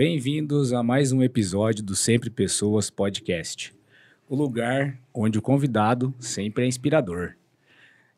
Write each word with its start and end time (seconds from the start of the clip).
Bem-vindos 0.00 0.74
a 0.74 0.82
mais 0.82 1.10
um 1.10 1.22
episódio 1.22 1.82
do 1.82 1.96
Sempre 1.96 2.28
Pessoas 2.28 2.90
Podcast. 2.90 3.74
O 4.28 4.36
lugar 4.36 5.00
onde 5.14 5.38
o 5.38 5.40
convidado 5.40 6.14
sempre 6.20 6.64
é 6.64 6.66
inspirador. 6.66 7.32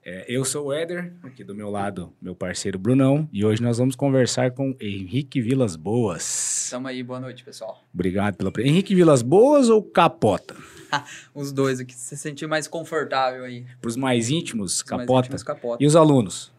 É, 0.04 0.24
eu 0.26 0.44
sou 0.44 0.66
o 0.66 0.72
Éder, 0.72 1.12
aqui 1.22 1.44
do 1.44 1.54
meu 1.54 1.70
lado, 1.70 2.12
meu 2.20 2.34
parceiro 2.34 2.80
Brunão, 2.80 3.28
e 3.32 3.44
hoje 3.44 3.62
nós 3.62 3.78
vamos 3.78 3.94
conversar 3.94 4.50
com 4.50 4.76
Henrique 4.80 5.40
Vilas 5.40 5.76
Boas. 5.76 6.66
Tamo 6.68 6.88
aí, 6.88 7.00
boa 7.00 7.20
noite, 7.20 7.44
pessoal. 7.44 7.80
Obrigado 7.94 8.34
pela 8.36 8.50
Henrique 8.58 8.92
Vilas 8.92 9.22
Boas 9.22 9.68
ou 9.68 9.80
Capota? 9.80 10.56
Os 11.32 11.52
dois 11.52 11.78
aqui, 11.78 11.94
se 11.94 12.16
sentir 12.16 12.48
mais 12.48 12.66
confortável 12.66 13.44
aí. 13.44 13.64
Para 13.80 13.88
os 13.88 13.96
mais 13.96 14.30
íntimos, 14.30 14.82
Os 14.82 14.90
mais 14.90 15.02
Capota. 15.02 15.26
íntimos, 15.26 15.42
capota. 15.44 15.84
E 15.84 15.86
os 15.86 15.94
alunos? 15.94 16.50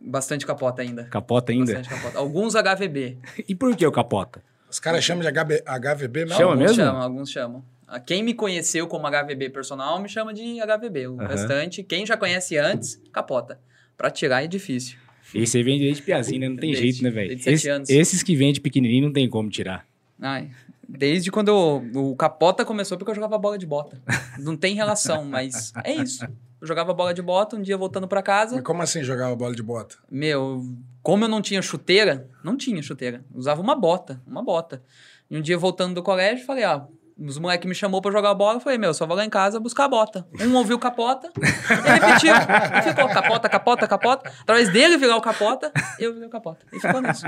Bastante 0.00 0.46
capota 0.46 0.82
ainda. 0.82 1.04
Capota 1.04 1.52
ainda? 1.52 1.74
Bastante 1.74 1.88
capota. 1.88 2.18
Alguns 2.18 2.54
HVB. 2.54 3.18
E 3.48 3.54
por 3.54 3.74
que 3.76 3.86
o 3.86 3.92
Capota? 3.92 4.42
Os 4.70 4.78
caras 4.78 5.02
chamam 5.04 5.22
de 5.22 5.28
HB, 5.30 5.62
HVB 5.66 6.20
mesmo? 6.26 6.36
Chama 6.36 6.50
alguns 6.52 6.60
mesmo? 6.70 6.76
chamam, 6.84 7.02
alguns 7.02 7.30
chamam. 7.30 7.64
Ah, 7.86 7.98
Quem 7.98 8.22
me 8.22 8.34
conheceu 8.34 8.86
como 8.86 9.06
HVB 9.08 9.48
personal 9.50 9.98
me 10.00 10.08
chama 10.08 10.32
de 10.34 10.60
HVB. 10.60 11.06
O 11.08 11.20
Aham. 11.20 11.26
restante, 11.28 11.82
quem 11.82 12.04
já 12.04 12.16
conhece 12.16 12.56
antes, 12.58 13.00
capota. 13.12 13.58
Pra 13.96 14.10
tirar 14.10 14.44
é 14.44 14.46
difícil. 14.46 14.98
E 15.34 15.46
você 15.46 15.62
vende 15.62 15.84
desde 15.84 16.02
piazinho, 16.02 16.40
né? 16.40 16.48
Não 16.48 16.56
tem 16.56 16.70
Desde- 16.70 16.82
jeito, 16.90 17.02
né, 17.02 17.10
velho? 17.10 17.28
desde 17.28 17.44
sete 17.44 17.54
Esse- 17.54 17.68
anos. 17.68 17.88
Esses 17.90 18.22
que 18.22 18.36
vende 18.36 18.60
pequenininho 18.60 19.04
não 19.06 19.12
tem 19.12 19.28
como 19.28 19.48
tirar. 19.50 19.86
Ai, 20.20 20.50
desde 20.88 21.30
quando 21.30 21.48
eu- 21.48 22.10
o 22.10 22.16
capota 22.16 22.64
começou, 22.64 22.96
porque 22.98 23.10
eu 23.10 23.14
jogava 23.14 23.36
bola 23.38 23.58
de 23.58 23.66
bota. 23.66 24.00
Não 24.38 24.56
tem 24.56 24.74
relação, 24.74 25.24
mas 25.24 25.72
é 25.84 25.94
isso. 25.94 26.26
Eu 26.60 26.66
jogava 26.66 26.92
bola 26.92 27.14
de 27.14 27.22
bota, 27.22 27.56
um 27.56 27.62
dia 27.62 27.76
voltando 27.76 28.08
pra 28.08 28.22
casa, 28.22 28.56
Mas 28.56 28.64
como 28.64 28.82
assim 28.82 29.02
jogava 29.02 29.34
bola 29.36 29.54
de 29.54 29.62
bota? 29.62 29.96
Meu, 30.10 30.62
como 31.02 31.24
eu 31.24 31.28
não 31.28 31.40
tinha 31.40 31.62
chuteira, 31.62 32.28
não 32.42 32.56
tinha 32.56 32.82
chuteira. 32.82 33.24
Usava 33.32 33.60
uma 33.60 33.76
bota, 33.76 34.20
uma 34.26 34.42
bota. 34.42 34.82
E 35.30 35.36
um 35.36 35.40
dia 35.40 35.56
voltando 35.56 35.94
do 35.94 36.02
colégio, 36.02 36.44
falei, 36.44 36.64
ah, 36.64 36.84
os 37.18 37.38
moleques 37.38 37.68
me 37.68 37.74
chamou 37.74 38.00
pra 38.00 38.12
jogar 38.12 38.32
bola, 38.34 38.56
eu 38.56 38.60
falei, 38.60 38.78
meu, 38.78 38.94
só 38.94 39.06
vou 39.06 39.16
lá 39.16 39.24
em 39.24 39.30
casa 39.30 39.58
buscar 39.58 39.84
a 39.84 39.88
bota. 39.88 40.26
Um 40.40 40.54
ouviu 40.54 40.78
capota, 40.78 41.30
e 41.36 41.90
repetiu. 41.90 42.32
E 42.34 42.82
ficou 42.82 43.08
capota, 43.08 43.48
capota, 43.48 43.88
capota. 43.88 44.32
Através 44.40 44.68
dele 44.72 44.96
virar 44.96 45.16
o 45.16 45.20
capota, 45.20 45.72
eu 45.98 46.12
virei 46.12 46.28
o 46.28 46.30
capota. 46.30 46.64
E 46.72 46.78
ficou 46.78 47.00
nisso. 47.00 47.22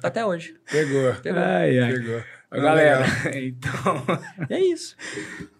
Tá 0.00 0.08
até 0.08 0.24
hoje. 0.24 0.54
Pegou. 0.70 1.14
Pegou. 1.22 1.42
Ai, 1.42 1.78
ai. 1.78 1.92
Pegou. 1.92 2.22
Galera, 2.60 3.06
então, 3.36 4.02
é 4.48 4.60
isso. 4.60 4.96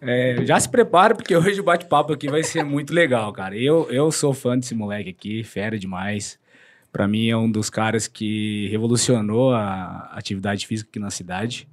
é, 0.01 0.45
já 0.45 0.59
se 0.59 0.69
prepara, 0.69 1.15
porque 1.15 1.35
hoje 1.35 1.59
o 1.59 1.63
bate-papo 1.63 2.13
aqui 2.13 2.29
vai 2.29 2.43
ser 2.43 2.63
muito 2.63 2.93
legal, 2.93 3.31
cara. 3.33 3.57
Eu, 3.57 3.87
eu 3.91 4.11
sou 4.11 4.33
fã 4.33 4.57
desse 4.57 4.73
moleque 4.73 5.09
aqui, 5.09 5.43
fera 5.43 5.77
demais. 5.77 6.39
Pra 6.91 7.07
mim 7.07 7.27
é 7.27 7.35
um 7.35 7.51
dos 7.51 7.69
caras 7.69 8.07
que 8.07 8.67
revolucionou 8.69 9.53
a 9.53 10.09
atividade 10.13 10.65
física 10.65 10.89
aqui 10.89 10.99
na 10.99 11.09
cidade. 11.09 11.67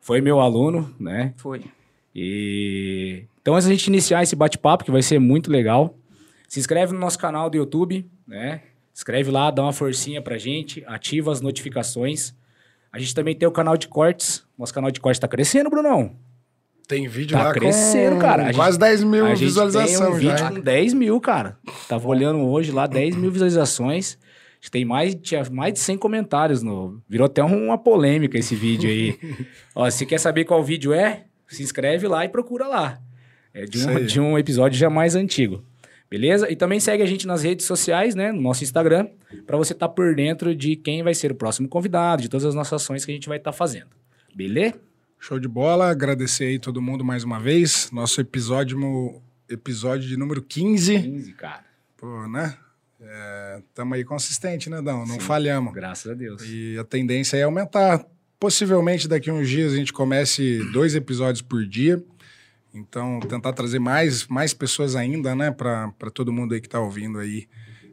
Foi 0.00 0.20
meu 0.20 0.40
aluno, 0.40 0.94
né? 0.98 1.34
Foi. 1.36 1.62
E 2.14 3.24
então, 3.44 3.54
antes 3.54 3.66
da 3.66 3.74
gente 3.74 3.88
iniciar 3.88 4.22
esse 4.22 4.34
bate-papo, 4.34 4.84
que 4.84 4.90
vai 4.90 5.02
ser 5.02 5.18
muito 5.18 5.50
legal, 5.50 5.98
se 6.48 6.58
inscreve 6.58 6.94
no 6.94 6.98
nosso 6.98 7.18
canal 7.18 7.50
do 7.50 7.58
YouTube, 7.58 8.10
né? 8.26 8.62
Escreve 8.94 9.30
lá, 9.30 9.50
dá 9.50 9.62
uma 9.62 9.72
forcinha 9.72 10.22
pra 10.22 10.38
gente, 10.38 10.82
ativa 10.86 11.30
as 11.30 11.42
notificações. 11.42 12.34
A 12.94 12.98
gente 13.00 13.12
também 13.12 13.34
tem 13.34 13.48
o 13.48 13.50
canal 13.50 13.76
de 13.76 13.88
cortes. 13.88 14.44
Nosso 14.56 14.72
canal 14.72 14.88
de 14.88 15.00
cortes 15.00 15.18
tá 15.18 15.26
crescendo, 15.26 15.68
Brunão. 15.68 16.14
Tem 16.86 17.08
vídeo 17.08 17.36
Tá 17.36 17.44
lá 17.44 17.52
crescendo, 17.52 18.18
cara. 18.20 18.44
Gente- 18.44 18.54
quase 18.54 18.78
10 18.78 19.02
mil 19.02 19.24
a 19.26 19.28
gente 19.30 19.38
tem 19.38 19.44
um 19.46 19.48
visualizações 19.48 20.16
vídeo 20.16 20.38
já. 20.38 20.48
com 20.52 20.60
10 20.60 20.94
mil, 20.94 21.20
cara. 21.20 21.58
Tava 21.88 22.06
olhando 22.06 22.38
hoje 22.38 22.70
lá, 22.70 22.86
10 22.86 23.16
mil 23.16 23.32
visualizações. 23.32 24.16
Tem 24.70 24.84
mais, 24.84 25.12
tinha 25.16 25.42
mais 25.50 25.72
de 25.72 25.80
100 25.80 25.98
comentários. 25.98 26.62
No, 26.62 27.02
virou 27.08 27.24
até 27.26 27.42
uma 27.42 27.76
polêmica 27.76 28.38
esse 28.38 28.54
vídeo 28.54 28.88
aí. 28.88 29.18
Ó, 29.74 29.90
se 29.90 30.06
quer 30.06 30.18
saber 30.20 30.44
qual 30.44 30.62
vídeo 30.62 30.92
é, 30.92 31.24
se 31.48 31.64
inscreve 31.64 32.06
lá 32.06 32.24
e 32.24 32.28
procura 32.28 32.68
lá. 32.68 33.00
É 33.52 33.64
de 33.64 33.84
um, 33.88 34.04
de 34.06 34.20
um 34.20 34.38
episódio 34.38 34.78
já 34.78 34.88
mais 34.88 35.16
antigo. 35.16 35.64
Beleza? 36.10 36.50
E 36.50 36.56
também 36.56 36.78
segue 36.78 37.02
a 37.02 37.06
gente 37.06 37.26
nas 37.26 37.42
redes 37.42 37.66
sociais, 37.66 38.14
né? 38.14 38.30
No 38.30 38.40
nosso 38.40 38.62
Instagram, 38.62 39.08
para 39.46 39.56
você 39.56 39.72
estar 39.72 39.88
por 39.88 40.14
dentro 40.14 40.54
de 40.54 40.76
quem 40.76 41.02
vai 41.02 41.14
ser 41.14 41.32
o 41.32 41.34
próximo 41.34 41.68
convidado, 41.68 42.22
de 42.22 42.28
todas 42.28 42.44
as 42.44 42.54
nossas 42.54 42.82
ações 42.82 43.04
que 43.04 43.10
a 43.10 43.14
gente 43.14 43.28
vai 43.28 43.38
estar 43.38 43.52
fazendo. 43.52 43.88
Beleza? 44.34 44.74
Show 45.18 45.38
de 45.38 45.48
bola. 45.48 45.90
Agradecer 45.90 46.44
aí 46.44 46.58
todo 46.58 46.82
mundo 46.82 47.04
mais 47.04 47.24
uma 47.24 47.40
vez. 47.40 47.90
Nosso 47.90 48.20
episódio, 48.20 48.78
episódio 49.48 50.06
de 50.06 50.16
número 50.16 50.42
15. 50.42 51.00
15, 51.00 51.32
cara. 51.32 51.64
Pô, 51.96 52.28
né? 52.28 52.54
É, 53.00 53.62
tamo 53.74 53.94
aí 53.94 54.04
consistente, 54.04 54.68
né, 54.68 54.80
Dão? 54.82 55.00
Não 55.06 55.14
Sim. 55.14 55.20
falhamos. 55.20 55.72
Graças 55.72 56.10
a 56.10 56.14
Deus. 56.14 56.42
E 56.44 56.76
a 56.78 56.84
tendência 56.84 57.36
é 57.36 57.42
aumentar. 57.42 58.04
Possivelmente 58.38 59.08
daqui 59.08 59.30
a 59.30 59.32
uns 59.34 59.48
dias 59.48 59.72
a 59.72 59.76
gente 59.76 59.92
comece 59.92 60.58
dois 60.72 60.94
episódios 60.94 61.40
por 61.40 61.64
dia. 61.64 62.02
Então, 62.74 63.20
tentar 63.20 63.52
trazer 63.52 63.78
mais, 63.78 64.26
mais 64.26 64.52
pessoas 64.52 64.96
ainda, 64.96 65.34
né, 65.34 65.52
para 65.52 66.10
todo 66.12 66.32
mundo 66.32 66.54
aí 66.54 66.60
que 66.60 66.68
tá 66.68 66.80
ouvindo 66.80 67.20
aí. 67.20 67.46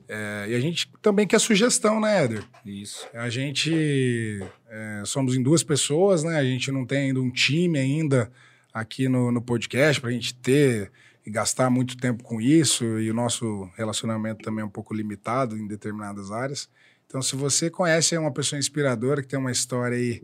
É, 0.09 0.47
e 0.49 0.55
a 0.55 0.59
gente 0.59 0.91
também 1.01 1.27
quer 1.27 1.39
sugestão, 1.39 2.01
né, 2.01 2.23
Éder? 2.23 2.43
Isso. 2.65 3.07
A 3.13 3.29
gente 3.29 4.43
é, 4.67 5.03
somos 5.05 5.35
em 5.35 5.43
duas 5.43 5.63
pessoas, 5.63 6.23
né? 6.23 6.35
A 6.35 6.43
gente 6.43 6.71
não 6.71 6.85
tem 6.85 7.09
ainda 7.09 7.21
um 7.21 7.31
time 7.31 7.79
ainda 7.79 8.29
aqui 8.73 9.07
no, 9.07 9.31
no 9.31 9.41
podcast 9.41 10.01
para 10.01 10.09
a 10.09 10.13
gente 10.13 10.33
ter 10.33 10.91
e 11.25 11.29
gastar 11.29 11.69
muito 11.69 11.95
tempo 11.95 12.23
com 12.23 12.41
isso. 12.41 12.83
E 12.99 13.09
o 13.09 13.13
nosso 13.13 13.69
relacionamento 13.77 14.43
também 14.43 14.63
é 14.63 14.65
um 14.65 14.69
pouco 14.69 14.93
limitado 14.93 15.57
em 15.57 15.67
determinadas 15.67 16.31
áreas. 16.31 16.67
Então, 17.05 17.21
se 17.21 17.35
você 17.35 17.69
conhece 17.69 18.17
uma 18.17 18.33
pessoa 18.33 18.59
inspiradora 18.59 19.21
que 19.21 19.27
tem 19.27 19.39
uma 19.39 19.51
história 19.51 19.95
aí 19.95 20.23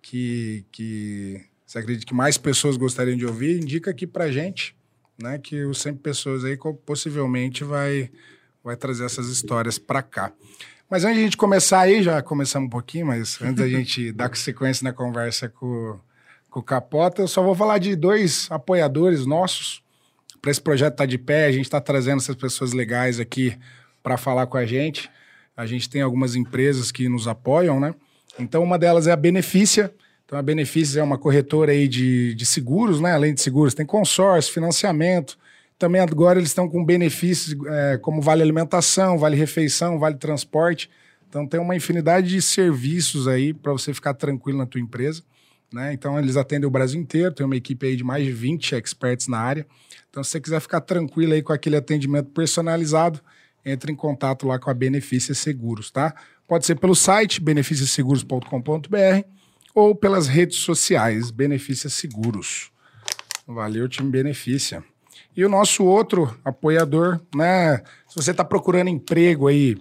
que, 0.00 0.64
que 0.70 1.44
você 1.66 1.78
acredita 1.78 2.06
que 2.06 2.14
mais 2.14 2.38
pessoas 2.38 2.76
gostariam 2.76 3.16
de 3.16 3.26
ouvir, 3.26 3.60
indica 3.60 3.90
aqui 3.90 4.06
pra 4.06 4.30
gente, 4.30 4.76
né? 5.20 5.36
Que 5.36 5.64
o 5.64 5.74
Sempre 5.74 6.00
Pessoas 6.00 6.44
aí 6.44 6.56
possivelmente 6.86 7.64
vai, 7.64 8.08
vai 8.62 8.76
trazer 8.76 9.04
essas 9.04 9.28
histórias 9.28 9.76
pra 9.76 10.00
cá. 10.00 10.32
Mas 10.88 11.04
antes 11.04 11.16
de 11.16 11.20
a 11.22 11.24
gente 11.24 11.36
começar 11.36 11.80
aí, 11.80 12.02
já 12.02 12.22
começamos 12.22 12.68
um 12.68 12.70
pouquinho, 12.70 13.06
mas 13.06 13.42
antes 13.42 13.56
da 13.56 13.68
gente 13.68 14.12
dar 14.14 14.34
sequência 14.36 14.84
na 14.84 14.92
conversa 14.92 15.48
com, 15.48 15.98
com 16.48 16.60
o 16.60 16.62
Capota, 16.62 17.22
eu 17.22 17.28
só 17.28 17.42
vou 17.42 17.56
falar 17.56 17.78
de 17.78 17.96
dois 17.96 18.46
apoiadores 18.48 19.26
nossos. 19.26 19.82
Para 20.40 20.52
esse 20.52 20.60
projeto 20.60 20.92
estar 20.92 21.06
de 21.06 21.18
pé, 21.18 21.46
a 21.46 21.52
gente 21.52 21.64
está 21.64 21.80
trazendo 21.80 22.18
essas 22.18 22.36
pessoas 22.36 22.72
legais 22.72 23.18
aqui 23.18 23.58
para 24.04 24.16
falar 24.16 24.46
com 24.46 24.56
a 24.56 24.64
gente. 24.64 25.10
A 25.56 25.66
gente 25.66 25.90
tem 25.90 26.02
algumas 26.02 26.36
empresas 26.36 26.92
que 26.92 27.08
nos 27.08 27.26
apoiam, 27.26 27.80
né? 27.80 27.92
Então, 28.38 28.62
uma 28.62 28.78
delas 28.78 29.08
é 29.08 29.12
a 29.12 29.16
Benefícia. 29.16 29.92
Então, 30.26 30.36
a 30.36 30.42
Benefícia 30.42 30.98
é 30.98 31.02
uma 31.04 31.16
corretora 31.16 31.70
aí 31.70 31.86
de, 31.86 32.34
de 32.34 32.44
seguros, 32.44 33.00
né? 33.00 33.12
Além 33.12 33.32
de 33.32 33.40
seguros, 33.40 33.74
tem 33.74 33.86
consórcio, 33.86 34.52
financiamento. 34.52 35.38
Também 35.78 36.00
agora 36.00 36.40
eles 36.40 36.50
estão 36.50 36.68
com 36.68 36.84
benefícios 36.84 37.56
é, 37.68 37.96
como 37.98 38.20
vale 38.20 38.42
alimentação, 38.42 39.16
vale 39.18 39.36
refeição, 39.36 40.00
vale 40.00 40.16
transporte. 40.16 40.90
Então, 41.28 41.46
tem 41.46 41.60
uma 41.60 41.76
infinidade 41.76 42.28
de 42.28 42.42
serviços 42.42 43.28
aí 43.28 43.54
para 43.54 43.70
você 43.70 43.94
ficar 43.94 44.14
tranquilo 44.14 44.58
na 44.58 44.66
tua 44.66 44.80
empresa. 44.80 45.22
Né? 45.72 45.92
Então, 45.92 46.18
eles 46.18 46.36
atendem 46.36 46.66
o 46.66 46.70
Brasil 46.70 47.00
inteiro, 47.00 47.32
tem 47.32 47.46
uma 47.46 47.56
equipe 47.56 47.86
aí 47.86 47.94
de 47.94 48.02
mais 48.02 48.24
de 48.24 48.32
20 48.32 48.74
experts 48.74 49.28
na 49.28 49.38
área. 49.38 49.64
Então, 50.10 50.24
se 50.24 50.30
você 50.30 50.40
quiser 50.40 50.60
ficar 50.60 50.80
tranquilo 50.80 51.34
aí 51.34 51.42
com 51.42 51.52
aquele 51.52 51.76
atendimento 51.76 52.30
personalizado, 52.30 53.20
entre 53.64 53.92
em 53.92 53.96
contato 53.96 54.46
lá 54.46 54.58
com 54.58 54.70
a 54.70 54.74
Benefícia 54.74 55.34
Seguros, 55.34 55.90
tá? 55.90 56.14
Pode 56.48 56.66
ser 56.66 56.76
pelo 56.76 56.94
site 56.94 57.40
beneficiaseguros.com.br 57.40 59.35
ou 59.76 59.94
pelas 59.94 60.26
redes 60.26 60.56
sociais 60.56 61.30
Benefícia 61.30 61.90
Seguros. 61.90 62.72
Valeu, 63.46 63.86
time 63.86 64.10
Benefícia. 64.10 64.82
E 65.36 65.44
o 65.44 65.50
nosso 65.50 65.84
outro 65.84 66.34
apoiador, 66.42 67.20
né? 67.34 67.82
Se 68.08 68.16
você 68.16 68.30
está 68.30 68.42
procurando 68.42 68.88
emprego 68.88 69.48
aí, 69.48 69.76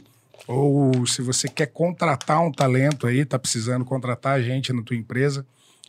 ou 0.45 1.07
se 1.07 1.21
você 1.21 1.47
quer 1.47 1.67
contratar 1.67 2.41
um 2.41 2.51
talento 2.51 3.07
aí, 3.07 3.23
tá 3.23 3.39
precisando 3.39 3.85
contratar 3.85 4.41
gente 4.41 4.73
na 4.73 4.83
tua 4.83 4.97
empresa, 4.97 5.47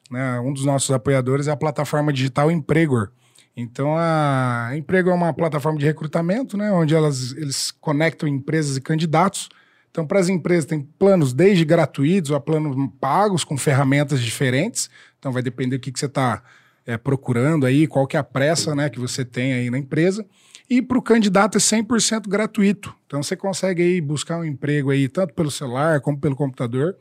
né? 0.09 0.39
Um 0.39 0.53
dos 0.53 0.65
nossos 0.65 0.93
apoiadores 0.93 1.49
é 1.49 1.51
a 1.51 1.57
plataforma 1.57 2.13
digital 2.13 2.49
Empregor. 2.49 3.11
Então, 3.57 3.97
a 3.97 4.71
Emprego 4.77 5.11
é 5.11 5.15
uma 5.15 5.33
plataforma 5.33 5.81
de 5.81 5.85
recrutamento, 5.85 6.57
né? 6.57 6.71
Onde 6.71 6.95
elas, 6.95 7.33
eles 7.33 7.73
conectam 7.73 8.29
empresas 8.29 8.77
e 8.77 8.81
candidatos. 8.81 9.49
Então, 9.97 10.07
para 10.07 10.21
as 10.21 10.29
empresas, 10.29 10.67
tem 10.67 10.83
planos 10.99 11.33
desde 11.33 11.65
gratuitos 11.65 12.31
a 12.31 12.39
planos 12.39 12.77
pagos 13.01 13.45
com 13.45 13.57
ferramentas 13.57 14.21
diferentes. 14.21 14.91
Então, 15.19 15.33
vai 15.33 15.43
depender 15.43 15.79
do 15.79 15.81
que, 15.81 15.91
que 15.91 15.99
você 15.99 16.05
está 16.05 16.43
é, 16.85 16.99
procurando 16.99 17.65
aí, 17.65 17.87
qual 17.87 18.07
que 18.07 18.15
é 18.15 18.21
a 18.21 18.23
pressa 18.23 18.75
né, 18.75 18.91
que 18.91 19.01
você 19.01 19.25
tem 19.25 19.55
aí 19.55 19.71
na 19.71 19.79
empresa. 19.79 20.23
E 20.69 20.83
para 20.83 20.99
o 20.99 21.03
candidato 21.03 21.57
é 21.57 21.59
100% 21.59 22.29
gratuito. 22.29 22.95
Então, 23.07 23.23
você 23.23 23.35
consegue 23.35 23.83
aí 23.83 23.99
buscar 24.03 24.37
um 24.37 24.45
emprego 24.45 24.91
aí, 24.91 25.09
tanto 25.09 25.33
pelo 25.33 25.51
celular 25.51 25.99
como 26.03 26.21
pelo 26.21 26.37
computador, 26.37 26.95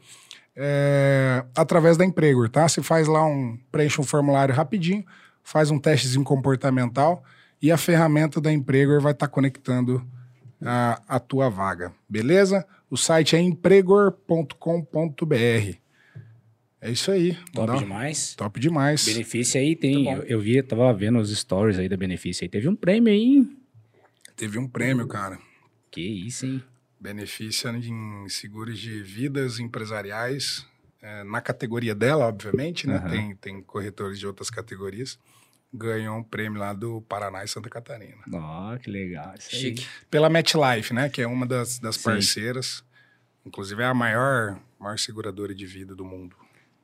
é, 0.56 1.44
através 1.54 1.98
da 1.98 2.06
Empregor, 2.06 2.48
tá? 2.48 2.66
Você 2.66 2.82
faz 2.82 3.10
lá 3.10 3.26
um, 3.26 3.60
preenche 3.74 4.00
um 4.00 4.06
formulário 4.06 4.56
rapidinho, 4.56 5.04
faz 5.44 5.70
um 5.70 5.78
testezinho 5.78 6.24
comportamental 6.24 7.26
e 7.62 7.74
a 7.74 7.78
ferramenta 7.78 8.40
da 8.40 8.54
Empregor 8.54 9.02
vai 9.02 9.12
estar 9.12 9.28
conectando 9.28 10.02
a, 10.66 11.02
a 11.08 11.20
tua 11.20 11.50
vaga, 11.50 11.94
beleza? 12.10 12.66
O 12.90 12.98
site 12.98 13.36
é 13.36 13.40
empregor.com.br. 14.56 15.78
É 16.82 16.92
isso 16.92 17.10
aí. 17.12 17.34
Top 17.54 17.60
Mandar- 17.68 17.78
demais. 17.80 18.36
Top 18.36 18.60
demais. 18.60 19.06
Benefício 19.06 19.60
aí 19.60 19.76
tem. 19.76 20.04
Bom. 20.04 20.18
Eu, 20.18 20.24
eu 20.24 20.40
vi, 20.40 20.62
tava 20.62 20.94
vendo 20.94 21.18
os 21.20 21.36
stories 21.36 21.80
aí 21.80 21.90
da 21.90 21.98
benefício 21.98 22.44
aí. 22.44 22.50
Teve 22.50 22.68
um 22.68 22.76
prêmio 22.76 23.12
aí. 23.12 23.20
hein? 23.20 23.58
Teve 24.36 24.60
um 24.60 24.68
prêmio, 24.68 25.08
cara. 25.08 25.40
Que 25.90 26.02
isso, 26.02 26.46
hein? 26.46 26.62
Benefício 27.00 27.70
em 27.72 28.28
seguros 28.30 28.78
de 28.80 29.02
vidas 29.02 29.60
empresariais. 29.60 30.66
é, 31.02 31.24
na 31.24 31.40
categoria 31.42 31.96
dela, 31.96 32.26
obviamente, 32.28 32.86
né? 32.88 32.96
Aham. 32.98 33.10
Tem, 33.10 33.36
tem 33.36 33.62
corretores 33.62 34.20
de 34.20 34.28
outras 34.28 34.50
categorias. 34.50 35.18
Ganhou 35.78 36.18
um 36.18 36.24
prêmio 36.24 36.60
lá 36.60 36.74
do 36.74 37.02
Paraná 37.02 37.44
e 37.44 37.48
Santa 37.48 37.70
Catarina. 37.70 38.16
Ó, 38.34 38.78
que 38.78 38.90
legal. 38.90 39.34
Isso 39.38 39.50
aí. 39.54 39.62
Chique. 39.62 39.88
Pela 40.10 40.30
MetLife, 40.30 40.94
né? 40.94 41.10
Que 41.10 41.22
é 41.22 41.28
uma 41.28 41.46
das, 41.46 41.80
das 41.80 41.96
Sim. 41.96 42.04
parceiras. 42.04 42.84
Inclusive 43.46 43.82
é 43.84 43.86
a 43.86 43.94
maior, 43.94 44.58
maior 44.80 44.98
seguradora 44.98 45.54
de 45.54 45.66
vida 45.66 45.94
do 45.94 46.06
mundo. 46.06 46.36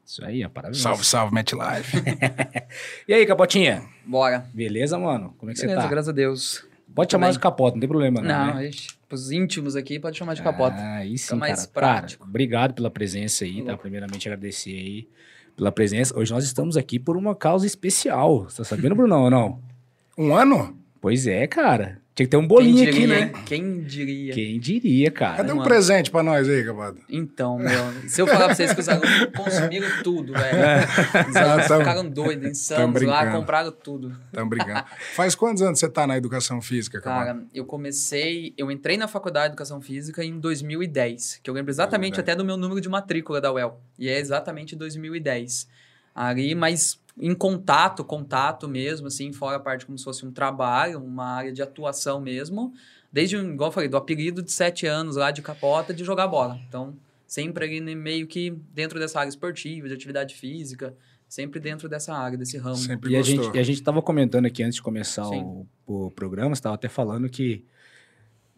Isso 0.05 0.23
aí, 0.25 0.43
ó, 0.43 0.49
parabéns. 0.49 0.81
Salve, 0.81 1.05
salve, 1.05 1.33
MetLife. 1.33 1.97
E 3.07 3.13
aí, 3.13 3.25
Capotinha? 3.25 3.83
Bora. 4.05 4.45
Beleza, 4.53 4.97
mano? 4.97 5.33
Como 5.37 5.51
é 5.51 5.53
que 5.53 5.61
Beleza, 5.61 5.79
você 5.81 5.83
tá? 5.85 5.89
graças 5.89 6.09
a 6.09 6.11
Deus. 6.11 6.65
Pode 6.93 7.11
chamar 7.11 7.27
Também. 7.27 7.37
de 7.37 7.39
capota, 7.39 7.75
não 7.75 7.79
tem 7.79 7.87
problema 7.89 8.21
não, 8.21 8.47
Não, 8.47 8.55
né? 8.55 8.69
pros 9.07 9.31
íntimos 9.31 9.75
aqui, 9.77 9.97
pode 9.99 10.17
chamar 10.17 10.33
de 10.33 10.41
capota. 10.41 10.75
Ah, 10.77 10.97
aí 10.97 11.17
sim, 11.17 11.23
Fica 11.25 11.35
mais 11.37 11.65
cara. 11.65 11.71
Cara, 11.73 11.93
prático. 12.01 12.25
obrigado 12.25 12.73
pela 12.73 12.91
presença 12.91 13.45
aí, 13.45 13.61
tá? 13.61 13.69
Louco. 13.69 13.81
Primeiramente 13.83 14.27
agradecer 14.27 14.71
aí 14.71 15.07
pela 15.55 15.71
presença. 15.71 16.17
Hoje 16.17 16.33
nós 16.33 16.43
estamos 16.43 16.75
aqui 16.75 16.99
por 16.99 17.15
uma 17.15 17.35
causa 17.35 17.65
especial. 17.65 18.43
Você 18.43 18.57
tá 18.57 18.63
sabendo, 18.63 18.95
Brunão, 18.95 19.23
ou 19.23 19.29
não? 19.29 19.61
Um 20.17 20.35
ano? 20.35 20.77
Pois 20.99 21.27
é, 21.27 21.47
cara. 21.47 22.00
Tinha 22.13 22.25
que 22.25 22.31
ter 22.31 22.37
um 22.37 22.45
bolinho 22.45 22.75
Quem 22.75 22.87
aqui, 22.87 22.99
diria, 22.99 23.19
né? 23.19 23.33
Quem 23.45 23.79
diria? 23.83 24.33
Quem 24.33 24.59
diria, 24.59 25.11
cara? 25.11 25.37
Cadê 25.37 25.53
um 25.53 25.55
mano. 25.55 25.67
presente 25.67 26.11
pra 26.11 26.21
nós 26.21 26.47
aí, 26.47 26.65
Cabado? 26.65 26.97
Então, 27.07 27.57
meu, 27.57 28.09
se 28.09 28.21
eu 28.21 28.27
falar 28.27 28.47
pra 28.47 28.55
vocês 28.55 28.73
que 28.73 28.81
os 28.81 28.89
alunos 28.89 29.27
consumiram 29.33 29.87
tudo, 30.03 30.33
velho. 30.33 30.57
Os 31.29 31.35
alunos 31.37 31.63
ficaram 31.63 32.09
doidos, 32.09 32.49
insanos 32.49 33.01
lá, 33.03 33.31
compraram 33.31 33.71
tudo. 33.71 34.13
Tamo 34.33 34.49
brincando. 34.49 34.83
Faz 35.13 35.35
quantos 35.35 35.61
anos 35.61 35.79
você 35.79 35.87
tá 35.87 36.05
na 36.05 36.17
educação 36.17 36.61
física, 36.61 36.99
Cabado? 36.99 37.25
Cara, 37.25 37.45
eu 37.53 37.65
comecei, 37.65 38.53
eu 38.57 38.69
entrei 38.69 38.97
na 38.97 39.07
faculdade 39.07 39.47
de 39.47 39.51
Educação 39.51 39.81
Física 39.81 40.23
em 40.23 40.37
2010, 40.37 41.39
que 41.41 41.49
eu 41.49 41.53
lembro 41.53 41.71
exatamente 41.71 42.15
2010. 42.15 42.19
até 42.19 42.35
do 42.35 42.43
meu 42.43 42.57
número 42.57 42.81
de 42.81 42.89
matrícula 42.89 43.39
da 43.39 43.53
UEL, 43.53 43.79
e 43.97 44.09
é 44.09 44.19
exatamente 44.19 44.75
2010. 44.75 45.67
Ali, 46.13 46.53
mas 46.55 46.99
em 47.21 47.35
contato, 47.35 48.03
contato 48.03 48.67
mesmo, 48.67 49.05
assim, 49.05 49.31
fora 49.31 49.57
a 49.57 49.59
parte 49.59 49.85
como 49.85 49.95
se 49.95 50.03
fosse 50.03 50.25
um 50.25 50.31
trabalho, 50.31 50.99
uma 50.99 51.35
área 51.35 51.53
de 51.53 51.61
atuação 51.61 52.19
mesmo, 52.19 52.73
desde, 53.13 53.37
igual 53.37 53.69
eu 53.69 53.71
falei, 53.71 53.87
do 53.87 53.95
apelido 53.95 54.41
de 54.41 54.51
sete 54.51 54.87
anos 54.87 55.17
lá 55.17 55.29
de 55.29 55.43
capota 55.43 55.93
de 55.93 56.03
jogar 56.03 56.27
bola. 56.27 56.59
Então, 56.67 56.95
sempre 57.27 57.65
ali 57.65 57.95
meio 57.95 58.25
que 58.25 58.49
dentro 58.73 58.99
dessa 58.99 59.19
área 59.19 59.29
esportiva, 59.29 59.87
de 59.87 59.93
atividade 59.93 60.33
física, 60.33 60.95
sempre 61.29 61.59
dentro 61.59 61.87
dessa 61.87 62.11
área, 62.11 62.35
desse 62.35 62.57
ramo. 62.57 62.75
Sempre 62.75 63.11
E 63.11 63.15
a, 63.15 63.21
gente, 63.21 63.55
e 63.55 63.59
a 63.59 63.63
gente 63.63 63.83
tava 63.83 64.01
comentando 64.01 64.47
aqui 64.47 64.63
antes 64.63 64.75
de 64.77 64.81
começar 64.81 65.25
Sim. 65.25 65.65
o, 65.85 66.05
o 66.07 66.11
programa, 66.11 66.55
você 66.55 66.61
tava 66.63 66.73
até 66.73 66.89
falando 66.89 67.29
que, 67.29 67.63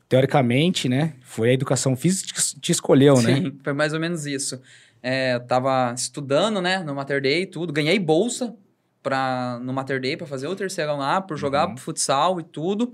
teoricamente, 0.07 0.87
né, 0.87 1.15
foi 1.21 1.49
a 1.49 1.53
educação 1.53 1.97
física 1.97 2.33
que 2.33 2.41
te- 2.41 2.59
te 2.61 2.71
escolheu, 2.71 3.21
né? 3.21 3.41
Sim, 3.41 3.59
foi 3.61 3.73
mais 3.73 3.93
ou 3.93 3.99
menos 3.99 4.25
isso. 4.25 4.61
É, 5.05 5.37
tava 5.37 5.93
estudando, 5.93 6.61
né, 6.61 6.79
no 6.79 6.95
Mater 6.95 7.21
Day 7.21 7.41
e 7.41 7.45
tudo, 7.45 7.73
ganhei 7.73 7.99
bolsa 7.99 8.55
pra, 9.03 9.59
no 9.61 9.73
Mater 9.73 9.99
Day 9.99 10.15
para 10.15 10.25
fazer 10.25 10.47
o 10.47 10.55
terceirão 10.55 10.97
lá, 10.97 11.19
por 11.19 11.35
jogar 11.37 11.67
Uhum. 11.67 11.75
futsal 11.77 12.39
e 12.39 12.43
tudo. 12.43 12.93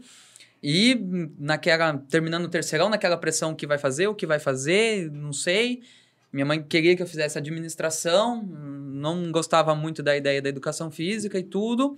E 0.62 1.00
naquela, 1.38 1.98
terminando 2.10 2.46
o 2.46 2.50
terceirão, 2.50 2.90
naquela 2.90 3.16
pressão 3.16 3.54
que 3.54 3.68
vai 3.68 3.78
fazer, 3.78 4.08
o 4.08 4.16
que 4.16 4.26
vai 4.26 4.40
fazer, 4.40 5.10
não 5.12 5.32
sei. 5.32 5.84
Minha 6.34 6.46
mãe 6.46 6.62
queria 6.62 6.96
que 6.96 7.02
eu 7.04 7.08
fizesse 7.08 7.38
administração, 7.38 8.44
não 8.44 9.32
gostava 9.32 9.74
muito 9.76 10.02
da 10.04 10.18
ideia 10.18 10.42
da 10.42 10.50
educação 10.50 10.90
física 10.92 11.38
e 11.38 11.44
tudo. 11.44 11.96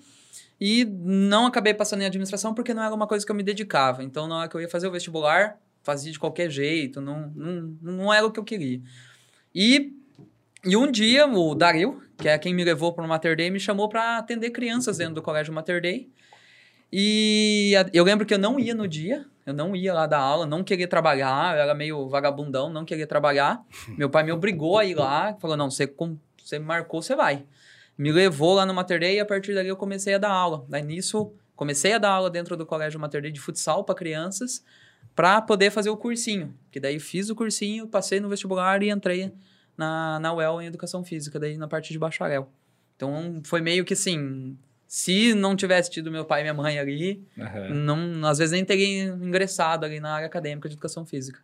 E 0.60 0.86
não 0.86 1.48
acabei 1.48 1.74
passando 1.74 2.02
em 2.02 2.06
administração 2.06 2.54
porque 2.54 2.74
não 2.74 2.84
era 2.84 2.94
uma 2.94 3.08
coisa 3.08 3.26
que 3.26 3.32
eu 3.32 3.36
me 3.36 3.44
dedicava. 3.44 4.04
Então, 4.04 4.28
na 4.28 4.38
hora 4.40 4.48
que 4.50 4.56
eu 4.56 4.62
ia 4.62 4.70
fazer 4.70 4.88
o 4.88 4.92
vestibular, 4.92 5.58
fazia 5.82 6.12
de 6.12 6.20
qualquer 6.20 6.50
jeito, 6.52 7.02
não, 7.02 7.32
não, 7.36 7.78
não 7.82 8.14
era 8.14 8.28
o 8.28 8.32
que 8.32 8.40
eu 8.40 8.44
queria. 8.44 8.80
E, 9.56 9.92
e 10.64 10.78
um 10.78 10.92
dia, 10.92 11.26
o 11.28 11.56
Dario, 11.56 12.02
que 12.18 12.28
é 12.28 12.38
quem 12.38 12.54
me 12.54 12.64
levou 12.64 12.94
para 12.94 13.04
o 13.04 13.08
Mater 13.08 13.36
Day, 13.36 13.50
me 13.50 13.60
chamou 13.60 13.90
para 13.90 14.18
atender 14.18 14.52
crianças 14.52 14.98
dentro 14.98 15.16
do 15.16 15.22
colégio 15.22 15.54
Mater 15.54 15.82
Day. 15.82 16.10
E 16.94 17.74
eu 17.94 18.04
lembro 18.04 18.26
que 18.26 18.34
eu 18.34 18.38
não 18.38 18.60
ia 18.60 18.76
no 18.76 18.88
dia, 18.88 19.26
eu 19.46 19.54
não 19.54 19.76
ia 19.76 19.94
lá 19.94 20.06
dar 20.06 20.20
aula, 20.20 20.46
não 20.46 20.64
queria 20.64 20.88
trabalhar, 20.88 21.56
eu 21.56 21.62
era 21.62 21.74
meio 21.74 22.08
vagabundão, 22.10 22.70
não 22.70 22.86
queria 22.86 23.08
trabalhar. 23.08 23.64
Meu 23.98 24.10
pai 24.10 24.24
me 24.24 24.32
obrigou 24.32 24.78
a 24.78 24.86
ir 24.86 24.94
lá, 24.94 25.36
falou: 25.40 25.58
não, 25.58 25.72
você, 25.72 25.92
você 26.38 26.60
marcou, 26.60 27.02
você 27.02 27.16
vai. 27.16 27.46
Me 27.98 28.12
levou 28.12 28.54
lá 28.56 28.66
no 28.66 28.74
Mater 28.74 29.00
Day 29.00 29.16
e 29.16 29.20
a 29.20 29.26
partir 29.26 29.56
dali 29.56 29.70
eu 29.70 29.78
comecei 29.78 30.14
a 30.14 30.18
dar 30.18 30.32
aula. 30.32 30.66
Daí 30.68 30.84
nisso, 30.84 31.34
comecei 31.56 31.94
a 31.94 31.98
dar 31.98 32.12
aula 32.12 32.30
dentro 32.30 32.56
do 32.56 32.66
colégio 32.66 33.00
Mater 33.00 33.22
Day 33.22 33.32
de 33.32 33.40
futsal 33.40 33.84
para 33.84 33.96
crianças, 33.96 34.64
para 35.16 35.42
poder 35.42 35.72
fazer 35.72 35.90
o 35.90 35.98
cursinho. 35.98 36.54
Que 36.72 36.80
daí 36.80 37.00
fiz 37.00 37.30
o 37.30 37.36
cursinho, 37.36 37.88
passei 37.88 38.20
no 38.20 38.30
vestibular 38.30 38.84
e 38.84 38.90
entrei 38.90 39.34
na, 39.82 40.20
na 40.20 40.34
UEL 40.34 40.62
em 40.62 40.68
Educação 40.68 41.04
Física, 41.04 41.40
daí 41.40 41.58
na 41.58 41.68
parte 41.68 41.92
de 41.92 41.98
bacharel. 42.00 42.48
Então 42.96 43.42
foi 43.44 43.62
meio 43.62 43.84
que 43.84 43.94
assim, 43.94 44.56
se 44.88 45.34
não 45.34 45.56
tivesse 45.56 45.90
tido 45.90 46.12
meu 46.12 46.24
pai 46.24 46.42
e 46.42 46.44
minha 46.44 46.54
mãe 46.54 46.78
ali, 46.78 47.26
Aham. 47.40 47.74
não, 47.74 48.28
às 48.28 48.38
vezes 48.38 48.52
nem 48.52 48.64
teria 48.64 49.06
ingressado 49.06 49.86
ali 49.86 50.00
na 50.00 50.14
área 50.14 50.28
acadêmica 50.28 50.70
de 50.70 50.76
Educação 50.76 51.04
Física. 51.06 51.40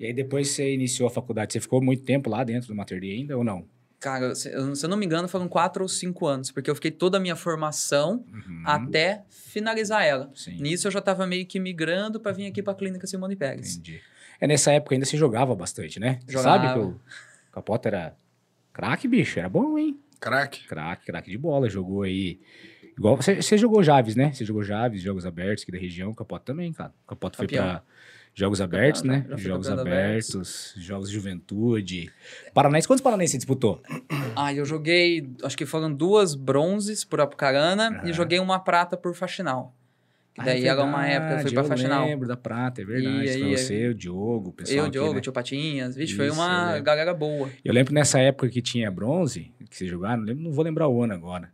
E 0.00 0.06
aí 0.06 0.12
depois 0.12 0.48
você 0.50 0.72
iniciou 0.74 1.06
a 1.06 1.10
faculdade, 1.10 1.52
você 1.52 1.60
ficou 1.60 1.82
muito 1.82 2.02
tempo 2.02 2.30
lá 2.30 2.42
dentro 2.44 2.68
do 2.68 2.74
Mater 2.74 3.02
ainda 3.02 3.36
ou 3.36 3.44
não? 3.44 3.66
Cara, 3.98 4.34
se 4.34 4.50
eu, 4.52 4.74
se 4.74 4.84
eu 4.84 4.90
não 4.90 4.96
me 4.96 5.06
engano, 5.06 5.26
foram 5.26 5.48
quatro 5.48 5.82
ou 5.82 5.88
cinco 5.88 6.26
anos, 6.26 6.50
porque 6.50 6.68
eu 6.70 6.74
fiquei 6.74 6.90
toda 6.90 7.16
a 7.16 7.20
minha 7.20 7.34
formação 7.36 8.24
Uhum. 8.32 8.62
até 8.64 9.22
finalizar 9.30 10.04
ela. 10.04 10.30
Sim, 10.34 10.60
Nisso 10.60 10.86
eu 10.86 10.92
já 10.92 10.98
estava 10.98 11.26
meio 11.26 11.46
que 11.46 11.58
migrando 11.58 12.20
para 12.20 12.32
vir 12.32 12.46
aqui 12.46 12.62
para 12.62 12.72
a 12.74 12.76
clínica 12.76 13.06
Simone 13.06 13.36
Pérez. 13.36 13.76
entendi. 13.76 14.00
É, 14.38 14.46
nessa 14.46 14.70
época 14.70 14.94
ainda 14.94 15.06
se 15.06 15.16
jogava 15.16 15.54
bastante, 15.56 15.98
né? 15.98 16.18
Jogava. 16.28 16.42
Sabe 16.62 16.72
que 16.74 16.78
o 16.78 17.00
Capota 17.56 17.88
era 17.88 18.14
craque, 18.70 19.08
bicho? 19.08 19.38
Era 19.38 19.48
bom, 19.48 19.78
hein? 19.78 19.98
Craque. 20.20 20.68
Craque, 20.68 21.06
craque 21.06 21.30
de 21.30 21.38
bola. 21.38 21.70
Jogou 21.70 22.02
aí... 22.02 22.38
Igual 22.98 23.16
você, 23.16 23.40
você 23.40 23.56
jogou 23.56 23.82
Javes, 23.82 24.14
né? 24.14 24.30
Você 24.30 24.44
jogou 24.44 24.62
Javes, 24.62 25.00
Jogos 25.00 25.24
Abertos 25.24 25.62
aqui 25.62 25.72
da 25.72 25.78
região. 25.78 26.12
Capota 26.12 26.44
também, 26.44 26.70
cara. 26.70 26.92
Capota 27.08 27.38
foi 27.38 27.46
pra 27.46 27.82
Jogos 28.34 28.60
Abertos, 28.60 29.02
né? 29.02 29.24
fui 29.30 29.38
Jogos 29.38 29.70
Abertos, 29.70 30.74
Jogos 30.76 31.08
de 31.08 31.14
Juventude. 31.14 32.12
Paranaense, 32.52 32.86
quantos 32.86 33.02
Paranaense 33.02 33.32
você 33.32 33.38
disputou? 33.38 33.82
Ah, 34.38 34.52
eu 34.52 34.66
joguei, 34.66 35.26
acho 35.42 35.56
que 35.56 35.64
foram 35.64 35.90
duas 35.90 36.34
bronzes 36.34 37.04
por 37.04 37.22
Apucarana 37.22 37.88
Aham. 37.88 38.06
e 38.06 38.12
joguei 38.12 38.38
uma 38.38 38.58
prata 38.58 38.94
por 38.94 39.14
Faxinal. 39.14 39.74
Que 40.36 40.42
Ah, 40.42 40.44
daí 40.44 40.64
é 40.64 40.68
era 40.68 40.84
uma 40.84 41.06
época, 41.06 41.32
eu 41.32 41.38
fui 41.40 41.50
pra 41.52 41.64
Faxinal. 41.64 42.02
Eu 42.04 42.08
lembro 42.10 42.28
da 42.28 42.36
Prata, 42.36 42.82
é 42.82 42.84
verdade. 42.84 43.24
E 43.24 43.38
foi 43.40 43.56
você, 43.56 43.88
o 43.88 43.94
Diogo, 43.94 44.50
o 44.50 44.52
pessoal 44.52 44.76
Eu, 44.76 44.82
aqui, 44.84 44.90
Diogo, 44.92 45.14
né? 45.14 45.20
tio 45.22 45.32
Patinhas. 45.32 45.96
Vixe, 45.96 46.14
foi 46.14 46.26
Isso, 46.26 46.34
eu 46.36 46.38
uma 46.42 46.66
lembro. 46.72 46.82
galera 46.84 47.14
boa. 47.14 47.48
Eu 47.64 47.72
lembro 47.72 47.94
nessa 47.94 48.18
época 48.20 48.50
que 48.50 48.60
tinha 48.60 48.90
bronze, 48.90 49.50
que 49.70 49.74
vocês 49.74 49.88
jogaram, 49.90 50.18
não, 50.18 50.26
lembro, 50.26 50.44
não 50.44 50.52
vou 50.52 50.62
lembrar 50.62 50.88
o 50.88 51.02
ano 51.02 51.14
agora. 51.14 51.50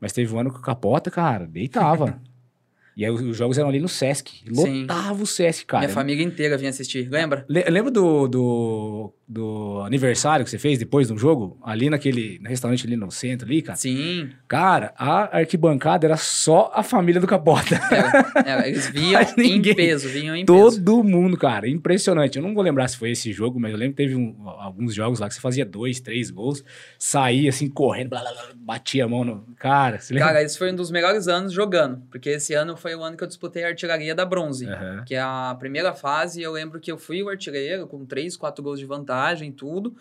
Mas 0.00 0.12
teve 0.12 0.32
um 0.32 0.38
ano 0.38 0.52
que 0.52 0.60
o 0.60 0.62
Capota, 0.62 1.10
cara, 1.10 1.44
deitava. 1.44 2.22
e 2.96 3.04
aí 3.04 3.10
os, 3.10 3.20
os 3.20 3.36
jogos 3.36 3.58
eram 3.58 3.68
ali 3.68 3.80
no 3.80 3.88
Sesc. 3.88 4.44
Sim. 4.54 4.82
Lotava 4.82 5.20
o 5.22 5.26
Sesc, 5.26 5.66
cara. 5.66 5.80
Minha 5.84 5.92
família 5.92 6.22
inteira 6.24 6.56
vinha 6.56 6.70
assistir, 6.70 7.08
lembra? 7.10 7.44
Le- 7.48 7.64
Lembra 7.68 7.90
do, 7.90 8.28
do, 8.28 9.12
do 9.32 9.80
aniversário 9.86 10.44
que 10.44 10.50
você 10.50 10.58
fez 10.58 10.76
depois 10.76 11.06
do 11.06 11.16
jogo? 11.16 11.56
Ali 11.62 11.88
naquele 11.88 12.40
restaurante 12.44 12.84
ali 12.84 12.96
no 12.96 13.10
centro 13.12 13.46
ali, 13.46 13.62
cara? 13.62 13.76
Sim, 13.76 14.30
Cara, 14.48 14.92
a 14.98 15.38
arquibancada 15.38 16.04
era 16.04 16.16
só 16.16 16.72
a 16.74 16.82
família 16.82 17.20
do 17.20 17.26
Capota. 17.28 17.76
era, 17.92 18.32
era, 18.44 18.68
eles 18.68 18.88
vinham 18.90 19.20
ninguém- 19.36 19.72
em 19.72 19.76
peso, 19.76 20.08
vinham 20.08 20.34
em 20.34 20.44
peso. 20.44 20.82
Todo 20.82 21.04
mundo, 21.04 21.36
cara. 21.36 21.68
Impressionante. 21.68 22.36
Eu 22.38 22.42
não 22.42 22.52
vou 22.52 22.62
lembrar 22.64 22.88
se 22.88 22.96
foi 22.96 23.12
esse 23.12 23.32
jogo, 23.32 23.60
mas 23.60 23.70
eu 23.70 23.78
lembro 23.78 23.92
que 23.94 24.02
teve 24.02 24.16
um- 24.16 24.34
alguns 24.58 24.92
jogos 24.94 25.20
lá 25.20 25.28
que 25.28 25.34
você 25.34 25.40
fazia 25.40 25.64
dois, 25.64 26.00
três 26.00 26.28
gols, 26.32 26.64
saía 26.98 27.50
assim, 27.50 27.68
correndo, 27.68 28.08
blá, 28.10 28.20
blá, 28.22 28.32
blá, 28.32 28.42
batia 28.56 29.04
a 29.04 29.08
mão 29.08 29.22
no. 29.24 29.46
Cara, 29.60 30.00
você 30.00 30.12
lembra? 30.12 30.28
Cara, 30.28 30.42
esse 30.42 30.58
foi 30.58 30.72
um 30.72 30.76
dos 30.76 30.90
melhores 30.90 31.28
anos 31.28 31.52
jogando, 31.52 32.02
porque 32.10 32.30
esse 32.30 32.52
ano 32.54 32.76
foi 32.76 32.96
o 32.96 33.02
ano 33.04 33.16
que 33.16 33.22
eu 33.22 33.28
disputei 33.28 33.62
a 33.62 33.68
artilharia 33.68 34.14
da 34.14 34.24
bronze. 34.26 34.66
Aham. 34.66 35.04
Que 35.06 35.14
é 35.14 35.20
a 35.20 35.54
primeira 35.56 35.92
fase, 35.92 36.42
eu 36.42 36.50
lembro 36.50 36.80
que 36.80 36.90
eu 36.90 36.98
fui 36.98 37.22
o 37.22 37.28
artilheiro 37.28 37.86
com 37.86 38.04
três, 38.04 38.36
quatro 38.36 38.62
gols 38.64 38.80
de 38.80 38.86
vantagem 38.86 39.19
e 39.48 39.52
tudo. 39.52 39.94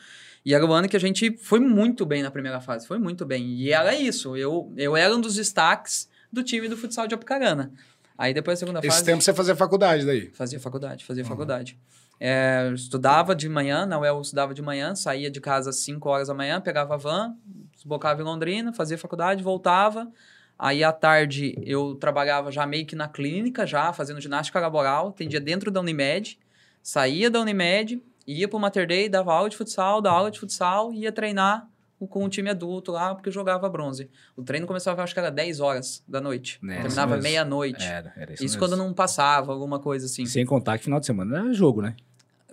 E 0.46 0.54
era 0.54 0.66
o 0.66 0.72
ano 0.72 0.88
que 0.88 0.96
a 0.96 1.00
gente 1.00 1.38
foi 1.38 1.60
muito 1.60 2.06
bem 2.06 2.24
na 2.24 2.32
primeira 2.32 2.60
fase, 2.62 2.88
foi 2.88 2.98
muito 2.98 3.26
bem. 3.26 3.46
E 3.56 3.72
era 3.72 3.94
isso, 3.96 4.36
eu, 4.38 4.72
eu 4.78 4.96
era 4.96 5.16
um 5.16 5.22
dos 5.22 5.36
destaques 5.36 6.10
do 6.32 6.44
time 6.44 6.68
do 6.68 6.78
futsal 6.78 7.08
de 7.08 7.14
Apucarana. 7.16 7.72
Aí 8.18 8.34
depois 8.34 8.58
da 8.60 8.66
segunda 8.66 8.80
Esse 8.80 8.90
fase... 8.90 9.06
tempo 9.06 9.22
você 9.22 9.34
fazia 9.34 9.56
faculdade 9.56 10.06
daí. 10.06 10.30
Fazia 10.34 10.60
faculdade, 10.60 11.06
fazia 11.06 11.24
Uhum. 11.24 11.30
faculdade. 11.30 11.80
É, 12.20 12.70
estudava 12.76 13.34
de 13.34 13.48
manhã, 13.48 13.86
na 13.86 13.98
UEL 13.98 14.16
eu 14.16 14.22
estudava 14.22 14.54
de 14.54 14.62
manhã, 14.62 14.94
saía 14.94 15.32
de 15.32 15.40
casa 15.40 15.70
às 15.70 15.78
5 15.78 16.10
horas 16.10 16.28
da 16.28 16.34
manhã, 16.34 16.60
pegava 16.60 16.96
a 16.96 16.98
van, 16.98 17.36
desbocava 17.74 18.22
em 18.22 18.26
Londrina, 18.26 18.74
fazia 18.74 18.98
faculdade, 18.98 19.42
voltava. 19.42 20.12
Aí 20.58 20.84
à 20.84 20.92
tarde 20.92 21.56
eu 21.64 21.96
trabalhava 21.96 22.52
já 22.52 22.66
meio 22.68 22.86
que 22.86 22.94
na 22.96 23.08
clínica, 23.08 23.66
já 23.66 23.94
fazendo 23.94 24.20
ginástica 24.20 24.60
laboral, 24.60 25.08
atendia 25.10 25.40
dentro 25.40 25.72
da 25.72 25.80
Unimed, 25.80 26.38
saía 26.84 27.30
da 27.32 27.40
Unimed, 27.40 28.04
ia 28.34 28.48
pro 28.48 28.60
Mater 28.60 28.88
Day, 28.88 29.10
dava 29.10 29.34
aula 29.34 29.50
de 29.50 29.58
futsal, 29.58 30.02
dava 30.02 30.18
aula 30.18 30.32
de 30.32 30.40
futsal 30.40 30.94
e 30.94 31.00
ia 31.04 31.12
treinar 31.12 31.68
com 32.10 32.24
o 32.24 32.30
time 32.30 32.50
adulto 32.50 32.94
lá, 32.94 33.14
porque 33.14 33.30
jogava 33.30 33.68
bronze. 33.68 34.10
O 34.36 34.42
treino 34.42 34.66
começava, 34.66 35.04
acho 35.04 35.14
que 35.14 35.20
era 35.20 35.30
10 35.30 35.60
horas 35.60 36.02
da 36.08 36.22
noite. 36.22 36.58
É, 36.64 36.76
Terminava 36.82 37.18
meia-noite. 37.18 37.84
Era, 37.84 38.14
era 38.16 38.34
Isso, 38.34 38.46
isso, 38.46 38.58
quando 38.58 38.72
mesmo. 38.72 38.86
não 38.86 38.94
passava, 38.94 39.52
alguma 39.52 39.80
coisa 39.80 40.06
assim. 40.06 40.26
Sem 40.26 40.46
contar 40.46 40.78
que 40.78 40.86
final 40.86 41.00
de 41.02 41.06
semana 41.06 41.40
era 41.40 41.54
jogo, 41.54 41.82
né? 41.82 41.96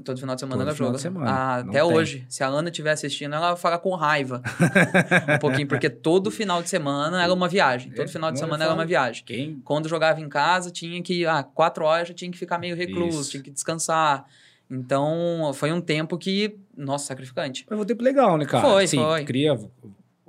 Todo 0.04 0.18
final 0.18 0.34
de 0.34 0.40
semana 0.40 0.64
Todo 0.64 0.74
jogo. 0.76 0.92
de 0.96 1.00
semana. 1.00 1.30
Ah, 1.30 1.56
até 1.60 1.70
tem. 1.72 1.82
hoje. 1.82 2.26
Se 2.28 2.42
a 2.44 2.48
Ana 2.48 2.68
estiver 2.68 2.90
assistindo, 2.90 3.34
ela 3.34 3.48
vai 3.52 3.56
falar 3.56 3.78
com 3.78 3.94
raiva. 3.94 4.42
um 5.36 5.38
pouquinho, 5.38 5.66
porque 5.68 5.88
todo 5.88 6.30
final 6.30 6.62
de 6.62 6.68
semana 6.68 7.22
era 7.22 7.32
uma 7.32 7.48
viagem. 7.48 7.92
Todo 7.92 8.04
É, 8.04 8.08
final 8.08 8.30
de 8.30 8.38
semana 8.38 8.64
era 8.64 8.74
uma 8.74 8.84
viagem. 8.84 9.24
Quem 9.24 9.58
Quando 9.64 9.88
jogava 9.88 10.20
em 10.20 10.28
casa, 10.28 10.70
tinha 10.70 11.00
que. 11.02 11.24
Ah, 11.24 11.42
quatro 11.42 11.84
horas 11.84 12.08
já 12.08 12.14
tinha 12.14 12.30
que 12.30 12.36
ficar 12.36 12.58
meio 12.58 12.76
recluso, 12.76 13.20
Isso. 13.22 13.30
tinha 13.30 13.42
que 13.42 13.50
descansar. 13.50 14.26
Então, 14.70 15.52
foi 15.54 15.72
um 15.72 15.80
tempo 15.80 16.18
que. 16.18 16.56
Nossa, 16.76 17.06
sacrificante. 17.06 17.64
Mas 17.68 17.76
foi 17.76 17.84
um 17.84 17.86
tempo 17.86 18.02
legal, 18.02 18.36
né, 18.36 18.44
cara? 18.44 18.66
Foi, 18.68 18.84
Assim, 18.84 18.96
foi. 18.98 19.24
Cria, 19.24 19.58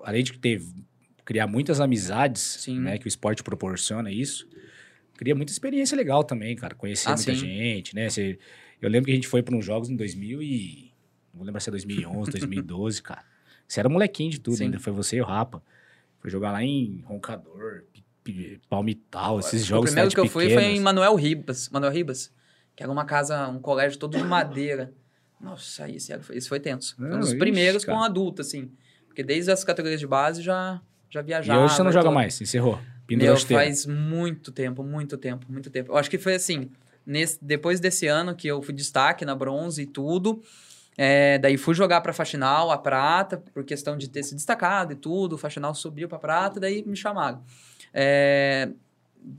além 0.03 0.23
de 0.23 0.37
ter, 0.37 0.61
criar 1.25 1.47
muitas 1.47 1.79
amizades, 1.81 2.41
Sim. 2.41 2.79
né? 2.79 2.97
Que 2.97 3.07
o 3.07 3.09
esporte 3.09 3.43
proporciona 3.43 4.11
isso. 4.11 4.47
Cria 5.15 5.33
muita 5.33 5.51
experiência 5.51 5.95
legal 5.97 6.23
também, 6.23 6.55
cara. 6.55 6.75
Conhecer 6.75 7.09
Ah, 7.09 7.15
muita 7.15 7.33
sim. 7.33 7.39
gente, 7.39 7.95
né? 7.95 8.07
Você- 8.09 8.37
eu 8.79 8.87
lembro 8.89 9.05
que 9.07 9.11
a 9.11 9.15
gente 9.15 9.27
foi 9.27 9.41
para 9.41 9.55
uns 9.55 9.65
jogos 9.65 9.89
em 9.89 9.95
2000 9.95 10.41
e... 10.43 10.91
Não 11.33 11.39
vou 11.39 11.45
lembrar 11.45 11.59
se 11.59 11.69
é 11.69 11.71
2011, 11.71 12.29
2012, 12.31 13.01
cara. 13.01 13.23
Você 13.67 13.79
era 13.79 13.89
molequinho 13.89 14.29
de 14.29 14.39
tudo 14.39 14.57
Sim. 14.57 14.65
ainda. 14.65 14.79
Foi 14.79 14.93
você 14.93 15.17
e 15.17 15.21
o 15.21 15.25
Rapa. 15.25 15.61
Foi 16.19 16.29
jogar 16.29 16.51
lá 16.51 16.63
em 16.63 17.01
Roncador, 17.05 17.83
Palmital, 18.69 19.39
esses 19.39 19.63
o 19.63 19.65
jogos 19.65 19.89
primeiro 19.89 20.09
cidade 20.11 20.15
que 20.15 20.19
eu 20.19 20.31
fui 20.31 20.53
foi 20.53 20.63
em. 20.63 20.79
Manuel 20.79 21.15
Ribas. 21.15 21.69
Manuel 21.69 21.91
Ribas. 21.91 22.31
Que 22.77 22.83
era 22.83 22.91
uma 22.91 23.03
casa, 23.03 23.47
um 23.49 23.59
colégio 23.59 23.97
todo 23.99 24.15
de 24.17 24.23
madeira. 24.23 24.93
Nossa, 25.41 25.89
esse, 25.89 26.13
era- 26.13 26.21
esse 26.29 26.47
foi 26.47 26.59
tenso. 26.59 26.95
Foi 26.95 27.07
um 27.13 27.19
dos 27.19 27.29
ixi, 27.29 27.39
primeiros 27.39 27.83
com 27.83 28.01
adulto, 28.01 28.41
assim. 28.41 28.71
Porque 29.07 29.23
desde 29.23 29.51
as 29.51 29.63
categorias 29.63 29.99
de 29.99 30.05
base 30.07 30.41
já, 30.43 30.79
já 31.09 31.21
E 31.21 31.23
viajava. 31.23 31.63
hoje 31.65 31.75
você 31.75 31.81
não 31.83 31.89
e 31.89 31.93
joga 31.93 32.05
tudo. 32.05 32.13
mais, 32.13 32.39
encerrou. 32.39 32.79
Pendurou 33.07 33.33
Meu, 33.35 33.45
faz 33.47 33.85
muito 33.85 34.51
tempo, 34.51 34.83
muito 34.83 35.17
tempo, 35.17 35.45
muito 35.51 35.69
tempo. 35.71 35.91
Eu 35.91 35.97
acho 35.97 36.09
que 36.09 36.17
foi 36.19 36.35
assim, 36.35 36.69
nesse, 37.05 37.39
depois 37.43 37.79
desse 37.79 38.05
ano 38.05 38.35
que 38.35 38.47
eu 38.47 38.61
fui 38.61 38.73
destaque 38.75 39.25
na 39.25 39.33
bronze 39.33 39.81
e 39.81 39.85
tudo, 39.87 40.43
é, 40.97 41.39
daí 41.39 41.57
fui 41.57 41.73
jogar 41.73 42.01
pra 42.01 42.13
Faxinal, 42.13 42.69
a 42.69 42.77
prata, 42.77 43.37
por 43.37 43.63
questão 43.63 43.97
de 43.97 44.07
ter 44.09 44.21
se 44.23 44.35
destacado 44.35 44.93
e 44.93 44.95
tudo, 44.95 45.33
o 45.33 45.37
Faxinal 45.37 45.73
subiu 45.73 46.07
pra 46.07 46.19
prata, 46.19 46.59
daí 46.59 46.83
me 46.85 46.95
chamaram. 46.97 47.41
É, 47.93 48.69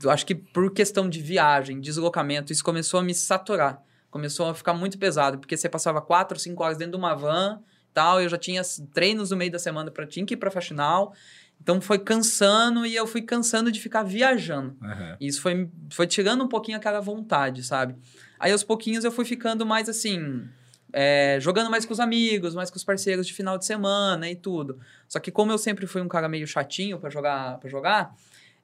acho 0.07 0.25
que 0.25 0.35
por 0.35 0.71
questão 0.73 1.09
de 1.09 1.21
viagem, 1.21 1.79
deslocamento, 1.79 2.51
isso 2.51 2.63
começou 2.63 2.99
a 2.99 3.03
me 3.03 3.13
saturar. 3.13 3.81
Começou 4.09 4.49
a 4.49 4.53
ficar 4.55 4.73
muito 4.73 4.97
pesado, 4.97 5.37
porque 5.37 5.55
você 5.55 5.69
passava 5.69 6.01
quatro, 6.01 6.39
cinco 6.39 6.63
horas 6.63 6.77
dentro 6.77 6.93
de 6.93 6.97
uma 6.97 7.13
van 7.15 7.61
tal, 7.93 8.21
eu 8.21 8.29
já 8.29 8.37
tinha 8.37 8.61
treinos 8.93 9.31
no 9.31 9.37
meio 9.37 9.51
da 9.51 9.59
semana 9.59 9.91
para 9.91 10.05
tinha 10.05 10.25
que 10.25 10.33
ir 10.33 10.37
pra 10.37 10.51
faxinal. 10.51 11.13
Então 11.61 11.81
foi 11.81 11.99
cansando 11.99 12.85
e 12.85 12.95
eu 12.95 13.05
fui 13.05 13.21
cansando 13.21 13.71
de 13.71 13.79
ficar 13.81 14.03
viajando. 14.03 14.77
E 15.19 15.27
isso 15.27 15.41
foi, 15.41 15.69
foi 15.89 16.07
tirando 16.07 16.43
um 16.43 16.47
pouquinho 16.47 16.77
aquela 16.77 17.01
vontade, 17.01 17.63
sabe? 17.63 17.95
Aí 18.39 18.51
aos 18.51 18.63
pouquinhos 18.63 19.03
eu 19.03 19.11
fui 19.11 19.25
ficando 19.25 19.65
mais 19.65 19.89
assim. 19.89 20.47
é, 20.91 21.37
jogando 21.39 21.69
mais 21.69 21.85
com 21.85 21.93
os 21.93 21.99
amigos, 21.99 22.55
mais 22.55 22.69
com 22.69 22.77
os 22.77 22.83
parceiros 22.83 23.27
de 23.27 23.33
final 23.33 23.57
de 23.57 23.65
semana 23.65 24.29
e 24.29 24.35
tudo. 24.35 24.79
Só 25.07 25.19
que 25.19 25.31
como 25.31 25.51
eu 25.51 25.57
sempre 25.57 25.85
fui 25.85 26.01
um 26.01 26.07
cara 26.07 26.27
meio 26.27 26.47
chatinho 26.47 26.97
pra 26.97 27.09
jogar, 27.09 27.59
para 27.59 27.69
jogar, 27.69 28.15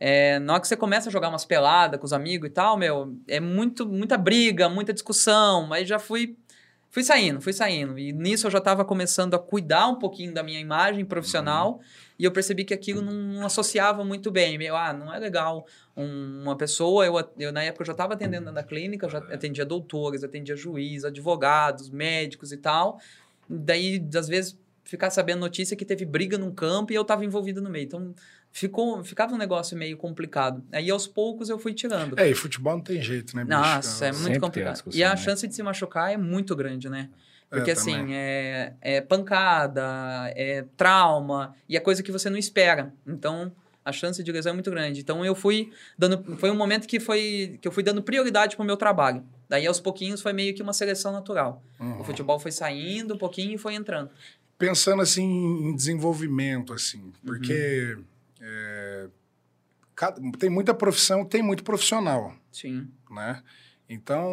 é, 0.08 0.38
na 0.38 0.54
hora 0.54 0.62
que 0.62 0.68
você 0.68 0.78
começa 0.78 1.10
a 1.10 1.12
jogar 1.12 1.30
umas 1.30 1.46
peladas 1.46 2.00
com 2.00 2.06
os 2.06 2.14
amigos 2.14 2.48
e 2.48 2.52
tal, 2.52 2.78
meu, 2.78 3.18
é 3.28 3.40
muito, 3.40 3.88
muita 3.88 4.16
briga, 4.20 4.70
muita 4.70 4.94
discussão, 4.94 5.66
mas 5.66 5.88
já 5.88 5.98
fui 5.98 6.38
fui 6.92 7.04
saindo, 7.04 7.42
fui 7.42 7.52
saindo. 7.52 7.98
E 7.98 8.14
nisso 8.14 8.46
eu 8.46 8.52
já 8.52 8.60
estava 8.60 8.86
começando 8.86 9.34
a 9.34 9.40
cuidar 9.40 9.88
um 9.88 9.96
pouquinho 9.96 10.32
da 10.32 10.44
minha 10.44 10.60
imagem 10.60 11.04
profissional 11.04 11.82
e 12.20 12.24
eu 12.24 12.32
percebi 12.32 12.64
que 12.64 12.74
aquilo 12.74 13.02
não, 13.02 13.12
não 13.14 13.46
associava 13.48 14.06
muito 14.06 14.30
bem. 14.30 14.60
Meio, 14.60 14.76
ah, 14.76 14.94
não 14.94 15.12
é 15.12 15.18
legal 15.18 15.66
um- 15.98 16.44
uma 16.44 16.56
pessoa. 16.56 17.04
Eu, 17.04 17.16
eu, 17.40 17.52
na 17.52 17.64
época, 17.64 17.82
eu 17.82 17.88
já 17.88 17.92
estava 17.94 18.14
atendendo 18.14 18.52
na 18.52 18.62
clínica, 18.64 19.10
já 19.10 19.18
atendia 19.18 19.66
doutores, 19.66 20.24
atendia 20.24 20.56
juiz, 20.56 21.04
advogados, 21.04 21.90
médicos 21.90 22.52
e 22.52 22.58
tal. 22.58 23.00
Daí, 23.50 24.02
às 24.16 24.28
vezes, 24.28 24.56
ficar 24.86 25.10
sabendo 25.10 25.40
notícia 25.40 25.76
que 25.76 25.84
teve 25.84 26.06
briga 26.06 26.38
num 26.38 26.54
campo 26.54 26.94
e 26.94 26.96
eu 26.96 27.02
estava 27.02 27.26
envolvido 27.26 27.60
no 27.60 27.70
meio. 27.72 27.86
Então, 27.86 28.14
ficou, 28.56 29.04
ficava 29.04 29.36
um 29.36 29.38
negócio 29.38 29.78
meio 29.78 29.98
complicado. 29.98 30.64
Aí, 30.72 30.90
aos 30.90 31.06
poucos, 31.06 31.50
eu 31.50 31.60
fui 31.60 31.74
tirando. 31.74 32.18
É, 32.18 32.30
e 32.30 32.34
futebol 32.34 32.74
não 32.78 32.82
tem 32.82 33.02
jeito, 33.02 33.36
né, 33.36 33.44
bicho? 33.44 33.58
Nossa, 33.58 34.06
é 34.06 34.08
Sempre 34.14 34.22
muito 34.22 34.32
tem 34.32 34.40
complicado. 34.40 34.74
discussão, 34.76 34.98
E 34.98 35.04
a 35.04 35.10
né? 35.10 35.18
chance 35.18 35.46
de 35.46 35.54
se 35.54 35.62
machucar 35.62 36.14
é 36.14 36.16
muito 36.16 36.56
grande, 36.56 36.88
né? 36.90 37.10
É, 37.52 37.58
Porque 37.58 37.76
também. 37.76 37.96
assim, 37.96 38.14
é, 38.14 38.74
é 38.80 39.02
pancada, 39.02 39.84
é 40.38 40.64
trauma, 40.78 41.54
e 41.68 41.76
é 41.76 41.82
coisa 41.82 42.02
que 42.02 42.14
você 42.14 42.30
não 42.30 42.38
espera. 42.38 42.94
Então, 43.06 43.52
a 43.84 43.92
chance 43.92 44.24
de 44.24 44.32
lesão 44.32 44.52
é 44.52 44.54
muito 44.54 44.72
grande. 44.72 45.02
Então, 45.02 45.24
eu 45.26 45.36
fui 45.36 45.72
dando. 45.98 46.38
Foi 46.38 46.50
um 46.50 46.56
momento 46.56 46.88
que, 46.88 46.98
foi, 46.98 47.60
que 47.62 47.68
eu 47.68 47.74
fui 47.74 47.84
dando 47.84 48.02
prioridade 48.02 48.56
pro 48.56 48.64
meu 48.64 48.78
trabalho. 48.78 49.22
Daí, 49.50 49.68
aos 49.68 49.82
pouquinhos, 49.82 50.22
foi 50.22 50.32
meio 50.32 50.56
que 50.56 50.64
uma 50.64 50.74
seleção 50.74 51.12
natural. 51.12 51.62
Uhum. 51.78 52.00
O 52.00 52.04
futebol 52.06 52.40
foi 52.40 52.52
saindo 52.52 53.16
um 53.16 53.18
pouquinho 53.18 53.54
e 53.56 53.58
foi 53.58 53.74
entrando. 53.76 54.10
Pensando 54.58 55.02
assim 55.02 55.24
em 55.26 55.76
desenvolvimento, 55.76 56.72
assim, 56.74 57.12
Uhum. 57.28 58.04
É, 58.48 59.08
cada- 59.96 60.22
tem 60.38 60.50
muita 60.50 60.74
profissão, 60.74 61.26
tem 61.26 61.42
muito 61.42 61.64
profissional, 61.64 62.34
Sim. 62.52 62.88
né? 63.10 63.42
Então, 63.90 64.32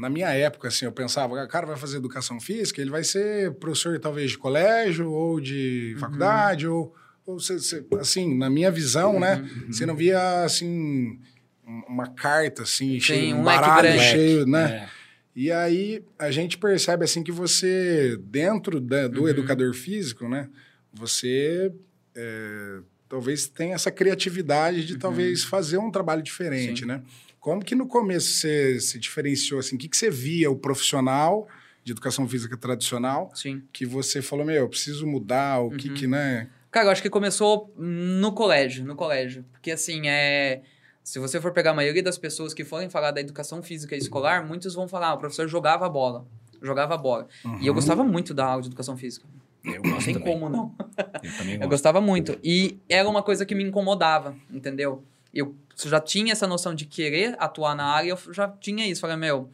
na 0.00 0.08
minha 0.10 0.28
época, 0.30 0.68
assim, 0.68 0.84
eu 0.84 0.92
pensava, 0.92 1.42
o 1.42 1.48
cara 1.48 1.66
vai 1.66 1.76
fazer 1.76 1.96
educação 1.98 2.38
física, 2.40 2.80
ele 2.80 2.90
vai 2.90 3.02
ser 3.04 3.52
professor 3.54 3.98
talvez 3.98 4.30
de 4.32 4.38
colégio 4.38 5.10
ou 5.10 5.40
de 5.40 5.92
Uhum. 5.94 6.00
faculdade, 6.00 6.66
ou, 6.66 6.94
ou 7.26 7.40
se- 7.40 7.60
se- 7.60 7.86
assim, 7.98 8.36
na 8.36 8.50
minha 8.50 8.70
visão, 8.70 9.18
né? 9.18 9.36
Uhum. 9.36 9.72
Você 9.72 9.86
não 9.86 9.96
via, 9.96 10.44
assim, 10.44 11.18
um- 11.66 11.82
uma 11.88 12.08
carta, 12.08 12.62
assim, 12.62 13.00
cheio, 13.00 13.36
um 13.36 13.42
leque 13.44 13.60
baralho 13.60 13.98
cheio, 14.00 14.46
né? 14.46 14.84
É. 14.84 14.88
E 15.36 15.50
aí 15.50 16.04
a 16.18 16.30
gente 16.30 16.56
percebe 16.58 17.04
assim 17.04 17.22
que 17.24 17.32
você, 17.32 18.16
dentro 18.22 18.80
da- 18.80 19.08
do 19.08 19.22
Uhum. 19.22 19.28
educador 19.28 19.74
físico, 19.74 20.28
né? 20.28 20.48
Você 20.92 21.72
é, 22.16 22.78
talvez 23.08 23.46
tenha 23.48 23.74
essa 23.74 23.90
criatividade 23.90 24.84
de 24.84 24.96
talvez 24.98 25.44
fazer 25.44 25.78
um 25.78 25.90
trabalho 25.90 26.22
diferente, 26.22 26.70
Uhum. 26.70 26.76
Sim. 26.76 26.84
né? 26.86 27.02
Como 27.40 27.62
que 27.64 27.74
no 27.74 27.86
começo 27.86 28.28
você 28.32 28.80
se 28.80 28.98
diferenciou 28.98 29.60
assim? 29.60 29.76
O 29.76 29.78
que, 29.78 29.88
que 29.88 29.96
você 29.96 30.10
via 30.10 30.50
o 30.50 30.56
profissional 30.56 31.46
de 31.82 31.92
educação 31.92 32.26
física 32.26 32.56
tradicional 32.56 33.30
Sim. 33.34 33.62
que 33.72 33.84
você 33.84 34.22
falou, 34.22 34.46
meu, 34.46 34.54
eu 34.56 34.68
preciso 34.68 35.06
mudar, 35.06 35.60
o 35.60 35.70
que 35.70 35.88
Uhum. 35.90 35.94
que, 35.94 36.06
né? 36.06 36.48
Cara, 36.70 36.86
eu 36.86 36.90
acho 36.90 37.02
que 37.02 37.10
começou 37.10 37.72
no 37.76 38.32
colégio, 38.32 38.84
no 38.84 38.96
colégio. 38.96 39.44
Porque 39.52 39.70
assim, 39.70 40.08
é. 40.08 40.62
Se 41.04 41.18
você 41.18 41.38
for 41.38 41.52
pegar 41.52 41.72
a 41.72 41.74
maioria 41.74 42.02
das 42.02 42.16
pessoas 42.16 42.54
que 42.54 42.64
forem 42.64 42.88
falar 42.88 43.10
da 43.10 43.20
educação 43.20 43.62
física 43.62 43.94
escolar, 43.94 44.44
muitos 44.46 44.74
vão 44.74 44.88
falar, 44.88 45.08
ah, 45.08 45.14
o 45.14 45.18
professor 45.18 45.46
jogava 45.46 45.86
bola. 45.88 46.26
Jogava 46.62 46.96
bola. 46.96 47.28
E 47.60 47.66
eu 47.66 47.74
gostava 47.74 48.02
muito 48.02 48.32
da 48.32 48.46
aula 48.46 48.62
de 48.62 48.68
educação 48.68 48.96
física. 48.96 49.26
Eu 49.64 49.82
Não 49.82 49.92
gosto 49.92 50.04
tem 50.04 50.14
também. 50.14 50.32
como 50.32 50.48
não. 50.48 50.74
Eu 51.22 51.36
também 51.36 51.54
Eu 51.54 51.58
gosto. 51.60 51.70
gostava 51.70 52.00
muito. 52.00 52.38
E 52.44 52.78
era 52.88 53.08
uma 53.08 53.22
coisa 53.22 53.46
que 53.46 53.54
me 53.54 53.64
incomodava, 53.64 54.36
entendeu? 54.50 55.02
Eu 55.32 55.54
já 55.84 56.00
tinha 56.00 56.32
essa 56.32 56.46
noção 56.46 56.74
de 56.74 56.84
querer 56.84 57.34
atuar 57.38 57.74
na 57.74 57.84
área, 57.86 58.10
eu 58.10 58.18
já 58.32 58.46
tinha 58.48 58.86
isso. 58.86 59.00
Falei, 59.00 59.16
meu, 59.16 59.48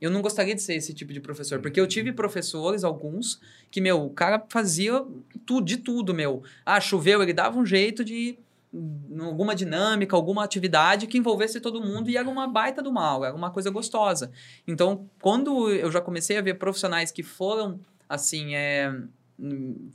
eu 0.00 0.10
não 0.10 0.22
gostaria 0.22 0.54
de 0.54 0.62
ser 0.62 0.74
esse 0.76 0.94
tipo 0.94 1.12
de 1.12 1.20
professor. 1.20 1.60
Porque 1.60 1.80
eu 1.80 1.86
tive 1.86 2.12
professores, 2.12 2.84
alguns, 2.84 3.40
que, 3.70 3.80
meu, 3.80 4.04
o 4.04 4.10
cara 4.10 4.42
fazia 4.48 5.04
tudo, 5.44 5.64
de 5.66 5.76
tudo, 5.78 6.14
meu. 6.14 6.42
Ah, 6.64 6.80
choveu, 6.80 7.22
ele 7.22 7.32
dava 7.32 7.58
um 7.58 7.66
jeito 7.66 8.04
de 8.04 8.38
hum, 8.72 9.18
alguma 9.20 9.54
dinâmica, 9.54 10.14
alguma 10.16 10.44
atividade 10.44 11.06
que 11.06 11.18
envolvesse 11.18 11.60
todo 11.60 11.80
mundo 11.82 12.08
e 12.08 12.16
era 12.16 12.28
uma 12.28 12.46
baita 12.46 12.80
do 12.82 12.92
mal, 12.92 13.24
era 13.24 13.34
uma 13.34 13.50
coisa 13.50 13.68
gostosa. 13.70 14.30
Então, 14.66 15.06
quando 15.20 15.70
eu 15.70 15.90
já 15.90 16.00
comecei 16.00 16.38
a 16.38 16.42
ver 16.42 16.54
profissionais 16.54 17.10
que 17.10 17.22
foram, 17.22 17.78
assim, 18.08 18.54
é, 18.54 18.94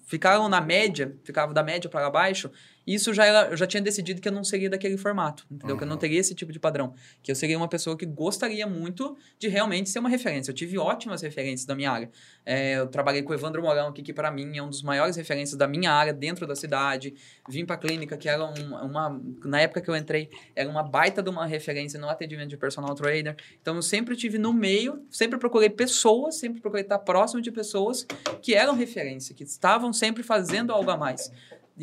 ficaram 0.06 0.48
na 0.48 0.62
média, 0.62 1.16
ficavam 1.24 1.54
da 1.54 1.64
média 1.64 1.90
para 1.90 2.10
baixo, 2.10 2.52
isso 2.86 3.14
já 3.14 3.26
era, 3.26 3.50
eu 3.52 3.58
já 3.58 3.68
tinha 3.68 3.82
decidido 3.82 4.20
que 4.22 4.28
eu 4.28 4.32
não 4.32 4.44
seria 4.44 4.70
daquele 4.70 4.98
formato, 4.98 5.46
entendeu? 5.52 5.78
Que 5.78 5.84
eu 5.84 5.88
não 5.88 5.98
teria 5.98 6.20
esse 6.20 6.34
tipo 6.34 6.52
de 6.52 6.60
padrão, 6.60 6.94
que 7.22 7.32
eu 7.32 7.36
seria 7.36 7.58
uma 7.58 7.68
pessoa 7.68 7.96
que 7.98 8.06
gostaria 8.06 8.66
muito 8.66 9.16
de 9.38 9.48
realmente 9.48 9.90
ser 9.90 10.00
uma 10.00 10.10
referência. 10.10 10.52
Eu 10.52 10.56
tive 10.56 10.78
ótimas 10.78 11.22
referências 11.22 11.66
da 11.66 11.76
minha 11.76 11.92
área. 11.92 12.10
É, 12.46 12.78
eu 12.80 12.88
trabalhei 12.88 13.22
com 13.22 13.32
o 13.32 13.36
Evandro 13.36 13.62
Morão 13.62 13.88
aqui, 13.88 14.02
que 14.02 14.12
para 14.14 14.32
mim 14.32 14.58
é 14.58 14.64
um 14.64 14.70
dos 14.70 14.82
maiores 14.82 15.16
referências 15.16 15.58
da 15.58 15.68
minha 15.68 15.92
área 15.92 16.12
dentro 16.12 16.48
da 16.48 16.56
cidade. 16.56 17.14
Vim 17.48 17.66
para 17.66 17.76
a 17.76 17.80
clínica, 17.80 18.18
que 18.18 18.28
era 18.28 18.44
um- 18.44 18.76
uma, 18.86 19.22
na 19.46 19.62
época 19.62 19.80
que 19.82 19.90
eu 19.90 19.96
entrei, 19.96 20.30
era 20.56 20.68
uma 20.70 20.82
baita 20.84 21.22
de 21.22 21.30
uma 21.30 21.46
referência 21.46 22.00
no 22.00 22.10
atendimento 22.10 22.50
de 22.50 22.58
personal 22.58 22.96
trainer. 22.96 23.36
Então 23.62 23.76
eu 23.76 23.82
sempre 23.82 24.16
tive 24.16 24.38
no 24.38 24.52
meio, 24.52 25.06
sempre 25.10 25.38
procurei 25.38 25.70
pessoas, 25.70 26.36
sempre 26.36 26.60
procurei 26.62 26.84
estar 26.84 27.00
próximo 27.00 27.42
de 27.42 27.52
pessoas 27.52 28.06
que 28.42 28.56
eram 28.56 28.76
referência, 28.76 29.36
que 29.36 29.44
estavam 29.44 29.94
sempre 29.94 30.24
fazendo 30.24 30.72
algo 30.74 30.90
a 30.90 30.98
mais. 30.98 31.32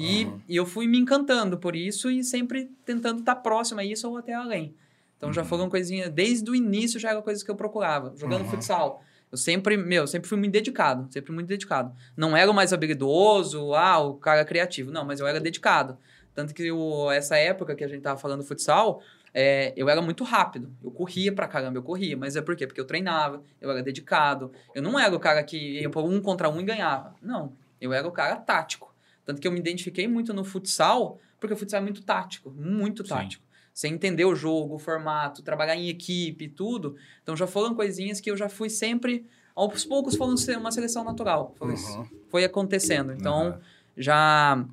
E, 0.00 0.28
e 0.48 0.54
eu 0.56 0.64
fui 0.64 0.86
me 0.86 0.96
encantando 0.98 1.58
por 1.58 1.74
isso 1.74 2.08
e 2.10 2.22
sempre 2.22 2.70
tentando 2.84 3.18
estar 3.20 3.34
próximo 3.36 3.80
a 3.80 3.84
isso 3.84 4.08
ou 4.08 4.16
até 4.16 4.32
além. 4.32 4.72
Então 5.16 5.32
já 5.32 5.42
foram 5.42 5.68
coisinhas, 5.68 6.08
desde 6.10 6.48
o 6.48 6.54
início 6.54 7.00
já 7.00 7.10
eram 7.10 7.20
coisas 7.22 7.42
que 7.42 7.50
eu 7.50 7.56
procurava. 7.56 8.12
Jogando 8.16 8.42
Uhum. 8.42 8.50
futsal. 8.50 9.02
Eu 9.30 9.36
sempre, 9.36 9.76
meu, 9.76 10.06
sempre 10.06 10.28
fui 10.28 10.38
muito 10.38 10.52
dedicado, 10.52 11.12
sempre 11.12 11.32
muito 11.32 11.48
dedicado. 11.48 11.92
Não 12.16 12.36
era 12.36 12.50
o 12.50 12.54
mais 12.54 12.72
habilidoso, 12.72 13.74
ah, 13.74 13.98
o 13.98 14.14
cara 14.14 14.44
criativo, 14.44 14.90
não, 14.92 15.04
mas 15.04 15.18
eu 15.20 15.26
era 15.26 15.40
dedicado. 15.40 15.98
Tanto 16.34 16.54
que 16.54 16.70
o, 16.70 17.10
essa 17.10 17.36
época 17.36 17.74
que 17.74 17.82
a 17.82 17.88
gente 17.88 18.00
tava 18.00 18.18
falando 18.18 18.44
futsal, 18.44 19.02
é, 19.34 19.72
eu 19.76 19.88
era 19.88 20.00
muito 20.00 20.22
rápido. 20.22 20.70
Eu 20.82 20.90
corria 20.92 21.32
pra 21.32 21.48
caramba, 21.48 21.76
eu 21.76 21.82
corria. 21.82 22.16
Mas 22.16 22.36
é 22.36 22.40
por 22.40 22.54
quê? 22.56 22.66
Porque 22.66 22.80
eu 22.80 22.84
treinava, 22.86 23.42
eu 23.60 23.68
era 23.70 23.82
dedicado. 23.82 24.52
Eu 24.74 24.80
não 24.80 24.98
era 24.98 25.14
o 25.14 25.18
cara 25.20 25.42
que 25.42 25.80
ia 25.80 25.90
por 25.90 26.04
um 26.04 26.20
contra 26.22 26.48
um 26.48 26.60
e 26.60 26.62
ganhava. 26.62 27.14
Não, 27.20 27.52
eu 27.80 27.92
era 27.92 28.06
o 28.06 28.12
cara 28.12 28.36
tático. 28.36 28.87
Tanto 29.28 29.42
que 29.42 29.46
eu 29.46 29.52
me 29.52 29.58
identifiquei 29.58 30.08
muito 30.08 30.32
no 30.32 30.42
futsal, 30.42 31.20
porque 31.38 31.52
o 31.52 31.56
futsal 31.56 31.80
é 31.80 31.82
muito 31.82 32.00
tático, 32.00 32.50
muito 32.50 33.04
tático. 33.04 33.44
Sim. 33.44 33.50
Você 33.74 33.86
entender 33.86 34.24
o 34.24 34.34
jogo, 34.34 34.76
o 34.76 34.78
formato, 34.78 35.42
trabalhar 35.42 35.76
em 35.76 35.90
equipe 35.90 36.48
tudo. 36.48 36.96
Então 37.22 37.36
já 37.36 37.46
foram 37.46 37.74
coisinhas 37.74 38.22
que 38.22 38.30
eu 38.30 38.38
já 38.38 38.48
fui 38.48 38.70
sempre, 38.70 39.26
aos 39.54 39.84
poucos, 39.84 40.16
foram 40.16 40.34
uma 40.58 40.72
seleção 40.72 41.04
natural. 41.04 41.54
Foi, 41.58 41.74
uhum. 41.74 42.06
foi 42.30 42.42
acontecendo. 42.42 43.12
Então 43.12 43.50
uhum. 43.50 43.58
já, 43.98 44.64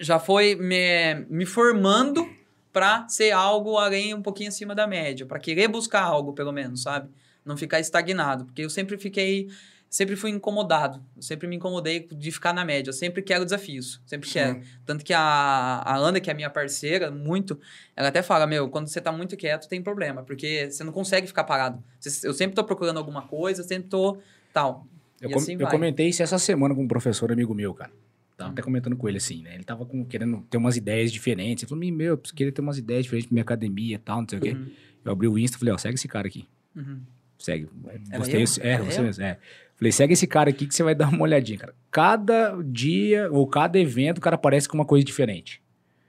já 0.00 0.18
foi 0.18 0.56
me, 0.56 1.24
me 1.30 1.46
formando 1.46 2.28
para 2.72 3.08
ser 3.08 3.30
algo 3.30 3.78
além, 3.78 4.14
um 4.14 4.20
pouquinho 4.20 4.48
acima 4.48 4.74
da 4.74 4.88
média, 4.88 5.24
para 5.24 5.38
querer 5.38 5.68
buscar 5.68 6.02
algo, 6.02 6.32
pelo 6.32 6.50
menos, 6.50 6.82
sabe? 6.82 7.08
Não 7.44 7.56
ficar 7.56 7.78
estagnado. 7.78 8.46
Porque 8.46 8.62
eu 8.62 8.68
sempre 8.68 8.98
fiquei 8.98 9.48
sempre 9.88 10.16
fui 10.16 10.30
incomodado. 10.30 11.02
Eu 11.16 11.22
sempre 11.22 11.46
me 11.46 11.56
incomodei 11.56 12.06
de 12.10 12.30
ficar 12.30 12.52
na 12.52 12.64
média. 12.64 12.90
Eu 12.90 12.92
sempre 12.92 13.22
quero 13.22 13.44
desafios. 13.44 14.00
Sempre 14.06 14.28
Sim. 14.28 14.34
quero. 14.34 14.60
Tanto 14.84 15.04
que 15.04 15.12
a, 15.12 15.20
a 15.20 15.96
Ana, 15.96 16.20
que 16.20 16.30
é 16.30 16.32
a 16.32 16.36
minha 16.36 16.50
parceira, 16.50 17.10
muito, 17.10 17.58
ela 17.94 18.08
até 18.08 18.22
fala: 18.22 18.46
Meu, 18.46 18.68
quando 18.68 18.88
você 18.88 19.00
tá 19.00 19.10
muito 19.12 19.36
quieto, 19.36 19.68
tem 19.68 19.82
problema. 19.82 20.22
Porque 20.22 20.70
você 20.70 20.84
não 20.84 20.92
consegue 20.92 21.26
ficar 21.26 21.44
parado. 21.44 21.82
Eu 22.22 22.34
sempre 22.34 22.54
tô 22.54 22.64
procurando 22.64 22.98
alguma 22.98 23.22
coisa, 23.22 23.62
sempre 23.62 23.88
tô 23.88 24.18
tal. 24.52 24.86
Eu, 25.20 25.30
com, 25.30 25.38
assim 25.38 25.56
eu 25.58 25.66
comentei 25.68 26.08
isso 26.08 26.22
essa 26.22 26.38
semana 26.38 26.74
com 26.74 26.82
um 26.82 26.88
professor 26.88 27.32
amigo 27.32 27.54
meu, 27.54 27.72
cara. 27.72 27.90
Tava 28.36 28.50
hum. 28.50 28.52
até 28.52 28.62
comentando 28.62 28.96
com 28.96 29.08
ele 29.08 29.16
assim, 29.16 29.42
né? 29.42 29.54
Ele 29.54 29.64
tava 29.64 29.86
com, 29.86 30.04
querendo 30.04 30.42
ter 30.50 30.58
umas 30.58 30.76
ideias 30.76 31.10
diferentes. 31.10 31.62
Ele 31.62 31.70
falou: 31.70 31.84
Meu, 31.96 32.14
eu 32.14 32.18
queria 32.18 32.52
ter 32.52 32.60
umas 32.60 32.76
ideias 32.76 33.04
diferentes 33.04 33.28
pra 33.28 33.34
minha 33.34 33.42
academia 33.42 33.94
e 33.94 33.98
tal, 33.98 34.20
não 34.20 34.28
sei 34.28 34.38
o 34.38 34.42
quê. 34.42 34.50
Uhum. 34.52 34.70
Eu 35.04 35.12
abri 35.12 35.28
o 35.28 35.38
Insta 35.38 35.56
e 35.56 35.58
falei: 35.60 35.72
Ó, 35.72 35.78
segue 35.78 35.94
esse 35.94 36.08
cara 36.08 36.26
aqui. 36.26 36.46
Uhum. 36.74 37.00
Segue. 37.38 37.68
Gostei. 38.16 38.40
É, 38.60 38.72
é, 38.72 38.78
você 38.78 39.02
mesmo. 39.02 39.24
É. 39.24 39.38
Falei, 39.76 39.92
segue 39.92 40.14
esse 40.14 40.26
cara 40.26 40.50
aqui 40.50 40.66
que 40.66 40.74
você 40.74 40.82
vai 40.82 40.94
dar 40.94 41.08
uma 41.08 41.22
olhadinha, 41.22 41.58
cara. 41.58 41.74
Cada 41.90 42.56
dia 42.62 43.30
ou 43.30 43.46
cada 43.46 43.78
evento, 43.78 44.18
o 44.18 44.20
cara 44.20 44.36
aparece 44.36 44.68
com 44.68 44.76
uma 44.76 44.86
coisa 44.86 45.04
diferente. 45.04 45.60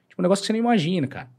Tipo, 0.08 0.22
um 0.22 0.24
negócio 0.24 0.42
que 0.42 0.48
você 0.48 0.54
não 0.54 0.60
imagina, 0.60 1.06
cara. 1.06 1.30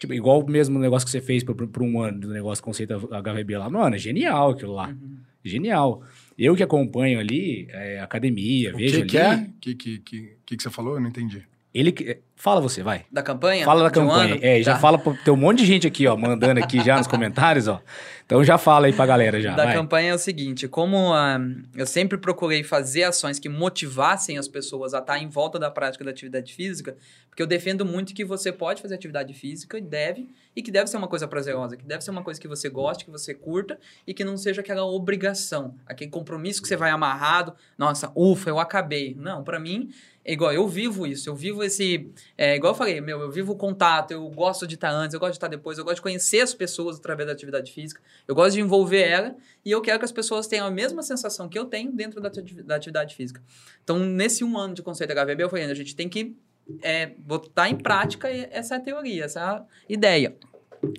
Tipo, 0.00 0.12
igual 0.12 0.40
o 0.40 0.50
mesmo 0.50 0.78
negócio 0.78 1.06
que 1.06 1.12
você 1.12 1.20
fez 1.20 1.44
por, 1.44 1.54
por 1.54 1.82
um 1.82 2.00
ano 2.00 2.20
do 2.20 2.28
negócio 2.28 2.64
conceito 2.64 2.94
HVB 2.98 3.58
lá. 3.58 3.70
Mano, 3.70 3.94
é 3.94 3.98
genial 3.98 4.50
aquilo 4.50 4.72
lá. 4.72 4.88
Uhum. 4.88 5.18
Genial. 5.44 6.02
Eu 6.36 6.56
que 6.56 6.62
acompanho 6.62 7.20
ali, 7.20 7.68
é, 7.70 8.00
academia, 8.00 8.74
o 8.74 8.76
vejo 8.76 9.04
que 9.04 9.18
ali. 9.18 9.42
O 9.44 9.52
que, 9.60 9.74
que, 9.74 9.98
que, 9.98 10.36
que, 10.44 10.56
que 10.56 10.62
você 10.62 10.70
falou? 10.70 10.94
Eu 10.94 11.00
não 11.00 11.08
entendi. 11.08 11.44
Ele 11.72 11.92
Fala 12.40 12.58
você, 12.58 12.82
vai. 12.82 13.04
Da 13.12 13.22
campanha? 13.22 13.66
Fala 13.66 13.82
da 13.82 13.90
campanha. 13.90 14.36
Um 14.36 14.38
é, 14.40 14.62
já 14.62 14.72
tá. 14.72 14.78
fala. 14.78 14.98
Tem 15.22 15.34
um 15.34 15.36
monte 15.36 15.58
de 15.58 15.66
gente 15.66 15.86
aqui, 15.86 16.06
ó, 16.06 16.16
mandando 16.16 16.58
aqui 16.58 16.82
já 16.82 16.96
nos 16.96 17.04
comentários, 17.06 17.68
ó. 17.68 17.82
Então 18.24 18.42
já 18.42 18.56
fala 18.56 18.86
aí 18.86 18.94
pra 18.94 19.04
galera 19.04 19.42
já. 19.42 19.54
Da 19.54 19.66
vai. 19.66 19.74
campanha 19.74 20.12
é 20.12 20.14
o 20.14 20.18
seguinte: 20.18 20.66
como 20.66 21.12
uh, 21.12 21.38
eu 21.76 21.84
sempre 21.84 22.16
procurei 22.16 22.64
fazer 22.64 23.02
ações 23.02 23.38
que 23.38 23.46
motivassem 23.46 24.38
as 24.38 24.48
pessoas 24.48 24.94
a 24.94 25.00
estar 25.00 25.18
em 25.18 25.28
volta 25.28 25.58
da 25.58 25.70
prática 25.70 26.02
da 26.02 26.10
atividade 26.10 26.54
física, 26.54 26.96
porque 27.28 27.42
eu 27.42 27.46
defendo 27.46 27.84
muito 27.84 28.14
que 28.14 28.24
você 28.24 28.50
pode 28.50 28.80
fazer 28.80 28.94
atividade 28.94 29.34
física 29.34 29.76
e 29.76 29.82
deve, 29.82 30.30
e 30.56 30.62
que 30.62 30.70
deve 30.70 30.88
ser 30.88 30.96
uma 30.96 31.08
coisa 31.08 31.28
prazerosa, 31.28 31.76
que 31.76 31.84
deve 31.84 32.02
ser 32.02 32.10
uma 32.10 32.22
coisa 32.22 32.40
que 32.40 32.48
você 32.48 32.70
goste, 32.70 33.04
que 33.04 33.10
você 33.10 33.34
curta, 33.34 33.78
e 34.06 34.14
que 34.14 34.24
não 34.24 34.38
seja 34.38 34.62
aquela 34.62 34.86
obrigação, 34.86 35.74
aquele 35.84 36.10
compromisso 36.10 36.62
que 36.62 36.68
você 36.68 36.76
vai 36.76 36.90
amarrado. 36.90 37.52
Nossa, 37.76 38.10
ufa, 38.16 38.48
eu 38.48 38.58
acabei. 38.58 39.14
Não, 39.14 39.44
para 39.44 39.60
mim 39.60 39.90
é 40.22 40.34
igual, 40.34 40.52
eu 40.52 40.68
vivo 40.68 41.06
isso, 41.06 41.30
eu 41.30 41.34
vivo 41.34 41.64
esse. 41.64 42.10
É, 42.36 42.56
igual 42.56 42.72
eu 42.72 42.76
falei, 42.76 43.00
meu, 43.00 43.20
eu 43.20 43.30
vivo 43.30 43.52
o 43.52 43.56
contato, 43.56 44.10
eu 44.10 44.28
gosto 44.28 44.66
de 44.66 44.74
estar 44.74 44.90
antes, 44.90 45.14
eu 45.14 45.20
gosto 45.20 45.32
de 45.32 45.38
estar 45.38 45.48
depois, 45.48 45.78
eu 45.78 45.84
gosto 45.84 45.96
de 45.96 46.02
conhecer 46.02 46.40
as 46.40 46.52
pessoas 46.52 46.98
através 46.98 47.26
da 47.26 47.32
atividade 47.32 47.72
física, 47.72 48.02
eu 48.28 48.34
gosto 48.34 48.52
de 48.52 48.60
envolver 48.60 49.02
ela 49.02 49.34
e 49.64 49.70
eu 49.70 49.80
quero 49.80 49.98
que 49.98 50.04
as 50.04 50.12
pessoas 50.12 50.46
tenham 50.46 50.66
a 50.66 50.70
mesma 50.70 51.02
sensação 51.02 51.48
que 51.48 51.58
eu 51.58 51.64
tenho 51.64 51.90
dentro 51.90 52.20
da, 52.20 52.30
da 52.64 52.76
atividade 52.76 53.16
física. 53.16 53.42
Então, 53.82 53.98
nesse 53.98 54.44
um 54.44 54.58
ano 54.58 54.74
de 54.74 54.82
conceito 54.82 55.10
HVB, 55.14 55.42
eu 55.42 55.48
falei, 55.48 55.64
a 55.64 55.74
gente 55.74 55.96
tem 55.96 56.08
que 56.08 56.36
é, 56.82 57.06
botar 57.18 57.70
em 57.70 57.76
prática 57.76 58.28
essa 58.28 58.78
teoria, 58.78 59.24
essa 59.24 59.64
ideia. 59.88 60.36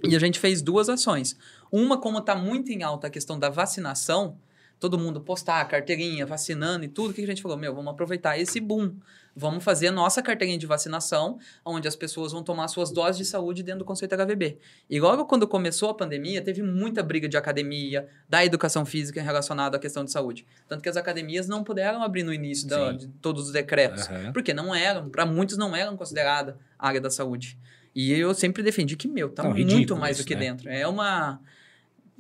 E 0.03 0.15
a 0.15 0.19
gente 0.19 0.39
fez 0.39 0.61
duas 0.61 0.89
ações. 0.89 1.35
Uma, 1.71 1.99
como 1.99 2.19
está 2.19 2.35
muito 2.35 2.71
em 2.71 2.83
alta 2.83 3.07
a 3.07 3.09
questão 3.09 3.37
da 3.37 3.49
vacinação, 3.49 4.37
todo 4.81 4.97
mundo 4.97 5.21
postar 5.21 5.63
carteirinha, 5.65 6.25
vacinando 6.25 6.83
e 6.83 6.87
tudo, 6.87 7.11
o 7.11 7.13
que 7.13 7.21
a 7.21 7.27
gente 7.27 7.41
falou? 7.43 7.55
Meu, 7.55 7.73
vamos 7.73 7.93
aproveitar 7.93 8.39
esse 8.39 8.59
boom. 8.59 8.95
Vamos 9.33 9.63
fazer 9.63 9.87
a 9.87 9.91
nossa 9.91 10.23
carteirinha 10.23 10.57
de 10.57 10.65
vacinação, 10.65 11.37
onde 11.63 11.87
as 11.87 11.95
pessoas 11.95 12.31
vão 12.31 12.43
tomar 12.43 12.67
suas 12.67 12.91
doses 12.91 13.17
de 13.17 13.23
saúde 13.23 13.61
dentro 13.61 13.79
do 13.79 13.85
conceito 13.85 14.15
HVB. 14.15 14.57
E 14.89 14.99
logo 14.99 15.25
quando 15.25 15.47
começou 15.47 15.91
a 15.91 15.93
pandemia, 15.93 16.41
teve 16.41 16.63
muita 16.63 17.03
briga 17.03 17.29
de 17.29 17.37
academia, 17.37 18.09
da 18.27 18.43
educação 18.43 18.83
física 18.83 19.21
relacionada 19.21 19.77
à 19.77 19.79
questão 19.79 20.03
de 20.03 20.11
saúde. 20.11 20.47
Tanto 20.67 20.81
que 20.81 20.89
as 20.89 20.97
academias 20.97 21.47
não 21.47 21.63
puderam 21.63 22.01
abrir 22.01 22.23
no 22.23 22.33
início 22.33 22.67
da, 22.67 22.91
de 22.91 23.07
todos 23.07 23.45
os 23.45 23.51
decretos, 23.53 24.09
uhum. 24.09 24.33
porque 24.33 24.51
não 24.51 24.73
eram, 24.73 25.09
para 25.09 25.27
muitos 25.27 25.57
não 25.57 25.75
eram 25.75 25.95
considerada 25.95 26.57
área 26.77 26.99
da 26.99 27.11
saúde. 27.11 27.55
E 27.93 28.11
eu 28.11 28.33
sempre 28.33 28.63
defendi 28.63 28.97
que, 28.97 29.07
meu, 29.07 29.29
tá 29.29 29.43
não, 29.43 29.53
muito 29.53 29.95
mais 29.95 30.17
do 30.17 30.23
que 30.25 30.33
né? 30.33 30.41
dentro. 30.41 30.69
É 30.69 30.87
uma. 30.87 31.39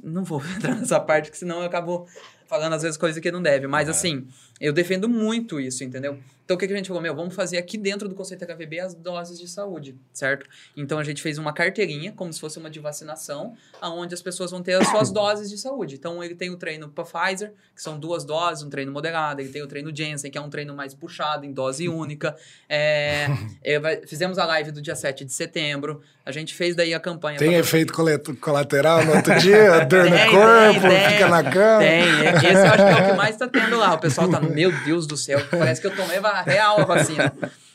Não 0.01 0.23
vou 0.23 0.41
entrar 0.55 0.75
nessa 0.75 0.99
parte, 0.99 1.31
que 1.31 1.37
senão 1.37 1.59
eu 1.59 1.65
acabo 1.65 2.07
falando 2.51 2.73
às 2.73 2.81
vezes 2.81 2.97
coisas 2.97 3.21
que 3.21 3.31
não 3.31 3.41
deve. 3.41 3.65
Mas 3.65 3.87
é. 3.87 3.91
assim, 3.91 4.27
eu 4.59 4.73
defendo 4.73 5.07
muito 5.07 5.57
isso, 5.57 5.85
entendeu? 5.85 6.19
Então, 6.51 6.57
o 6.57 6.59
que, 6.59 6.67
que 6.67 6.73
a 6.73 6.75
gente 6.75 6.87
falou? 6.87 7.01
Meu, 7.01 7.15
vamos 7.15 7.33
fazer 7.33 7.57
aqui 7.57 7.77
dentro 7.77 8.09
do 8.09 8.13
conceito 8.13 8.45
HVB 8.45 8.81
as 8.81 8.93
doses 8.93 9.39
de 9.39 9.47
saúde, 9.47 9.95
certo? 10.11 10.45
Então, 10.75 10.99
a 10.99 11.03
gente 11.03 11.21
fez 11.21 11.37
uma 11.37 11.53
carteirinha, 11.53 12.11
como 12.11 12.33
se 12.33 12.41
fosse 12.41 12.59
uma 12.59 12.69
de 12.69 12.77
vacinação, 12.77 13.55
aonde 13.79 14.13
as 14.13 14.21
pessoas 14.21 14.51
vão 14.51 14.61
ter 14.61 14.73
as 14.73 14.85
suas 14.89 15.11
doses 15.15 15.49
de 15.49 15.57
saúde. 15.57 15.95
Então, 15.95 16.21
ele 16.21 16.35
tem 16.35 16.49
o 16.49 16.57
treino 16.57 16.89
para 16.89 17.05
Pfizer, 17.05 17.53
que 17.73 17.81
são 17.81 17.97
duas 17.97 18.25
doses, 18.25 18.63
um 18.63 18.69
treino 18.69 18.91
moderado. 18.91 19.39
Ele 19.39 19.47
tem 19.47 19.61
o 19.61 19.67
treino 19.67 19.95
Jensen, 19.95 20.29
que 20.29 20.37
é 20.37 20.41
um 20.41 20.49
treino 20.49 20.75
mais 20.75 20.93
puxado, 20.93 21.45
em 21.45 21.53
dose 21.53 21.87
única. 21.89 22.35
É, 22.67 23.27
é, 23.63 24.05
fizemos 24.05 24.37
a 24.37 24.45
live 24.45 24.73
do 24.73 24.81
dia 24.81 24.95
7 24.95 25.23
de 25.23 25.31
setembro. 25.31 26.01
A 26.23 26.31
gente 26.31 26.53
fez 26.53 26.75
daí 26.75 26.93
a 26.93 26.99
campanha. 26.99 27.39
Tem 27.39 27.55
efeito 27.55 27.93
colateral 28.39 29.03
no 29.03 29.15
outro 29.15 29.39
dia? 29.39 29.85
Dor 29.89 30.05
no 30.05 30.17
corpo, 30.17 30.81
tem, 30.81 31.09
fica 31.09 31.27
na 31.27 31.43
cama? 31.43 31.79
Tem. 31.79 32.51
Esse 32.51 32.67
eu 32.67 32.73
acho 32.73 32.75
que 32.75 33.01
é 33.01 33.05
o 33.05 33.09
que 33.09 33.13
mais 33.13 33.35
tá 33.37 33.47
tendo 33.47 33.77
lá. 33.77 33.93
O 33.95 33.97
pessoal 33.97 34.29
tá, 34.29 34.39
meu 34.61 34.71
Deus 34.83 35.07
do 35.07 35.17
céu, 35.17 35.41
parece 35.49 35.81
que 35.81 35.87
eu 35.87 35.95
tomei 35.95 36.19
real 36.41 36.79
a 36.81 36.85
vacina. 36.85 37.33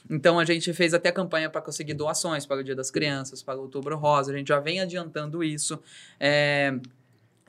Então 0.08 0.38
a 0.38 0.44
gente 0.44 0.72
fez 0.72 0.94
até 0.94 1.10
campanha 1.10 1.50
para 1.50 1.60
conseguir 1.60 1.94
doações 1.94 2.46
para 2.46 2.60
o 2.60 2.64
Dia 2.64 2.76
das 2.76 2.90
Crianças, 2.90 3.42
para 3.42 3.58
o 3.58 3.62
Outubro 3.62 3.96
Rosa. 3.96 4.32
A 4.32 4.36
gente 4.36 4.48
já 4.48 4.60
vem 4.60 4.80
adiantando 4.80 5.42
isso. 5.42 5.80
É, 6.20 6.78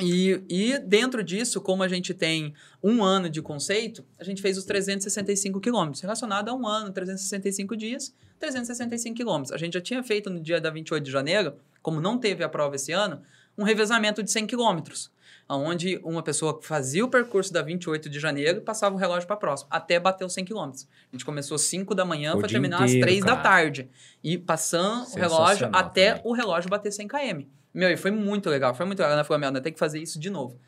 e, 0.02 0.42
e 0.50 0.78
dentro 0.80 1.24
disso, 1.24 1.60
como 1.62 1.84
a 1.84 1.88
gente 1.88 2.14
tem 2.14 2.54
um 2.84 3.04
ano 3.04 3.30
de 3.30 3.42
conceito, 3.42 4.06
a 4.20 4.24
gente 4.24 4.42
fez 4.42 4.58
os 4.58 4.64
365 4.66 5.60
quilômetros, 5.60 6.02
relacionado 6.02 6.50
a 6.50 6.54
um 6.54 6.68
ano, 6.68 6.92
365 6.92 7.76
dias, 7.76 8.14
365 8.40 9.16
quilômetros. 9.16 9.52
A 9.52 9.58
gente 9.58 9.74
já 9.74 9.82
tinha 9.82 10.04
feito 10.04 10.30
no 10.30 10.40
dia 10.40 10.62
da 10.62 10.70
28 10.70 11.04
de 11.04 11.12
janeiro, 11.12 11.56
como 11.82 12.00
não 12.00 12.18
teve 12.18 12.44
a 12.44 12.50
prova 12.50 12.76
esse 12.76 12.92
ano, 12.92 13.22
um 13.58 13.64
revezamento 13.64 14.22
de 14.22 14.32
100 14.32 14.46
quilômetros 14.46 15.12
onde 15.56 16.00
uma 16.04 16.22
pessoa 16.22 16.60
fazia 16.62 17.06
o 17.06 17.10
percurso 17.10 17.54
da 17.54 17.62
28 17.62 18.10
de 18.10 18.20
janeiro 18.20 18.58
e 18.58 18.62
passava 18.62 18.96
o 18.96 18.98
relógio 18.98 19.26
para 19.26 19.38
próximo, 19.38 19.70
até 19.72 20.00
bater 20.00 20.26
os 20.26 20.34
100 20.34 20.46
km. 20.46 20.60
A 20.60 20.72
gente 21.14 21.24
começou 21.24 21.56
às 21.56 21.62
5 21.62 21.96
da 21.96 22.04
manhã 22.04 22.38
para 22.38 22.48
terminar 22.48 22.82
inteiro, 22.84 23.06
às 23.06 23.10
3 23.10 23.24
cara. 23.24 23.36
da 23.36 23.42
tarde. 23.42 23.90
E 24.24 24.38
passando 24.38 25.08
o 25.08 25.16
relógio 25.16 25.70
até 25.72 26.10
também. 26.16 26.22
o 26.26 26.34
relógio 26.34 26.70
bater 26.70 26.92
100 26.92 27.08
km. 27.08 27.46
Meu, 27.74 27.90
e 27.90 27.96
foi 27.96 28.12
muito 28.12 28.50
legal, 28.50 28.74
foi 28.74 28.86
muito 28.86 29.00
legal. 29.00 29.14
Ela 29.14 29.24
falou, 29.24 29.40
meu, 29.40 29.62
tem 29.62 29.72
que 29.72 29.80
fazer 29.80 30.00
isso 30.00 30.20
de 30.20 30.30
novo. 30.30 30.60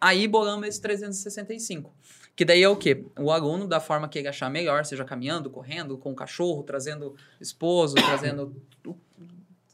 Aí 0.00 0.28
bolamos 0.28 0.68
esse 0.68 0.80
365. 0.80 1.92
Que 2.36 2.44
daí 2.44 2.62
é 2.62 2.68
o 2.68 2.76
quê? 2.76 3.04
O 3.18 3.32
aluno, 3.32 3.66
da 3.66 3.80
forma 3.80 4.08
que 4.08 4.16
ele 4.18 4.28
achar 4.28 4.48
melhor, 4.48 4.84
seja 4.84 5.04
caminhando, 5.04 5.50
correndo, 5.50 5.98
com 5.98 6.12
o 6.12 6.14
cachorro, 6.14 6.62
trazendo 6.62 7.16
esposo, 7.40 7.96
trazendo. 8.06 8.54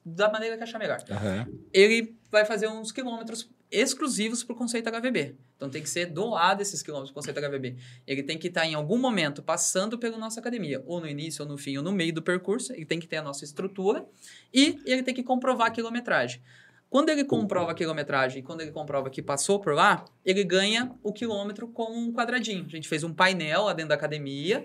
da 0.02 0.30
maneira 0.30 0.56
que 0.56 0.62
achar 0.62 0.78
melhor. 0.78 0.98
Uhum. 1.10 1.58
Ele 1.72 2.16
vai 2.30 2.46
fazer 2.46 2.68
uns 2.68 2.90
quilômetros 2.90 3.50
exclusivos 3.70 4.44
para 4.44 4.54
o 4.54 4.56
conceito 4.56 4.90
HVB. 4.90 5.36
Então 5.56 5.70
tem 5.70 5.82
que 5.82 5.88
ser 5.88 6.06
doado 6.06 6.62
esses 6.62 6.82
quilômetros 6.82 7.12
para 7.12 7.20
o 7.20 7.22
conceito 7.22 7.40
HVB. 7.40 7.76
Ele 8.06 8.22
tem 8.22 8.38
que 8.38 8.48
estar 8.48 8.66
em 8.66 8.74
algum 8.74 8.98
momento 8.98 9.42
passando 9.42 9.98
pela 9.98 10.18
nossa 10.18 10.40
academia, 10.40 10.82
ou 10.86 11.00
no 11.00 11.08
início, 11.08 11.42
ou 11.42 11.48
no 11.48 11.58
fim, 11.58 11.76
ou 11.76 11.82
no 11.82 11.92
meio 11.92 12.12
do 12.12 12.22
percurso. 12.22 12.72
Ele 12.72 12.84
tem 12.84 13.00
que 13.00 13.06
ter 13.06 13.16
a 13.16 13.22
nossa 13.22 13.44
estrutura 13.44 14.06
e 14.52 14.78
ele 14.84 15.02
tem 15.02 15.14
que 15.14 15.22
comprovar 15.22 15.68
a 15.68 15.70
quilometragem. 15.70 16.42
Quando 16.88 17.08
ele 17.08 17.24
comprova 17.24 17.72
a 17.72 17.74
quilometragem 17.74 18.42
quando 18.42 18.60
ele 18.60 18.70
comprova 18.70 19.10
que 19.10 19.20
passou 19.20 19.58
por 19.58 19.74
lá, 19.74 20.04
ele 20.24 20.44
ganha 20.44 20.94
o 21.02 21.12
quilômetro 21.12 21.66
com 21.66 21.90
um 21.90 22.12
quadradinho. 22.12 22.64
A 22.66 22.70
gente 22.70 22.88
fez 22.88 23.02
um 23.02 23.12
painel 23.12 23.64
lá 23.64 23.72
dentro 23.72 23.88
da 23.88 23.96
academia 23.96 24.64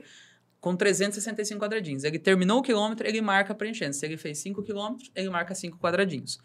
com 0.60 0.76
365 0.76 1.60
quadradinhos. 1.60 2.04
Ele 2.04 2.20
terminou 2.20 2.60
o 2.60 2.62
quilômetro, 2.62 3.08
ele 3.08 3.22
marca 3.22 3.56
preenchendo. 3.56 3.94
Se 3.94 4.06
ele 4.06 4.18
fez 4.18 4.38
5 4.40 4.62
quilômetros, 4.64 5.10
ele 5.16 5.30
marca 5.30 5.56
5 5.56 5.80
quadradinhos. 5.80 6.38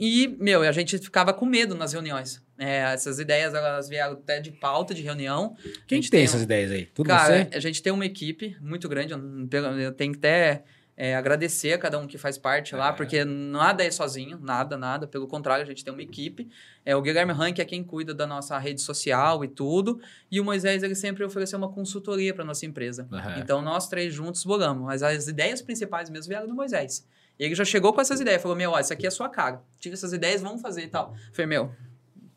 E, 0.00 0.34
meu, 0.40 0.62
a 0.62 0.72
gente 0.72 0.96
ficava 0.98 1.30
com 1.34 1.44
medo 1.44 1.74
nas 1.74 1.92
reuniões. 1.92 2.42
É, 2.58 2.78
essas 2.94 3.18
ideias, 3.18 3.52
elas 3.52 3.86
vieram 3.88 4.14
até 4.14 4.40
de 4.40 4.50
pauta 4.50 4.94
de 4.94 5.02
reunião. 5.02 5.54
Quem 5.86 5.98
A 5.98 6.00
gente 6.00 6.10
tem 6.10 6.24
essas 6.24 6.40
um- 6.40 6.44
ideias 6.44 6.70
aí? 6.70 6.86
Tudo 6.86 7.06
Cara, 7.08 7.48
você? 7.50 7.56
a 7.56 7.60
gente 7.60 7.82
tem 7.82 7.92
uma 7.92 8.06
equipe 8.06 8.56
muito 8.62 8.88
grande. 8.88 9.12
Eu, 9.12 9.92
tenho 9.92 10.12
que 10.12 10.18
até 10.18 10.64
é, 10.96 11.14
agradecer 11.16 11.72
a 11.72 11.78
cada 11.78 11.98
um 11.98 12.06
que 12.06 12.18
faz 12.18 12.36
parte 12.36 12.74
lá, 12.74 12.88
É. 12.88 12.92
porque 12.92 13.24
nada 13.24 13.82
é 13.84 13.90
sozinho, 13.90 14.38
nada, 14.42 14.76
nada. 14.76 15.06
Pelo 15.06 15.26
contrário, 15.26 15.62
a 15.62 15.66
gente 15.66 15.82
tem 15.84 15.92
uma 15.92 16.02
equipe. 16.02 16.48
É, 16.84 16.94
o 16.96 17.00
Guilherme 17.02 17.32
Rank 17.32 17.58
é 17.58 17.64
quem 17.64 17.82
cuida 17.84 18.12
da 18.14 18.26
nossa 18.26 18.58
rede 18.58 18.80
social 18.82 19.42
e 19.44 19.48
tudo. 19.48 19.98
E 20.30 20.38
o 20.40 20.44
Moisés, 20.44 20.82
ele 20.82 20.94
sempre 20.94 21.24
ofereceu 21.24 21.58
uma 21.58 21.70
consultoria 21.70 22.34
para 22.34 22.44
nossa 22.44 22.64
empresa. 22.66 23.06
Aham. 23.12 23.38
Então, 23.38 23.62
nós 23.62 23.88
três 23.88 24.12
juntos 24.12 24.44
bolamos. 24.44 24.84
Mas 24.84 25.02
as 25.02 25.26
ideias 25.28 25.62
principais 25.62 26.10
mesmo 26.10 26.28
vieram 26.28 26.46
do 26.46 26.54
Moisés. 26.54 27.06
E 27.40 27.44
ele 27.44 27.54
já 27.54 27.64
chegou 27.64 27.94
com 27.94 28.02
essas 28.02 28.20
ideias. 28.20 28.42
Falou, 28.42 28.54
meu, 28.54 28.72
ó, 28.72 28.78
isso 28.78 28.92
aqui 28.92 29.06
é 29.06 29.08
a 29.08 29.10
sua 29.10 29.30
cara. 29.30 29.62
Tive 29.78 29.94
essas 29.94 30.12
ideias, 30.12 30.42
vamos 30.42 30.60
fazer 30.60 30.82
e 30.82 30.88
tal. 30.88 31.14
Falei, 31.32 31.46
meu, 31.46 31.74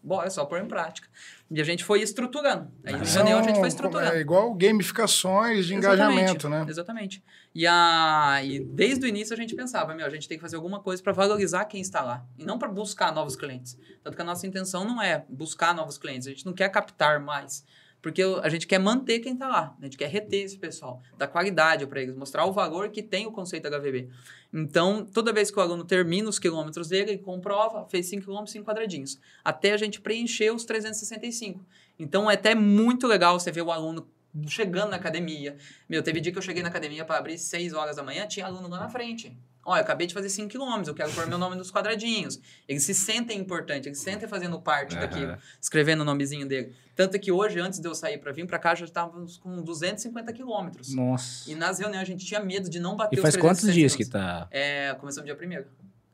bora, 0.01 0.29
só 0.29 0.45
pôr 0.45 0.61
em 0.61 0.65
prática. 0.65 1.09
E 1.51 1.59
a 1.59 1.63
gente 1.65 1.83
foi 1.83 2.01
estruturando. 2.01 2.71
Aí, 2.85 2.93
na 2.93 3.03
reunião, 3.03 3.39
a 3.39 3.43
gente 3.43 3.59
foi 3.59 3.67
estruturando. 3.67 4.15
É 4.15 4.21
igual 4.21 4.53
gamificações 4.53 5.65
de 5.65 5.75
engajamento, 5.75 6.47
né? 6.47 6.65
Exatamente. 6.69 7.21
E, 7.53 7.67
a, 7.67 8.39
e 8.45 8.61
desde 8.61 9.05
o 9.05 9.07
início 9.07 9.33
a 9.33 9.37
gente 9.37 9.53
pensava, 9.53 9.93
meu, 9.93 10.05
a 10.05 10.09
gente 10.09 10.25
tem 10.25 10.37
que 10.37 10.41
fazer 10.41 10.55
alguma 10.55 10.79
coisa 10.79 11.03
para 11.03 11.11
valorizar 11.11 11.65
quem 11.65 11.81
está 11.81 12.01
lá. 12.01 12.25
E 12.37 12.45
não 12.45 12.57
para 12.57 12.69
buscar 12.69 13.13
novos 13.13 13.35
clientes. 13.35 13.77
Tanto 14.01 14.15
que 14.15 14.21
a 14.21 14.25
nossa 14.25 14.47
intenção 14.47 14.85
não 14.85 15.01
é 15.01 15.25
buscar 15.27 15.75
novos 15.75 15.97
clientes. 15.97 16.27
A 16.27 16.31
gente 16.31 16.45
não 16.45 16.53
quer 16.53 16.69
captar 16.69 17.19
mais. 17.19 17.65
Porque 18.03 18.21
a 18.21 18.49
gente 18.49 18.67
quer 18.67 18.79
manter 18.79 19.19
quem 19.19 19.31
está 19.31 19.47
lá. 19.47 19.77
A 19.79 19.85
gente 19.85 19.95
quer 19.95 20.09
reter 20.09 20.43
esse 20.43 20.57
pessoal. 20.57 21.01
Dar 21.17 21.25
qualidade 21.25 21.87
para 21.87 22.01
eles. 22.01 22.13
Mostrar 22.13 22.45
o 22.45 22.51
valor 22.51 22.89
que 22.89 23.01
tem 23.01 23.25
o 23.25 23.31
conceito 23.31 23.69
HVB. 23.69 24.09
Então, 24.53 25.05
toda 25.05 25.31
vez 25.31 25.49
que 25.49 25.57
o 25.57 25.61
aluno 25.61 25.85
termina 25.85 26.27
os 26.27 26.37
quilômetros 26.37 26.89
dele, 26.89 27.11
ele 27.11 27.19
comprova, 27.19 27.87
fez 27.87 28.07
5 28.07 28.23
quilômetros, 28.23 28.51
5 28.51 28.65
quadradinhos. 28.65 29.17
Até 29.41 29.71
a 29.71 29.77
gente 29.77 30.01
preencher 30.01 30.53
os 30.53 30.65
365. 30.65 31.65
Então, 31.97 32.29
é 32.29 32.33
até 32.33 32.53
muito 32.53 33.07
legal 33.07 33.39
você 33.39 33.53
ver 33.53 33.61
o 33.61 33.71
aluno 33.71 34.05
chegando 34.47 34.89
na 34.89 34.97
academia. 34.97 35.55
Meu, 35.87 36.03
teve 36.03 36.19
dia 36.19 36.33
que 36.33 36.37
eu 36.37 36.43
cheguei 36.43 36.61
na 36.61 36.67
academia 36.67 37.05
para 37.05 37.17
abrir 37.17 37.37
6 37.37 37.71
horas 37.71 37.95
da 37.95 38.03
manhã, 38.03 38.27
tinha 38.27 38.45
aluno 38.45 38.67
lá 38.67 38.81
na 38.81 38.89
frente. 38.89 39.33
Olha, 39.65 39.79
eu 39.79 39.83
acabei 39.83 40.05
de 40.07 40.13
fazer 40.13 40.29
5 40.29 40.49
quilômetros, 40.49 40.87
eu 40.89 40.93
quero 40.93 41.11
pôr 41.13 41.25
meu 41.27 41.37
nome 41.37 41.55
nos 41.55 41.71
quadradinhos. 41.71 42.39
Eles 42.67 42.83
se 42.83 42.93
sentem 42.93 43.39
importantes, 43.39 43.85
eles 43.87 43.97
se 43.97 44.03
sentem 44.03 44.27
fazendo 44.27 44.59
parte 44.59 44.95
Aham. 44.95 45.01
daquilo, 45.07 45.37
escrevendo 45.61 46.01
o 46.01 46.03
nomezinho 46.03 46.45
dele. 46.47 46.75
Tanto 46.95 47.17
que 47.19 47.31
hoje, 47.31 47.59
antes 47.59 47.79
de 47.79 47.87
eu 47.87 47.95
sair 47.95 48.17
para 48.17 48.31
vir 48.31 48.45
para 48.45 48.59
cá, 48.59 48.75
já 48.75 48.85
estávamos 48.85 49.37
com 49.37 49.61
250 49.61 50.33
quilômetros. 50.33 50.93
Nossa. 50.93 51.49
E 51.49 51.55
nas 51.55 51.79
reuniões 51.79 52.01
a 52.03 52.05
gente 52.05 52.25
tinha 52.25 52.39
medo 52.41 52.69
de 52.69 52.79
não 52.79 52.95
bater 52.95 53.15
E 53.15 53.19
os 53.19 53.21
faz 53.21 53.35
quantos 53.37 53.61
360 53.61 53.73
dias 53.73 53.95
que 53.95 54.05
tá? 54.05 54.47
É, 54.51 54.93
começamos 54.95 55.25
dia 55.25 55.35
1 55.35 55.63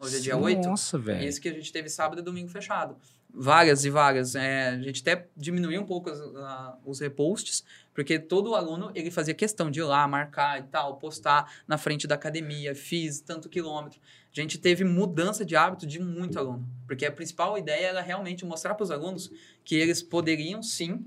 Hoje 0.02 0.16
é 0.16 0.20
dia 0.20 0.38
8. 0.38 0.66
Nossa, 0.70 0.98
velho. 0.98 1.28
Isso 1.28 1.42
que 1.42 1.50
a 1.50 1.54
gente 1.54 1.74
teve 1.74 1.90
sábado 1.90 2.20
e 2.20 2.24
domingo 2.24 2.48
fechado. 2.50 2.96
Várias 3.34 3.84
e 3.84 3.90
várias. 3.90 4.34
É, 4.34 4.70
a 4.70 4.80
gente 4.82 5.02
até 5.02 5.28
diminuiu 5.36 5.82
um 5.82 5.86
pouco 5.86 6.10
as- 6.10 6.20
a- 6.22 6.78
os 6.86 7.00
reposts, 7.00 7.64
porque 8.00 8.18
todo 8.18 8.56
aluno 8.56 8.94
ele 8.96 9.12
fazia 9.12 9.34
questão 9.34 9.70
de 9.70 9.82
ir 9.82 9.84
lá, 9.84 10.08
marcar 10.08 10.58
e 10.58 10.64
tal, 10.64 10.96
postar 10.96 11.52
na 11.68 11.78
frente 11.78 12.08
da 12.08 12.16
academia, 12.16 12.74
fiz 12.74 13.20
tanto 13.20 13.50
quilômetro. 13.50 14.00
A 14.32 14.40
gente 14.40 14.58
teve 14.58 14.86
mudança 14.86 15.44
de 15.44 15.54
hábito 15.54 15.86
de 15.86 16.02
muito 16.02 16.40
aluno, 16.40 16.66
porque 16.88 17.06
a 17.06 17.12
principal 17.12 17.58
ideia 17.58 17.88
era 17.88 18.00
realmente 18.00 18.46
mostrar 18.46 18.74
para 18.76 18.86
os 18.86 18.90
alunos 18.90 19.30
que 19.66 19.76
eles 19.76 20.02
poderiam 20.02 20.64
sim 20.64 21.06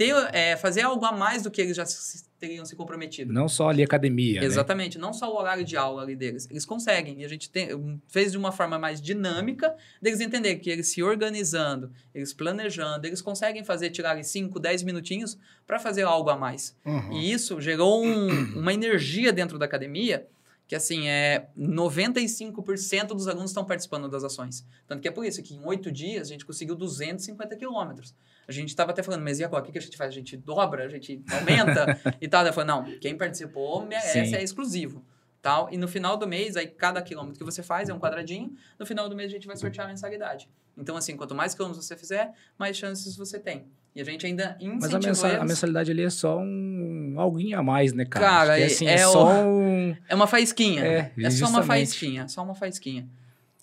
ter, 0.00 0.14
é, 0.32 0.56
fazer 0.56 0.80
algo 0.80 1.04
a 1.04 1.12
mais 1.12 1.42
do 1.42 1.50
que 1.50 1.60
eles 1.60 1.76
já 1.76 1.84
se- 1.84 2.24
teriam 2.38 2.64
se 2.64 2.74
comprometido. 2.74 3.30
Não 3.34 3.46
só 3.46 3.68
ali 3.68 3.82
academia, 3.82 4.40
né? 4.40 4.46
Exatamente, 4.46 4.96
não 4.98 5.12
só 5.12 5.30
o 5.30 5.36
horário 5.38 5.62
de 5.62 5.76
aula 5.76 6.00
ali 6.00 6.16
deles. 6.16 6.48
Eles 6.50 6.64
conseguem. 6.64 7.20
E 7.20 7.24
a 7.24 7.28
gente 7.28 7.50
tem, 7.50 8.00
fez 8.08 8.32
de 8.32 8.38
uma 8.38 8.50
forma 8.50 8.78
mais 8.78 8.98
dinâmica 8.98 9.76
deles 10.00 10.22
entenderem 10.22 10.58
que 10.58 10.70
eles 10.70 10.88
se 10.88 11.02
organizando, 11.02 11.92
eles 12.14 12.32
planejando, 12.32 13.06
eles 13.06 13.20
conseguem 13.20 13.62
fazer, 13.62 13.90
tirar 13.90 14.24
5, 14.24 14.58
10 14.58 14.82
minutinhos 14.84 15.36
para 15.66 15.78
fazer 15.78 16.04
algo 16.04 16.30
a 16.30 16.36
mais. 16.36 16.74
Uhum. 16.82 17.12
E 17.12 17.30
isso 17.30 17.60
gerou 17.60 18.02
um- 18.02 18.58
uma 18.58 18.72
energia 18.72 19.34
dentro 19.34 19.58
da 19.58 19.66
academia 19.66 20.26
que, 20.70 20.76
assim, 20.76 21.08
é 21.08 21.48
95% 21.58 23.08
dos 23.08 23.26
alunos 23.26 23.50
estão 23.50 23.64
participando 23.64 24.08
das 24.08 24.22
ações. 24.22 24.64
Tanto 24.86 25.02
que 25.02 25.08
é 25.08 25.10
por 25.10 25.24
isso 25.24 25.42
que 25.42 25.52
em 25.52 25.66
oito 25.66 25.90
dias 25.90 26.28
a 26.28 26.30
gente 26.30 26.46
conseguiu 26.46 26.76
250 26.76 27.56
quilômetros. 27.56 28.14
A 28.46 28.52
gente 28.52 28.68
estava 28.68 28.92
até 28.92 29.02
falando, 29.02 29.24
mas 29.24 29.40
e 29.40 29.44
agora? 29.44 29.64
O 29.64 29.66
que 29.66 29.72
que 29.72 29.78
a 29.78 29.80
gente 29.80 29.96
faz? 29.96 30.10
A 30.10 30.12
gente 30.12 30.36
dobra? 30.36 30.84
A 30.84 30.88
gente 30.88 31.24
aumenta? 31.28 32.00
e 32.22 32.28
tal. 32.28 32.44
Daí 32.44 32.52
falou, 32.52 32.68
não, 32.68 32.98
quem 33.00 33.16
participou 33.18 33.84
merece, 33.84 34.26
Sim. 34.26 34.36
é 34.36 34.44
exclusivo. 34.44 35.04
Tal. 35.42 35.68
E 35.72 35.76
no 35.78 35.88
final 35.88 36.16
do 36.16 36.26
mês, 36.28 36.56
aí 36.56 36.66
cada 36.66 37.00
quilômetro 37.00 37.38
que 37.38 37.44
você 37.44 37.62
faz 37.62 37.88
é 37.88 37.94
um 37.94 37.98
quadradinho. 37.98 38.52
No 38.78 38.84
final 38.84 39.08
do 39.08 39.16
mês 39.16 39.30
a 39.30 39.34
gente 39.34 39.46
vai 39.46 39.56
sortear 39.56 39.86
a 39.86 39.88
mensalidade. 39.88 40.48
Então, 40.76 40.96
assim, 40.96 41.16
quanto 41.16 41.34
mais 41.34 41.54
quilômetros 41.54 41.84
você 41.86 41.96
fizer, 41.96 42.32
mais 42.58 42.76
chances 42.76 43.16
você 43.16 43.38
tem. 43.38 43.66
E 43.94 44.00
a 44.00 44.04
gente 44.04 44.24
ainda 44.24 44.56
Mas 44.60 44.94
a, 44.94 44.98
mensa- 45.00 45.26
a 45.40 45.44
mensalidade 45.44 45.90
ali 45.90 46.02
é 46.04 46.10
só 46.10 46.38
um 46.38 47.14
alguinho 47.18 47.58
a 47.58 47.62
mais, 47.62 47.92
né, 47.92 48.04
cara? 48.04 48.24
Cara, 48.24 48.60
é- 48.60 48.64
assim, 48.66 48.86
é 48.86 49.00
é, 49.00 49.06
o- 49.06 49.12
só 49.12 49.26
um... 49.44 49.96
É 50.08 50.14
uma 50.14 50.26
faísquinha. 50.26 50.84
É, 50.84 51.12
É, 51.18 51.30
só 51.30 51.46
uma 51.48 51.62
faísquinha, 51.62 52.28
só 52.28 52.42
uma 52.44 52.54
faísquinha. 52.54 53.08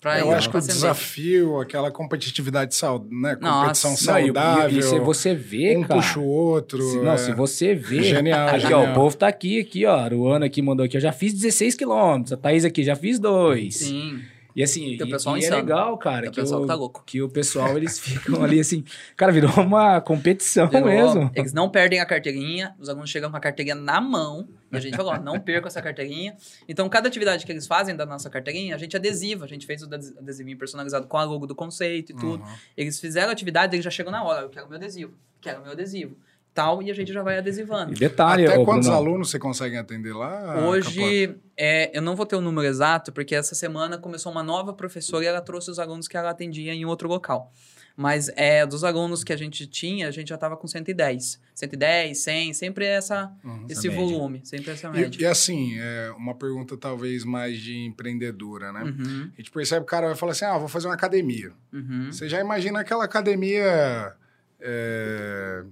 Pra 0.00 0.20
Eu 0.20 0.28
ir 0.30 0.34
acho 0.34 0.48
que 0.48 0.56
o 0.56 0.60
desafio, 0.60 1.60
aquela 1.60 1.90
competitividade 1.90 2.72
saudável, 2.74 3.18
né? 3.18 3.36
Nossa. 3.40 3.60
Competição 3.84 3.90
Não, 3.90 4.18
e- 4.20 4.22
e- 4.22 4.26
saudável. 4.26 4.78
E, 4.78 4.82
se 4.82 4.98
você 5.00 5.34
vê, 5.34 5.76
um 5.76 5.82
cara... 5.82 6.00
puxa 6.00 6.20
o 6.20 6.24
outro. 6.24 6.80
se, 6.82 6.98
não, 6.98 7.12
é. 7.12 7.18
se 7.18 7.32
você 7.32 7.74
vê... 7.74 8.02
Genial, 8.04 8.48
Aqui, 8.48 8.60
genial. 8.60 8.84
ó, 8.86 8.90
o 8.92 8.94
povo 8.94 9.16
tá 9.16 9.26
aqui, 9.26 9.58
aqui, 9.60 9.84
ó. 9.86 9.96
A 9.96 10.08
Ruana 10.08 10.46
aqui 10.46 10.62
mandou 10.62 10.86
aqui, 10.86 10.96
eu 10.96 11.00
já 11.00 11.10
fiz 11.10 11.34
16 11.34 11.74
quilômetros. 11.74 12.32
A 12.32 12.36
Thaís 12.36 12.64
aqui, 12.64 12.84
já 12.84 12.94
fiz 12.94 13.18
dois. 13.18 13.76
Sim. 13.76 14.20
E 14.58 14.62
assim, 14.64 14.86
e- 14.86 14.96
e, 14.96 15.44
é 15.44 15.50
legal, 15.50 15.96
cara, 15.96 16.28
que, 16.32 16.40
o, 16.40 16.44
que 16.62 16.66
tá 16.66 16.76
que 17.06 17.22
o 17.22 17.28
pessoal, 17.28 17.76
eles 17.76 17.96
ficam 17.96 18.42
ali 18.42 18.58
assim... 18.58 18.82
Cara, 19.16 19.30
virou 19.30 19.52
uma 19.62 20.00
competição 20.00 20.66
Virou- 20.68 20.86
mesmo. 20.88 21.30
Eles 21.32 21.52
não 21.52 21.70
perdem 21.70 22.00
a 22.00 22.04
carteirinha, 22.04 22.74
os 22.76 22.88
alunos 22.88 23.08
chegam 23.08 23.30
com 23.30 23.36
a 23.36 23.40
carteirinha 23.40 23.76
na 23.76 24.00
mão, 24.00 24.48
e 24.72 24.76
a 24.76 24.80
gente 24.80 24.96
falou, 24.96 25.12
ó, 25.12 25.16
não 25.20 25.38
perca 25.40 25.68
essa 25.68 25.80
carteirinha. 25.80 26.36
Então, 26.68 26.88
cada 26.88 27.06
atividade 27.06 27.46
que 27.46 27.52
eles 27.52 27.68
fazem 27.68 27.94
da 27.94 28.04
nossa 28.04 28.28
carteirinha, 28.28 28.74
a 28.74 28.78
gente 28.78 28.96
adesiva. 28.96 29.44
A 29.44 29.48
gente 29.48 29.64
fez 29.64 29.80
o 29.80 29.84
ades- 29.86 30.18
adesivinho 30.18 30.58
personalizado 30.58 31.06
com 31.06 31.16
a 31.18 31.22
logo 31.22 31.46
do 31.46 31.54
conceito 31.54 32.10
e 32.10 32.16
tudo. 32.16 32.42
Uhum. 32.42 32.54
Eles 32.76 32.98
fizeram 32.98 33.28
a 33.28 33.32
atividade, 33.32 33.76
eles 33.76 33.84
já 33.84 33.92
chegam 33.92 34.10
na 34.10 34.24
hora, 34.24 34.40
eu 34.42 34.48
quero 34.48 34.66
meu 34.66 34.76
adesivo, 34.76 35.14
quero 35.40 35.62
meu 35.62 35.70
adesivo. 35.70 36.16
Tal, 36.58 36.82
e 36.82 36.90
a 36.90 36.94
gente 36.94 37.12
já 37.12 37.22
vai 37.22 37.38
adesivando. 37.38 37.92
E 37.92 37.94
detalhe, 37.96 38.44
Até 38.44 38.64
quantos 38.64 38.88
Brunão, 38.88 38.96
alunos 39.04 39.30
você 39.30 39.38
consegue 39.38 39.76
atender 39.76 40.12
lá? 40.12 40.66
Hoje, 40.68 41.36
é, 41.56 41.96
eu 41.96 42.02
não 42.02 42.16
vou 42.16 42.26
ter 42.26 42.34
o 42.34 42.40
número 42.40 42.66
exato, 42.66 43.12
porque 43.12 43.32
essa 43.36 43.54
semana 43.54 43.96
começou 43.96 44.32
uma 44.32 44.42
nova 44.42 44.72
professora 44.72 45.22
e 45.22 45.28
ela 45.28 45.40
trouxe 45.40 45.70
os 45.70 45.78
alunos 45.78 46.08
que 46.08 46.16
ela 46.16 46.30
atendia 46.30 46.74
em 46.74 46.84
outro 46.84 47.08
local. 47.08 47.52
Mas 47.96 48.28
é, 48.36 48.66
dos 48.66 48.82
alunos 48.82 49.22
que 49.22 49.32
a 49.32 49.36
gente 49.36 49.68
tinha, 49.68 50.08
a 50.08 50.10
gente 50.10 50.28
já 50.30 50.34
estava 50.34 50.56
com 50.56 50.66
110. 50.66 51.40
110, 51.54 52.18
100, 52.18 52.52
sempre 52.54 52.84
essa, 52.86 53.30
Uhum. 53.44 53.66
esse 53.68 53.88
média. 53.88 54.04
volume, 54.04 54.40
sempre 54.44 54.70
essa 54.72 54.90
média. 54.90 55.16
E, 55.16 55.22
e 55.22 55.26
assim, 55.26 55.76
é 55.78 56.10
uma 56.16 56.34
pergunta 56.34 56.76
talvez 56.76 57.24
mais 57.24 57.58
de 57.60 57.76
empreendedora, 57.86 58.72
né? 58.72 58.82
Uhum, 58.82 59.30
A 59.32 59.36
gente 59.36 59.50
percebe 59.52 59.80
que 59.86 59.88
o 59.88 59.90
cara 59.90 60.08
vai 60.08 60.16
falar 60.16 60.32
assim: 60.32 60.44
ah, 60.44 60.58
vou 60.58 60.66
fazer 60.68 60.88
uma 60.88 60.94
academia. 60.94 61.52
uhum. 61.72 62.10
Você 62.10 62.28
já 62.28 62.40
imagina 62.40 62.80
aquela 62.80 63.04
academia 63.04 64.12
é, 64.60 65.62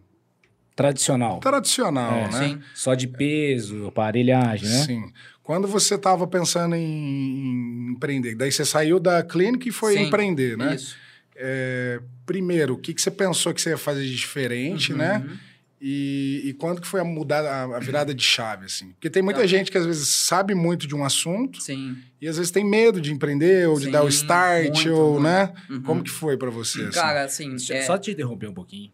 tradicional. 0.76 1.40
tradicional, 1.40 2.12
É, 2.12 2.28
né? 2.28 2.38
Sim. 2.48 2.60
Só 2.74 2.94
de 2.94 3.08
peso, 3.08 3.86
aparelhagem, 3.86 4.68
né? 4.68 4.84
Sim. 4.84 5.12
Quando 5.42 5.66
você 5.66 5.94
estava 5.94 6.26
pensando 6.26 6.74
em, 6.74 6.82
em 6.82 7.92
empreender, 7.92 8.34
daí 8.34 8.52
você 8.52 8.64
saiu 8.64 9.00
da 9.00 9.22
clínica 9.22 9.68
e 9.68 9.72
foi 9.72 9.94
Sim, 9.94 10.02
empreender, 10.06 10.56
né? 10.56 10.74
Isso. 10.74 10.96
É, 11.36 12.00
primeiro, 12.24 12.74
o 12.74 12.78
que, 12.78 12.92
que 12.94 13.00
você 13.00 13.10
pensou 13.10 13.52
que 13.54 13.60
você 13.60 13.70
ia 13.70 13.78
fazer 13.78 14.02
de 14.04 14.14
diferente, 14.16 14.92
né? 14.92 15.24
Uhum. 15.26 15.36
E, 15.78 16.40
e 16.46 16.52
quando 16.54 16.80
que 16.80 16.86
foi 16.86 17.00
a 17.00 17.04
mudada, 17.04 17.76
a, 17.76 17.78
virada 17.78 18.14
de 18.14 18.24
chave, 18.24 18.64
assim? 18.64 18.92
Porque 18.92 19.10
tem 19.10 19.22
muita 19.22 19.40
Tá. 19.40 19.46
gente 19.46 19.70
que 19.70 19.76
às 19.76 19.84
vezes 19.84 20.08
sabe 20.08 20.54
muito 20.54 20.86
de 20.86 20.94
um 20.96 21.04
assunto 21.04 21.60
Sim. 21.60 21.98
e 22.20 22.26
às 22.26 22.38
vezes 22.38 22.50
tem 22.50 22.64
medo 22.64 22.98
de 23.00 23.12
empreender 23.12 23.68
ou 23.68 23.78
de 23.78 23.84
Sim, 23.84 23.90
dar 23.90 24.02
o 24.02 24.08
start, 24.08 24.72
muito, 24.74 24.94
ou, 24.94 25.10
muito. 25.12 25.24
né? 25.24 25.52
Uhum. 25.68 25.82
Como 25.82 26.02
que 26.02 26.10
foi 26.10 26.36
para 26.38 26.50
você? 26.50 26.80
assim? 26.84 26.90
Cara, 26.98 27.24
assim, 27.24 27.50
Deixa- 27.50 27.74
é, 27.74 27.82
Só 27.82 27.98
te 27.98 28.10
interromper 28.10 28.48
um 28.48 28.54
pouquinho. 28.54 28.90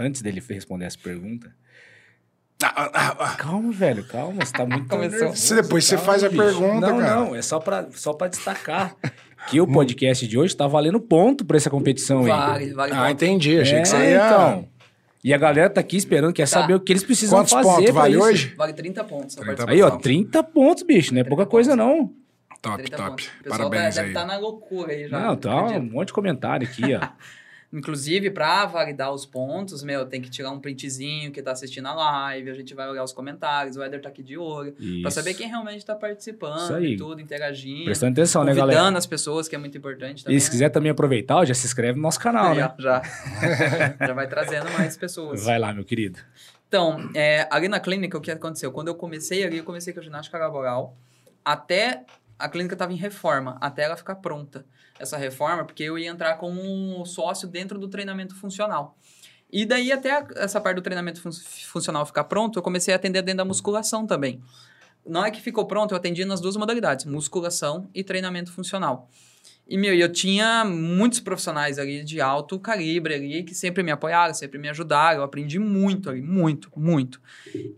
Antes 0.00 0.22
dele 0.22 0.42
responder 0.48 0.86
essa 0.86 0.98
pergunta. 0.98 1.54
Ah, 2.62 2.72
ah, 2.76 2.90
ah, 2.94 3.16
ah. 3.20 3.36
Calma, 3.36 3.72
velho, 3.72 4.04
calma. 4.06 4.44
Você 4.44 4.52
tá 4.52 4.66
muito 4.66 4.94
nervoso, 4.96 5.36
Se 5.36 5.54
depois 5.54 5.84
você 5.84 5.96
calma, 5.96 6.10
faz 6.12 6.24
a 6.24 6.28
bicho. 6.28 6.42
pergunta, 6.42 6.86
não, 6.90 6.98
cara. 6.98 7.14
Não, 7.16 7.34
é 7.36 7.42
só 7.42 7.58
pra, 7.58 7.86
só 7.92 8.12
pra 8.12 8.28
destacar 8.28 8.94
que 9.48 9.60
o 9.60 9.66
podcast 9.66 10.26
de 10.26 10.38
hoje 10.38 10.54
tá 10.56 10.66
valendo 10.66 11.00
ponto 11.00 11.44
pra 11.44 11.56
essa 11.56 11.70
competição 11.70 12.20
aí. 12.20 12.28
vale, 12.28 12.72
vale. 12.74 12.92
Ah, 12.94 13.10
entendi. 13.10 13.58
Achei 13.60 13.78
É, 13.78 13.82
que 13.82 13.88
você 13.88 13.96
ia... 14.12 14.26
então. 14.26 14.68
E 15.22 15.34
a 15.34 15.38
galera 15.38 15.68
tá 15.68 15.80
aqui 15.82 15.96
esperando, 15.98 16.32
quer 16.32 16.42
Tá. 16.48 16.60
saber 16.60 16.74
o 16.74 16.80
que 16.80 16.92
eles 16.92 17.04
precisam 17.04 17.38
Quantos 17.40 17.52
fazer 17.52 17.68
pontos 17.68 17.84
pra 17.84 17.92
vale 17.92 18.14
isso. 18.14 18.24
hoje? 18.24 18.54
Vale 18.56 18.72
30 18.72 19.04
pontos 19.04 19.36
a 19.38 19.40
30 19.42 19.52
Aí, 19.70 19.82
ó, 19.82 19.90
participação. 19.90 20.00
30 20.00 20.42
pontos, 20.44 20.82
bicho. 20.82 21.12
Não 21.14 21.20
é 21.20 21.24
30 21.24 21.28
pouca 21.36 21.50
coisa, 21.50 21.76
não. 21.76 22.10
Top, 22.62 22.76
30 22.82 22.96
top. 22.96 23.08
pontos. 23.10 23.30
Parabéns 23.48 23.94
tá, 23.94 24.00
aí. 24.02 24.06
deve 24.06 24.08
estar 24.08 24.24
na 24.26 24.38
loucura 24.38 24.92
aí 24.92 25.08
já. 25.08 25.18
Não, 25.18 25.36
tá 25.36 25.62
um 25.66 25.82
monte 25.82 26.08
de 26.08 26.12
comentário 26.14 26.66
aqui, 26.66 26.94
ó. 26.94 27.00
Inclusive, 27.72 28.30
para 28.30 28.66
validar 28.66 29.12
os 29.12 29.24
pontos, 29.24 29.84
meu, 29.84 30.04
tem 30.04 30.20
que 30.20 30.28
tirar 30.28 30.50
um 30.50 30.58
printzinho 30.58 31.30
que 31.30 31.40
tá 31.40 31.52
assistindo 31.52 31.86
a 31.86 31.94
live, 31.94 32.50
a 32.50 32.54
gente 32.54 32.74
vai 32.74 32.88
olhar 32.88 33.04
os 33.04 33.12
comentários, 33.12 33.76
o 33.76 33.82
Eder 33.82 34.00
tá 34.00 34.08
aqui 34.08 34.24
de 34.24 34.36
olho, 34.36 34.74
para 35.02 35.10
saber 35.12 35.34
quem 35.34 35.46
realmente 35.46 35.86
tá 35.86 35.94
participando 35.94 36.84
e 36.84 36.96
tudo, 36.96 37.20
interagindo, 37.20 37.84
Prestando 37.84 38.12
atenção, 38.12 38.42
né, 38.42 38.50
convidando 38.50 38.74
galera? 38.74 38.98
as 38.98 39.06
pessoas, 39.06 39.46
que 39.46 39.54
é 39.54 39.58
muito 39.58 39.78
importante 39.78 40.24
também. 40.24 40.36
E 40.36 40.40
se 40.40 40.50
quiser 40.50 40.70
também 40.70 40.90
aproveitar, 40.90 41.44
já 41.44 41.54
se 41.54 41.64
inscreve 41.64 41.94
no 41.96 42.02
nosso 42.02 42.18
canal, 42.18 42.54
né? 42.56 42.60
já, 42.60 42.74
já. 42.76 43.02
já 44.06 44.12
vai 44.14 44.26
trazendo 44.26 44.68
mais 44.72 44.96
pessoas. 44.96 45.44
Vai 45.44 45.58
lá, 45.58 45.72
meu 45.72 45.84
querido. 45.84 46.18
Então, 46.66 47.08
é, 47.14 47.46
ali 47.52 47.68
na 47.68 47.78
clínica, 47.78 48.18
o 48.18 48.20
que 48.20 48.32
aconteceu? 48.32 48.72
Quando 48.72 48.88
eu 48.88 48.94
comecei 48.96 49.44
ali, 49.44 49.58
eu 49.58 49.64
comecei 49.64 49.92
com 49.92 50.00
a 50.00 50.02
ginástica 50.02 50.38
laboral, 50.38 50.96
até 51.44 52.04
a 52.38 52.48
clínica 52.48 52.74
estava 52.74 52.92
em 52.92 52.96
reforma, 52.96 53.58
até 53.60 53.82
ela 53.82 53.96
ficar 53.96 54.16
pronta, 54.16 54.64
essa 55.00 55.16
reforma, 55.16 55.64
porque 55.64 55.82
eu 55.82 55.98
ia 55.98 56.10
entrar 56.10 56.34
como 56.36 56.60
um 56.60 57.04
sócio 57.04 57.48
dentro 57.48 57.78
do 57.78 57.88
treinamento 57.88 58.34
funcional. 58.36 58.96
E 59.52 59.64
daí, 59.64 59.90
até 59.90 60.24
essa 60.36 60.60
parte 60.60 60.76
do 60.76 60.82
treinamento 60.82 61.20
fun- 61.20 61.32
funcional 61.32 62.06
ficar 62.06 62.24
pronto, 62.24 62.58
eu 62.58 62.62
comecei 62.62 62.94
a 62.94 62.96
atender 62.96 63.22
dentro 63.22 63.38
da 63.38 63.44
musculação 63.44 64.06
também. 64.06 64.40
Na 65.04 65.20
hora 65.22 65.30
que 65.30 65.40
ficou 65.40 65.66
pronto, 65.66 65.92
eu 65.92 65.96
atendia 65.96 66.26
nas 66.26 66.40
duas 66.40 66.56
modalidades, 66.56 67.06
musculação 67.06 67.88
e 67.94 68.04
treinamento 68.04 68.52
funcional. 68.52 69.08
E, 69.66 69.78
meu, 69.78 69.94
eu 69.94 70.12
tinha 70.12 70.64
muitos 70.64 71.20
profissionais 71.20 71.78
ali 71.78 72.04
de 72.04 72.20
alto 72.20 72.58
calibre 72.58 73.14
ali 73.14 73.42
que 73.44 73.54
sempre 73.54 73.82
me 73.82 73.90
apoiaram, 73.90 74.34
sempre 74.34 74.58
me 74.58 74.68
ajudaram. 74.68 75.18
Eu 75.18 75.24
aprendi 75.24 75.58
muito 75.58 76.10
ali, 76.10 76.20
muito, 76.20 76.70
muito. 76.76 77.20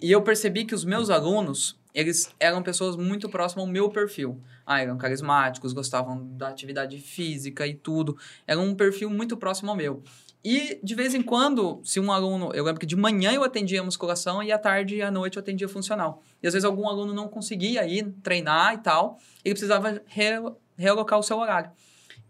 E 0.00 0.10
eu 0.10 0.22
percebi 0.22 0.64
que 0.64 0.74
os 0.74 0.84
meus 0.84 1.10
alunos, 1.10 1.78
eles 1.94 2.34
eram 2.38 2.62
pessoas 2.62 2.96
muito 2.96 3.28
próximas 3.28 3.66
ao 3.66 3.72
meu 3.72 3.88
perfil. 3.90 4.40
Ah, 4.64 4.80
eram 4.80 4.96
carismáticos, 4.96 5.72
gostavam 5.72 6.26
da 6.36 6.48
atividade 6.48 6.98
física 6.98 7.66
e 7.66 7.74
tudo. 7.74 8.16
Era 8.46 8.60
um 8.60 8.74
perfil 8.74 9.10
muito 9.10 9.36
próximo 9.36 9.70
ao 9.70 9.76
meu. 9.76 10.02
E, 10.44 10.80
de 10.82 10.94
vez 10.94 11.14
em 11.14 11.22
quando, 11.22 11.80
se 11.84 12.00
um 12.00 12.10
aluno... 12.10 12.50
Eu 12.52 12.64
lembro 12.64 12.80
que 12.80 12.86
de 12.86 12.96
manhã 12.96 13.32
eu 13.32 13.44
atendia 13.44 13.80
a 13.80 13.84
musculação 13.84 14.42
e 14.42 14.50
à 14.50 14.58
tarde 14.58 14.96
e 14.96 15.02
à 15.02 15.10
noite 15.10 15.36
eu 15.36 15.40
atendia 15.40 15.68
funcional. 15.68 16.20
E, 16.42 16.46
às 16.48 16.52
vezes, 16.52 16.64
algum 16.64 16.88
aluno 16.88 17.14
não 17.14 17.28
conseguia 17.28 17.86
ir 17.86 18.12
treinar 18.22 18.74
e 18.74 18.78
tal. 18.78 19.20
Ele 19.44 19.54
precisava 19.54 20.02
re- 20.06 20.52
realocar 20.76 21.18
o 21.18 21.22
seu 21.22 21.38
horário. 21.38 21.70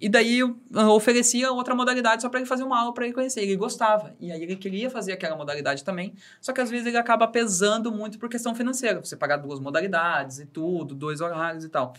E 0.03 0.09
daí 0.09 0.41
eu 0.41 0.57
oferecia 0.91 1.53
outra 1.53 1.77
modalidade 1.77 2.23
só 2.23 2.29
para 2.29 2.41
ele 2.41 2.49
fazer 2.49 2.65
uma 2.65 2.77
aula 2.77 2.93
para 2.93 3.05
ele 3.05 3.15
conhecer. 3.15 3.41
Ele 3.41 3.55
gostava. 3.55 4.13
E 4.19 4.33
aí 4.33 4.43
ele 4.43 4.57
queria 4.57 4.91
fazer 4.91 5.13
aquela 5.13 5.37
modalidade 5.37 5.85
também. 5.85 6.13
Só 6.41 6.53
que 6.53 6.61
às 6.61 6.69
vezes 6.69 6.89
ele 6.89 6.97
acaba 6.97 7.29
pesando 7.29 7.93
muito 7.93 8.19
por 8.19 8.29
questão 8.29 8.53
financeira. 8.53 8.99
Você 8.99 9.15
pagar 9.15 9.37
duas 9.37 9.61
modalidades 9.61 10.41
e 10.41 10.47
tudo, 10.47 10.93
dois 10.93 11.21
horários 11.21 11.65
e 11.65 11.69
tal. 11.69 11.95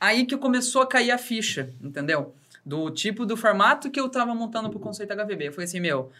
Aí 0.00 0.24
que 0.24 0.34
começou 0.38 0.80
a 0.80 0.86
cair 0.86 1.10
a 1.10 1.18
ficha, 1.18 1.74
entendeu? 1.82 2.34
Do 2.64 2.90
tipo, 2.90 3.26
do 3.26 3.36
formato 3.36 3.90
que 3.90 4.00
eu 4.00 4.08
tava 4.08 4.34
montando 4.34 4.70
pro 4.70 4.80
conceito 4.80 5.14
HVB. 5.14 5.48
Eu 5.48 5.52
falei 5.52 5.66
assim, 5.66 5.78
meu, 5.78 6.10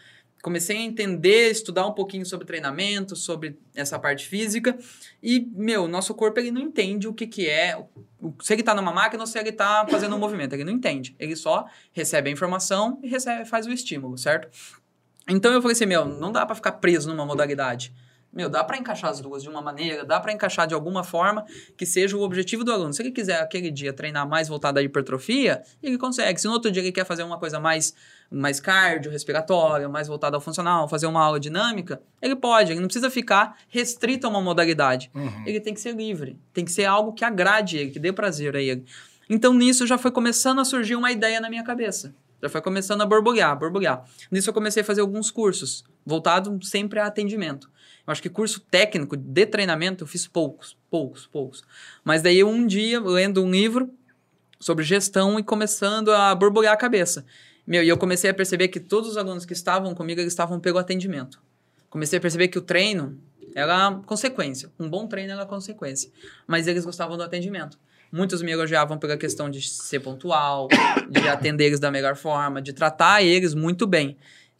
comecei 0.47 0.77
a 0.77 0.81
entender, 0.81 1.51
estudar 1.51 1.85
um 1.85 1.91
pouquinho 1.91 2.25
sobre 2.25 2.47
treinamento, 2.47 3.17
sobre 3.17 3.59
essa 3.75 3.99
parte 3.99 4.25
física. 4.25 4.77
E, 5.21 5.45
meu, 5.51 5.89
nosso 5.89 6.13
corpo, 6.15 6.39
ele 6.39 6.51
não 6.51 6.61
entende 6.61 7.05
o 7.05 7.13
que 7.13 7.27
que 7.27 7.49
é... 7.49 7.77
Se 8.41 8.53
ele 8.53 8.63
tá 8.63 8.73
numa 8.73 8.93
máquina 8.93 9.21
ou 9.21 9.27
se 9.27 9.37
ele 9.37 9.51
tá 9.51 9.85
fazendo 9.89 10.15
um 10.15 10.19
movimento. 10.19 10.53
Ele 10.53 10.63
não 10.63 10.71
entende. 10.71 11.13
Ele 11.19 11.35
só 11.35 11.65
recebe 11.91 12.29
a 12.29 12.31
informação 12.31 12.97
e 13.03 13.09
recebe, 13.09 13.43
faz 13.43 13.65
o 13.65 13.73
estímulo, 13.73 14.17
certo? 14.17 14.47
Então 15.27 15.51
eu 15.51 15.61
falei 15.61 15.73
assim, 15.73 15.85
meu, 15.85 16.05
não 16.05 16.31
dá 16.31 16.45
pra 16.45 16.55
ficar 16.55 16.71
preso 16.71 17.09
numa 17.09 17.25
modalidade. 17.25 17.93
Meu, 18.31 18.47
dá 18.47 18.63
pra 18.63 18.77
encaixar 18.77 19.09
as 19.09 19.19
duas 19.19 19.43
de 19.43 19.49
uma 19.49 19.61
maneira, 19.61 20.05
dá 20.05 20.17
pra 20.17 20.31
encaixar 20.31 20.65
de 20.65 20.73
alguma 20.73 21.03
forma 21.03 21.43
que 21.75 21.85
seja 21.85 22.15
o 22.15 22.21
objetivo 22.21 22.63
do 22.63 22.71
aluno. 22.71 22.93
Se 22.93 23.01
ele 23.01 23.11
quiser 23.11 23.41
aquele 23.41 23.69
dia 23.69 23.91
treinar 23.91 24.25
mais 24.25 24.47
voltado 24.47 24.79
à 24.79 24.81
hipertrofia, 24.81 25.61
ele 25.83 25.97
consegue. 25.97 26.39
Se 26.39 26.47
no 26.47 26.53
outro 26.53 26.71
dia 26.71 26.81
ele 26.81 26.93
quer 26.93 27.05
fazer 27.05 27.23
uma 27.23 27.37
coisa 27.37 27.59
mais 27.59 27.93
mais 28.29 28.59
cardio, 28.59 29.11
respiratória, 29.11 29.87
mais 29.87 30.07
voltada 30.07 30.35
ao 30.35 30.41
funcional, 30.41 30.87
fazer 30.87 31.07
uma 31.07 31.23
aula 31.23 31.39
dinâmica, 31.39 32.01
ele 32.21 32.35
pode, 32.35 32.71
ele 32.71 32.79
não 32.79 32.87
precisa 32.87 33.09
ficar 33.09 33.57
restrito 33.69 34.27
a 34.27 34.29
uma 34.29 34.41
modalidade. 34.41 35.09
Uhum. 35.13 35.43
Ele 35.45 35.59
tem 35.59 35.73
que 35.73 35.79
ser 35.79 35.95
livre, 35.95 36.37
tem 36.53 36.65
que 36.65 36.71
ser 36.71 36.85
algo 36.85 37.13
que 37.13 37.23
agrade 37.23 37.77
ele, 37.77 37.91
que 37.91 37.99
dê 37.99 38.11
prazer 38.11 38.55
a 38.55 38.61
ele. 38.61 38.85
Então 39.29 39.53
nisso 39.53 39.87
já 39.87 39.97
foi 39.97 40.11
começando 40.11 40.59
a 40.59 40.65
surgir 40.65 40.95
uma 40.95 41.11
ideia 41.11 41.39
na 41.39 41.49
minha 41.49 41.63
cabeça. 41.63 42.13
Já 42.41 42.49
foi 42.49 42.61
começando 42.61 43.01
a 43.01 43.05
borbulhar, 43.05 43.57
borbulhar. 43.57 44.05
Nisso 44.31 44.49
eu 44.49 44.53
comecei 44.53 44.81
a 44.81 44.85
fazer 44.85 45.01
alguns 45.01 45.31
cursos, 45.31 45.83
voltado 46.05 46.59
sempre 46.63 46.99
a 46.99 47.07
atendimento. 47.07 47.69
Eu 48.05 48.11
acho 48.11 48.21
que 48.21 48.29
curso 48.29 48.59
técnico 48.59 49.17
de 49.17 49.45
treinamento 49.45 50.03
eu 50.03 50.07
fiz 50.07 50.27
poucos, 50.27 50.77
poucos, 50.89 51.25
poucos. 51.27 51.63
Mas 52.03 52.21
daí 52.21 52.43
um 52.43 52.65
dia, 52.65 52.99
lendo 53.01 53.43
um 53.43 53.49
livro 53.49 53.89
sobre 54.59 54.83
gestão 54.83 55.39
e 55.39 55.43
começando 55.43 56.11
a 56.11 56.33
borbulhar 56.33 56.73
a 56.73 56.77
cabeça. 56.77 57.25
Meu, 57.67 57.83
e 57.83 57.89
eu 57.89 57.97
comecei 57.97 58.29
a 58.29 58.33
perceber 58.33 58.69
que 58.69 58.79
todos 58.79 59.11
os 59.11 59.17
alunos 59.17 59.45
que 59.45 59.51
estavam 59.51 59.93
comigo, 59.93 60.21
eles 60.21 60.31
estavam 60.31 60.57
pelo 60.57 60.77
atendimento. 60.77 61.41
Comecei 61.89 62.17
a 62.17 62.21
perceber 62.21 62.47
que 62.47 62.57
o 62.57 62.61
treino 62.61 63.19
era 63.53 63.99
consequência. 64.05 64.71
Um 64.79 64.89
bom 64.89 65.05
treino 65.05 65.33
era 65.33 65.45
consequência. 65.45 66.09
Mas 66.47 66.65
eles 66.65 66.85
gostavam 66.85 67.17
do 67.17 67.23
atendimento. 67.23 67.77
Muitos 68.09 68.41
me 68.41 68.51
elogiavam 68.51 68.97
pela 68.97 69.17
questão 69.17 69.49
de 69.49 69.61
ser 69.61 69.99
pontual, 69.99 70.69
de 71.09 71.27
atender 71.27 71.65
eles 71.65 71.79
da 71.79 71.91
melhor 71.91 72.15
forma, 72.15 72.61
de 72.61 72.71
tratar 72.71 73.21
eles 73.21 73.53
muito 73.53 73.85
bem. 73.85 74.15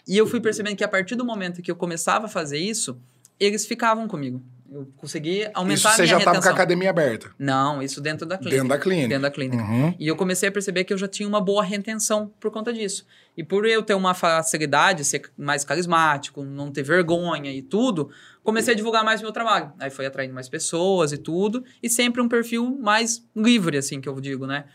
E 0.05 0.17
eu 0.17 0.27
fui 0.27 0.41
percebendo 0.41 0.75
que 0.75 0.83
a 0.83 0.87
partir 0.87 1.15
do 1.15 1.23
momento 1.23 1.61
que 1.61 1.71
eu 1.71 1.75
começava 1.77 2.25
a 2.25 2.29
fazer 2.29 2.57
isso, 2.57 2.99
eles 3.39 3.65
ficavam 3.65 4.05
comigo. 4.05 4.41
Eu 4.71 4.87
consegui 4.97 5.47
aumentar 5.53 5.73
Isso 5.75 5.87
a 5.87 5.91
você 5.91 6.01
minha 6.01 6.11
já 6.11 6.17
estava 6.17 6.23
com 6.23 6.29
a 6.29 6.41
retenção. 6.41 6.53
academia 6.53 6.89
aberta. 6.89 7.31
Não, 7.39 7.81
isso 7.81 8.01
dentro 8.01 8.25
da 8.25 8.37
clínica. 8.37 8.55
Dentro 8.57 8.69
da 8.69 8.77
clínica. 8.77 9.07
Dentro 9.07 9.21
da 9.21 9.31
clínica. 9.31 9.63
Uhum. 9.63 9.95
E 9.97 10.07
eu 10.07 10.15
comecei 10.15 10.49
a 10.49 10.51
perceber 10.51 10.83
que 10.83 10.93
eu 10.93 10.97
já 10.97 11.07
tinha 11.07 11.27
uma 11.27 11.39
boa 11.39 11.63
retenção 11.63 12.31
por 12.39 12.51
conta 12.51 12.73
disso. 12.73 13.05
E 13.35 13.43
por 13.43 13.65
eu 13.65 13.81
ter 13.83 13.93
uma 13.93 14.13
facilidade, 14.13 15.05
ser 15.05 15.31
mais 15.37 15.63
carismático, 15.63 16.43
não 16.43 16.71
ter 16.71 16.83
vergonha 16.83 17.51
e 17.51 17.61
tudo, 17.61 18.09
comecei 18.43 18.73
a 18.73 18.77
divulgar 18.77 19.03
mais 19.03 19.21
meu 19.21 19.31
trabalho. 19.31 19.71
Aí 19.79 19.89
foi 19.89 20.05
atraindo 20.05 20.33
mais 20.33 20.49
pessoas 20.49 21.11
e 21.11 21.17
tudo, 21.17 21.63
e 21.81 21.89
sempre 21.89 22.21
um 22.21 22.27
perfil 22.27 22.77
mais 22.81 23.23
livre, 23.35 23.77
assim, 23.77 24.01
que 24.01 24.09
eu 24.09 24.19
digo, 24.19 24.45
né? 24.47 24.65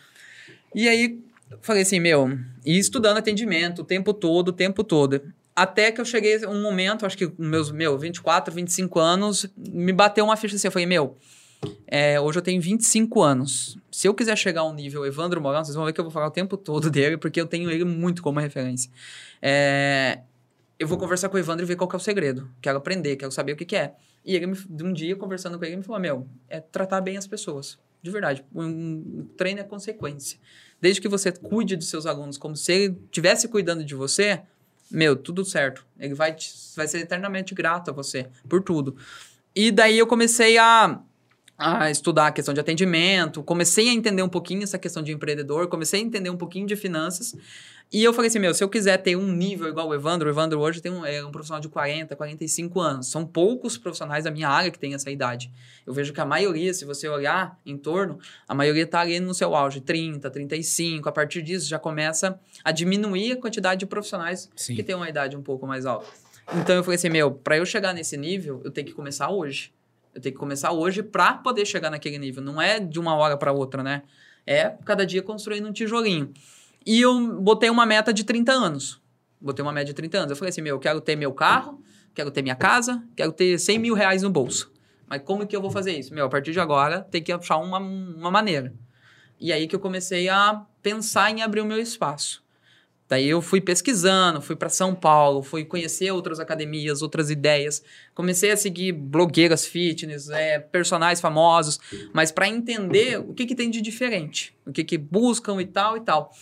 E 0.75 0.89
aí, 0.89 1.21
falei 1.61 1.83
assim, 1.83 2.01
meu, 2.01 2.39
e 2.65 2.79
estudando 2.79 3.19
atendimento 3.19 3.83
o 3.83 3.85
tempo 3.85 4.15
todo, 4.15 4.49
o 4.49 4.53
tempo 4.53 4.83
todo. 4.83 5.21
Até 5.55 5.93
que 5.93 6.01
eu 6.01 6.05
cheguei 6.05 6.45
um 6.47 6.63
momento, 6.63 7.05
acho 7.05 7.17
que 7.17 7.31
meus, 7.39 7.71
meu, 7.71 7.99
24, 7.99 8.55
25 8.55 8.99
anos, 8.99 9.47
me 9.57 9.93
bateu 9.93 10.25
uma 10.25 10.37
ficha 10.37 10.57
assim, 10.57 10.67
eu 10.69 10.73
falei, 10.73 10.87
meu, 10.87 11.17
é, 11.87 12.19
hoje 12.19 12.39
eu 12.39 12.43
tenho 12.43 12.61
25 12.61 13.23
anos. 13.23 13.77
Se 13.91 14.09
eu 14.09 14.15
quiser 14.15 14.37
chegar 14.37 14.63
ao 14.63 14.73
nível 14.73 15.05
Evandro 15.05 15.41
Morão, 15.41 15.63
vocês 15.65 15.75
vão 15.77 15.85
ver 15.85 15.93
que 15.93 16.01
eu 16.01 16.05
vou 16.05 16.11
falar 16.11 16.27
o 16.27 16.31
tempo 16.31 16.57
todo 16.57 16.91
dele, 16.91 17.17
porque 17.19 17.41
eu 17.41 17.47
tenho 17.47 17.71
ele 17.71 17.85
muito 17.85 18.23
como 18.23 18.41
referência. 18.41 18.91
É, 19.41 20.21
eu 20.79 20.89
vou 20.89 20.97
conversar 20.99 21.29
com 21.29 21.37
o 21.37 21.39
Evandro 21.39 21.65
e 21.65 21.69
ver 21.69 21.77
qual 21.77 21.89
é 21.93 21.97
o 21.97 22.01
segredo. 22.01 22.51
Quero 22.61 22.79
aprender, 22.79 23.17
quero 23.17 23.31
saber 23.31 23.53
o 23.53 23.57
que, 23.57 23.65
que 23.65 23.77
é. 23.77 23.95
E 24.25 24.35
ele, 24.35 24.47
me- 24.47 24.59
um 24.83 24.93
dia, 24.93 25.15
conversando 25.17 25.59
com 25.59 25.65
ele, 25.65 25.73
ele 25.75 25.79
me 25.79 25.85
falou, 25.85 26.01
meu, 26.01 26.27
é 26.49 26.61
tratar 26.61 27.01
bem 27.01 27.17
as 27.17 27.27
pessoas. 27.27 27.79
De 28.03 28.11
verdade. 28.11 28.45
Um, 28.55 28.65
um 28.65 29.29
treino 29.37 29.61
é 29.61 29.65
consequência. 29.65 30.39
Desde 30.81 31.01
que 31.01 31.09
você 31.09 31.31
cuide 31.31 31.77
dos 31.77 31.89
seus 31.89 32.07
alunos 32.07 32.37
como 32.37 32.57
se 32.57 32.73
ele 32.73 32.99
estivesse 33.05 33.47
cuidando 33.47 33.85
de 33.85 33.95
você, 33.95 34.41
meu, 34.93 35.17
tudo 35.17 35.45
certo. 35.45 35.85
Ele 35.99 36.15
vai, 36.15 36.35
te- 36.35 36.53
vai 36.77 36.87
ser 36.87 36.99
eternamente 36.99 37.55
grato 37.55 37.91
a 37.91 37.93
você 37.93 38.29
por 38.49 38.63
tudo. 38.63 38.97
E 39.55 39.71
daí 39.71 39.99
eu 39.99 40.07
comecei 40.07 40.59
a, 40.59 41.01
a 41.59 41.91
estudar 41.91 42.29
a 42.29 42.33
questão 42.33 42.55
de 42.55 42.61
atendimento, 42.61 43.43
comecei 43.43 43.89
a 43.89 43.93
entender 43.93 44.23
um 44.23 44.29
pouquinho 44.29 44.63
essa 44.63 44.79
questão 44.79 45.03
de 45.03 45.13
empreendedor, 45.13 45.69
comecei 45.69 46.01
a 46.01 46.03
entender 46.03 46.31
um 46.31 46.37
pouquinho 46.37 46.67
de 46.67 46.77
finanças. 46.77 47.35
E 47.93 48.03
eu 48.03 48.15
falei 48.15 48.29
assim, 48.29 48.39
meu, 48.39 48.55
se 48.55 48.65
eu 48.65 48.71
quiser 48.71 48.97
ter 48.97 49.17
um 49.17 49.31
nível 49.31 49.69
igual 49.69 49.87
o 49.87 49.95
Evandro, 49.95 50.27
o 50.27 50.33
Evandro 50.33 50.59
hoje 50.59 50.81
tem 50.81 50.91
um, 50.91 51.05
é 51.05 51.23
um 51.23 51.31
profissional 51.31 51.61
de 51.61 51.69
40, 51.69 52.17
45 52.17 52.81
anos. 52.81 53.09
São 53.09 53.27
poucos 53.27 53.77
profissionais 53.77 54.25
da 54.25 54.31
minha 54.31 54.49
área 54.49 54.71
que 54.71 54.79
têm 54.79 54.95
essa 54.95 55.11
idade. 55.11 55.53
Eu 55.87 55.93
vejo 55.93 56.11
que 56.11 56.21
a 56.21 56.25
maioria, 56.25 56.73
se 56.73 56.87
você 56.87 57.07
olhar 57.07 57.61
em 57.67 57.77
torno, 57.77 58.19
a 58.49 58.55
maioria 58.55 58.85
está 58.85 59.01
ali 59.01 59.21
no 59.21 59.35
seu 59.35 59.55
auge, 59.55 59.83
30, 59.83 60.31
35. 60.31 61.07
A 61.07 61.13
partir 61.13 61.43
disso 61.43 61.69
já 61.69 61.79
começa 61.79 62.41
a 62.65 62.73
diminuir 62.73 63.33
a 63.33 63.37
quantidade 63.37 63.81
de 63.81 63.87
profissionais 63.87 64.51
Sim. 64.57 64.75
que 64.75 64.83
têm 64.83 64.95
uma 64.95 65.11
idade 65.11 65.37
um 65.37 65.43
pouco 65.43 65.67
mais 65.67 65.85
alta. 65.85 66.07
Então 66.55 66.75
eu 66.75 66.83
falei 66.83 66.97
assim, 66.97 67.11
meu, 67.11 67.31
para 67.31 67.59
eu 67.59 67.67
chegar 67.67 67.93
nesse 67.93 68.17
nível, 68.17 68.63
eu 68.65 68.71
tenho 68.71 68.87
que 68.87 68.95
começar 68.95 69.29
hoje. 69.29 69.71
Eu 70.15 70.21
tenho 70.21 70.35
que 70.35 70.39
começar 70.39 70.73
hoje 70.73 71.03
para 71.03 71.35
poder 71.35 71.67
chegar 71.67 71.91
naquele 71.91 72.19
nível. 72.19 72.43
Não 72.43 72.61
é 72.61 72.81
de 72.81 72.99
uma 72.99 73.15
hora 73.15 73.37
para 73.37 73.53
outra, 73.53 73.83
né? 73.83 74.03
É 74.47 74.71
cada 74.87 75.05
dia 75.05 75.23
construindo 75.23 75.69
um 75.69 75.73
tijolinho. 75.73 76.33
E 76.87 77.01
eu 77.01 77.41
botei 77.41 77.71
uma 77.71 77.87
meta 77.87 78.13
de 78.13 78.25
30 78.25 78.53
anos. 78.53 79.01
Botei 79.41 79.63
uma 79.63 79.73
média 79.73 79.93
de 79.93 79.95
30 79.95 80.19
anos. 80.19 80.31
Eu 80.31 80.37
falei 80.37 80.51
assim, 80.51 80.63
meu, 80.63 80.77
eu 80.77 80.81
quero 80.81 81.01
ter 81.01 81.17
meu 81.17 81.33
carro, 81.33 81.83
quero 82.15 82.31
ter 82.31 82.43
minha 82.43 82.55
casa, 82.55 83.03
quero 83.17 83.33
ter 83.33 83.59
100 83.59 83.79
mil 83.79 83.95
reais 83.95 84.23
no 84.23 84.31
bolso. 84.31 84.73
Mas 85.09 85.23
como 85.25 85.47
que 85.47 85.55
eu 85.55 85.61
vou 85.61 85.71
fazer 85.71 85.99
isso? 85.99 86.15
Meu, 86.15 86.27
a 86.27 86.29
partir 86.29 86.53
de 86.53 86.61
agora, 86.61 87.01
tem 87.03 87.23
que 87.23 87.33
achar 87.33 87.59
uma, 87.59 87.79
uma 87.79 88.31
maneira. 88.31 88.73
E 89.39 89.53
aí 89.53 89.67
que 89.67 89.75
eu 89.75 89.81
comecei 89.81 90.29
a 90.29 90.65
pensar 90.83 91.31
em 91.31 91.43
abrir 91.43 91.61
o 91.61 91.67
meu 91.67 91.79
espaço. 91.79 92.43
Daí 93.09 93.29
eu 93.29 93.43
fui 93.43 93.61
pesquisando, 93.61 94.41
fui 94.41 94.57
para 94.57 94.71
São 94.71 94.95
Paulo, 94.95 95.43
fui 95.43 95.67
conhecer 95.67 96.11
outras 96.13 96.41
academias, 96.41 97.03
outras 97.03 97.29
ideias. 97.29 97.83
Comecei 98.15 98.53
a 98.53 98.57
seguir 98.57 98.93
blogueiras 98.93 99.67
fitness, 99.67 100.31
é, 100.31 100.59
personagens 100.59 101.21
famosos, 101.21 101.79
mas 102.15 102.33
para 102.33 102.49
entender 102.49 103.19
o 103.19 103.35
que, 103.35 103.45
que 103.45 103.55
tem 103.55 103.69
de 103.69 103.83
diferente, 103.83 104.57
o 104.65 104.73
que, 104.73 104.83
que 104.83 104.97
buscam 104.97 105.61
e 105.61 105.67
tal 105.67 105.97
e 105.99 106.01
tal. 106.01 106.33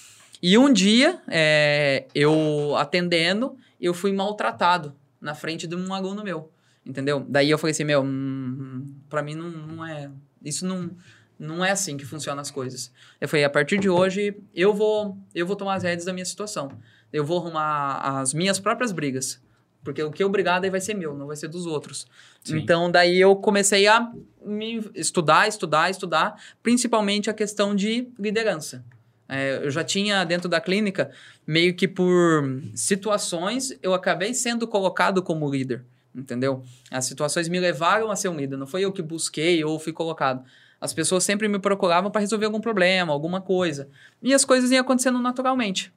E 0.42 0.56
um 0.56 0.72
dia, 0.72 1.20
é, 1.28 2.06
eu 2.14 2.74
atendendo, 2.76 3.56
eu 3.80 3.92
fui 3.92 4.12
maltratado 4.12 4.94
na 5.20 5.34
frente 5.34 5.66
de 5.66 5.76
um 5.76 5.92
aluno 5.92 6.24
meu, 6.24 6.50
entendeu? 6.84 7.24
Daí 7.28 7.50
eu 7.50 7.58
falei 7.58 7.72
assim, 7.72 7.84
meu, 7.84 8.02
hum, 8.02 8.94
pra 9.08 9.22
mim 9.22 9.34
não, 9.34 9.50
não 9.50 9.86
é... 9.86 10.10
Isso 10.42 10.66
não, 10.66 10.90
não 11.38 11.64
é 11.64 11.70
assim 11.70 11.96
que 11.96 12.06
funcionam 12.06 12.40
as 12.40 12.50
coisas. 12.50 12.90
Eu 13.20 13.28
falei, 13.28 13.44
a 13.44 13.50
partir 13.50 13.78
de 13.78 13.90
hoje, 13.90 14.34
eu 14.54 14.72
vou, 14.72 15.18
eu 15.34 15.46
vou 15.46 15.56
tomar 15.56 15.74
as 15.74 15.82
rédeas 15.82 16.06
da 16.06 16.12
minha 16.12 16.24
situação. 16.24 16.70
Eu 17.12 17.24
vou 17.24 17.38
arrumar 17.38 18.20
as 18.20 18.32
minhas 18.32 18.58
próprias 18.58 18.92
brigas. 18.92 19.40
Porque 19.82 20.02
o 20.02 20.10
que 20.10 20.22
eu 20.22 20.28
brigar 20.28 20.60
daí 20.60 20.70
vai 20.70 20.80
ser 20.80 20.94
meu, 20.94 21.14
não 21.14 21.26
vai 21.26 21.36
ser 21.36 21.48
dos 21.48 21.66
outros. 21.66 22.06
Sim. 22.44 22.58
Então, 22.58 22.90
daí 22.90 23.18
eu 23.18 23.34
comecei 23.36 23.86
a 23.86 24.10
me 24.44 24.90
estudar, 24.94 25.48
estudar, 25.48 25.90
estudar, 25.90 26.38
principalmente 26.62 27.30
a 27.30 27.34
questão 27.34 27.74
de 27.74 28.08
liderança. 28.18 28.84
É, 29.32 29.64
eu 29.64 29.70
já 29.70 29.84
tinha 29.84 30.24
dentro 30.24 30.48
da 30.48 30.60
clínica, 30.60 31.08
meio 31.46 31.72
que 31.72 31.86
por 31.86 32.60
situações, 32.74 33.72
eu 33.80 33.94
acabei 33.94 34.34
sendo 34.34 34.66
colocado 34.66 35.22
como 35.22 35.48
líder, 35.48 35.84
entendeu? 36.12 36.64
As 36.90 37.04
situações 37.04 37.48
me 37.48 37.60
levaram 37.60 38.10
a 38.10 38.16
ser 38.16 38.28
um 38.28 38.36
líder, 38.36 38.56
não 38.56 38.66
foi 38.66 38.84
eu 38.84 38.90
que 38.90 39.00
busquei 39.00 39.62
ou 39.62 39.78
fui 39.78 39.92
colocado. 39.92 40.44
As 40.80 40.92
pessoas 40.92 41.22
sempre 41.22 41.46
me 41.46 41.60
procuravam 41.60 42.10
para 42.10 42.20
resolver 42.20 42.46
algum 42.46 42.60
problema, 42.60 43.12
alguma 43.12 43.40
coisa. 43.40 43.88
E 44.20 44.34
as 44.34 44.44
coisas 44.44 44.72
iam 44.72 44.80
acontecendo 44.80 45.20
naturalmente. 45.20 45.92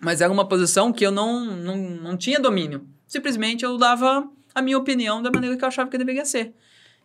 Mas 0.00 0.20
era 0.20 0.32
uma 0.32 0.48
posição 0.48 0.92
que 0.92 1.06
eu 1.06 1.12
não, 1.12 1.44
não, 1.44 1.76
não 1.76 2.16
tinha 2.16 2.40
domínio. 2.40 2.84
Simplesmente 3.06 3.64
eu 3.64 3.78
dava 3.78 4.28
a 4.52 4.60
minha 4.60 4.76
opinião 4.76 5.22
da 5.22 5.30
maneira 5.30 5.56
que 5.56 5.62
eu 5.62 5.68
achava 5.68 5.88
que 5.88 5.98
deveria 5.98 6.24
ser. 6.24 6.52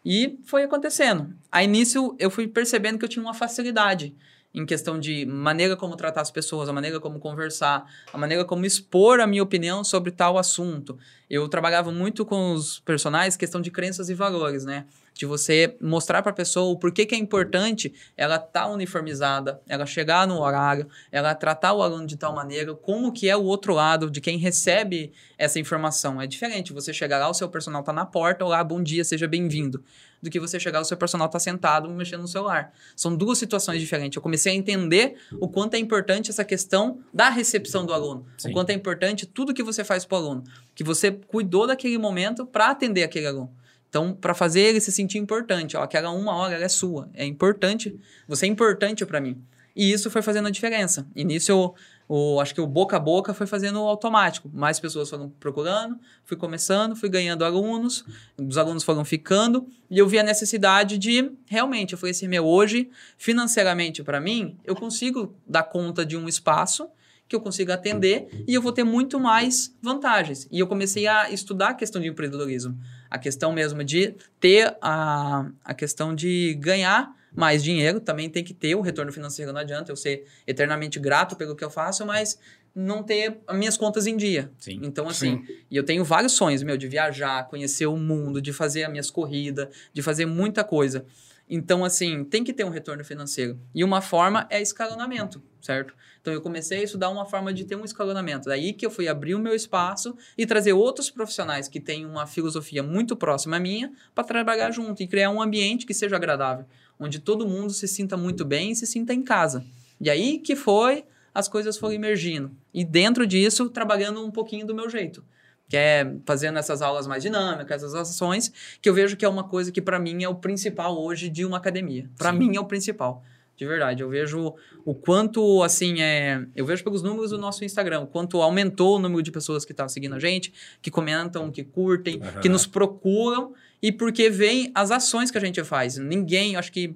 E 0.03 0.39
foi 0.43 0.63
acontecendo. 0.63 1.35
A 1.51 1.63
início 1.63 2.15
eu 2.17 2.31
fui 2.31 2.47
percebendo 2.47 2.97
que 2.97 3.05
eu 3.05 3.09
tinha 3.09 3.23
uma 3.23 3.33
facilidade 3.33 4.15
em 4.53 4.65
questão 4.65 4.99
de 4.99 5.25
maneira 5.25 5.77
como 5.77 5.95
tratar 5.95 6.21
as 6.21 6.31
pessoas, 6.31 6.67
a 6.67 6.73
maneira 6.73 6.99
como 6.99 7.19
conversar, 7.19 7.85
a 8.11 8.17
maneira 8.17 8.43
como 8.43 8.65
expor 8.65 9.19
a 9.19 9.27
minha 9.27 9.43
opinião 9.43 9.83
sobre 9.83 10.11
tal 10.11 10.37
assunto. 10.37 10.97
Eu 11.29 11.47
trabalhava 11.47 11.91
muito 11.91 12.25
com 12.25 12.53
os 12.53 12.79
personagens 12.79 13.37
questão 13.37 13.61
de 13.61 13.71
crenças 13.71 14.09
e 14.09 14.13
valores, 14.13 14.65
né? 14.65 14.85
De 15.13 15.25
você 15.25 15.77
mostrar 15.79 16.21
para 16.21 16.31
a 16.31 16.35
pessoa 16.35 16.71
o 16.71 16.77
porquê 16.77 17.05
que 17.05 17.15
é 17.15 17.17
importante 17.17 17.93
ela 18.17 18.35
estar 18.35 18.63
tá 18.63 18.67
uniformizada, 18.67 19.61
ela 19.67 19.85
chegar 19.85 20.27
no 20.27 20.41
horário, 20.41 20.87
ela 21.11 21.33
tratar 21.33 21.73
o 21.73 21.81
aluno 21.81 22.05
de 22.05 22.17
tal 22.17 22.35
maneira, 22.35 22.73
como 22.75 23.13
que 23.13 23.29
é 23.29 23.37
o 23.37 23.43
outro 23.43 23.73
lado 23.73 24.09
de 24.09 24.19
quem 24.19 24.37
recebe 24.37 25.13
essa 25.37 25.59
informação. 25.59 26.21
É 26.21 26.27
diferente 26.27 26.73
você 26.73 26.93
chegar 26.93 27.19
lá, 27.19 27.29
o 27.29 27.33
seu 27.33 27.47
personal 27.47 27.83
tá 27.83 27.93
na 27.93 28.05
porta, 28.05 28.43
olá, 28.43 28.61
bom 28.63 28.83
dia, 28.83 29.03
seja 29.03 29.27
bem-vindo 29.27 29.83
do 30.21 30.29
que 30.29 30.39
você 30.39 30.59
chegar, 30.59 30.79
o 30.79 30.85
seu 30.85 30.95
personal 30.95 31.27
tá 31.27 31.39
sentado 31.39 31.89
mexendo 31.89 32.21
no 32.21 32.27
celular. 32.27 32.73
São 32.95 33.15
duas 33.15 33.37
situações 33.37 33.79
diferentes. 33.79 34.15
Eu 34.15 34.21
comecei 34.21 34.53
a 34.53 34.55
entender 34.55 35.15
o 35.39 35.47
quanto 35.47 35.73
é 35.73 35.79
importante 35.79 36.29
essa 36.29 36.45
questão 36.45 36.99
da 37.13 37.29
recepção 37.29 37.85
do 37.85 37.93
aluno. 37.93 38.25
Sim. 38.37 38.49
O 38.49 38.53
quanto 38.53 38.69
é 38.69 38.73
importante 38.73 39.25
tudo 39.25 39.53
que 39.53 39.63
você 39.63 39.83
faz 39.83 40.05
para 40.05 40.15
o 40.15 40.19
aluno. 40.19 40.43
Que 40.75 40.83
você 40.83 41.11
cuidou 41.11 41.65
daquele 41.65 41.97
momento 41.97 42.45
para 42.45 42.69
atender 42.69 43.03
aquele 43.03 43.27
aluno. 43.27 43.51
Então, 43.89 44.13
para 44.13 44.33
fazer 44.33 44.61
ele 44.61 44.79
se 44.79 44.91
sentir 44.91 45.17
importante, 45.17 45.75
ó, 45.75 45.83
aquela 45.83 46.11
uma 46.11 46.33
hora 46.33 46.55
ela 46.55 46.63
é 46.63 46.69
sua, 46.69 47.09
é 47.13 47.25
importante, 47.25 47.99
você 48.25 48.45
é 48.45 48.49
importante 48.49 49.05
para 49.05 49.19
mim. 49.19 49.43
E 49.75 49.91
isso 49.91 50.09
foi 50.09 50.21
fazendo 50.21 50.47
a 50.47 50.51
diferença. 50.51 51.05
Início 51.13 51.51
eu 51.51 51.75
o, 52.13 52.41
acho 52.41 52.53
que 52.53 52.59
o 52.59 52.67
boca 52.67 52.97
a 52.97 52.99
boca 52.99 53.33
foi 53.33 53.47
fazendo 53.47 53.79
automático. 53.79 54.51
Mais 54.53 54.81
pessoas 54.81 55.09
foram 55.09 55.29
procurando, 55.39 55.97
fui 56.25 56.35
começando, 56.35 56.93
fui 56.93 57.07
ganhando 57.07 57.45
alunos, 57.45 58.03
os 58.37 58.57
alunos 58.57 58.83
foram 58.83 59.05
ficando, 59.05 59.65
e 59.89 59.97
eu 59.97 60.05
vi 60.05 60.19
a 60.19 60.23
necessidade 60.23 60.97
de, 60.97 61.31
realmente, 61.45 61.95
falei 61.95 62.11
assim, 62.11 62.27
meu, 62.27 62.45
hoje, 62.45 62.89
financeiramente 63.17 64.03
para 64.03 64.19
mim, 64.19 64.57
eu 64.65 64.75
consigo 64.75 65.33
dar 65.47 65.63
conta 65.63 66.05
de 66.05 66.17
um 66.17 66.27
espaço 66.27 66.89
que 67.29 67.35
eu 67.35 67.39
consiga 67.39 67.75
atender 67.75 68.43
e 68.45 68.53
eu 68.53 68.61
vou 68.61 68.73
ter 68.73 68.83
muito 68.83 69.17
mais 69.17 69.73
vantagens. 69.81 70.49
E 70.51 70.59
eu 70.59 70.67
comecei 70.67 71.07
a 71.07 71.31
estudar 71.31 71.69
a 71.69 71.73
questão 71.73 72.01
de 72.01 72.09
empreendedorismo. 72.09 72.77
A 73.09 73.17
questão 73.17 73.53
mesmo 73.53 73.85
de 73.85 74.15
ter 74.37 74.75
a, 74.81 75.45
a 75.63 75.73
questão 75.73 76.13
de 76.13 76.55
ganhar 76.55 77.15
mais 77.33 77.63
dinheiro, 77.63 77.99
também 77.99 78.29
tem 78.29 78.43
que 78.43 78.53
ter 78.53 78.75
o 78.75 78.81
retorno 78.81 79.11
financeiro. 79.11 79.53
Não 79.53 79.61
adianta 79.61 79.91
eu 79.91 79.95
ser 79.95 80.25
eternamente 80.45 80.99
grato 80.99 81.35
pelo 81.35 81.55
que 81.55 81.63
eu 81.63 81.69
faço, 81.69 82.05
mas 82.05 82.37
não 82.73 83.03
ter 83.03 83.39
as 83.47 83.57
minhas 83.57 83.77
contas 83.77 84.07
em 84.07 84.15
dia. 84.15 84.51
Sim. 84.57 84.79
Então, 84.83 85.07
assim, 85.07 85.43
Sim. 85.45 85.55
e 85.69 85.75
eu 85.75 85.83
tenho 85.83 86.03
vários 86.03 86.33
sonhos, 86.33 86.63
meu, 86.63 86.77
de 86.77 86.87
viajar, 86.87 87.47
conhecer 87.47 87.85
o 87.85 87.97
mundo, 87.97 88.41
de 88.41 88.53
fazer 88.53 88.83
as 88.83 88.91
minhas 88.91 89.09
corridas, 89.09 89.67
de 89.93 90.01
fazer 90.01 90.25
muita 90.25 90.63
coisa. 90.63 91.05
Então, 91.49 91.83
assim, 91.83 92.23
tem 92.23 92.45
que 92.45 92.53
ter 92.53 92.63
um 92.63 92.69
retorno 92.69 93.03
financeiro. 93.03 93.59
E 93.75 93.83
uma 93.83 93.99
forma 93.99 94.47
é 94.49 94.61
escalonamento, 94.61 95.43
certo? 95.61 95.93
Então, 96.21 96.31
eu 96.31 96.39
comecei 96.39 96.79
a 96.79 96.83
estudar 96.83 97.09
uma 97.09 97.25
forma 97.25 97.53
de 97.53 97.65
ter 97.65 97.75
um 97.75 97.83
escalonamento. 97.83 98.47
Daí 98.47 98.71
que 98.71 98.85
eu 98.85 98.89
fui 98.89 99.09
abrir 99.09 99.35
o 99.35 99.39
meu 99.39 99.53
espaço 99.53 100.15
e 100.37 100.45
trazer 100.45 100.71
outros 100.71 101.09
profissionais 101.09 101.67
que 101.67 101.81
têm 101.81 102.05
uma 102.05 102.25
filosofia 102.25 102.81
muito 102.81 103.17
próxima 103.17 103.57
à 103.57 103.59
minha 103.59 103.91
para 104.15 104.23
trabalhar 104.23 104.71
junto 104.71 105.03
e 105.03 105.07
criar 105.07 105.29
um 105.29 105.41
ambiente 105.41 105.85
que 105.85 105.93
seja 105.93 106.15
agradável 106.15 106.65
onde 107.01 107.19
todo 107.19 107.47
mundo 107.47 107.73
se 107.73 107.87
sinta 107.87 108.15
muito 108.15 108.45
bem 108.45 108.71
e 108.71 108.75
se 108.75 108.85
sinta 108.85 109.11
em 109.11 109.23
casa. 109.23 109.65
E 109.99 110.09
aí 110.09 110.37
que 110.37 110.55
foi, 110.55 111.03
as 111.33 111.49
coisas 111.49 111.77
foram 111.77 111.95
emergindo. 111.95 112.51
E 112.71 112.85
dentro 112.85 113.25
disso, 113.25 113.69
trabalhando 113.69 114.23
um 114.23 114.29
pouquinho 114.29 114.65
do 114.65 114.75
meu 114.75 114.87
jeito. 114.87 115.23
Que 115.67 115.77
é 115.77 116.15
fazendo 116.25 116.59
essas 116.59 116.81
aulas 116.81 117.07
mais 117.07 117.23
dinâmicas, 117.23 117.81
essas 117.81 117.95
ações, 117.95 118.51
que 118.81 118.87
eu 118.87 118.93
vejo 118.93 119.17
que 119.17 119.25
é 119.25 119.29
uma 119.29 119.45
coisa 119.45 119.71
que 119.71 119.81
para 119.81 119.97
mim 119.97 120.23
é 120.23 120.29
o 120.29 120.35
principal 120.35 121.01
hoje 121.01 121.27
de 121.27 121.43
uma 121.43 121.57
academia. 121.57 122.09
Para 122.17 122.31
mim 122.31 122.55
é 122.55 122.59
o 122.59 122.65
principal. 122.65 123.23
De 123.55 123.65
verdade, 123.65 124.01
eu 124.01 124.09
vejo 124.09 124.55
o 124.83 124.95
quanto, 124.95 125.61
assim, 125.63 126.01
é. 126.01 126.45
Eu 126.55 126.65
vejo 126.65 126.83
pelos 126.83 127.03
números 127.03 127.29
do 127.29 127.37
nosso 127.37 127.63
Instagram, 127.63 128.01
o 128.01 128.07
quanto 128.07 128.41
aumentou 128.41 128.97
o 128.97 128.99
número 128.99 129.21
de 129.21 129.31
pessoas 129.31 129.63
que 129.63 129.71
estão 129.71 129.85
tá 129.85 129.89
seguindo 129.89 130.15
a 130.15 130.19
gente, 130.19 130.51
que 130.81 130.89
comentam, 130.89 131.51
que 131.51 131.63
curtem, 131.63 132.15
uhum. 132.15 132.41
que 132.41 132.49
nos 132.49 132.65
procuram 132.65 133.53
e 133.81 133.91
porque 133.91 134.29
vem 134.29 134.71
as 134.75 134.91
ações 134.91 135.31
que 135.31 135.37
a 135.37 135.41
gente 135.41 135.63
faz. 135.63 135.97
Ninguém, 135.97 136.55
acho 136.55 136.71
que 136.71 136.95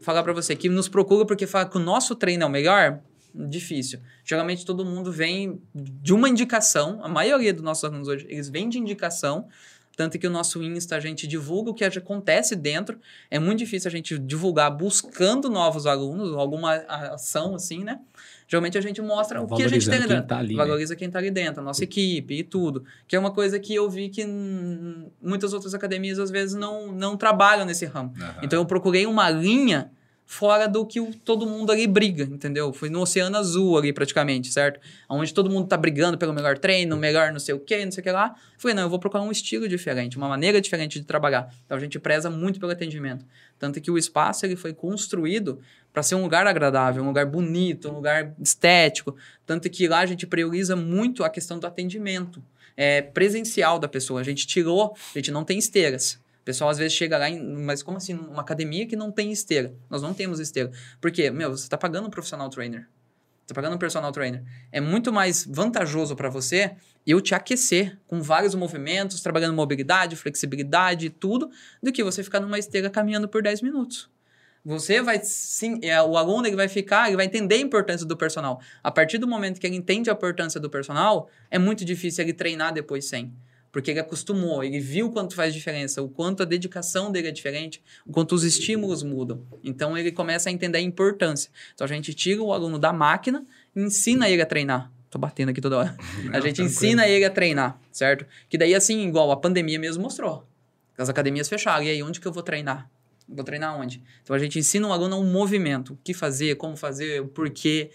falar 0.00 0.22
para 0.22 0.32
você 0.32 0.56
que 0.56 0.68
nos 0.68 0.88
procura 0.88 1.26
porque 1.26 1.46
fala 1.46 1.68
que 1.68 1.76
o 1.76 1.80
nosso 1.80 2.14
treino 2.14 2.42
é 2.44 2.46
o 2.46 2.50
melhor, 2.50 3.00
difícil. 3.34 4.00
Geralmente 4.24 4.64
todo 4.64 4.84
mundo 4.84 5.10
vem 5.10 5.60
de 5.74 6.12
uma 6.12 6.28
indicação, 6.28 7.00
a 7.02 7.08
maioria 7.08 7.52
dos 7.52 7.62
nossos 7.62 7.84
alunos 7.84 8.08
hoje, 8.08 8.26
eles 8.28 8.48
vêm 8.48 8.68
de 8.68 8.78
indicação, 8.78 9.48
tanto 9.96 10.18
que 10.18 10.26
o 10.26 10.30
nosso 10.30 10.62
Insta 10.62 10.96
a 10.96 11.00
gente 11.00 11.26
divulga 11.26 11.70
o 11.70 11.74
que 11.74 11.84
acontece 11.84 12.56
dentro. 12.56 12.98
É 13.30 13.38
muito 13.38 13.58
difícil 13.58 13.88
a 13.88 13.92
gente 13.92 14.18
divulgar 14.18 14.70
buscando 14.70 15.50
novos 15.50 15.86
alunos, 15.86 16.32
alguma 16.32 16.76
ação 16.86 17.54
assim, 17.54 17.84
né? 17.84 18.00
Geralmente 18.52 18.76
a 18.76 18.82
gente 18.82 19.00
mostra 19.00 19.40
o 19.40 19.46
que 19.46 19.62
a 19.62 19.68
gente 19.68 19.88
tem 19.88 19.98
dentro. 19.98 20.26
Tá 20.26 20.36
ali, 20.36 20.54
né? 20.54 20.62
Valoriza 20.62 20.92
né? 20.92 20.98
quem 20.98 21.06
está 21.06 21.18
ali 21.18 21.30
dentro, 21.30 21.62
a 21.62 21.64
nossa 21.64 21.82
equipe 21.82 22.34
e 22.34 22.44
tudo. 22.44 22.84
Que 23.08 23.16
é 23.16 23.18
uma 23.18 23.30
coisa 23.30 23.58
que 23.58 23.74
eu 23.74 23.88
vi 23.88 24.10
que 24.10 24.26
muitas 25.22 25.54
outras 25.54 25.72
academias 25.72 26.18
às 26.18 26.30
vezes 26.30 26.54
não, 26.54 26.92
não 26.92 27.16
trabalham 27.16 27.64
nesse 27.64 27.86
ramo. 27.86 28.12
Uhum. 28.14 28.26
Então 28.42 28.58
eu 28.60 28.66
procurei 28.66 29.06
uma 29.06 29.30
linha 29.30 29.90
fora 30.32 30.66
do 30.66 30.86
que 30.86 30.98
o, 30.98 31.12
todo 31.12 31.46
mundo 31.46 31.70
ali 31.70 31.86
briga, 31.86 32.24
entendeu? 32.24 32.72
Foi 32.72 32.88
no 32.88 33.02
Oceano 33.02 33.36
Azul 33.36 33.76
ali, 33.76 33.92
praticamente, 33.92 34.50
certo? 34.50 34.80
Onde 35.06 35.32
todo 35.34 35.50
mundo 35.50 35.68
tá 35.68 35.76
brigando 35.76 36.16
pelo 36.16 36.32
melhor 36.32 36.56
treino, 36.56 36.96
melhor 36.96 37.30
não 37.32 37.38
sei 37.38 37.54
o 37.54 37.60
que, 37.60 37.84
não 37.84 37.92
sei 37.92 38.00
o 38.00 38.04
que 38.04 38.10
lá. 38.10 38.34
Falei, 38.56 38.74
não, 38.74 38.84
eu 38.84 38.88
vou 38.88 38.98
procurar 38.98 39.22
um 39.22 39.30
estilo 39.30 39.68
diferente, 39.68 40.16
uma 40.16 40.28
maneira 40.28 40.58
diferente 40.58 40.98
de 40.98 41.04
trabalhar. 41.04 41.54
Então 41.66 41.76
a 41.76 41.80
gente 41.80 41.98
preza 41.98 42.30
muito 42.30 42.58
pelo 42.58 42.72
atendimento. 42.72 43.26
Tanto 43.58 43.78
que 43.78 43.90
o 43.90 43.98
espaço 43.98 44.46
ele 44.46 44.56
foi 44.56 44.72
construído 44.72 45.60
para 45.92 46.02
ser 46.02 46.14
um 46.14 46.22
lugar 46.22 46.46
agradável, 46.46 47.02
um 47.02 47.08
lugar 47.08 47.26
bonito, 47.26 47.90
um 47.90 47.96
lugar 47.96 48.34
estético. 48.40 49.14
Tanto 49.44 49.68
que 49.68 49.86
lá 49.86 49.98
a 49.98 50.06
gente 50.06 50.26
prioriza 50.26 50.74
muito 50.74 51.22
a 51.24 51.28
questão 51.28 51.58
do 51.58 51.66
atendimento 51.66 52.42
é, 52.74 53.02
presencial 53.02 53.78
da 53.78 53.86
pessoa. 53.86 54.22
A 54.22 54.24
gente 54.24 54.46
tirou, 54.46 54.96
a 55.14 55.18
gente 55.18 55.30
não 55.30 55.44
tem 55.44 55.58
esteiras. 55.58 56.18
O 56.42 56.44
pessoal 56.44 56.70
às 56.70 56.78
vezes 56.78 56.92
chega 56.92 57.16
lá, 57.16 57.30
em, 57.30 57.40
mas 57.40 57.84
como 57.84 57.98
assim, 57.98 58.14
uma 58.14 58.42
academia 58.42 58.84
que 58.84 58.96
não 58.96 59.12
tem 59.12 59.30
esteira? 59.30 59.72
Nós 59.88 60.02
não 60.02 60.12
temos 60.12 60.40
esteira. 60.40 60.72
Porque, 61.00 61.30
meu, 61.30 61.50
você 61.50 61.62
está 61.62 61.78
pagando 61.78 62.08
um 62.08 62.10
profissional 62.10 62.48
trainer. 62.50 62.88
Está 63.42 63.54
pagando 63.54 63.76
um 63.76 63.78
personal 63.78 64.10
trainer. 64.10 64.42
É 64.72 64.80
muito 64.80 65.12
mais 65.12 65.46
vantajoso 65.48 66.16
para 66.16 66.28
você 66.28 66.74
eu 67.06 67.20
te 67.20 67.34
aquecer 67.34 67.96
com 68.08 68.20
vários 68.20 68.54
movimentos, 68.56 69.20
trabalhando 69.20 69.54
mobilidade, 69.54 70.16
flexibilidade 70.16 71.10
tudo, 71.10 71.48
do 71.80 71.92
que 71.92 72.02
você 72.02 72.24
ficar 72.24 72.40
numa 72.40 72.58
esteira 72.58 72.90
caminhando 72.90 73.28
por 73.28 73.40
10 73.40 73.62
minutos. 73.62 74.10
Você 74.64 75.00
vai 75.00 75.20
sim, 75.22 75.80
é, 75.82 76.00
o 76.02 76.16
aluno 76.16 76.46
ele 76.46 76.56
vai 76.56 76.68
ficar, 76.68 77.08
ele 77.08 77.16
vai 77.16 77.26
entender 77.26 77.56
a 77.56 77.58
importância 77.58 78.06
do 78.06 78.16
personal. 78.16 78.60
A 78.82 78.90
partir 78.90 79.18
do 79.18 79.26
momento 79.28 79.60
que 79.60 79.66
ele 79.66 79.76
entende 79.76 80.08
a 80.08 80.12
importância 80.12 80.60
do 80.60 80.70
personal, 80.70 81.28
é 81.50 81.58
muito 81.58 81.84
difícil 81.84 82.24
ele 82.24 82.32
treinar 82.32 82.72
depois 82.72 83.06
sem. 83.06 83.32
Porque 83.72 83.90
ele 83.90 84.00
acostumou, 84.00 84.62
ele 84.62 84.78
viu 84.78 85.10
quanto 85.10 85.34
faz 85.34 85.54
diferença, 85.54 86.02
o 86.02 86.08
quanto 86.08 86.42
a 86.42 86.46
dedicação 86.46 87.10
dele 87.10 87.28
é 87.28 87.30
diferente, 87.30 87.82
o 88.06 88.12
quanto 88.12 88.34
os 88.34 88.44
estímulos 88.44 89.02
mudam. 89.02 89.42
Então 89.64 89.96
ele 89.96 90.12
começa 90.12 90.50
a 90.50 90.52
entender 90.52 90.76
a 90.76 90.80
importância. 90.82 91.50
Então 91.74 91.86
a 91.86 91.88
gente 91.88 92.12
tira 92.12 92.42
o 92.42 92.52
aluno 92.52 92.78
da 92.78 92.92
máquina 92.92 93.46
e 93.74 93.80
ensina 93.80 94.28
ele 94.28 94.42
a 94.42 94.46
treinar. 94.46 94.92
Tô 95.08 95.18
batendo 95.18 95.50
aqui 95.50 95.60
toda 95.60 95.78
hora. 95.78 95.96
Não, 96.24 96.34
a 96.34 96.40
gente 96.40 96.56
tranquilo. 96.56 96.66
ensina 96.66 97.08
ele 97.08 97.24
a 97.24 97.30
treinar, 97.30 97.78
certo? 97.90 98.26
Que 98.48 98.56
daí, 98.56 98.74
assim, 98.74 99.06
igual 99.06 99.30
a 99.30 99.36
pandemia 99.36 99.78
mesmo 99.78 100.02
mostrou. 100.02 100.46
As 100.96 101.08
academias 101.08 101.48
fecharam. 101.48 101.82
E 101.82 101.90
aí, 101.90 102.02
onde 102.02 102.20
que 102.20 102.26
eu 102.26 102.32
vou 102.32 102.42
treinar? 102.42 102.90
Vou 103.28 103.44
treinar 103.44 103.78
onde? 103.78 104.02
Então 104.22 104.34
a 104.34 104.38
gente 104.38 104.58
ensina 104.58 104.86
o 104.86 104.92
aluno 104.92 105.18
um 105.18 105.30
movimento, 105.30 105.94
o 105.94 105.98
que 106.02 106.12
fazer, 106.12 106.56
como 106.56 106.76
fazer, 106.76 107.20
o 107.20 107.28
porquê, 107.28 107.90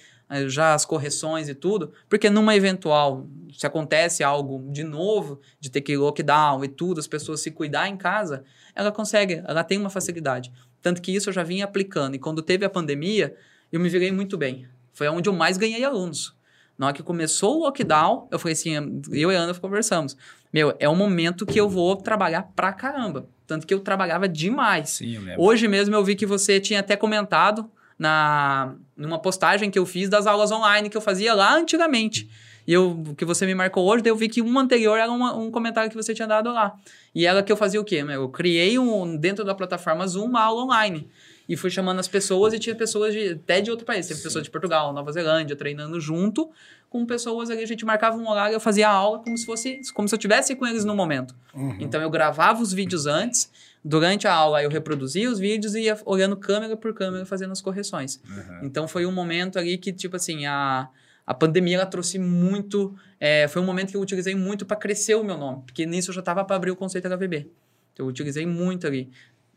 já 0.47 0.73
as 0.73 0.86
correções 0.86 1.47
e 1.47 1.55
tudo, 1.55 1.93
porque 2.09 2.30
numa 2.30 2.55
eventual, 2.55 3.28
se 3.57 3.65
acontece 3.65 4.23
algo 4.23 4.69
de 4.71 4.84
novo, 4.84 5.39
de 5.59 5.69
ter 5.69 5.82
que 5.82 5.95
lockdown 5.95 6.63
e 6.63 6.67
tudo, 6.67 6.99
as 6.99 7.07
pessoas 7.07 7.41
se 7.41 7.51
cuidar 7.51 7.88
em 7.88 7.95
casa, 7.95 8.43
ela 8.75 8.91
consegue, 8.91 9.41
ela 9.45 9.63
tem 9.63 9.78
uma 9.78 9.89
facilidade. 9.89 10.51
Tanto 10.82 11.01
que 11.01 11.11
isso 11.11 11.30
eu 11.30 11.34
já 11.34 11.43
vinha 11.43 11.65
aplicando. 11.65 12.15
E 12.15 12.19
quando 12.19 12.41
teve 12.41 12.65
a 12.65 12.69
pandemia, 12.69 13.36
eu 13.71 13.80
me 13.80 13.89
virei 13.89 14.11
muito 14.11 14.38
bem. 14.38 14.67
Foi 14.93 15.07
onde 15.07 15.30
eu 15.30 15.34
mais 15.34 15.57
ganhei 15.57 15.84
alunos. 15.84 16.36
Na 16.78 16.88
hora 16.88 16.95
que 16.95 17.01
começou 17.01 17.57
o 17.57 17.63
lockdown, 17.63 18.28
eu 18.30 18.38
falei 18.38 18.53
assim, 18.53 18.73
eu 19.11 19.32
e 19.32 19.36
a 19.36 19.39
Ana 19.39 19.53
conversamos. 19.55 20.15
Meu, 20.53 20.75
é 20.80 20.88
um 20.88 20.95
momento 20.95 21.45
que 21.45 21.59
eu 21.59 21.67
vou 21.67 21.95
trabalhar 21.95 22.43
pra 22.55 22.71
caramba. 22.71 23.28
Tanto 23.47 23.65
que 23.65 23.73
eu 23.73 23.80
trabalhava 23.80 24.28
demais. 24.28 24.91
Sim, 24.91 25.15
eu. 25.30 25.39
Hoje 25.39 25.67
mesmo 25.67 25.95
eu 25.95 26.03
vi 26.03 26.15
que 26.15 26.25
você 26.25 26.59
tinha 26.59 26.82
até 26.82 26.95
comentado 26.95 27.69
na 27.98 28.74
numa 28.95 29.20
postagem 29.20 29.70
que 29.70 29.78
eu 29.78 29.86
fiz 29.86 30.10
das 30.10 30.26
aulas 30.28 30.52
online 30.52 30.89
que 30.89 30.98
eu 30.98 31.02
fazia 31.02 31.34
lá 31.34 31.54
antigamente. 31.56 32.30
E 32.66 32.74
eu, 32.74 33.02
que 33.18 33.24
você 33.24 33.45
me 33.45 33.56
marcou 33.56 33.86
hoje, 33.86 34.04
daí 34.04 34.12
eu 34.12 34.16
vi 34.16 34.28
que 34.28 34.41
um 34.41 34.60
anterior 34.60 34.98
era 35.00 35.10
uma- 35.10 35.34
um 35.36 35.50
comentário 35.50 35.89
que 35.89 35.95
você 35.95 36.14
tinha 36.14 36.28
dado 36.28 36.52
lá. 36.52 36.76
E 37.16 37.26
era 37.26 37.41
que 37.41 37.50
eu 37.52 37.56
fazia 37.56 37.80
o 37.80 37.84
quê? 37.86 38.04
Eu 38.10 38.28
criei 38.28 38.78
um, 38.78 39.16
dentro 39.16 39.45
da 39.45 39.56
plataforma 39.56 40.06
Zoom 40.06 40.26
uma 40.26 40.41
aula 40.43 40.64
online. 40.64 41.08
E 41.48 41.56
fui 41.56 41.70
chamando 41.70 42.00
as 42.00 42.10
pessoas 42.10 42.54
e 42.54 42.60
tinha 42.60 42.76
pessoas 42.76 43.14
de, 43.14 43.30
até 43.41 43.62
de 43.62 43.72
outro 43.72 43.86
país. 43.86 44.06
Teve 44.06 44.20
pessoas 44.22 44.43
de 44.43 44.50
Portugal, 44.52 44.91
Nova 44.91 45.10
Zelândia, 45.14 45.56
treinando 45.56 45.98
junto 46.02 46.50
com 46.89 47.06
pessoas 47.06 47.50
ali. 47.50 47.64
A 47.64 47.68
gente 47.68 47.86
marcava 47.86 48.18
um 48.18 48.30
horário, 48.30 48.54
eu 48.54 48.60
fazia 48.60 48.89
a 48.89 48.91
aula 48.91 49.20
como 49.20 49.38
se 49.38 49.45
fosse, 49.45 49.80
como 49.93 50.10
se 50.10 50.14
eu 50.16 50.20
tivesse 50.20 50.54
com 50.56 50.68
eles 50.68 50.84
no 50.84 50.93
momento. 50.93 51.34
Então 51.80 52.02
eu 52.02 52.10
gravava 52.10 52.62
os 52.62 52.74
vídeos 52.74 53.06
antes, 53.06 53.50
durante 53.88 54.28
a 54.28 54.34
aula 54.34 54.62
eu 54.62 54.70
reproduzia 54.70 55.30
os 55.32 55.40
vídeos 55.40 55.74
e 55.76 55.82
ia 55.82 55.98
olhando 56.06 56.36
câmera 56.36 56.76
por 56.76 56.94
câmera 56.94 57.26
fazendo 57.26 57.52
as 57.52 57.62
correções. 57.62 58.20
Então 58.62 58.88
foi 58.88 59.06
um 59.06 59.12
momento 59.12 59.58
ali 59.58 59.78
que, 59.78 59.94
tipo 59.94 60.16
assim, 60.16 60.46
a, 60.46 60.88
a 61.26 61.34
pandemia 61.34 61.78
ela 61.78 61.86
trouxe 61.86 62.20
muito. 62.20 62.94
é, 63.20 63.48
foi 63.48 63.62
um 63.62 63.66
momento 63.66 63.92
que 63.92 63.98
eu 63.98 64.02
utilizei 64.02 64.36
muito 64.36 64.66
para 64.66 64.76
crescer 64.78 65.16
o 65.16 65.24
meu 65.24 65.38
nome, 65.38 65.64
porque 65.66 65.86
nisso 65.86 66.10
eu 66.12 66.16
já 66.16 66.20
estava 66.20 66.44
para 66.44 66.56
abrir 66.56 66.72
o 66.72 66.76
conceito 66.76 67.08
HVB. 67.08 67.50
Então 67.94 68.06
eu 68.06 68.10
utilizei 68.10 68.46
muito 68.46 68.86
ali. 68.86 69.10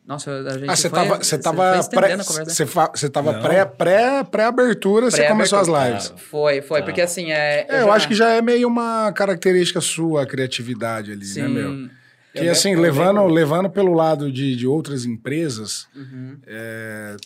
Nossa, 0.07 0.31
a 0.33 0.53
gente 0.59 0.69
Ah, 0.71 0.75
você 0.75 0.89
foi- 0.89 0.99
tava, 0.99 1.17
você 1.23 1.39
tava, 1.39 1.77
estendendo 1.79 2.07
pré, 2.07 2.15
a 2.15 2.25
conversa. 2.25 2.51
você, 2.51 2.65
você 2.65 3.09
tava 3.11 3.33
Não. 3.35 3.43
pré, 3.43 3.65
pré, 3.67 4.25
pré-abertura, 4.25 5.11
você 5.11 5.19
Pré-abertura, 5.19 5.49
começou 5.51 5.59
as 5.59 5.69
lives. 5.89 6.09
claro. 6.09 6.23
Foi, 6.25 6.63
foi, 6.63 6.79
Tá. 6.81 6.85
porque 6.87 7.01
assim. 7.03 7.31
É, 7.31 7.67
É, 7.69 7.83
eu 7.83 7.93
acho 7.93 8.09
que 8.09 8.15
já 8.15 8.31
é 8.31 8.41
meio 8.41 8.67
uma 8.67 9.13
característica 9.13 9.81
sua, 9.81 10.23
a 10.23 10.27
criatividade 10.27 11.13
ali, 11.13 11.25
Sim. 11.27 11.43
né, 11.43 11.49
meu? 11.49 11.91
Que 12.33 12.45
Eu 12.47 12.53
assim, 12.53 12.71
lembro- 12.71 12.87
eu 12.87 12.93
levando, 12.93 13.19
lembro. 13.21 13.35
levando 13.35 13.71
pelo 13.71 13.93
lado 13.93 14.31
de, 14.31 14.55
de 14.55 14.67
outras 14.67 15.05
empresas, 15.05 15.89
Uhum. 15.97 16.39
é, 16.47 17.17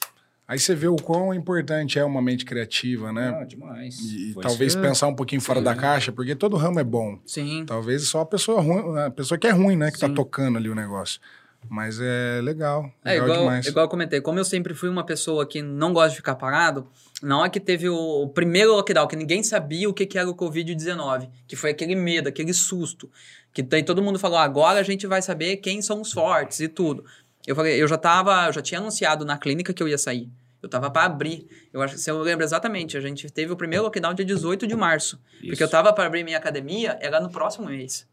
aí 0.48 0.58
você 0.58 0.74
vê 0.74 0.88
o 0.88 0.96
quão 0.96 1.34
importante 1.34 1.98
é 1.98 2.04
uma 2.04 2.22
mente 2.22 2.44
criativa, 2.44 3.12
né? 3.12 3.36
Ah, 3.40 3.44
demais. 3.44 3.98
E, 4.00 4.32
Foi 4.32 4.42
talvez 4.42 4.72
isso. 4.72 4.80
pensar 4.80 5.06
um 5.08 5.14
pouquinho 5.14 5.40
fora 5.42 5.58
Sim. 5.58 5.64
da 5.64 5.74
caixa, 5.74 6.10
porque 6.12 6.34
todo 6.34 6.56
ramo 6.56 6.80
é 6.80 6.84
bom. 6.84 7.18
Sim. 7.26 7.64
Talvez 7.66 8.04
só 8.08 8.20
a 8.22 8.26
pessoa 8.26 8.60
ruim, 8.60 8.98
a 8.98 9.10
pessoa 9.10 9.36
que 9.38 9.46
é 9.46 9.50
ruim, 9.50 9.76
né, 9.76 9.90
que 9.90 9.98
tá 9.98 10.08
Sim. 10.08 10.14
tocando 10.14 10.56
ali 10.58 10.68
o 10.70 10.74
negócio. 10.74 11.20
Mas 11.68 11.98
é 11.98 12.40
legal, 12.42 12.90
É, 13.02 13.12
legal 13.12 13.26
igual, 13.26 13.40
demais. 13.40 13.66
igual 13.66 13.86
eu 13.86 13.88
comentei, 13.88 14.20
como 14.20 14.38
eu 14.38 14.44
sempre 14.44 14.74
fui 14.74 14.88
uma 14.90 15.02
pessoa 15.04 15.46
que 15.46 15.62
não 15.62 15.94
gosta 15.94 16.10
de 16.10 16.16
ficar 16.16 16.34
parado, 16.34 16.86
na 17.24 17.38
hora 17.38 17.50
que 17.50 17.58
teve 17.58 17.88
o, 17.88 18.28
primeiro 18.28 18.74
lockdown, 18.74 19.08
que 19.08 19.16
ninguém 19.16 19.42
sabia 19.42 19.88
o 19.88 19.94
que, 19.94 20.04
que 20.04 20.18
era 20.18 20.28
o 20.28 20.34
Covid-19, 20.34 21.30
que 21.48 21.56
foi 21.56 21.70
aquele 21.70 21.94
medo, 21.94 22.28
aquele 22.28 22.52
susto, 22.52 23.10
que 23.52 23.62
daí 23.62 23.82
todo 23.82 24.02
mundo 24.02 24.18
falou, 24.18 24.36
agora 24.36 24.78
a 24.78 24.82
gente 24.82 25.06
vai 25.06 25.22
saber 25.22 25.56
quem 25.56 25.80
são 25.80 26.02
os 26.02 26.12
fortes 26.12 26.60
e 26.60 26.68
tudo. 26.68 27.04
Eu 27.46 27.56
falei, 27.56 27.82
eu 27.82 27.88
já 27.88 27.96
tava, 27.96 28.46
eu 28.46 28.52
já 28.52 28.60
tinha 28.60 28.78
anunciado 28.78 29.24
na 29.24 29.38
clínica 29.38 29.72
que 29.72 29.82
eu 29.82 29.88
ia 29.88 29.96
sair. 29.96 30.30
Eu 30.62 30.68
tava 30.68 30.90
para 30.90 31.04
abrir. 31.04 31.46
Eu 31.72 31.82
acho 31.82 31.94
que 31.94 32.00
se 32.00 32.10
eu 32.10 32.18
lembro 32.20 32.44
exatamente, 32.44 32.96
a 32.96 33.00
gente 33.00 33.30
teve 33.30 33.52
o 33.52 33.56
primeiro 33.56 33.84
lockdown 33.84 34.14
dia 34.14 34.24
18 34.24 34.66
de 34.66 34.74
março. 34.74 35.20
Porque 35.32 35.62
eu 35.62 35.66
Isso. 35.66 35.68
tava 35.68 35.92
para 35.92 36.06
abrir 36.06 36.24
minha 36.24 36.38
academia, 36.38 36.98
era 37.00 37.20
no 37.20 37.30
próximo 37.30 37.66
mês. 37.66 38.06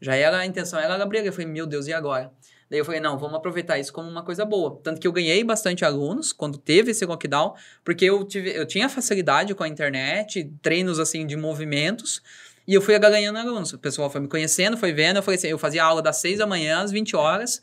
Já 0.00 0.14
era 0.14 0.38
a 0.38 0.46
intenção, 0.46 0.78
era 0.78 1.02
abrir. 1.02 1.24
Eu 1.24 1.32
falei, 1.32 1.46
meu 1.46 1.66
Deus, 1.66 1.86
e 1.86 1.92
agora? 1.92 2.32
Daí 2.70 2.78
eu 2.78 2.84
falei, 2.84 3.00
não, 3.00 3.18
vamos 3.18 3.36
aproveitar 3.36 3.80
isso 3.80 3.92
como 3.92 4.08
uma 4.08 4.22
coisa 4.22 4.44
boa. 4.44 4.78
Tanto 4.82 5.00
que 5.00 5.06
eu 5.06 5.12
ganhei 5.12 5.42
bastante 5.42 5.84
alunos 5.84 6.32
quando 6.32 6.56
teve 6.56 6.92
esse 6.92 7.04
lockdown, 7.04 7.54
porque 7.84 8.04
eu, 8.04 8.24
tive, 8.24 8.50
eu 8.56 8.64
tinha 8.64 8.88
facilidade 8.88 9.54
com 9.56 9.64
a 9.64 9.68
internet, 9.68 10.48
treinos 10.62 11.00
assim 11.00 11.26
de 11.26 11.36
movimentos, 11.36 12.22
e 12.68 12.74
eu 12.74 12.80
fui 12.80 12.96
ganhando 12.96 13.38
alunos. 13.38 13.72
O 13.72 13.78
pessoal 13.78 14.08
foi 14.08 14.20
me 14.20 14.28
conhecendo, 14.28 14.76
foi 14.76 14.92
vendo, 14.92 15.16
eu 15.16 15.22
falei 15.22 15.36
assim, 15.36 15.48
eu 15.48 15.58
fazia 15.58 15.82
aula 15.82 16.00
das 16.00 16.18
6 16.18 16.38
da 16.38 16.46
manhã 16.46 16.78
às 16.80 16.92
20 16.92 17.16
horas, 17.16 17.60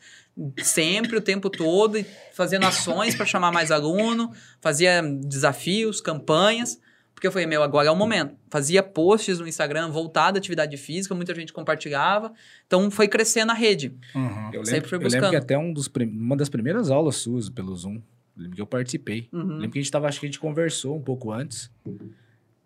sempre, 0.61 1.15
o 1.15 1.21
tempo 1.21 1.49
todo, 1.49 2.03
fazendo 2.33 2.65
ações 2.65 3.15
para 3.15 3.25
chamar 3.25 3.51
mais 3.51 3.71
aluno, 3.71 4.31
fazia 4.59 5.01
desafios, 5.01 6.01
campanhas. 6.01 6.77
Porque 7.17 7.25
eu 7.25 7.31
falei, 7.31 7.47
meu, 7.47 7.63
agora 7.63 7.87
é 7.87 7.91
o 7.91 7.95
momento. 7.95 8.35
Fazia 8.47 8.83
posts 8.83 9.39
no 9.39 9.47
Instagram 9.47 9.89
voltado 9.89 10.37
à 10.37 10.39
atividade 10.39 10.77
física, 10.77 11.15
muita 11.15 11.33
gente 11.33 11.51
compartilhava. 11.51 12.31
Então 12.67 12.91
foi 12.91 13.07
crescendo 13.07 13.51
a 13.51 13.55
rede. 13.55 13.91
Uhum. 14.13 14.51
Eu 14.53 14.63
Sempre 14.63 14.71
lembro, 14.73 14.89
fui 14.89 14.97
eu 14.99 15.09
lembro 15.09 15.29
que 15.31 15.35
até 15.35 15.57
um 15.57 15.73
dos, 15.73 15.87
prim- 15.87 16.11
uma 16.15 16.37
das 16.37 16.47
primeiras 16.47 16.91
aulas 16.91 17.15
suas 17.15 17.49
pelo 17.49 17.75
Zoom, 17.75 17.95
eu 17.95 18.01
lembro 18.43 18.55
que 18.55 18.61
eu 18.61 18.67
participei. 18.67 19.27
Uhum. 19.33 19.55
Lembro 19.57 19.71
que 19.71 19.79
a 19.79 19.81
gente 19.81 19.91
tava, 19.91 20.07
acho 20.07 20.19
que 20.19 20.27
a 20.27 20.29
gente 20.29 20.39
conversou 20.39 20.95
um 20.95 21.01
pouco 21.01 21.31
antes, 21.31 21.71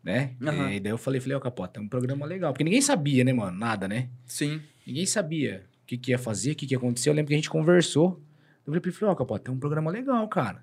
né? 0.03 0.33
Aham. 0.41 0.69
E 0.73 0.81
daí 0.81 0.91
eu 0.91 0.97
falei, 0.97 1.21
falei, 1.21 1.37
ó, 1.37 1.39
Capota, 1.39 1.79
é 1.79 1.83
um 1.83 1.87
programa 1.87 2.25
legal. 2.25 2.51
Porque 2.51 2.65
ninguém 2.65 2.81
sabia, 2.81 3.23
né, 3.23 3.31
mano? 3.31 3.57
Nada, 3.57 3.87
né? 3.87 4.09
Sim. 4.25 4.61
Ninguém 4.85 5.05
sabia 5.05 5.63
o 5.83 5.87
que, 5.87 5.97
que 5.97 6.11
ia 6.11 6.17
fazer, 6.19 6.51
o 6.51 6.55
que, 6.55 6.67
que 6.67 6.73
ia 6.73 6.77
acontecer. 6.77 7.07
Eu 7.09 7.13
lembro 7.13 7.29
que 7.29 7.35
a 7.35 7.37
gente 7.37 7.49
conversou. 7.49 8.21
Eu 8.67 8.73
falei 8.73 9.13
ó, 9.13 9.15
Capota, 9.15 9.45
tem 9.45 9.53
um 9.53 9.59
programa 9.59 9.89
legal, 9.89 10.27
cara. 10.27 10.61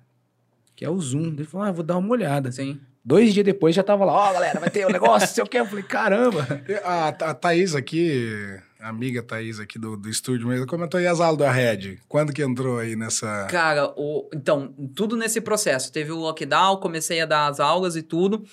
Que 0.75 0.85
é 0.85 0.89
o 0.91 0.99
Zoom. 0.99 1.29
Ele 1.29 1.43
falou, 1.43 1.65
ah, 1.65 1.71
vou 1.71 1.83
dar 1.83 1.97
uma 1.97 2.09
olhada. 2.11 2.51
Sim. 2.51 2.79
Dois 3.09 3.33
dias 3.33 3.43
depois 3.43 3.73
já 3.73 3.81
tava 3.81 4.05
lá, 4.05 4.13
ó, 4.13 4.33
galera, 4.33 4.59
vai 4.59 4.69
ter 4.69 4.85
um 4.85 4.91
negócio, 4.91 5.27
sei 5.29 5.43
o 5.43 5.47
que. 5.47 5.57
Eu 5.57 5.65
falei, 5.65 5.83
caramba. 5.83 6.45
A, 6.83 7.07
a 7.07 7.33
Thaís 7.33 7.73
aqui, 7.73 8.55
a 8.79 8.89
amiga 8.89 9.23
Thaís 9.23 9.59
aqui 9.59 9.79
do, 9.79 9.97
do 9.97 10.07
estúdio 10.07 10.47
mesmo, 10.47 10.67
comentou 10.67 10.99
aí 10.99 11.07
as 11.07 11.19
aulas 11.19 11.39
da 11.39 11.51
Red. 11.51 11.97
Quando 12.07 12.31
que 12.31 12.43
entrou 12.43 12.77
aí 12.77 12.95
nessa. 12.95 13.47
Cara, 13.49 13.91
o, 13.97 14.29
então, 14.31 14.71
tudo 14.95 15.17
nesse 15.17 15.41
processo. 15.41 15.91
Teve 15.91 16.11
o 16.11 16.17
lockdown, 16.17 16.77
comecei 16.77 17.19
a 17.19 17.25
dar 17.25 17.47
as 17.47 17.59
aulas 17.59 17.95
e 17.95 18.03
tudo. 18.03 18.45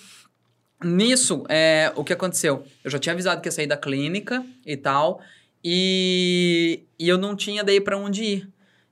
Nisso, 0.83 1.43
é, 1.47 1.93
o 1.95 2.03
que 2.03 2.13
aconteceu? 2.13 2.63
Eu 2.83 2.89
já 2.89 2.97
tinha 2.97 3.13
avisado 3.13 3.41
que 3.41 3.47
ia 3.47 3.51
sair 3.51 3.67
da 3.67 3.77
clínica 3.77 4.43
e 4.65 4.75
tal, 4.75 5.21
e, 5.63 6.83
e 6.97 7.07
eu 7.07 7.19
não 7.19 7.35
tinha 7.35 7.63
daí 7.63 7.79
pra 7.79 7.95
onde 7.95 8.23
ir. 8.23 8.49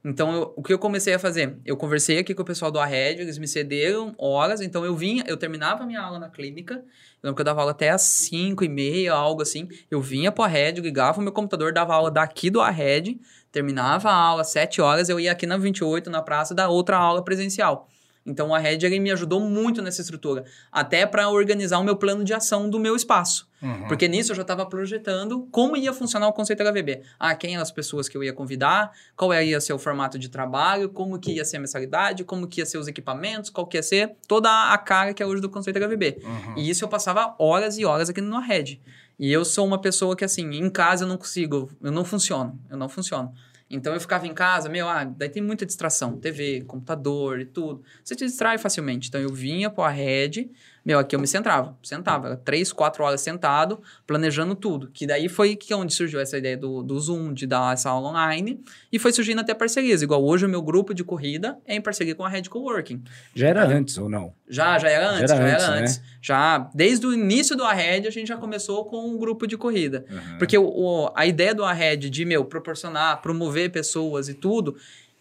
Então, 0.08 0.32
eu- 0.36 0.53
o 0.56 0.62
que 0.62 0.72
eu 0.72 0.78
comecei 0.78 1.16
a 1.16 1.20
fazer? 1.20 1.58
Eu 1.66 1.76
conversei 1.76 2.20
aqui 2.20 2.36
com 2.36 2.43
o 2.43 2.45
pessoal 2.45 2.70
do 2.70 2.80
Arred, 2.80 3.20
eles 3.20 3.39
me 3.39 3.47
cederam 3.47 4.14
horas, 4.20 4.62
então 4.62 4.86
eu 4.86 4.95
vinha, 4.95 5.24
eu 5.26 5.36
terminava 5.36 5.82
a 5.82 5.86
minha 5.88 5.99
aula 5.99 6.20
na 6.20 6.30
clínica, 6.30 6.76
eu 6.76 6.84
lembro 7.24 7.36
que 7.36 7.41
eu 7.41 7.45
dava 7.45 7.62
aula 7.62 7.72
até 7.72 7.89
às 7.89 8.03
5 8.03 8.64
e 8.64 8.70
meia, 8.70 9.14
algo 9.14 9.41
assim, 9.41 9.68
eu 9.89 9.99
vinha 9.99 10.32
pro 10.32 10.43
Arred, 10.43 10.80
ligava 10.80 11.20
o 11.20 11.24
meu 11.24 11.32
computador, 11.32 11.74
dava 11.74 11.95
aula 11.95 12.12
daqui 12.12 12.51
do 12.51 12.62
Arred, 12.62 13.20
terminava 13.51 14.12
a 14.12 14.14
aula 14.14 14.41
às 14.43 14.49
7 14.49 14.80
horas, 14.80 15.10
eu 15.10 15.20
ia 15.20 15.32
aqui 15.32 15.47
na 15.47 15.58
28, 15.58 16.08
na 16.12 16.22
praça, 16.22 16.53
dar 16.53 16.70
outra 16.70 16.97
aula 16.97 17.24
presencial. 17.24 17.89
Então, 18.26 18.55
Arred, 18.55 18.84
ele 18.84 18.99
me 18.99 19.11
ajudou 19.11 19.39
muito 19.39 19.84
nessa 19.84 20.01
estrutura, 20.01 20.45
até 20.71 21.05
para 21.05 21.30
organizar 21.30 21.78
o 21.78 21.84
meu 21.84 21.95
plano 21.95 22.23
de 22.23 22.34
ação 22.34 22.67
do 22.67 22.80
meu 22.80 22.95
espaço. 22.95 23.47
Uhum. 23.61 23.88
Porque 23.88 24.07
nisso 24.07 24.32
eu 24.32 24.36
já 24.36 24.41
estava 24.41 24.65
projetando 24.65 25.47
como 25.51 25.78
ia 25.78 25.93
funcionar 25.93 26.28
o 26.28 26.34
conceito 26.34 26.63
HVB. 26.63 27.03
Ah, 27.19 27.36
quem 27.36 27.53
eram 27.53 27.61
as 27.61 27.71
pessoas 27.71 28.09
que 28.09 28.17
eu 28.17 28.23
ia 28.23 28.34
convidar, 28.34 28.91
qual 29.15 29.32
ia 29.34 29.61
ser 29.61 29.73
o 29.73 29.80
formato 29.80 30.17
de 30.17 30.28
trabalho, 30.28 30.89
como 30.89 31.19
que 31.19 31.34
ia 31.34 31.45
ser 31.45 31.57
a 31.57 31.59
mensalidade, 31.59 32.23
como 32.23 32.47
que 32.47 32.61
ia 32.61 32.65
ser 32.65 32.80
os 32.80 32.88
equipamentos, 32.88 33.51
qual 33.51 33.67
que 33.67 33.78
ia 33.78 33.84
ser 33.84 34.15
toda 34.28 34.49
a 34.73 34.78
cara 34.78 35.13
que 35.13 35.21
é 35.21 35.26
hoje 35.26 35.41
do 35.41 35.49
conceito 35.49 35.80
HVB. 35.80 36.17
Uhum. 36.23 36.57
E 36.57 36.69
isso 36.69 36.84
eu 36.84 36.89
passava 36.89 37.36
horas 37.38 37.78
e 37.78 37.86
horas 37.86 38.09
aqui 38.09 38.21
no 38.21 38.39
Red. 38.39 38.80
E 39.19 39.32
eu 39.32 39.45
sou 39.45 39.65
uma 39.65 39.80
pessoa 39.80 40.15
que, 40.15 40.26
assim, 40.26 40.49
em 40.55 40.69
casa 40.69 41.05
eu 41.05 41.07
não 41.07 41.17
consigo, 41.17 41.71
eu 41.82 41.91
não 41.91 42.03
funciono, 42.03 42.59
eu 42.69 42.76
não 42.76 42.89
funciono. 42.89 43.34
Então 43.70 43.93
eu 43.93 43.99
ficava 43.99 44.28
em 44.28 44.34
casa, 44.34 44.70
meu, 44.70 44.88
ah, 44.88 45.03
daí 45.03 45.30
tem 45.30 45.41
muita 45.41 45.66
distração, 45.66 46.18
TV, 46.20 46.63
computador 46.68 47.39
e 47.39 47.45
tudo. 47.45 47.82
Você 48.03 48.16
te 48.16 48.26
distrai 48.26 48.57
facilmente. 48.57 49.09
Então 49.09 49.20
eu 49.20 49.34
vinha 49.34 49.70
pro 49.70 49.86
Red, 49.88 50.51
meu, 50.86 50.99
aqui 50.99 51.15
eu 51.15 51.19
me 51.19 51.25
centrava, 51.25 51.75
sentava, 51.81 52.27
era 52.27 52.38
três, 52.38 52.71
quatro 52.71 53.03
horas 53.03 53.19
sentado, 53.21 53.81
planejando 54.05 54.53
tudo. 54.53 54.89
Que 54.93 55.07
daí 55.07 55.27
foi 55.27 55.55
que 55.55 55.73
onde 55.73 55.91
surgiu 55.93 56.19
essa 56.19 56.38
ideia 56.38 56.55
do, 56.55 56.83
do 56.83 56.99
Zoom, 56.99 57.33
de 57.33 57.47
dar 57.47 57.73
essa 57.73 57.89
aula 57.89 58.09
online, 58.09 58.61
e 58.91 58.99
foi 58.99 59.11
surgindo 59.11 59.41
até 59.41 59.53
parcerias. 59.55 60.01
Igual 60.03 60.23
hoje 60.23 60.45
o 60.45 60.49
meu 60.49 60.61
grupo 60.61 60.93
de 60.93 61.03
corrida 61.03 61.57
é 61.65 61.73
em 61.75 61.81
parceria 61.81 62.13
com 62.13 62.23
a 62.23 62.29
Red 62.29 62.43
Coworking. 62.43 63.03
Já 63.33 63.47
era 63.47 63.65
antes 63.65 63.97
ou 63.97 64.07
não? 64.07 64.31
Já, 64.47 64.77
já 64.77 64.89
era 64.89 65.09
antes, 65.09 65.29
já 65.31 65.36
era 65.38 65.47
era, 65.47 65.55
antes, 65.55 65.67
né? 65.69 65.79
antes. 65.79 66.01
Já, 66.21 66.69
desde 66.75 67.07
o 67.07 67.13
início 67.13 67.55
do 67.55 67.63
Arred, 67.63 68.07
a 68.07 68.11
gente 68.11 68.27
já 68.27 68.38
começou 68.38 68.86
com 68.86 69.09
um 69.09 69.17
grupo 69.17 69.47
de 69.47 69.57
corrida. 69.57 70.05
Uhum. 70.07 70.38
Porque 70.38 70.55
o, 70.55 70.65
o- 70.67 71.11
a 71.15 71.25
ideia 71.25 71.55
do 71.55 71.63
Arred 71.63 72.09
de, 72.11 72.25
meu, 72.25 72.45
proporcionar, 72.45 73.21
promover 73.23 73.71
pessoas 73.71 74.29
e 74.29 74.36
tudo, 74.36 74.75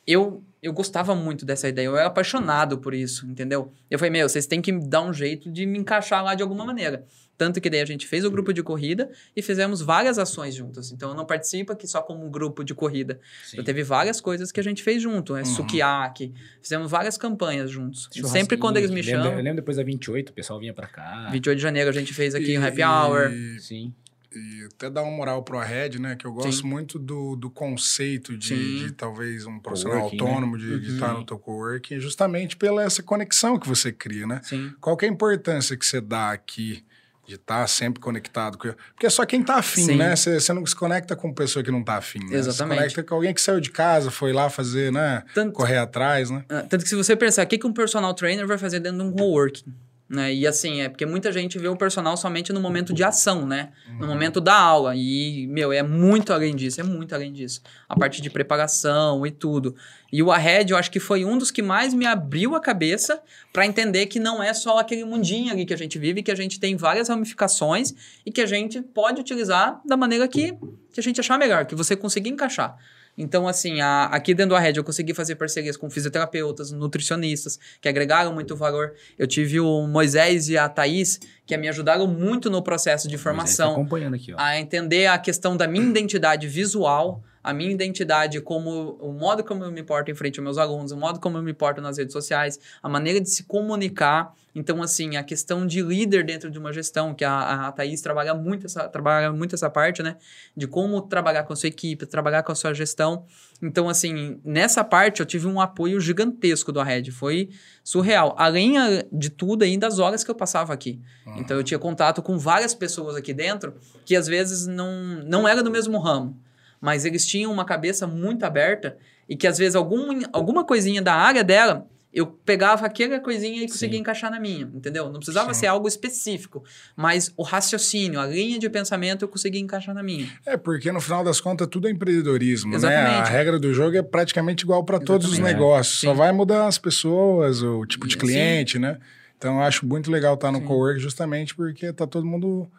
eu, 0.07 0.43
eu 0.65 0.73
gostava 0.73 1.15
muito 1.15 1.45
dessa 1.45 1.69
ideia, 1.69 1.87
eu 1.87 1.97
era 1.97 2.07
apaixonado 2.07 2.79
por 2.79 2.95
isso, 2.95 3.27
entendeu? 3.27 3.73
Eu 3.91 3.99
falei, 3.99 4.11
meu, 4.11 4.29
vocês 4.29 4.47
têm 4.47 4.63
que 4.63 4.73
dar 4.73 5.03
um 5.03 5.13
jeito 5.13 5.51
de 5.51 5.67
me 5.67 5.79
encaixar 5.79 6.25
lá 6.25 6.35
de 6.35 6.43
alguma 6.43 6.65
maneira. 6.65 7.05
Tanto 7.37 7.61
que 7.61 7.69
daí 7.69 7.81
a 7.81 7.85
gente 7.85 8.07
fez 8.07 8.25
o 8.25 8.31
grupo 8.31 8.53
de 8.53 8.63
corrida 8.63 9.11
e 9.35 9.43
fizemos 9.43 9.81
várias 9.83 10.19
ações 10.21 10.55
juntas. 10.55 10.93
Então 10.93 11.09
eu 11.11 11.17
não 11.17 11.27
participo 11.27 11.73
aqui 11.73 11.87
só 11.87 12.01
como 12.01 12.25
um 12.25 12.31
grupo 12.31 12.63
de 12.63 12.73
corrida. 12.75 13.19
Sim. 13.45 13.57
Eu 13.59 13.65
teve 13.65 13.83
várias 13.83 14.21
coisas 14.21 14.53
que 14.53 14.61
a 14.61 14.63
gente 14.63 14.83
fez 14.85 15.03
junto, 15.03 15.35
né? 15.35 15.41
Uhum. 15.41 15.45
Sukiyaki, 15.47 16.33
fizemos 16.63 16.89
várias 16.91 17.19
campanhas 17.19 17.71
juntos. 17.71 18.09
Sempre 18.27 18.57
quando 18.57 18.77
eles 18.77 18.91
me 18.91 19.03
chamam. 19.03 19.33
Eu 19.33 19.37
lembro 19.43 19.57
depois 19.57 19.77
da 19.77 19.83
28, 19.83 20.31
o 20.31 20.33
pessoal 20.33 20.61
vinha 20.61 20.73
pra 20.73 20.87
cá. 20.87 21.29
28 21.33 21.57
de 21.57 21.63
janeiro 21.63 21.91
a 21.91 21.93
gente 21.93 22.15
fez 22.15 22.35
aqui 22.37 22.53
E- 22.53 22.59
um 22.59 22.65
happy 22.65 22.83
hour. 22.85 23.33
Sim. 23.59 23.93
E 24.37 24.65
até 24.75 24.89
dar 24.91 25.03
uma 25.03 25.11
moral 25.17 25.43
pro 25.43 25.59
Arred, 25.59 25.99
né? 26.01 26.17
Que 26.17 26.27
eu 26.27 26.33
gosto 26.33 26.63
Sim. 26.63 26.67
muito 26.69 26.99
do, 26.99 27.37
do 27.37 27.51
conceito 27.51 28.37
de, 28.37 28.85
de 28.87 28.93
talvez 28.93 29.47
um 29.47 29.59
profissional 29.59 29.99
né? 29.99 30.05
autônomo 30.05 30.59
de 30.59 30.79
de 30.81 30.89
Uhum. 30.89 30.95
estar 30.95 31.13
no 31.15 31.25
teu 31.25 31.39
coworking, 31.39 32.01
justamente 32.01 32.57
pela 32.57 32.83
essa 32.83 33.03
conexão 33.03 33.59
que 33.59 33.69
você 33.69 33.93
cria, 33.93 34.27
né? 34.27 34.41
Sim. 34.45 34.73
Qual 34.81 34.97
que 34.97 35.05
é 35.05 35.09
a 35.09 35.13
importância 35.13 35.77
que 35.77 35.85
você 35.87 36.01
dá 36.01 36.31
aqui 36.33 36.85
de 37.27 37.37
estar 37.37 37.67
sempre 37.69 38.01
conectado 38.03 38.59
com... 38.59 38.69
Porque 38.93 39.07
é 39.07 39.11
só 39.11 39.25
quem 39.25 39.43
tá 39.43 39.55
afim, 39.57 39.85
Sim. 39.87 39.97
né? 39.97 40.15
Você, 40.15 40.53
não 40.53 40.67
se 40.67 40.77
conecta 40.77 41.17
com 41.17 41.33
pessoa 41.33 41.63
que 41.63 41.71
não 41.71 41.83
tá 41.83 41.97
afim, 41.97 42.19
né? 42.19 42.27
Você 42.27 42.43
se 42.43 42.49
Exatamente. 42.51 42.79
conecta 42.79 43.03
com 43.03 43.15
alguém 43.15 43.33
que 43.33 43.41
saiu 43.41 43.61
de 43.61 43.71
casa, 43.71 44.11
foi 44.11 44.31
lá 44.33 44.51
fazer, 44.51 44.93
né? 44.93 45.23
Tanto- 45.35 45.53
Correr 45.55 45.79
atrás, 45.79 46.29
né? 46.29 46.45
Ah, 46.51 46.61
Tanto 46.69 46.83
que 46.83 46.89
se 46.91 46.95
você 46.95 47.17
pensar, 47.17 47.43
o 47.45 47.47
que, 47.47 47.57
que 47.57 47.67
um 47.67 47.73
personal 47.73 48.13
trainer 48.13 48.47
vai 48.47 48.59
fazer 48.59 48.79
dentro 48.81 48.99
de 48.99 49.05
um 49.05 49.13
coworking? 49.13 49.73
Né? 50.15 50.33
E 50.33 50.47
assim, 50.47 50.81
é 50.81 50.89
porque 50.89 51.05
muita 51.05 51.33
gente 51.33 51.59
vê 51.59 51.67
o 51.67 51.77
personal 51.77 52.17
somente 52.17 52.53
no 52.53 52.61
momento 52.61 52.95
de 52.95 53.03
ação, 53.03 53.45
né? 53.45 53.73
No 53.99 54.07
momento 54.07 54.41
da 54.41 54.55
aula. 54.55 54.95
E, 54.95 55.47
meu, 55.49 55.73
é 55.73 55.83
muito 55.83 56.33
além 56.33 56.55
disso, 56.55 56.81
é 56.81 56.85
muito 56.85 57.15
além 57.15 57.33
disso. 57.33 57.61
A 57.89 57.99
parte 57.99 58.23
de 58.23 58.31
preparação 58.31 59.27
e 59.27 59.33
tudo. 59.33 59.75
E 60.13 60.23
o 60.23 60.31
Ahead, 60.31 60.71
eu 60.71 60.79
acho 60.79 60.91
que 60.91 61.01
foi 61.01 61.25
um 61.25 61.37
dos 61.37 61.51
que 61.51 61.61
mais 61.61 61.93
me 61.93 62.07
abriu 62.07 62.55
a 62.55 62.61
cabeça 62.61 63.21
para 63.53 63.67
entender 63.67 64.07
que 64.07 64.21
não 64.21 64.41
é 64.41 64.55
só 64.55 64.79
aquele 64.79 65.05
mundinho 65.05 65.53
ali 65.53 65.67
que 65.67 65.75
a 65.75 65.77
gente 65.77 65.99
vive, 65.99 66.23
que 66.23 66.31
a 66.31 66.37
gente 66.37 66.61
tem 66.61 66.77
várias 66.77 67.09
ramificações 67.09 67.93
e 68.25 68.31
que 68.31 68.41
a 68.41 68.47
gente 68.47 68.81
pode 68.81 69.21
utilizar 69.21 69.81
da 69.85 69.97
maneira 69.97 70.29
que, 70.29 70.57
que 70.93 71.01
a 71.01 71.03
gente 71.03 71.19
achar 71.19 71.37
melhor, 71.37 71.67
que 71.67 71.75
você 71.75 71.97
conseguir 71.97 72.31
encaixar. 72.31 72.79
Então, 73.17 73.47
assim, 73.47 73.81
a- 73.81 74.07
aqui 74.07 74.35
dentro 74.35 74.51
do 74.51 74.57
Arred 74.57 74.77
eu 74.77 74.83
consegui 74.85 75.15
fazer 75.15 75.37
parcerias 75.37 75.77
com 75.77 75.89
fisioterapeutas, 75.89 76.73
nutricionistas, 76.73 77.59
que 77.81 77.89
agregaram 77.89 78.33
muito 78.35 78.57
valor. 78.57 78.95
Eu 79.19 79.27
tive 79.27 79.61
o 79.61 79.87
Moisés 79.87 80.49
e 80.49 80.59
a 80.59 80.69
Thaís, 80.69 81.21
que 81.47 81.57
me 81.57 81.69
ajudaram 81.69 82.07
muito 82.07 82.51
no 82.51 82.63
processo 82.63 83.07
de 83.09 83.17
Tá 83.17 83.23
formação, 83.23 83.73
acompanhando 83.73 84.15
aqui, 84.15 84.33
ó. 84.33 84.37
a 84.39 84.59
entender 84.59 85.07
a 85.07 85.19
questão 85.19 85.57
da 85.57 85.69
minha 85.69 85.87
identidade 85.89 86.49
visual, 86.49 87.23
a 87.43 87.53
minha 87.53 87.71
identidade 87.71 88.41
como 88.41 88.97
o 89.01 89.13
modo 89.13 89.45
como 89.45 89.63
eu 89.65 89.71
me 89.71 89.83
porto 89.83 90.11
em 90.11 90.15
frente 90.15 90.41
aos 90.41 90.45
meus 90.45 90.59
alunos, 90.59 90.91
o 90.93 90.97
modo 90.97 91.21
como 91.21 91.37
eu 91.37 91.43
me 91.43 91.53
porto 91.53 91.81
nas 91.81 91.99
redes 91.99 92.13
sociais, 92.13 92.59
a 92.83 92.89
maneira 92.89 93.21
de 93.21 93.29
se 93.29 93.45
comunicar. 93.45 94.33
Então, 94.55 94.81
assim, 94.81 95.17
a 95.17 95.25
questão 95.25 95.67
de 95.67 95.83
líder 95.83 96.25
dentro 96.25 96.49
de 96.49 96.59
uma 96.59 96.73
gestão, 96.73 97.13
que 97.13 97.25
a, 97.25 97.67
a 97.67 97.73
Thaís 97.73 98.01
trabalha 98.01 98.35
muito, 98.35 98.67
essa, 98.67 98.89
trabalha 98.89 99.33
muito 99.33 99.55
essa 99.55 99.69
parte, 99.69 100.01
né? 100.01 100.17
De 100.57 100.69
como 100.69 101.03
trabalhar 101.03 101.43
com 101.43 101.53
a 101.53 101.57
sua 101.57 101.69
equipe, 101.69 102.07
trabalhar 102.07 102.45
com 102.45 102.53
a 102.53 102.55
sua 102.55 102.73
gestão. 102.73 103.25
Então, 103.61 103.89
assim, 103.89 104.41
nessa 104.45 104.85
parte 104.85 105.19
eu 105.19 105.27
tive 105.27 105.49
um 105.49 105.61
apoio 105.61 106.01
gigantesco 106.01 106.71
do 106.71 106.81
Arred. 106.81 107.11
Foi 107.11 107.51
surreal. 107.83 108.35
Além 108.39 108.79
ah, 108.79 109.05
de 109.11 109.29
tudo, 109.29 109.65
ainda 109.65 109.89
as 109.89 109.99
horas 109.99 110.23
que 110.23 110.31
eu 110.31 110.35
passava 110.37 110.73
aqui. 110.73 111.01
Então, 111.37 111.57
eu 111.57 111.65
tinha 111.65 111.79
contato 111.79 112.23
com 112.23 112.39
várias 112.39 112.75
pessoas 112.75 113.17
aqui 113.17 113.35
dentro 113.35 113.75
que 114.05 114.15
às 114.15 114.29
vezes 114.29 114.69
não, 114.69 114.93
não 115.25 115.49
era 115.49 115.65
do 115.65 115.71
mesmo 115.71 115.99
ramo, 115.99 116.39
mas 116.81 117.05
eles 117.05 117.27
tinham 117.27 117.51
uma 117.51 117.65
cabeça 117.65 118.07
muito 118.07 118.45
aberta 118.45 118.97
e 119.29 119.35
que 119.35 119.47
às 119.47 119.59
vezes 119.59 119.75
algum, 119.75 120.21
alguma 120.33 120.65
coisinha 120.65 121.03
da 121.03 121.15
área 121.15 121.43
dela. 121.43 121.89
Eu 122.15 122.27
pegava 122.27 122.87
aquela 122.87 123.19
coisinha 123.19 123.65
e 123.65 123.67
conseguia 123.67 123.97
Sim. 123.97 124.01
encaixar 124.03 124.31
na 124.31 124.39
minha, 124.39 124.71
entendeu? 124.73 125.07
Não 125.07 125.15
precisava 125.15 125.53
Sim. 125.53 125.61
ser 125.61 125.67
algo 125.67 125.89
específico, 125.89 126.63
mas 126.97 127.33
o 127.37 127.43
raciocínio, 127.43 128.21
a 128.21 128.27
linha 128.27 128.59
de 128.59 128.71
pensamento 128.71 129.25
eu 129.25 129.29
conseguia 129.29 129.61
encaixar 129.61 129.95
na 129.95 130.03
minha. 130.03 130.29
É, 130.47 130.57
porque 130.57 130.93
no 130.93 131.01
final 131.01 131.25
das 131.25 131.41
contas 131.41 131.67
tudo 131.67 131.89
é 131.89 131.91
empreendedorismo, 131.91 132.71
né? 132.71 132.77
Exatamente. 132.77 133.19
A 133.19 133.25
regra 133.25 133.59
do 133.59 133.75
jogo 133.75 133.97
é 133.97 134.03
praticamente 134.03 134.63
igual 134.63 134.85
para 134.85 135.01
todos 135.01 135.33
os 135.33 135.39
negócios. 135.41 136.01
Só 136.01 136.15
vai 136.15 136.31
mudar 136.31 136.69
as 136.69 136.79
pessoas, 136.79 137.63
o 137.63 137.85
tipo 137.85 138.07
de 138.07 138.17
cliente, 138.17 138.79
né? 138.79 138.99
Então 139.37 139.57
eu 139.57 139.63
acho 139.63 139.85
muito 139.85 140.11
legal 140.11 140.35
estar 140.35 140.53
no 140.53 140.61
Sim. 140.61 140.65
cowork 140.67 141.01
justamente 141.01 141.55
porque 141.55 141.93
tá 141.93 142.07
todo 142.07 142.25
mundo 142.25 142.71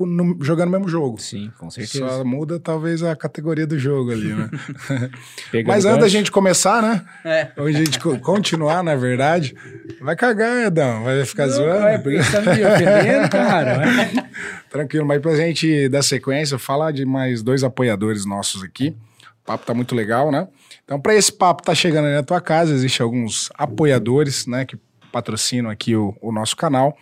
no- 0.00 0.36
jogando 0.42 0.68
o 0.68 0.72
mesmo 0.72 0.88
jogo. 0.88 1.20
Sim, 1.20 1.52
com 1.58 1.70
certeza. 1.70 2.08
Só 2.08 2.24
muda 2.24 2.58
talvez 2.58 3.02
a 3.02 3.14
categoria 3.16 3.66
do 3.66 3.78
jogo 3.78 4.10
ali, 4.12 4.32
né? 4.32 4.48
Pegando 5.50 5.68
Mas 5.72 5.84
antes 5.84 6.00
da 6.00 6.08
gente 6.08 6.30
começar, 6.30 6.82
né? 6.82 7.04
É. 7.24 7.48
Onde 7.58 7.76
a 7.76 7.78
gente 7.84 7.98
co- 8.00 8.18
continuar, 8.18 8.82
na 8.82 8.94
verdade, 8.96 9.54
vai 10.00 10.16
cagar, 10.16 10.66
Edão. 10.66 11.04
Vai 11.04 11.24
ficar 11.24 11.46
Não, 11.46 11.52
zoando. 11.54 11.86
é, 11.86 11.98
porque 11.98 12.22
você 12.22 12.32
tá 12.32 12.40
me 12.40 12.64
ofendendo, 12.64 13.28
cara. 13.30 13.82
Tranquilo, 14.70 15.06
mas 15.06 15.20
pra 15.20 15.34
gente 15.36 15.88
dar 15.88 16.02
sequência, 16.02 16.58
falar 16.58 16.92
de 16.92 17.04
mais 17.04 17.42
dois 17.42 17.62
apoiadores 17.62 18.24
nossos 18.24 18.62
aqui. 18.62 18.96
O 19.42 19.44
papo 19.44 19.66
tá 19.66 19.74
muito 19.74 19.94
legal, 19.94 20.30
né? 20.30 20.46
Então, 20.84 21.00
para 21.00 21.14
esse 21.14 21.32
papo 21.32 21.62
tá 21.62 21.74
chegando 21.74 22.06
aí 22.06 22.14
na 22.14 22.22
tua 22.22 22.40
casa, 22.40 22.72
existem 22.72 23.02
alguns 23.04 23.50
apoiadores, 23.54 24.46
né, 24.46 24.64
que 24.64 24.76
patrocinam 25.10 25.70
aqui 25.70 25.94
o, 25.96 26.16
o 26.20 26.32
nosso 26.32 26.56
canal. 26.56 26.96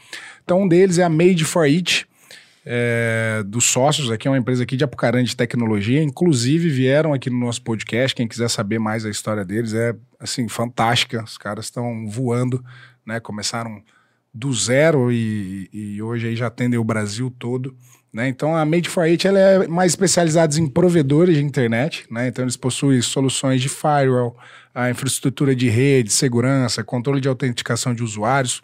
Então, 0.44 0.62
um 0.62 0.68
deles 0.68 0.98
é 0.98 1.04
a 1.04 1.08
Made 1.08 1.44
for 1.44 1.64
It, 1.64 2.06
é, 2.64 3.42
dos 3.46 3.64
sócios 3.64 4.10
aqui, 4.10 4.28
é 4.28 4.30
uma 4.30 4.38
empresa 4.38 4.62
aqui 4.62 4.76
de 4.76 4.84
Apucarana 4.84 5.24
de 5.24 5.36
tecnologia. 5.36 6.02
Inclusive, 6.02 6.68
vieram 6.68 7.12
aqui 7.12 7.30
no 7.30 7.38
nosso 7.38 7.62
podcast. 7.62 8.14
Quem 8.14 8.28
quiser 8.28 8.48
saber 8.50 8.78
mais 8.78 9.04
a 9.06 9.10
história 9.10 9.44
deles, 9.44 9.72
é 9.72 9.94
assim, 10.18 10.48
fantástica. 10.48 11.22
Os 11.24 11.38
caras 11.38 11.66
estão 11.66 12.08
voando, 12.08 12.64
né? 13.06 13.20
Começaram 13.20 13.82
do 14.32 14.52
zero 14.52 15.10
e, 15.10 15.68
e 15.72 16.02
hoje 16.02 16.28
aí 16.28 16.36
já 16.36 16.46
atendem 16.46 16.78
o 16.78 16.84
Brasil 16.84 17.34
todo. 17.38 17.74
Né? 18.12 18.28
Então 18.28 18.56
a 18.56 18.64
Made 18.64 18.88
for 18.88 19.04
It 19.04 19.26
ela 19.26 19.38
é 19.38 19.68
mais 19.68 19.92
especializada 19.92 20.58
em 20.58 20.66
provedores 20.66 21.36
de 21.36 21.44
internet, 21.44 22.06
né? 22.10 22.26
então 22.26 22.44
eles 22.44 22.56
possuem 22.56 23.00
soluções 23.00 23.62
de 23.62 23.68
firewall, 23.68 24.36
a 24.74 24.90
infraestrutura 24.90 25.54
de 25.54 25.68
rede, 25.68 26.12
segurança, 26.12 26.82
controle 26.82 27.20
de 27.20 27.28
autenticação 27.28 27.94
de 27.94 28.02
usuários, 28.02 28.62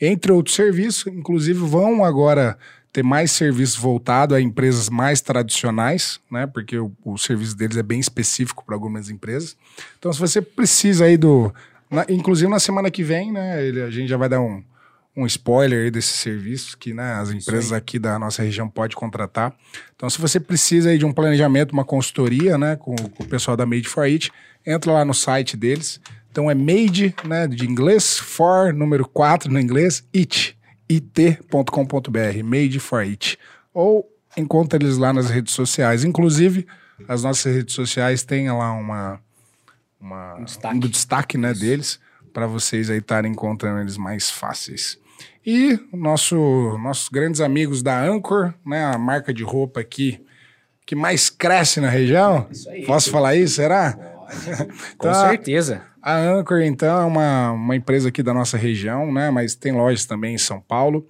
entre 0.00 0.32
outros 0.32 0.56
serviços. 0.56 1.06
Inclusive 1.12 1.60
vão 1.60 2.04
agora 2.04 2.58
ter 2.92 3.02
mais 3.02 3.30
serviços 3.32 3.76
voltados 3.76 4.36
a 4.36 4.40
empresas 4.40 4.88
mais 4.88 5.20
tradicionais, 5.20 6.20
né? 6.30 6.46
porque 6.46 6.78
o, 6.78 6.92
o 7.04 7.18
serviço 7.18 7.56
deles 7.56 7.76
é 7.76 7.82
bem 7.82 8.00
específico 8.00 8.64
para 8.64 8.74
algumas 8.74 9.10
empresas. 9.10 9.56
Então 9.98 10.12
se 10.12 10.18
você 10.18 10.40
precisa 10.40 11.04
aí 11.04 11.16
do... 11.16 11.52
na- 11.90 12.06
inclusive 12.08 12.50
na 12.50 12.58
semana 12.58 12.90
que 12.90 13.02
vem, 13.02 13.30
né? 13.32 13.64
ele- 13.64 13.82
a 13.82 13.90
gente 13.90 14.08
já 14.08 14.16
vai 14.16 14.28
dar 14.28 14.40
um 14.40 14.62
um 15.16 15.26
spoiler 15.26 15.86
aí 15.86 15.90
desse 15.90 16.16
serviço 16.16 16.78
que 16.78 16.94
né, 16.94 17.14
as 17.14 17.30
empresas 17.32 17.72
aqui 17.72 17.98
da 17.98 18.16
nossa 18.20 18.40
região 18.40 18.68
podem 18.68 18.96
contratar. 18.96 19.52
Então, 19.96 20.08
se 20.08 20.20
você 20.20 20.38
precisa 20.38 20.90
aí 20.90 20.98
de 20.98 21.04
um 21.04 21.12
planejamento, 21.12 21.72
uma 21.72 21.84
consultoria 21.84 22.56
né, 22.56 22.76
com, 22.76 22.94
com 22.94 23.24
o 23.24 23.26
pessoal 23.26 23.56
da 23.56 23.66
Made 23.66 23.88
for 23.88 24.04
It, 24.04 24.30
entra 24.64 24.92
lá 24.92 25.04
no 25.04 25.12
site 25.12 25.56
deles. 25.56 26.00
Então, 26.30 26.48
é 26.48 26.54
Made, 26.54 27.16
né, 27.24 27.48
de 27.48 27.66
inglês, 27.66 28.16
for, 28.16 28.72
número 28.72 29.08
4 29.08 29.50
no 29.52 29.58
inglês, 29.58 30.04
it, 30.14 30.56
it.com.br, 30.90 32.42
Made 32.44 32.78
for 32.80 33.00
It. 33.00 33.38
Ou 33.72 34.08
encontra 34.36 34.78
eles 34.82 34.96
lá 34.96 35.12
nas 35.12 35.30
redes 35.30 35.52
sociais. 35.54 36.04
Inclusive, 36.04 36.66
as 37.08 37.22
nossas 37.22 37.54
redes 37.54 37.74
sociais 37.74 38.22
têm 38.22 38.50
lá 38.50 38.72
uma, 38.72 39.20
uma, 40.00 40.36
Um 40.38 40.44
destaque. 40.44 40.76
um 40.76 40.80
destaque 40.80 41.38
né, 41.38 41.54
deles 41.54 41.98
para 42.32 42.46
vocês 42.46 42.90
aí 42.90 42.98
estarem 42.98 43.32
encontrando 43.32 43.80
eles 43.80 43.96
mais 43.96 44.30
fáceis. 44.30 44.98
E 45.44 45.78
nosso, 45.92 46.36
nossos 46.78 47.08
grandes 47.08 47.40
amigos 47.40 47.82
da 47.82 48.00
Anchor, 48.02 48.52
né, 48.66 48.84
a 48.84 48.98
marca 48.98 49.32
de 49.32 49.42
roupa 49.42 49.80
aqui 49.80 50.20
que 50.84 50.94
mais 50.94 51.28
cresce 51.30 51.80
na 51.80 51.88
região. 51.88 52.46
Isso 52.50 52.68
aí. 52.70 52.84
Posso 52.86 53.10
falar 53.10 53.34
isso, 53.36 53.56
será? 53.56 53.92
Com 54.96 55.08
Tá. 55.08 55.28
certeza. 55.30 55.82
A 56.08 56.16
Anchor, 56.16 56.62
então, 56.62 57.02
é 57.02 57.04
uma, 57.04 57.52
uma 57.52 57.76
empresa 57.76 58.08
aqui 58.08 58.22
da 58.22 58.32
nossa 58.32 58.56
região, 58.56 59.12
né? 59.12 59.30
Mas 59.30 59.54
tem 59.54 59.72
lojas 59.72 60.06
também 60.06 60.36
em 60.36 60.38
São 60.38 60.58
Paulo 60.58 61.06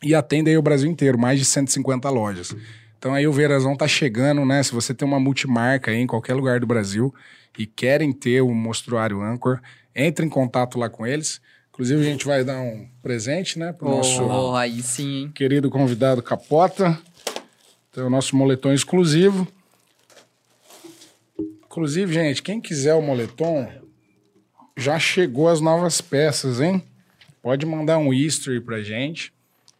e 0.00 0.14
atende 0.14 0.48
aí 0.48 0.56
o 0.56 0.62
Brasil 0.62 0.88
inteiro, 0.88 1.18
mais 1.18 1.40
de 1.40 1.44
150 1.44 2.08
lojas. 2.08 2.54
Então 2.96 3.12
aí 3.12 3.26
o 3.26 3.32
Verazão 3.32 3.76
tá 3.76 3.88
chegando, 3.88 4.44
né? 4.44 4.62
Se 4.62 4.72
você 4.72 4.94
tem 4.94 5.08
uma 5.08 5.18
multimarca 5.18 5.90
aí 5.90 5.96
em 5.96 6.06
qualquer 6.06 6.34
lugar 6.34 6.60
do 6.60 6.68
Brasil 6.68 7.12
e 7.58 7.66
querem 7.66 8.12
ter 8.12 8.40
o 8.40 8.54
mostruário 8.54 9.20
Anchor, 9.22 9.60
entre 9.92 10.24
em 10.24 10.28
contato 10.28 10.78
lá 10.78 10.88
com 10.88 11.04
eles. 11.04 11.40
Inclusive, 11.72 12.00
a 12.00 12.04
gente 12.04 12.24
vai 12.24 12.44
dar 12.44 12.60
um 12.60 12.86
presente, 13.02 13.58
né? 13.58 13.72
Pro 13.72 13.88
nosso 13.88 14.22
Oh, 14.22 14.54
aí 14.54 14.80
sim, 14.82 15.22
hein? 15.22 15.32
querido 15.34 15.68
convidado 15.68 16.22
Capota. 16.22 16.96
Então, 17.90 18.06
o 18.06 18.10
nosso 18.10 18.36
moletom 18.36 18.72
exclusivo. 18.72 19.48
Inclusive, 21.64 22.12
gente, 22.12 22.40
quem 22.40 22.60
quiser 22.60 22.94
o 22.94 23.02
moletom, 23.02 23.68
já 24.78 24.98
chegou 24.98 25.48
as 25.48 25.60
novas 25.60 26.00
peças, 26.00 26.60
hein? 26.60 26.82
Pode 27.42 27.66
mandar 27.66 27.98
um 27.98 28.12
history 28.12 28.60
pra 28.60 28.80
gente, 28.80 29.32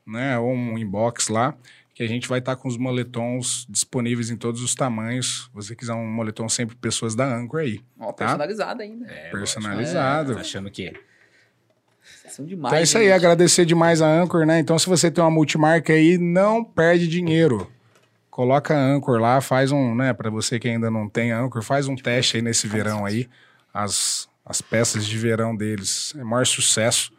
né? 0.07 0.38
Ou 0.38 0.53
um 0.53 0.76
inbox 0.76 1.28
lá, 1.28 1.55
que 1.94 2.03
a 2.03 2.09
gente 2.09 2.28
vai 2.28 2.40
estar 2.40 2.57
tá 2.57 2.61
com 2.61 2.68
os 2.68 2.76
moletons 2.76 3.66
disponíveis 3.68 4.30
em 4.30 4.36
todos 4.36 4.62
os 4.62 4.74
tamanhos. 4.74 5.44
Se 5.44 5.51
você 5.55 5.76
quiser 5.76 5.94
um 5.94 6.07
moletom 6.07 6.49
sempre 6.49 6.76
pessoas 6.76 7.14
da 7.14 7.24
Anchor 7.24 7.61
aí. 7.61 7.80
Ó, 7.99 8.12
tá? 8.12 8.26
personalizado 8.26 8.82
ainda. 8.82 9.07
É, 9.11 9.30
personalizado. 9.30 10.32
É, 10.32 10.34
tá 10.34 10.40
achando 10.40 10.70
que 10.70 10.92
são 12.38 12.44
demais. 12.44 12.72
Então 12.72 12.78
é 12.78 12.82
isso 12.82 12.99
aí, 12.99 13.12
agradecer 13.12 13.64
demais 13.64 14.01
a 14.01 14.07
Anchor, 14.07 14.46
né? 14.46 14.59
Então, 14.61 14.78
se 14.78 14.88
você 14.88 15.11
tem 15.11 15.22
uma 15.22 15.30
multimarca 15.30 15.92
aí, 15.92 16.18
não 16.18 16.62
perde 16.64 17.09
dinheiro. 17.09 17.70
Coloca 18.30 18.74
a 18.74 18.80
Anchor 18.80 19.18
lá, 19.18 19.40
faz 19.40 19.72
um, 19.72 19.94
né? 19.94 20.12
Para 20.12 20.30
você 20.30 20.59
que 20.59 20.68
ainda 20.68 20.90
não 20.90 21.09
tem 21.09 21.32
Anchor, 21.32 21.62
faz 21.62 21.88
um 21.88 21.96
teste 21.96 22.36
aí 22.36 22.42
nesse 22.42 22.68
verão 22.68 23.05
aí. 23.05 23.28
As, 23.74 24.28
as 24.49 24.62
peças 24.62 25.07
de 25.07 25.18
verão 25.18 25.55
deles 25.55 26.14
é 26.16 26.24
maior 26.24 26.46
sucesso. 26.46 27.12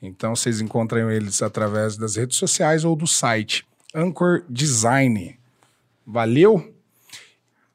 Então, 0.00 0.36
vocês 0.36 0.60
encontram 0.60 1.10
eles 1.10 1.42
através 1.42 1.96
das 1.96 2.14
redes 2.14 2.36
sociais 2.36 2.84
ou 2.84 2.94
do 2.94 3.08
site. 3.08 3.66
Anchor 3.92 4.44
Design. 4.48 5.36
Valeu? 6.06 6.72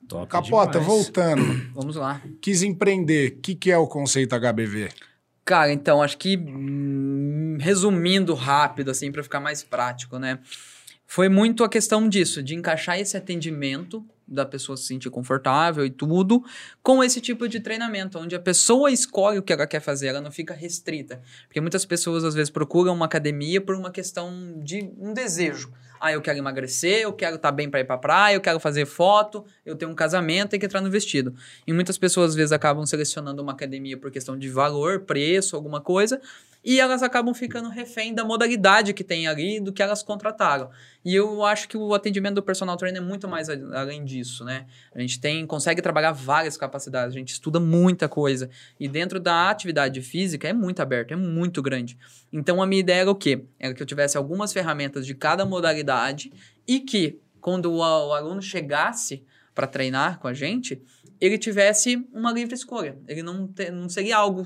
Top 0.08 0.32
Capota, 0.32 0.80
demais. 0.80 0.88
voltando. 0.88 1.44
Vamos 1.76 1.98
lá. 1.98 2.22
Quis 2.42 2.64
empreender. 2.64 3.34
O 3.34 3.42
que, 3.42 3.54
que 3.54 3.70
é 3.70 3.78
o 3.78 3.86
conceito 3.86 4.34
HBV? 4.40 4.90
Cara, 5.44 5.74
então, 5.74 6.02
acho 6.02 6.18
que 6.18 6.38
hum, 6.38 7.58
resumindo 7.60 8.34
rápido, 8.34 8.92
assim, 8.92 9.12
para 9.12 9.24
ficar 9.24 9.42
mais 9.42 9.62
prático, 9.62 10.18
né? 10.18 10.40
Foi 11.14 11.28
muito 11.28 11.66
a 11.66 11.68
questão 11.68 12.08
disso, 12.08 12.42
de 12.42 12.56
encaixar 12.56 12.98
esse 12.98 13.18
atendimento 13.18 14.02
da 14.26 14.46
pessoa 14.46 14.78
se 14.78 14.86
sentir 14.86 15.10
confortável 15.10 15.86
e 15.86 15.90
tudo, 15.90 16.42
com 16.82 17.04
esse 17.04 17.20
tipo 17.20 17.50
de 17.50 17.60
treinamento, 17.60 18.18
onde 18.18 18.34
a 18.34 18.40
pessoa 18.40 18.90
escolhe 18.90 19.38
o 19.38 19.44
que 19.44 19.52
ela 19.52 19.68
quer 19.68 19.82
fazer, 19.82 20.08
ela 20.08 20.22
não 20.22 20.32
fica 20.32 20.54
restrita. 20.54 21.22
Porque 21.48 21.60
muitas 21.60 21.84
pessoas 21.84 22.24
às 22.24 22.34
vezes 22.34 22.50
procuram 22.50 22.94
uma 22.94 23.08
academia 23.08 23.60
por 23.60 23.76
uma 23.76 23.92
questão 23.92 24.62
de 24.64 24.90
um 24.98 25.14
desejo. 25.14 25.74
Ah, 26.00 26.14
eu 26.14 26.22
quero 26.22 26.38
emagrecer, 26.38 27.02
eu 27.02 27.12
quero 27.12 27.36
estar 27.36 27.50
tá 27.50 27.52
bem 27.52 27.70
para 27.70 27.82
ir 27.82 27.86
para 27.86 27.98
praia, 27.98 28.36
eu 28.36 28.42
quero 28.42 28.58
fazer 28.58 28.86
foto, 28.86 29.44
eu 29.66 29.76
tenho 29.76 29.92
um 29.92 29.96
casamento, 29.96 30.52
tenho 30.52 30.62
que 30.62 30.66
entrar 30.66 30.80
no 30.80 30.90
vestido. 30.90 31.36
E 31.68 31.74
muitas 31.74 31.98
pessoas 31.98 32.30
às 32.30 32.36
vezes 32.36 32.54
acabam 32.54 32.86
selecionando 32.86 33.44
uma 33.44 33.52
academia 33.52 33.98
por 33.98 34.12
questão 34.12 34.40
de 34.40 34.48
valor, 34.48 35.02
preço, 35.02 35.58
alguma 35.58 35.82
coisa, 35.82 36.22
e 36.64 36.80
elas 36.80 37.02
acabam 37.02 37.34
ficando 37.34 37.70
refém 37.70 38.14
da 38.14 38.24
modalidade 38.24 38.94
que 38.94 39.04
tem 39.04 39.28
ali 39.28 39.60
do 39.60 39.74
que 39.74 39.82
elas 39.82 40.04
contrataram. 40.04 40.70
E 41.04 41.16
eu 41.16 41.44
acho 41.44 41.68
que 41.68 41.76
o 41.76 41.94
atendimento 41.94 42.36
do 42.36 42.44
personal 42.44 42.78
trainer 42.78 43.02
é 43.02 43.06
muito 43.06 43.28
mais 43.28 43.50
além 43.50 44.06
disso, 44.06 44.44
né? 44.44 44.68
A 44.94 45.00
gente 45.00 45.20
tem 45.20 45.46
consegue 45.46 45.82
trabalhar 45.82 46.12
várias 46.12 46.56
capacidades, 46.56 47.16
a 47.16 47.20
gente 47.20 47.34
estuda 47.34 47.60
muita 47.60 48.08
coisa 48.08 48.50
e 48.80 48.88
dentro 48.88 49.20
da 49.20 49.50
atividade 49.50 50.02
física 50.02 50.48
é 50.48 50.54
muito 50.54 50.82
aberto, 50.82 51.14
é 51.14 51.18
muito 51.18 51.62
grande. 51.62 51.98
Então 52.32 52.62
a 52.62 52.68
minha 52.68 52.80
ideia 52.80 53.02
era 53.02 53.12
o 53.12 53.16
quê? 53.16 53.44
Era 53.60 53.74
que 53.74 53.82
eu 53.82 53.88
tivesse 53.88 54.18
algumas 54.18 54.54
ferramentas 54.54 55.06
de 55.06 55.16
cada 55.16 55.46
modalidade 55.46 56.32
e 56.68 56.80
que 56.80 57.20
quando 57.42 57.74
o, 57.74 57.82
aluno 57.82 58.42
chegasse 58.42 59.26
para 59.54 59.68
treinar 59.68 60.20
com 60.20 60.28
a 60.28 60.34
gente, 60.34 60.82
ele 61.20 61.38
tivesse 61.38 62.08
uma 62.14 62.32
livre 62.32 62.54
escolha. 62.54 62.98
Ele 63.08 63.22
não, 63.22 63.48
te, 63.48 63.70
não 63.72 63.90
seria 63.90 64.18
algo 64.18 64.46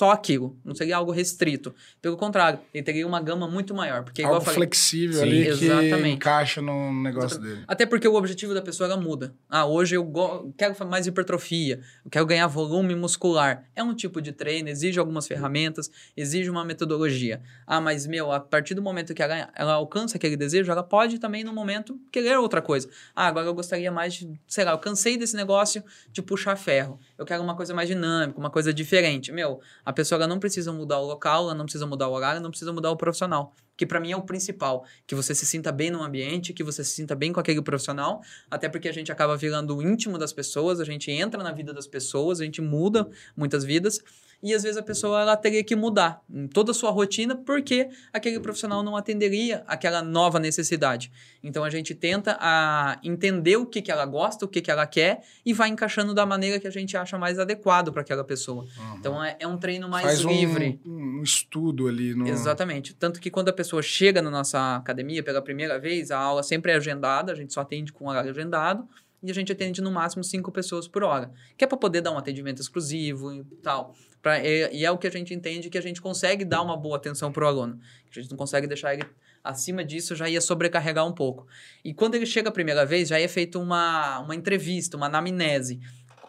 só 0.00 0.12
aquilo, 0.12 0.58
não 0.64 0.74
seria 0.74 0.96
algo 0.96 1.12
restrito. 1.12 1.74
Pelo 2.00 2.16
contrário, 2.16 2.58
ele 2.72 2.82
teria 2.82 3.06
uma 3.06 3.20
gama 3.20 3.46
muito 3.46 3.74
maior. 3.74 4.02
Porque, 4.02 4.22
algo 4.22 4.40
falei, 4.40 4.54
flexível 4.54 5.20
sim, 5.20 5.22
ali 5.22 5.46
exatamente. 5.46 6.02
que 6.02 6.08
encaixa 6.08 6.62
no 6.62 6.90
negócio 7.02 7.36
exatamente. 7.36 7.54
dele. 7.56 7.64
Até 7.68 7.84
porque 7.84 8.08
o 8.08 8.14
objetivo 8.14 8.54
da 8.54 8.62
pessoa 8.62 8.86
ela 8.90 8.98
muda. 8.98 9.34
Ah, 9.46 9.66
hoje 9.66 9.96
eu 9.96 10.54
quero 10.56 10.74
mais 10.86 11.06
hipertrofia, 11.06 11.80
eu 12.02 12.10
quero 12.10 12.24
ganhar 12.24 12.46
volume 12.46 12.94
muscular. 12.94 13.68
É 13.76 13.82
um 13.82 13.94
tipo 13.94 14.22
de 14.22 14.32
treino, 14.32 14.70
exige 14.70 14.98
algumas 14.98 15.26
ferramentas, 15.28 15.90
exige 16.16 16.48
uma 16.48 16.64
metodologia. 16.64 17.42
Ah, 17.66 17.78
mas 17.78 18.06
meu, 18.06 18.32
a 18.32 18.40
partir 18.40 18.72
do 18.72 18.80
momento 18.80 19.12
que 19.12 19.22
ela, 19.22 19.50
ela 19.54 19.74
alcança 19.74 20.16
aquele 20.16 20.34
desejo, 20.34 20.72
ela 20.72 20.82
pode 20.82 21.18
também 21.18 21.44
no 21.44 21.52
momento 21.52 22.00
querer 22.10 22.38
outra 22.38 22.62
coisa. 22.62 22.88
Ah, 23.14 23.26
agora 23.26 23.44
eu 23.44 23.52
gostaria 23.52 23.92
mais 23.92 24.14
de, 24.14 24.32
sei 24.48 24.64
lá, 24.64 24.70
eu 24.70 24.78
cansei 24.78 25.18
desse 25.18 25.36
negócio 25.36 25.84
de 26.10 26.22
puxar 26.22 26.56
ferro. 26.56 26.98
Eu 27.18 27.26
quero 27.26 27.42
uma 27.42 27.54
coisa 27.54 27.74
mais 27.74 27.86
dinâmica, 27.86 28.40
uma 28.40 28.48
coisa 28.48 28.72
diferente. 28.72 29.30
Meu, 29.30 29.60
a 29.84 29.89
pessoa 29.92 30.18
ela 30.18 30.26
não 30.26 30.38
precisa 30.38 30.72
mudar 30.72 30.98
o 30.98 31.06
local, 31.06 31.44
ela 31.44 31.54
não 31.54 31.64
precisa 31.64 31.86
mudar 31.86 32.08
o 32.08 32.12
horário, 32.12 32.40
não 32.40 32.50
precisa 32.50 32.72
mudar 32.72 32.90
o 32.90 32.96
profissional. 32.96 33.54
Que 33.76 33.86
para 33.86 33.98
mim 33.98 34.12
é 34.12 34.16
o 34.16 34.22
principal. 34.22 34.84
Que 35.06 35.14
você 35.14 35.34
se 35.34 35.46
sinta 35.46 35.72
bem 35.72 35.90
no 35.90 36.02
ambiente, 36.02 36.52
que 36.52 36.62
você 36.62 36.84
se 36.84 36.92
sinta 36.92 37.14
bem 37.14 37.32
com 37.32 37.40
aquele 37.40 37.62
profissional. 37.62 38.20
Até 38.50 38.68
porque 38.68 38.88
a 38.88 38.92
gente 38.92 39.10
acaba 39.10 39.36
virando 39.36 39.76
o 39.76 39.82
íntimo 39.82 40.18
das 40.18 40.32
pessoas, 40.32 40.80
a 40.80 40.84
gente 40.84 41.10
entra 41.10 41.42
na 41.42 41.52
vida 41.52 41.72
das 41.72 41.86
pessoas, 41.86 42.40
a 42.40 42.44
gente 42.44 42.60
muda 42.60 43.08
muitas 43.36 43.64
vidas 43.64 44.00
e 44.42 44.54
às 44.54 44.62
vezes 44.62 44.78
a 44.78 44.82
pessoa 44.82 45.20
ela 45.20 45.36
teria 45.36 45.62
que 45.62 45.76
mudar 45.76 46.22
em 46.30 46.46
toda 46.46 46.70
a 46.70 46.74
sua 46.74 46.90
rotina 46.90 47.36
porque 47.36 47.88
aquele 48.12 48.40
profissional 48.40 48.82
não 48.82 48.96
atenderia 48.96 49.62
aquela 49.66 50.02
nova 50.02 50.38
necessidade. 50.38 51.12
Então 51.42 51.62
a 51.62 51.70
gente 51.70 51.94
tenta 51.94 52.36
a 52.40 52.98
entender 53.02 53.56
o 53.56 53.66
que, 53.66 53.82
que 53.82 53.90
ela 53.90 54.06
gosta, 54.06 54.44
o 54.44 54.48
que, 54.48 54.60
que 54.60 54.70
ela 54.70 54.86
quer 54.86 55.22
e 55.44 55.52
vai 55.52 55.68
encaixando 55.68 56.14
da 56.14 56.24
maneira 56.24 56.58
que 56.58 56.66
a 56.66 56.70
gente 56.70 56.96
acha 56.96 57.18
mais 57.18 57.38
adequado 57.38 57.92
para 57.92 58.02
aquela 58.02 58.24
pessoa. 58.24 58.64
Uhum. 58.64 58.96
Então 58.98 59.24
é, 59.24 59.36
é, 59.38 59.46
um 59.46 59.58
treino 59.58 59.88
mais 59.88 60.06
Faz 60.06 60.20
livre. 60.20 60.80
Um, 60.86 61.20
um 61.20 61.22
estudo 61.22 61.86
ali. 61.86 62.14
No... 62.14 62.26
Exatamente. 62.26 62.94
Tanto 62.94 63.20
que 63.20 63.30
quando 63.30 63.50
a 63.50 63.52
pessoa 63.52 63.82
chega 63.82 64.22
na 64.22 64.30
nossa 64.30 64.76
academia 64.76 65.22
pela 65.22 65.42
primeira 65.42 65.78
vez, 65.78 66.10
a 66.10 66.18
aula 66.18 66.42
sempre 66.42 66.72
é 66.72 66.76
agendada, 66.76 67.32
a 67.32 67.34
gente 67.34 67.52
só 67.52 67.60
atende 67.60 67.92
com 67.92 68.08
horário 68.08 68.30
agendado 68.30 68.88
e 69.22 69.30
a 69.30 69.34
gente 69.34 69.52
atende 69.52 69.80
no 69.82 69.90
máximo 69.90 70.24
cinco 70.24 70.50
pessoas 70.50 70.88
por 70.88 71.02
hora, 71.02 71.30
que 71.56 71.64
é 71.64 71.66
para 71.66 71.76
poder 71.76 72.00
dar 72.00 72.12
um 72.12 72.18
atendimento 72.18 72.60
exclusivo 72.60 73.32
e 73.32 73.44
tal. 73.62 73.94
Pra, 74.22 74.38
e, 74.38 74.70
e, 74.72 74.84
é 74.84 74.90
o 74.90 74.98
que 74.98 75.06
a 75.06 75.10
gente 75.10 75.32
entende 75.32 75.70
que 75.70 75.78
a 75.78 75.82
gente 75.82 76.00
consegue 76.00 76.44
dar 76.44 76.62
uma 76.62 76.76
boa 76.76 76.96
atenção 76.96 77.32
para 77.32 77.44
o 77.44 77.48
aluno. 77.48 77.78
A 78.10 78.20
gente 78.20 78.30
não 78.30 78.36
consegue 78.36 78.66
deixar 78.66 78.94
ele 78.94 79.04
acima 79.42 79.84
disso, 79.84 80.14
já 80.14 80.28
ia 80.28 80.40
sobrecarregar 80.40 81.06
um 81.06 81.12
pouco. 81.12 81.46
E 81.84 81.94
quando 81.94 82.14
ele 82.14 82.26
chega 82.26 82.48
a 82.48 82.52
primeira 82.52 82.84
vez, 82.84 83.08
já 83.08 83.18
é 83.18 83.26
feita 83.26 83.58
uma, 83.58 84.20
uma 84.20 84.34
entrevista, 84.34 84.96
uma 84.96 85.06
anamnese. 85.06 85.80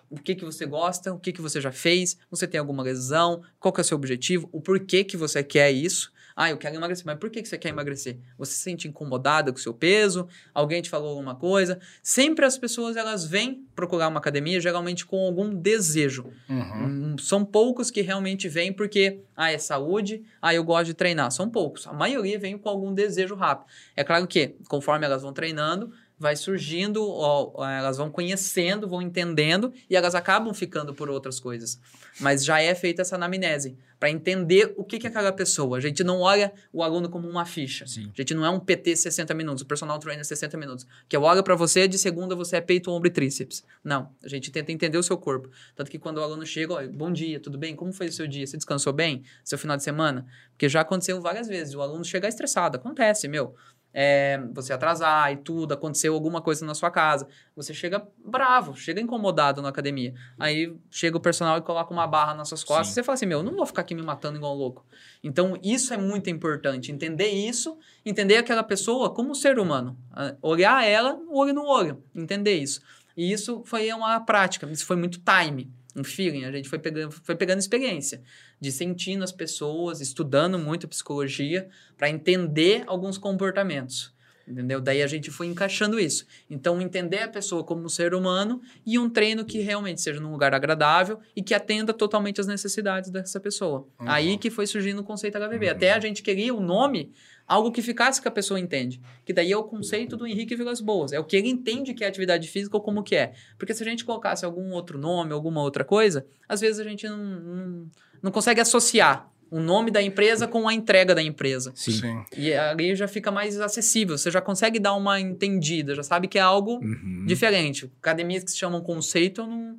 O 0.10 0.18
que, 0.18 0.36
que 0.36 0.44
você 0.44 0.66
gosta, 0.66 1.14
o 1.14 1.20
que, 1.20 1.32
que 1.32 1.42
você 1.42 1.62
já 1.62 1.72
fez, 1.72 2.18
você 2.30 2.46
tem 2.48 2.60
alguma 2.60 2.84
lesão, 2.84 3.42
qual 3.60 3.74
que 3.74 3.80
é 3.80 3.84
o 3.84 3.86
seu 3.86 3.96
objetivo, 3.96 4.50
o 4.52 4.62
porquê 4.62 5.04
que 5.04 5.16
você 5.16 5.44
quer 5.44 5.72
isso. 5.72 6.12
Ah, 6.36 6.50
eu 6.50 6.58
quero 6.58 6.76
emagrecer. 6.76 7.06
Mas 7.06 7.18
por 7.18 7.30
que 7.30 7.44
você 7.44 7.58
quer 7.58 7.70
emagrecer? 7.70 8.18
Você 8.38 8.54
se 8.54 8.60
sente 8.60 8.88
incomodada 8.88 9.52
com 9.52 9.58
o 9.58 9.62
seu 9.62 9.74
peso? 9.74 10.28
Alguém 10.54 10.82
te 10.82 10.90
falou 10.90 11.10
alguma 11.10 11.36
coisa? 11.36 11.80
Sempre 12.02 12.46
as 12.46 12.58
pessoas 12.58 12.96
elas 12.96 13.26
vêm 13.26 13.66
procurar 13.76 14.08
uma 14.08 14.20
academia 14.20 14.60
geralmente 14.60 15.06
com 15.06 15.26
algum 15.26 15.54
desejo. 15.54 16.32
Uhum. 16.50 17.14
Hum, 17.14 17.16
são 17.18 17.44
poucos 17.44 17.90
que 17.90 18.02
realmente 18.02 18.48
vêm 18.48 18.72
porque, 18.72 19.20
ah, 19.36 19.52
é 19.52 19.58
saúde, 19.58 20.24
ah, 20.42 20.54
eu 20.54 20.64
gosto 20.64 20.88
de 20.88 20.94
treinar. 20.94 21.32
São 21.32 21.50
poucos. 21.50 21.88
A 21.88 21.94
maioria 21.94 22.38
vem 22.38 22.58
com 22.58 22.70
algum 22.70 22.94
desejo 22.94 23.36
rápido. 23.36 23.68
É 23.96 24.04
claro 24.04 24.28
que, 24.28 24.56
conforme 24.68 25.06
elas 25.06 25.22
vão 25.22 25.34
treinando, 25.34 25.92
vai 26.22 26.36
surgindo, 26.36 27.04
ó, 27.04 27.68
elas 27.68 27.98
vão 27.98 28.12
conhecendo, 28.12 28.88
vão 28.88 29.02
entendendo 29.02 29.74
e 29.90 29.96
elas 29.96 30.14
acabam 30.14 30.54
ficando 30.54 30.94
por 30.94 31.10
outras 31.10 31.40
coisas. 31.40 31.80
Mas 32.20 32.46
já 32.46 32.62
é 32.62 32.76
feita 32.76 33.02
essa 33.02 33.16
anamnese 33.16 33.76
para 34.00 34.12
entender 34.12 34.72
o 34.78 34.84
que, 34.84 35.00
que 35.00 35.08
é 35.08 35.10
aquela 35.10 35.32
pessoa. 35.32 35.80
A 35.80 35.82
gente 35.82 36.04
não 36.04 36.20
olha 36.20 36.54
o 36.72 36.84
aluno 36.84 37.10
como 37.10 37.28
uma 37.28 37.44
ficha. 37.44 37.88
Sim. 37.88 38.12
A 38.14 38.22
gente 38.22 38.36
não 38.36 38.46
é 38.46 38.52
um 38.52 38.60
PT 38.60 38.98
60 38.98 39.34
minutos, 39.34 39.64
o 39.64 39.66
personal 39.66 39.98
trainer 39.98 40.24
60 40.24 40.56
minutos. 40.58 40.86
Que 41.10 41.18
eu 41.18 41.24
olho 41.24 41.42
para 41.42 41.56
você, 41.56 41.88
de 41.88 41.98
segunda 41.98 42.36
você 42.36 42.58
é 42.58 42.62
peito, 42.62 42.92
ombro 42.92 43.08
e 43.08 43.12
tríceps. 43.12 43.64
Não. 43.84 44.12
A 44.24 44.28
gente 44.28 44.52
tenta 44.52 44.72
entender 44.72 45.00
o 45.00 45.04
seu 45.04 45.18
corpo. 45.18 45.50
Tanto 45.76 45.90
que 45.90 45.98
quando 45.98 46.20
o 46.20 46.22
aluno 46.22 46.46
chega, 46.46 46.74
ó, 46.74 46.88
bom 46.88 47.12
dia, 47.12 47.40
tudo 47.40 47.58
bem? 47.58 47.76
Como 47.76 47.92
foi 47.92 48.08
o 48.08 48.12
seu 48.12 48.28
dia? 48.28 48.46
Você 48.46 48.58
descansou 48.58 48.94
bem? 48.94 49.24
Seu 49.44 49.58
final 49.58 49.76
de 49.76 49.84
semana? 49.84 50.28
Porque 50.52 50.70
já 50.70 50.82
aconteceu 50.82 51.20
várias 51.20 51.48
vezes. 51.48 51.74
O 51.74 51.82
aluno 51.82 52.06
chegar 52.06 52.30
estressado. 52.30 52.78
Acontece, 52.78 53.28
meu 53.28 53.56
é, 53.94 54.42
você 54.54 54.74
atrasar 54.74 55.32
e 55.32 55.38
tudo, 55.38 55.74
aconteceu 55.74 56.14
alguma 56.14 56.42
coisa 56.42 56.66
na 56.66 56.74
sua 56.74 56.90
casa. 56.90 57.28
Você 57.56 57.74
chega 57.74 58.06
bravo, 58.26 58.76
chega 58.76 59.02
incomodado 59.02 59.62
na 59.62 59.70
academia. 59.70 60.14
Aí 60.40 60.74
chega 60.90 61.18
o 61.18 61.20
personal 61.20 61.58
e 61.58 61.62
coloca 61.62 61.94
uma 61.94 62.08
barra 62.08 62.34
nas 62.34 62.48
suas 62.48 62.64
costas. 62.64 62.88
Sim. 62.88 62.94
Você 62.94 63.04
fala 63.04 63.14
assim: 63.16 63.26
Meu, 63.26 63.44
não 63.44 63.56
vou 63.56 63.66
ficar 63.66 63.82
aqui 63.82 63.94
me 63.94 64.02
matando 64.02 64.38
igual 64.38 64.56
um 64.56 64.58
louco. 64.58 64.86
Então, 65.24 65.58
isso 65.62 65.94
é 65.94 65.98
muito 65.98 66.30
importante. 66.30 66.92
Entender 66.92 67.30
isso, 67.30 67.78
entender 68.06 68.38
aquela 68.38 68.64
pessoa 68.64 69.14
como 69.14 69.36
ser 69.36 69.60
humano. 69.60 69.98
Ah, 70.12 70.36
olhar 70.42 70.86
ela 70.86 71.20
olho 71.30 71.54
no 71.54 71.66
olho. 71.66 72.04
Entender 72.16 72.56
isso. 72.56 72.82
E 73.16 73.32
isso 73.32 73.62
foi 73.66 73.92
uma 73.92 74.20
prática, 74.22 74.66
isso 74.72 74.86
foi 74.86 74.96
muito 74.96 75.20
time 75.20 75.72
um 75.96 76.04
feeling, 76.04 76.46
a 76.46 76.52
gente 76.52 76.70
foi 76.70 76.80
pegando, 76.80 77.12
foi 77.12 77.36
pegando 77.36 77.60
experiência 77.60 78.22
de 78.60 78.72
sentindo 78.72 79.24
as 79.24 79.32
pessoas, 79.32 80.02
estudando 80.02 80.58
muito 80.58 80.88
psicologia 80.88 81.68
para 81.98 82.10
entender 82.10 82.84
alguns 82.88 83.18
comportamentos. 83.18 84.14
Entendeu? 84.48 84.82
Daí 84.82 85.02
a 85.02 85.08
gente 85.08 85.30
foi 85.30 85.48
encaixando 85.48 86.00
isso. 86.00 86.26
Então, 86.50 86.82
entender 86.82 87.20
a 87.20 87.28
pessoa 87.28 87.64
como 87.64 87.84
um 87.84 87.90
ser 87.90 88.14
humano 88.14 88.62
e 88.86 88.98
um 88.98 89.10
treino 89.10 89.46
que 89.46 89.60
realmente 89.60 90.02
seja 90.02 90.20
num 90.20 90.32
lugar 90.32 90.54
agradável 90.54 91.20
e 91.36 91.42
que 91.42 91.54
atenda 91.54 91.94
totalmente 91.94 92.42
às 92.42 92.48
necessidades 92.48 93.10
dessa 93.10 93.40
pessoa. 93.40 93.88
Uhum. 94.00 94.10
Aí 94.10 94.38
que 94.38 94.50
foi 94.50 94.68
surgindo 94.68 95.00
o 95.00 95.04
conceito 95.04 95.38
HVV. 95.38 95.66
Uhum. 95.68 95.72
Até 95.72 95.94
a 95.94 96.00
gente 96.00 96.22
queria 96.22 96.54
o 96.54 96.60
nome 96.60 97.14
algo 97.54 97.72
que 97.72 97.82
ficasse 97.82 98.22
que 98.22 98.28
a 98.28 98.32
pessoa 98.32 98.60
entende. 98.60 99.02
Que 99.26 99.34
daí 99.34 99.52
é 99.52 99.58
o 99.58 99.64
conceito 99.64 100.16
do 100.16 100.26
Henrique 100.26 100.56
Vilas 100.56 100.80
Boas. 100.80 101.12
É 101.12 101.20
o 101.20 101.24
que 101.24 101.36
ele 101.36 101.50
entende 101.50 101.94
que 101.94 102.04
é 102.04 102.08
atividade 102.08 102.48
física 102.48 102.78
ou 102.78 102.82
como 102.82 103.04
que 103.04 103.16
é. 103.16 103.34
Porque 103.58 103.74
se 103.74 103.84
a 103.84 103.86
gente 103.86 104.06
colocasse 104.06 104.46
algum 104.46 104.72
outro 104.72 104.98
nome, 104.98 105.34
alguma 105.34 105.62
outra 105.62 105.84
coisa, 105.84 106.26
às 106.48 106.62
vezes 106.62 106.80
a 106.80 106.84
gente 106.84 107.08
não, 107.08 107.18
não, 107.18 107.86
não 108.24 108.32
consegue 108.32 108.62
associar 108.62 109.30
o 109.50 109.60
nome 109.60 109.92
da 109.92 110.02
empresa 110.02 110.48
com 110.48 110.66
a 110.66 110.74
entrega 110.74 111.14
da 111.14 111.22
empresa. 111.22 111.74
Sim. 111.76 111.92
Sim. 111.92 112.24
E 112.38 112.54
ali 112.54 112.96
já 112.96 113.06
fica 113.06 113.30
mais 113.32 113.60
acessível, 113.60 114.18
você 114.18 114.32
já 114.32 114.40
consegue 114.40 114.80
dar 114.80 114.94
uma 114.96 115.20
entendida, 115.20 115.94
já 115.94 116.04
sabe 116.04 116.30
que 116.30 116.38
é 116.38 116.42
algo 116.42 116.80
Uhum. 116.82 117.26
diferente. 117.28 117.92
Academias 118.00 118.46
que 118.46 118.52
se 118.52 118.58
chamam 118.58 118.80
conceito, 118.82 119.42
eu 119.42 119.48
não 119.48 119.78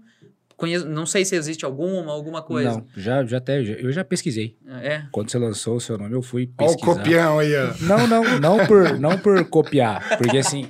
conheço, 0.63 0.89
não 0.89 1.05
sei 1.05 1.25
se 1.25 1.35
existe 1.35 1.65
alguma, 1.65 2.13
alguma 2.13 2.41
coisa. 2.41 2.71
Não, 2.71 2.87
já, 2.97 3.25
já 3.25 3.39
até, 3.39 3.65
já- 3.65 3.75
eu 3.75 3.91
já 3.91 4.05
pesquisei. 4.05 4.57
É. 4.81 5.03
Quando 5.11 5.29
você 5.31 5.39
lançou 5.39 5.77
o 5.77 5.81
seu 5.81 5.99
nome, 5.99 6.15
eu 6.15 6.23
fui 6.23 6.49
Olha 6.59 6.69
o 6.71 6.73
pesquisar. 6.77 6.95
copião 6.99 7.39
aí, 7.41 7.53
ó. 7.57 7.75
Não, 7.81 8.07
não, 8.07 8.39
não 8.39 8.67
por, 8.67 8.99
não 8.99 9.19
por 9.19 9.45
copiar, 9.47 10.17
porque 10.19 10.39
assim, 10.39 10.69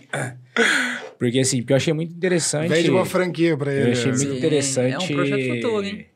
porque 1.19 1.39
assim, 1.41 1.59
porque 1.61 1.73
eu 1.73 1.77
achei 1.77 1.93
muito 1.93 2.13
interessante. 2.15 2.69
Vende 2.71 2.91
uma 2.91 3.05
franquia 3.05 3.57
pra 3.57 3.73
ele. 3.73 3.89
Eu 3.89 3.93
achei 3.93 4.11
ó. 4.11 4.15
muito 4.17 4.31
Sim, 4.31 4.39
interessante. 4.39 4.95
é 4.95 4.99
um 4.99 5.15
projeto 5.17 5.55
futuro, 5.55 5.87
hein? 5.87 6.07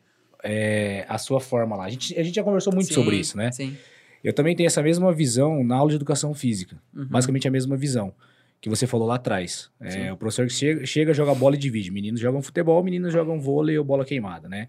é, 0.43 1.05
a 1.09 1.19
sua 1.19 1.41
forma 1.41 1.77
lá. 1.77 1.85
A 1.85 1.91
gente, 1.91 2.19
a 2.19 2.23
gente 2.23 2.35
já 2.35 2.43
conversou 2.43 2.73
muito 2.73 2.89
Sim, 2.89 2.95
sobre 2.95 3.17
isso, 3.17 3.37
né? 3.37 3.53
Sim. 3.53 3.77
Eu 4.25 4.33
também 4.33 4.57
tenho 4.57 4.67
essa 4.67 4.83
mesma 4.83 5.13
visão 5.13 5.63
na 5.63 5.77
aula 5.77 5.91
de 5.91 5.97
educação 5.97 6.33
física. 6.35 6.77
Uhum. 6.95 7.07
Basicamente 7.07 7.47
a 7.47 7.51
mesma 7.51 7.77
visão 7.77 8.13
que 8.61 8.69
você 8.69 8.87
falou 8.87 9.07
lá 9.07 9.17
atrás. 9.17 9.71
É, 9.81 10.13
o 10.13 10.17
professor 10.17 10.47
que 10.47 10.53
chega, 10.53 10.85
chega, 10.87 11.15
joga 11.15 11.35
bola 11.35 11.55
e 11.55 11.59
divide. 11.59 11.91
Meninos 11.91 12.21
jogam 12.21 12.43
futebol, 12.43 12.83
meninos 12.83 13.13
jogam 13.13 13.41
vôlei 13.41 13.79
ou 13.79 13.85
bola 13.85 14.05
queimada, 14.05 14.49
né? 14.49 14.69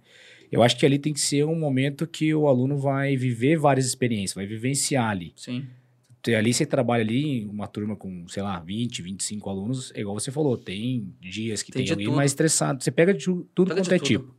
Eu 0.52 0.64
acho 0.64 0.78
que 0.78 0.86
ali 0.86 0.98
tem 1.00 1.12
que 1.14 1.20
ser 1.20 1.44
um 1.46 1.58
momento 1.60 2.06
que 2.08 2.34
o 2.34 2.48
aluno 2.48 2.78
vai 2.78 3.18
viver 3.18 3.58
várias 3.58 3.86
experiências, 3.86 4.34
vai 4.36 4.46
vivenciar 4.46 5.10
ali. 5.10 5.34
Sim. 5.36 5.66
Ali 6.38 6.54
você 6.54 6.66
trabalha 6.66 7.04
ali 7.04 7.42
em 7.44 7.48
uma 7.48 7.68
turma 7.68 7.96
com, 7.96 8.28
sei 8.28 8.44
lá, 8.44 8.60
20, 8.60 9.02
25 9.02 9.50
alunos, 9.50 9.94
é 9.96 10.02
igual 10.02 10.20
você 10.20 10.30
falou, 10.30 10.58
tem 10.58 11.14
dias 11.22 11.64
que 11.64 11.72
Tem 11.72 11.84
tem, 11.86 11.92
alguém 11.94 12.08
tudo. 12.08 12.18
mais 12.18 12.32
estressado. 12.32 12.84
Você 12.84 12.92
pega 12.92 13.14
de 13.14 13.24
tu- 13.24 13.48
tudo 13.56 13.70
Pega 13.70 13.80
quanto 13.82 13.90
de 13.90 13.96
é 13.96 13.98
tudo. 13.98 14.08
tipo. 14.08 14.36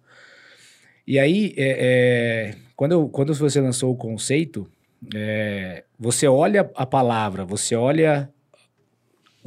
E 1.07 1.19
aí, 1.19 1.55
é, 1.57 2.51
é, 2.53 2.55
quando, 2.77 2.93
eu- 2.93 3.09
quando 3.09 3.35
você 3.35 3.61
lançou 3.61 3.91
o 3.93 3.97
conceito, 3.97 4.69
é, 5.15 5.85
você 5.99 6.27
olha 6.29 6.71
a 6.75 6.85
palavra, 6.87 7.45
você 7.45 7.75
olha. 7.75 8.31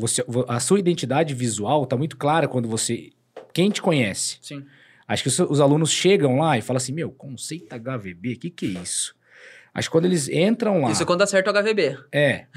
Você, 0.02 0.24
vo- 0.28 0.46
a 0.48 0.60
sua 0.60 0.80
identidade 0.80 1.34
visual 1.34 1.86
tá 1.86 1.96
muito 1.96 2.18
clara 2.18 2.48
quando 2.48 2.68
você. 2.68 3.12
Quem 3.54 3.70
te 3.70 3.82
conhece? 3.82 4.38
Sim. 4.42 4.66
Acho 5.08 5.24
que 5.24 5.30
os, 5.30 5.40
os 5.40 5.60
alunos 5.62 5.92
chegam 5.92 6.40
lá 6.40 6.58
e 6.58 6.62
falam 6.62 6.78
assim: 6.78 6.92
Meu, 6.94 7.12
conceito 7.12 7.74
HVB, 7.76 8.34
o 8.34 8.40
que, 8.40 8.50
que 8.50 8.66
é 8.66 8.82
isso? 8.82 9.16
Acho 9.74 9.88
que 9.88 9.92
quando 9.92 10.06
eles 10.06 10.28
entram 10.28 10.82
lá. 10.82 10.92
Isso 10.92 11.04
é 11.04 11.06
quando 11.06 11.22
acerta 11.22 11.50
o 11.52 11.54
HVB. 11.54 11.98
É. 12.12 12.48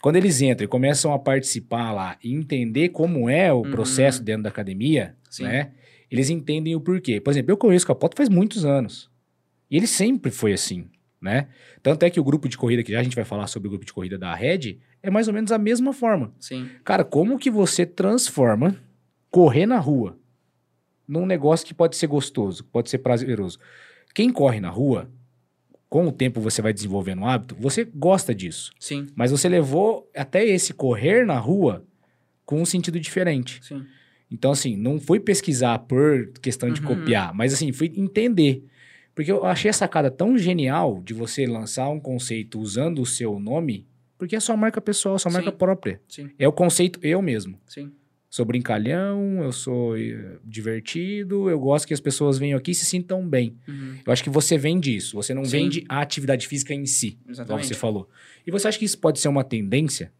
Quando 0.00 0.16
eles 0.16 0.40
entram 0.40 0.64
e 0.64 0.68
começam 0.68 1.12
a 1.14 1.18
participar 1.18 1.92
lá 1.92 2.18
e 2.24 2.34
entender 2.34 2.88
como 2.88 3.30
é 3.30 3.52
o 3.52 3.58
Uhum. 3.58 3.70
processo 3.70 4.20
dentro 4.20 4.42
da 4.42 4.48
academia, 4.48 5.14
Sim. 5.30 5.44
né? 5.44 5.70
Eles 6.10 6.28
entendem 6.28 6.74
o 6.74 6.80
porquê. 6.80 7.20
Por 7.20 7.30
exemplo, 7.30 7.52
eu 7.52 7.56
conheço 7.56 7.84
o 7.84 7.86
Capoto 7.86 8.16
faz 8.16 8.28
muitos 8.28 8.64
anos. 8.64 9.08
E 9.70 9.76
ele 9.76 9.86
sempre 9.86 10.32
foi 10.32 10.52
assim, 10.52 10.90
né? 11.22 11.48
Tanto 11.82 12.02
é 12.04 12.10
que 12.10 12.18
o 12.20 12.24
grupo 12.24 12.48
de 12.48 12.58
corrida, 12.58 12.82
que 12.82 12.92
já 12.92 13.00
a 13.00 13.02
gente 13.02 13.14
vai 13.16 13.24
falar 13.24 13.46
sobre 13.46 13.68
o 13.68 13.70
grupo 13.70 13.86
de 13.86 13.92
corrida 13.92 14.18
da 14.18 14.34
Red, 14.34 14.78
é 15.02 15.08
mais 15.10 15.28
ou 15.28 15.34
menos 15.34 15.52
a 15.52 15.58
mesma 15.58 15.92
forma. 15.92 16.34
Sim. 16.38 16.68
Cara, 16.84 17.04
como 17.04 17.38
que 17.38 17.50
você 17.50 17.86
transforma 17.86 18.76
correr 19.30 19.64
na 19.66 19.78
rua 19.78 20.18
num 21.06 21.24
negócio 21.26 21.66
que 21.66 21.72
pode 21.74 21.96
ser 21.96 22.06
gostoso, 22.08 22.64
pode 22.64 22.90
ser 22.90 22.98
prazeroso? 22.98 23.58
Quem 24.14 24.30
corre 24.30 24.60
na 24.60 24.68
rua, 24.68 25.10
com 25.88 26.06
o 26.06 26.12
tempo 26.12 26.40
você 26.40 26.60
vai 26.60 26.72
desenvolvendo 26.72 27.20
um 27.22 27.26
hábito, 27.26 27.54
você 27.58 27.84
gosta 27.84 28.34
disso. 28.34 28.72
Sim. 28.80 29.06
Mas 29.14 29.30
você 29.30 29.48
levou 29.48 30.10
até 30.14 30.44
esse 30.44 30.74
correr 30.74 31.24
na 31.24 31.38
rua 31.38 31.84
com 32.44 32.60
um 32.60 32.64
sentido 32.66 32.98
diferente. 32.98 33.60
Sim. 33.62 33.86
Então, 34.30 34.50
assim, 34.50 34.76
não 34.76 34.98
foi 34.98 35.20
pesquisar 35.20 35.78
por 35.80 36.28
questão 36.40 36.70
de 36.72 36.80
Uhum. 36.80 36.86
copiar, 36.88 37.34
mas 37.34 37.52
assim, 37.52 37.70
foi 37.72 37.92
entender. 37.94 38.64
Porque 39.14 39.30
eu 39.30 39.44
achei 39.44 39.70
a 39.70 39.74
sacada 39.74 40.10
tão 40.10 40.38
genial 40.38 41.02
de 41.04 41.12
você 41.12 41.46
lançar 41.46 41.88
um 41.88 42.00
conceito 42.00 42.58
usando 42.58 43.02
o 43.02 43.06
seu 43.06 43.38
nome, 43.38 43.86
porque 44.16 44.36
é 44.36 44.40
sua 44.40 44.56
marca 44.56 44.80
pessoal, 44.80 45.18
sua 45.18 45.32
marca 45.32 45.50
Sim. 45.50 45.56
própria. 45.56 46.00
Sim. 46.08 46.30
É 46.38 46.46
o 46.46 46.52
conceito 46.52 46.98
eu 47.02 47.20
mesmo. 47.20 47.58
Sim. 47.66 47.92
Sou 48.30 48.46
brincalhão, 48.46 49.42
eu 49.42 49.52
sou 49.52 49.98
eh, 49.98 50.38
divertido, 50.42 51.50
eu 51.50 51.60
gosto 51.60 51.86
que 51.86 51.92
as 51.92 52.00
pessoas 52.00 52.38
venham 52.38 52.56
aqui 52.56 52.70
e 52.70 52.74
se 52.74 52.86
sintam 52.86 53.28
bem. 53.28 53.58
Uhum. 53.68 53.96
Eu 54.06 54.10
acho 54.10 54.24
que 54.24 54.30
você 54.30 54.56
vende 54.56 54.96
isso, 54.96 55.16
você 55.16 55.34
não 55.34 55.44
Sim. 55.44 55.50
vende 55.50 55.84
a 55.86 56.00
atividade 56.00 56.48
física 56.48 56.72
em 56.72 56.86
si, 56.86 57.18
Exatamente. 57.28 57.66
você 57.66 57.74
falou. 57.74 58.08
E 58.46 58.50
você 58.50 58.68
acha 58.68 58.78
que 58.78 58.86
isso 58.86 58.98
pode 58.98 59.20
ser 59.20 59.28
uma 59.28 59.44
tendência? 59.44 60.10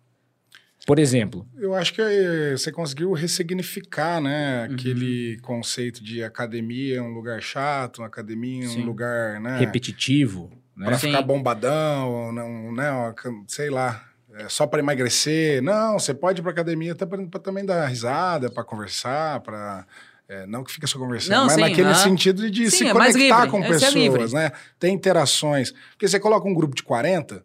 Por 0.86 0.98
exemplo, 0.98 1.46
Eu 1.56 1.74
acho 1.74 1.94
que 1.94 2.00
eh, 2.02 2.52
você 2.56 2.72
conseguiu 2.72 3.12
ressignificar, 3.12 4.20
né? 4.20 4.66
Uhum. 4.68 4.74
Aquele 4.74 5.38
conceito 5.40 6.02
de 6.02 6.24
academia 6.24 6.98
é 6.98 7.02
um 7.02 7.12
lugar 7.14 7.40
chato, 7.40 7.98
uma 7.98 8.08
academia 8.08 8.64
é 8.64 8.68
um 8.68 8.84
lugar, 8.84 9.40
né? 9.40 9.58
repetitivo, 9.58 10.50
né? 10.76 10.86
Pra 10.86 10.98
Sim. 10.98 11.08
ficar 11.08 11.22
bombadão, 11.22 12.32
não, 12.32 12.72
né? 12.72 12.90
uma 12.90 13.12
cam- 13.14 13.44
sei 13.46 13.70
lá, 13.70 14.04
é 14.34 14.48
só 14.48 14.66
para 14.66 14.80
emagrecer. 14.80 15.62
Não, 15.62 15.98
você 15.98 16.12
pode 16.12 16.40
ir 16.40 16.42
pra 16.42 16.50
academia 16.50 16.92
até 16.92 17.06
pra, 17.06 17.24
pra 17.26 17.38
também 17.40 17.64
dar 17.64 17.86
risada, 17.86 18.50
pra 18.50 18.64
conversar, 18.64 19.38
pra. 19.40 19.86
é, 20.28 20.46
não 20.46 20.64
que 20.64 20.72
fica 20.72 20.86
só 20.88 20.98
conversando, 20.98 21.36
Não, 21.36 21.44
mas 21.46 21.54
sim, 21.54 21.60
naquele 21.60 21.94
sentido 21.94 22.50
de 22.50 22.70
Sim, 22.70 22.76
se 22.78 22.86
é 22.88 22.92
conectar 22.92 23.46
com 23.48 23.62
é 23.62 23.68
pessoas, 23.68 24.32
né? 24.32 24.50
Ter 24.80 24.88
interações. 24.88 25.72
Porque 25.90 26.08
você 26.08 26.18
coloca 26.18 26.48
um 26.48 26.54
grupo 26.54 26.74
de 26.74 26.82
40, 26.82 27.44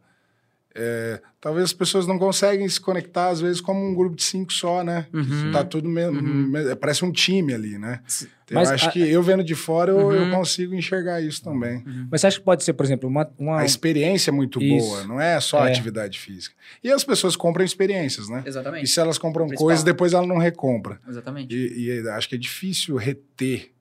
é, 0.73 1.21
talvez 1.47 1.63
as 1.65 1.73
pessoas 1.73 2.05
não 2.05 2.19
conseguem 2.19 2.67
se 2.67 2.79
conectar, 2.79 3.29
às 3.29 3.39
vezes, 3.39 3.61
como 3.61 3.79
um 3.85 3.95
grupo 3.95 4.17
de 4.17 4.23
cinco 4.23 4.51
só, 4.51 4.83
né? 4.83 5.07
Uhum. 5.13 5.51
Tá 5.53 5.63
tudo 5.63 5.87
me- 5.87 6.05
Uhum. 6.05 6.51
parece 6.79 7.05
um 7.05 7.11
time 7.11 7.53
ali, 7.53 7.77
né? 7.77 8.01
Eu 8.49 8.55
Mas 8.55 8.69
acho 8.69 8.87
a- 8.89 8.91
que 8.91 8.99
eu 8.99 9.21
vendo 9.23 9.43
de 9.43 9.55
fora, 9.55 9.91
eu, 9.91 10.11
eu 10.11 10.21
Uhum. 10.23 10.31
consigo 10.31 10.73
enxergar 10.75 11.21
isso 11.21 11.41
também. 11.43 11.83
Mas 12.11 12.19
você 12.21 12.27
acha 12.27 12.39
que 12.39 12.43
pode 12.45 12.63
ser, 12.65 12.73
por 12.73 12.85
exemplo, 12.85 13.07
uma. 13.09 13.29
uma- 13.37 13.59
A 13.61 13.65
experiência 13.65 14.29
é 14.29 14.33
muito 14.33 14.61
Isso. 14.61 14.87
boa, 14.87 15.03
não 15.05 15.19
é 15.21 15.39
só 15.39 15.65
É. 15.65 15.71
atividade 15.71 16.19
física. 16.19 16.53
E 16.83 16.91
as 16.91 17.03
pessoas 17.03 17.35
compram 17.37 17.63
experiências, 17.63 18.27
né? 18.29 18.43
E 18.45 18.49
Exatamente. 18.49 18.87
se 18.87 18.99
elas 18.99 19.17
compram 19.17 19.47
coisas, 19.49 19.83
depois 19.85 20.11
ela 20.13 20.27
não 20.27 20.37
recompra. 20.37 20.99
Exatamente. 21.07 21.55
E, 21.55 22.01
e 22.01 22.09
acho 22.09 22.27
que 22.29 22.35
é 22.35 22.37
difícil 22.37 22.95
reter, 22.97 23.71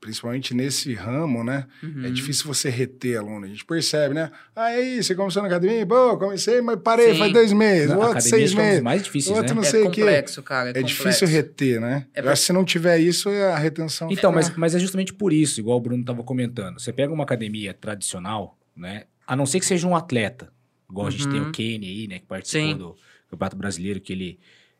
principalmente 0.00 0.54
nesse 0.54 0.94
ramo, 0.94 1.42
né? 1.42 1.66
Uhum. 1.82 2.04
É 2.04 2.10
difícil 2.10 2.46
você 2.46 2.70
reter 2.70 3.18
aluno. 3.18 3.44
A 3.44 3.48
gente 3.48 3.64
percebe, 3.64 4.14
né? 4.14 4.30
Ah, 4.54 4.66
aí, 4.66 5.02
você 5.02 5.14
começou 5.14 5.42
na 5.42 5.48
academia? 5.48 5.84
Boa, 5.84 6.16
comecei, 6.18 6.60
mas 6.60 6.78
parei, 6.80 7.12
Sim. 7.12 7.18
faz 7.18 7.32
dois 7.32 7.52
meses, 7.52 7.90
na 7.90 7.96
outro 7.98 8.20
seis 8.20 8.52
é 8.52 8.56
meses. 8.56 8.82
mais 8.82 9.02
difíceis, 9.02 9.36
outro 9.36 9.54
né? 9.54 9.60
não 9.60 9.64
sei 9.68 9.82
é 9.82 9.88
o 9.88 9.90
quê. 9.90 10.00
complexo, 10.02 10.42
cara. 10.42 10.68
É, 10.68 10.70
É 10.70 10.74
complexo. 10.74 10.96
difícil 11.04 11.26
reter, 11.28 11.80
né? 11.80 12.06
É 12.14 12.22
que 12.22 12.36
se 12.36 12.52
não 12.52 12.64
tiver 12.64 12.98
isso, 12.98 13.28
a 13.28 13.58
retenção 13.58 14.08
Então, 14.10 14.32
fica- 14.32 14.48
mas, 14.48 14.56
mas 14.56 14.74
é 14.74 14.78
justamente 14.78 15.12
por 15.12 15.32
isso, 15.32 15.60
igual 15.60 15.78
o 15.78 15.80
Bruno 15.80 16.00
estava 16.02 16.22
comentando. 16.22 16.78
Você 16.80 16.92
pega 16.92 17.12
uma 17.12 17.24
academia 17.24 17.74
tradicional, 17.74 18.56
né? 18.76 19.04
A 19.26 19.34
não 19.36 19.46
ser 19.46 19.60
que 19.60 19.66
seja 19.66 19.86
um 19.86 19.94
atleta, 19.96 20.50
igual 20.88 21.06
a 21.06 21.10
gente 21.10 21.28
tem 21.28 21.40
Uhum. 21.40 21.48
o 21.48 21.52
Kenny 21.52 21.86
aí, 21.86 22.08
né? 22.08 22.18
Que 22.20 22.26
participou 22.26 22.68
Sim. 22.70 22.76
do 22.78 22.96
Campeonato 23.30 23.56
Brasileiro, 23.56 24.00
que 24.00 24.12
ele 24.12 24.38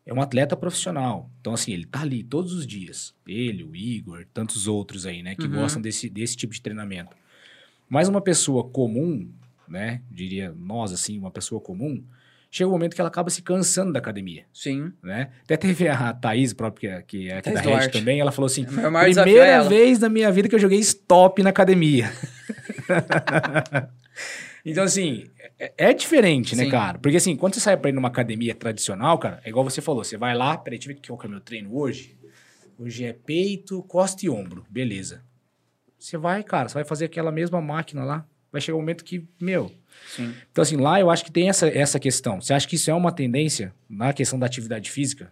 é 0.09 0.13
um 0.15 0.23
atleta 0.23 0.57
profissional. 0.57 1.31
Então, 1.41 1.53
assim, 1.53 1.71
ele 1.73 1.85
tá 1.85 2.01
ali 2.01 2.23
todos 2.25 2.53
os 2.55 2.67
dias. 2.67 3.15
Ele, 3.27 3.63
o 3.63 3.77
Igor, 3.77 4.25
tantos 4.33 4.67
outros 4.67 5.05
aí, 5.05 5.23
né? 5.23 5.35
Que 5.35 5.47
Uhum. 5.47 5.53
gostam 5.57 5.83
desse, 5.83 6.09
desse 6.09 6.35
tipo 6.37 6.55
de 6.55 6.63
treinamento. 6.63 7.15
Mas 7.89 8.09
uma 8.09 8.21
pessoa 8.23 8.65
comum, 8.65 9.31
né? 9.69 10.01
Diria 10.11 10.53
nós, 10.57 10.93
assim, 10.93 11.19
uma 11.19 11.31
pessoa 11.31 11.61
comum, 11.61 12.03
chega 12.51 12.69
um 12.69 12.73
momento 12.73 12.95
que 12.95 13.01
ela 13.03 13.09
acaba 13.09 13.29
se 13.29 13.43
cansando 13.43 13.93
da 13.93 13.99
academia, 13.99 14.47
Sim. 14.53 14.93
né? 15.03 15.29
Até 15.45 15.57
teve 15.59 15.87
a 15.89 16.13
Thaís 16.15 16.55
própria, 16.55 17.03
que, 17.03 17.29
é 17.29 17.37
aqui 17.39 17.51
Thaís 17.53 17.63
da 17.63 17.79
Red 17.79 17.89
também, 17.91 18.19
ela 18.21 18.33
falou 18.33 18.47
assim, 18.47 18.63
é 18.65 18.67
primeira 19.23 19.47
ela. 19.47 19.69
vez 19.69 19.99
na 19.99 20.09
minha 20.09 20.33
vida 20.33 20.49
que 20.49 20.55
eu 20.55 20.59
joguei 20.59 20.79
stop 20.79 21.43
na 21.43 21.51
academia. 21.51 22.11
então, 24.65 24.85
assim, 24.85 25.27
é, 25.59 25.73
é 25.77 25.93
diferente, 25.93 26.55
né, 26.57 26.65
Sim. 26.65 26.71
cara? 26.71 26.99
Porque, 26.99 27.17
assim, 27.17 27.37
quando 27.37 27.55
você 27.55 27.61
sai 27.61 27.77
pra 27.77 27.91
ir 27.91 27.93
numa 27.93 28.09
academia 28.09 28.55
tradicional, 28.55 29.19
cara, 29.19 29.41
é 29.45 29.49
igual 29.49 29.65
você 29.65 29.81
falou, 29.81 30.05
você 30.05 30.17
vai 30.17 30.35
lá, 30.35 30.57
peraí, 30.57 30.79
deixa 30.79 30.91
eu 30.91 30.97
ver 30.97 31.07
qual 31.07 31.19
que 31.19 31.27
é 31.27 31.29
o 31.29 31.31
meu 31.31 31.41
treino 31.41 31.77
hoje. 31.77 32.17
Hoje 32.79 33.05
é 33.05 33.13
peito, 33.13 33.83
costa 33.85 34.25
e 34.25 34.31
ombro, 34.31 34.65
beleza. 34.71 35.23
Você 35.99 36.17
vai, 36.17 36.45
cara, 36.45 36.69
você 36.69 36.75
vai 36.75 36.85
fazer 36.85 37.07
aquela 37.07 37.33
mesma 37.33 37.61
máquina 37.61 38.05
lá. 38.05 38.25
Vai 38.53 38.61
chegar 38.61 38.77
um 38.77 38.81
momento 38.81 39.05
que, 39.05 39.27
meu... 39.41 39.71
Sim. 40.15 40.33
Então, 40.51 40.63
assim, 40.63 40.77
lá 40.77 41.01
eu 41.01 41.11
acho 41.11 41.25
que 41.25 41.33
tem 41.33 41.49
essa, 41.49 41.69
essa 41.69 41.99
questão. 41.99 42.41
Você 42.41 42.55
acha 42.55 42.69
que 42.69 42.77
isso 42.77 42.91
é 42.91 42.95
uma 42.95 43.11
tendência 43.11 43.75
na 43.89 44.13
questão 44.13 44.39
da 44.39 44.47
atividade 44.47 44.91
física? 44.91 45.31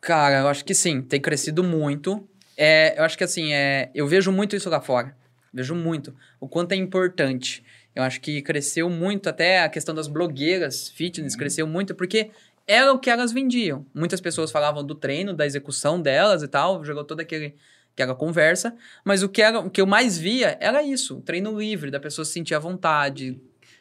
Cara, 0.00 0.40
eu 0.40 0.48
acho 0.48 0.64
que 0.64 0.74
sim, 0.74 1.00
tem 1.00 1.20
crescido 1.20 1.62
muito. 1.62 2.26
É, 2.56 2.98
eu 2.98 3.04
acho 3.04 3.16
que 3.16 3.24
assim, 3.24 3.52
é, 3.52 3.90
eu 3.94 4.06
vejo 4.06 4.32
muito 4.32 4.56
isso 4.56 4.68
lá 4.68 4.80
fora. 4.80 5.16
Vejo 5.52 5.74
muito. 5.74 6.14
O 6.38 6.48
quanto 6.48 6.72
é 6.72 6.76
importante. 6.76 7.64
Eu 7.94 8.02
acho 8.02 8.20
que 8.20 8.40
cresceu 8.42 8.88
muito, 8.88 9.28
até 9.28 9.62
a 9.62 9.68
questão 9.68 9.94
das 9.94 10.06
blogueiras 10.06 10.88
fitness 10.88 11.34
cresceu 11.34 11.66
muito, 11.66 11.94
porque 11.94 12.30
era 12.66 12.92
o 12.92 12.98
que 12.98 13.10
elas 13.10 13.32
vendiam. 13.32 13.84
Muitas 13.92 14.20
pessoas 14.20 14.50
falavam 14.50 14.84
do 14.84 14.94
treino, 14.94 15.34
da 15.34 15.44
execução 15.44 16.00
delas 16.00 16.42
e 16.42 16.48
tal, 16.48 16.84
jogou 16.84 17.04
toda 17.04 17.22
aquele, 17.22 17.56
aquela 17.92 18.14
conversa, 18.14 18.74
mas 19.04 19.22
o 19.22 19.28
que, 19.28 19.42
era, 19.42 19.58
o 19.58 19.68
que 19.68 19.80
eu 19.80 19.86
mais 19.86 20.16
via 20.16 20.56
era 20.60 20.82
isso, 20.82 21.18
o 21.18 21.20
treino 21.20 21.58
livre, 21.58 21.90
da 21.90 21.98
pessoa 21.98 22.24
se 22.24 22.32
sentir 22.32 22.54
à 22.54 22.58
vontade, 22.60 23.40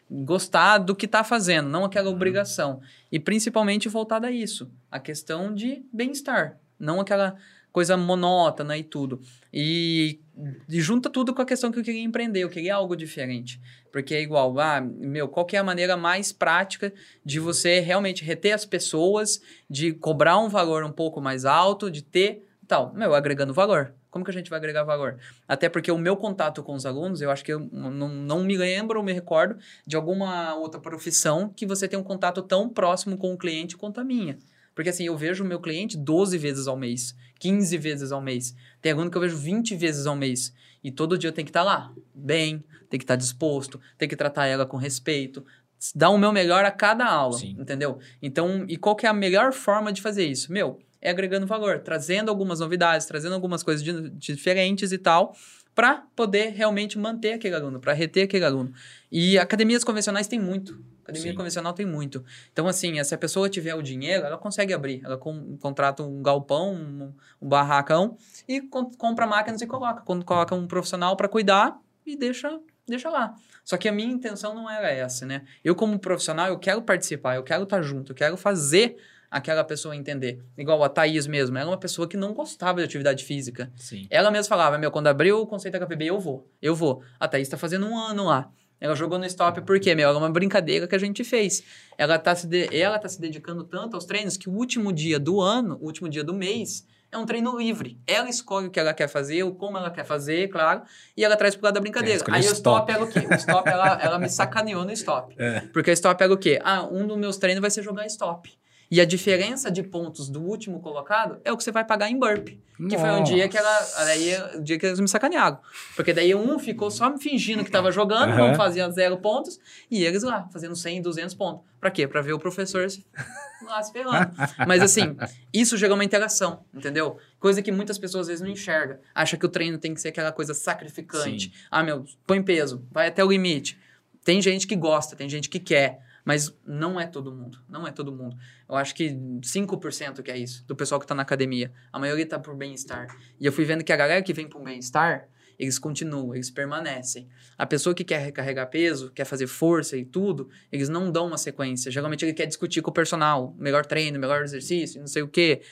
gostar 0.09 0.79
do 0.79 0.95
que 0.95 1.07
tá 1.07 1.23
fazendo, 1.23 1.69
não 1.69 1.85
aquela 1.85 2.09
obrigação. 2.09 2.81
E 3.11 3.19
principalmente 3.19 3.87
voltada 3.87 4.27
a 4.27 4.31
isso, 4.31 4.71
a 4.89 4.99
questão 4.99 5.53
de 5.53 5.83
bem-estar, 5.93 6.57
não 6.79 6.99
aquela 6.99 7.35
coisa 7.71 7.95
monótona 7.95 8.77
e 8.77 8.83
tudo. 8.83 9.21
E, 9.53 10.19
e 10.67 10.79
junta 10.81 11.09
tudo 11.09 11.33
com 11.33 11.41
a 11.41 11.45
questão 11.45 11.71
que 11.71 11.79
eu 11.79 11.83
queria 11.83 12.03
empreender, 12.03 12.41
eu 12.41 12.49
queria 12.49 12.75
algo 12.75 12.95
diferente. 12.95 13.59
Porque 13.91 14.13
é 14.13 14.21
igual, 14.21 14.57
ah, 14.59 14.81
meu, 14.81 15.27
qual 15.27 15.45
que 15.45 15.55
é 15.55 15.59
a 15.59 15.63
maneira 15.63 15.97
mais 15.97 16.31
prática 16.31 16.93
de 17.25 17.39
você 17.39 17.79
realmente 17.79 18.23
reter 18.23 18.53
as 18.53 18.65
pessoas, 18.65 19.41
de 19.69 19.93
cobrar 19.93 20.37
um 20.37 20.49
valor 20.49 20.83
um 20.83 20.91
pouco 20.91 21.19
mais 21.19 21.45
alto, 21.45 21.91
de 21.91 22.01
ter 22.01 22.45
tal, 22.69 22.93
meu, 22.93 23.15
agregando 23.15 23.53
valor. 23.53 23.93
Como 24.11 24.23
que 24.23 24.31
a 24.31 24.33
gente 24.33 24.49
vai 24.49 24.57
agregar 24.57 24.83
valor? 24.83 25.17
Até 25.47 25.67
porque 25.67 25.91
o 25.91 25.97
meu 25.97 26.15
contato 26.15 26.63
com 26.63 26.73
os 26.73 26.85
alunos, 26.85 27.21
eu 27.21 27.29
acho 27.29 27.43
que 27.43 27.51
eu 27.51 27.59
não, 27.71 28.07
não 28.07 28.43
me 28.43 28.57
lembro 28.57 28.99
ou 28.99 29.05
me 29.05 29.11
recordo 29.11 29.57
de 29.85 29.95
alguma 29.95 30.55
outra 30.55 30.79
profissão 30.79 31.49
que 31.49 31.65
você 31.65 31.87
tem 31.87 31.97
um 31.97 32.03
contato 32.03 32.41
tão 32.41 32.69
próximo 32.69 33.17
com 33.17 33.33
o 33.33 33.37
cliente 33.37 33.75
quanto 33.75 33.99
a 33.99 34.03
minha. 34.03 34.37
Porque 34.79 34.91
assim, 34.91 35.03
eu 35.03 35.17
vejo 35.17 35.43
o 35.43 35.45
meu 35.45 35.59
cliente 35.59 35.97
12 35.97 36.37
vezes 36.37 36.65
ao 36.65 36.77
mês, 36.77 37.13
15 37.37 37.77
vezes 37.77 38.13
ao 38.13 38.21
mês. 38.21 38.55
Tem 38.81 38.93
aluno 38.93 39.11
que 39.11 39.17
eu 39.17 39.21
vejo 39.21 39.35
20 39.35 39.75
vezes 39.75 40.07
ao 40.07 40.15
mês. 40.15 40.53
E 40.81 40.89
todo 40.89 41.17
dia 41.17 41.27
eu 41.27 41.33
tenho 41.33 41.45
que 41.45 41.49
estar 41.49 41.63
lá, 41.63 41.93
bem, 42.15 42.63
tem 42.89 42.97
que 42.97 43.03
estar 43.03 43.17
disposto, 43.17 43.77
tem 43.97 44.07
que 44.07 44.15
tratar 44.15 44.45
ela 44.45 44.65
com 44.65 44.77
respeito, 44.77 45.45
dar 45.93 46.11
o 46.11 46.17
meu 46.17 46.31
melhor 46.31 46.63
a 46.63 46.71
cada 46.71 47.05
aula, 47.05 47.37
Sim. 47.37 47.57
entendeu? 47.59 47.99
Então, 48.21 48.63
e 48.69 48.77
qual 48.77 48.95
que 48.95 49.05
é 49.05 49.09
a 49.09 49.13
melhor 49.13 49.51
forma 49.51 49.91
de 49.91 50.01
fazer 50.01 50.25
isso? 50.25 50.49
Meu, 50.49 50.79
é 51.01 51.09
agregando 51.09 51.45
valor, 51.45 51.79
trazendo 51.79 52.29
algumas 52.29 52.61
novidades, 52.61 53.05
trazendo 53.05 53.35
algumas 53.35 53.61
coisas 53.61 53.83
de, 53.83 54.09
diferentes 54.11 54.93
e 54.93 54.97
tal, 54.97 55.35
para 55.75 56.05
poder 56.15 56.53
realmente 56.53 56.97
manter 56.97 57.33
aquele 57.33 57.55
aluno, 57.55 57.81
para 57.81 57.91
reter 57.91 58.23
aquele 58.23 58.45
aluno. 58.45 58.71
E 59.11 59.37
academias 59.37 59.83
convencionais 59.83 60.25
tem 60.25 60.39
muito. 60.39 60.81
Academia 61.09 61.31
Sim. 61.31 61.37
convencional 61.37 61.73
tem 61.73 61.85
muito. 61.85 62.23
Então, 62.51 62.67
assim, 62.67 63.03
se 63.03 63.13
a 63.13 63.17
pessoa 63.17 63.49
tiver 63.49 63.75
o 63.75 63.81
dinheiro, 63.81 64.25
ela 64.25 64.37
consegue 64.37 64.73
abrir. 64.73 65.01
Ela 65.03 65.17
com, 65.17 65.57
contrata 65.57 66.03
um 66.03 66.21
galpão, 66.21 66.73
um, 66.73 67.13
um 67.41 67.49
barracão 67.49 68.17
e 68.47 68.61
com, 68.61 68.89
compra 68.91 69.27
máquinas 69.27 69.61
e 69.61 69.67
coloca. 69.67 70.01
Quando 70.01 70.23
coloca 70.23 70.55
um 70.55 70.67
profissional 70.67 71.15
para 71.15 71.27
cuidar 71.27 71.79
e 72.05 72.15
deixa, 72.15 72.59
deixa 72.87 73.09
lá. 73.09 73.35
Só 73.63 73.77
que 73.77 73.87
a 73.87 73.91
minha 73.91 74.11
intenção 74.11 74.55
não 74.55 74.69
era 74.69 74.89
essa, 74.89 75.25
né? 75.25 75.43
Eu, 75.63 75.75
como 75.75 75.99
profissional, 75.99 76.47
eu 76.47 76.57
quero 76.57 76.81
participar, 76.81 77.35
eu 77.35 77.43
quero 77.43 77.63
estar 77.63 77.81
junto, 77.81 78.11
eu 78.11 78.15
quero 78.15 78.37
fazer 78.37 78.97
aquela 79.29 79.63
pessoa 79.63 79.95
entender. 79.95 80.43
Igual 80.57 80.83
a 80.83 80.89
Thaís 80.89 81.27
mesmo, 81.27 81.57
ela 81.57 81.69
é 81.69 81.71
uma 81.73 81.79
pessoa 81.79 82.07
que 82.07 82.17
não 82.17 82.33
gostava 82.33 82.79
de 82.79 82.85
atividade 82.85 83.23
física. 83.23 83.71
Sim. 83.75 84.07
Ela 84.09 84.31
mesma 84.31 84.49
falava, 84.49 84.77
meu, 84.77 84.91
quando 84.91 85.07
abriu 85.07 85.39
o 85.39 85.47
conceito 85.47 85.73
da 85.73 85.85
KPB, 85.85 86.05
eu 86.05 86.19
vou, 86.19 86.49
eu 86.61 86.75
vou. 86.75 87.03
A 87.19 87.27
Thaís 87.27 87.47
está 87.47 87.57
fazendo 87.57 87.85
um 87.85 87.97
ano 87.97 88.25
lá. 88.25 88.51
Ela 88.79 88.95
jogou 88.95 89.19
no 89.19 89.25
stop 89.25 89.61
porque, 89.61 89.93
meu, 89.93 90.09
é 90.09 90.17
uma 90.17 90.29
brincadeira 90.29 90.87
que 90.87 90.95
a 90.95 90.99
gente 90.99 91.23
fez. 91.23 91.63
Ela 91.97 92.15
está 92.15 92.33
se, 92.33 92.47
de... 92.47 92.75
ela 92.75 92.97
tá 92.97 93.09
se 93.09 93.19
dedicando 93.19 93.63
tanto 93.63 93.95
aos 93.95 94.05
treinos 94.05 94.37
que 94.37 94.49
o 94.49 94.53
último 94.53 94.93
dia 94.93 95.19
do 95.19 95.41
ano, 95.41 95.77
o 95.81 95.85
último 95.85 96.07
dia 96.07 96.23
do 96.23 96.33
mês, 96.33 96.85
é 97.11 97.17
um 97.17 97.25
treino 97.25 97.57
livre. 97.57 97.99
Ela 98.05 98.29
escolhe 98.29 98.67
o 98.67 98.69
que 98.69 98.79
ela 98.79 98.93
quer 98.93 99.07
fazer, 99.07 99.43
o 99.43 99.51
como 99.53 99.77
ela 99.77 99.89
quer 99.89 100.05
fazer, 100.05 100.47
claro, 100.49 100.83
e 101.17 101.25
ela 101.25 101.35
traz 101.35 101.55
pro 101.55 101.65
lado 101.65 101.73
da 101.73 101.81
brincadeira. 101.81 102.23
É, 102.23 102.31
Aí 102.31 102.41
o 102.47 102.51
stop 102.53 102.85
pega 102.85 103.03
o 103.03 103.07
quê? 103.07 103.19
O 103.19 103.33
stop, 103.35 103.67
ela, 103.67 103.99
ela 104.01 104.19
me 104.19 104.29
sacaneou 104.29 104.85
no 104.85 104.91
stop. 104.91 105.35
É. 105.39 105.61
Porque 105.73 105.89
o 105.89 105.93
stop 105.93 106.17
pega 106.17 106.33
o 106.33 106.37
quê? 106.37 106.59
Ah, 106.63 106.83
um 106.83 107.07
dos 107.07 107.17
meus 107.17 107.37
treinos 107.37 107.61
vai 107.61 107.71
ser 107.71 107.81
jogar 107.81 108.05
stop. 108.05 108.51
E 108.91 108.99
a 108.99 109.05
diferença 109.05 109.69
de 109.69 109.83
pontos 109.83 110.29
do 110.29 110.41
último 110.41 110.79
colocado 110.79 111.39
é 111.43 111.51
o 111.51 111.57
que 111.57 111.63
você 111.63 111.71
vai 111.71 111.85
pagar 111.85 112.09
em 112.09 112.17
burp. 112.17 112.49
Nossa. 112.79 112.95
Que 112.95 113.01
foi 113.01 113.11
um 113.11 113.23
dia 113.23 113.49
que 113.49 113.57
ela. 113.57 113.87
Aí, 113.97 114.57
o 114.57 114.63
dia 114.63 114.79
que 114.79 114.85
eles 114.85 114.99
me 114.99 115.07
sacanearam. 115.07 115.59
Porque 115.95 116.13
daí 116.13 116.33
um 116.33 116.57
ficou 116.57 116.89
só 116.89 117.09
me 117.09 117.21
fingindo 117.21 117.63
que 117.63 117.69
tava 117.69 117.91
jogando, 117.91 118.31
uhum. 118.31 118.47
não 118.47 118.55
fazia 118.55 118.89
zero 118.89 119.17
pontos, 119.17 119.59
e 119.91 120.05
eles 120.05 120.23
lá, 120.23 120.47
fazendo 120.51 120.75
100, 120.75 121.01
200 121.01 121.35
pontos. 121.35 121.65
Pra 121.79 121.91
quê? 121.91 122.07
Pra 122.07 122.21
ver 122.21 122.33
o 122.33 122.39
professor 122.39 122.87
lá 123.67 123.83
se 123.83 123.91
ferrando. 123.91 124.31
Mas 124.65 124.81
assim, 124.81 125.15
isso 125.53 125.77
gera 125.77 125.93
uma 125.93 126.05
interação, 126.05 126.63
entendeu? 126.73 127.17
Coisa 127.37 127.61
que 127.61 127.71
muitas 127.71 127.97
pessoas 127.99 128.21
às 128.21 128.27
vezes 128.27 128.41
não 128.41 128.49
enxergam. 128.49 128.97
Acha 129.13 129.37
que 129.37 129.45
o 129.45 129.49
treino 129.49 129.77
tem 129.77 129.93
que 129.93 130.01
ser 130.01 130.07
aquela 130.07 130.31
coisa 130.31 130.53
sacrificante. 130.53 131.47
Sim. 131.47 131.51
Ah, 131.69 131.83
meu, 131.83 132.05
põe 132.25 132.41
peso, 132.41 132.85
vai 132.91 133.07
até 133.07 133.23
o 133.23 133.29
limite. 133.29 133.77
Tem 134.23 134.41
gente 134.41 134.65
que 134.65 134.75
gosta, 134.75 135.15
tem 135.15 135.27
gente 135.29 135.49
que 135.49 135.59
quer. 135.59 135.99
Mas 136.29 136.55
não 136.63 136.99
é 136.99 137.07
todo 137.07 137.31
mundo. 137.31 137.57
Não 137.67 137.87
é 137.87 137.91
todo 137.91 138.11
mundo. 138.11 138.37
Eu 138.69 138.75
acho 138.75 138.93
que 138.93 139.09
5% 139.09 140.21
que 140.21 140.29
é 140.29 140.37
isso, 140.37 140.63
do 140.67 140.75
pessoal 140.75 140.99
que 140.99 141.05
está 141.05 141.15
na 141.15 141.23
academia. 141.23 141.73
A 141.91 141.97
maioria 141.97 142.23
está 142.23 142.37
por 142.37 142.55
bem-estar. 142.55 143.07
E 143.39 143.47
eu 143.47 143.51
fui 143.51 143.65
vendo 143.65 143.83
que 143.83 143.91
a 143.91 143.95
galera 143.95 144.21
que 144.21 144.31
vem 144.31 144.47
por 144.47 144.61
bem-estar, 144.63 145.27
eles 145.57 145.79
continuam, 145.79 146.35
eles 146.35 146.51
permanecem. 146.51 147.27
A 147.57 147.65
pessoa 147.65 147.95
que 147.95 148.03
quer 148.03 148.19
recarregar 148.19 148.69
peso, 148.69 149.09
quer 149.09 149.25
fazer 149.25 149.47
força 149.47 149.97
e 149.97 150.05
tudo, 150.05 150.47
eles 150.71 150.87
não 150.87 151.11
dão 151.11 151.25
uma 151.25 151.37
sequência. 151.39 151.91
Geralmente 151.91 152.23
ele 152.23 152.33
quer 152.33 152.45
discutir 152.45 152.83
com 152.83 152.91
o 152.91 152.93
personal, 152.93 153.55
melhor 153.57 153.83
treino, 153.83 154.19
melhor 154.19 154.43
exercício, 154.43 154.99
não 154.99 155.07
sei 155.07 155.23
o 155.23 155.27
quê. 155.27 155.63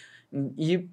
E 0.58 0.90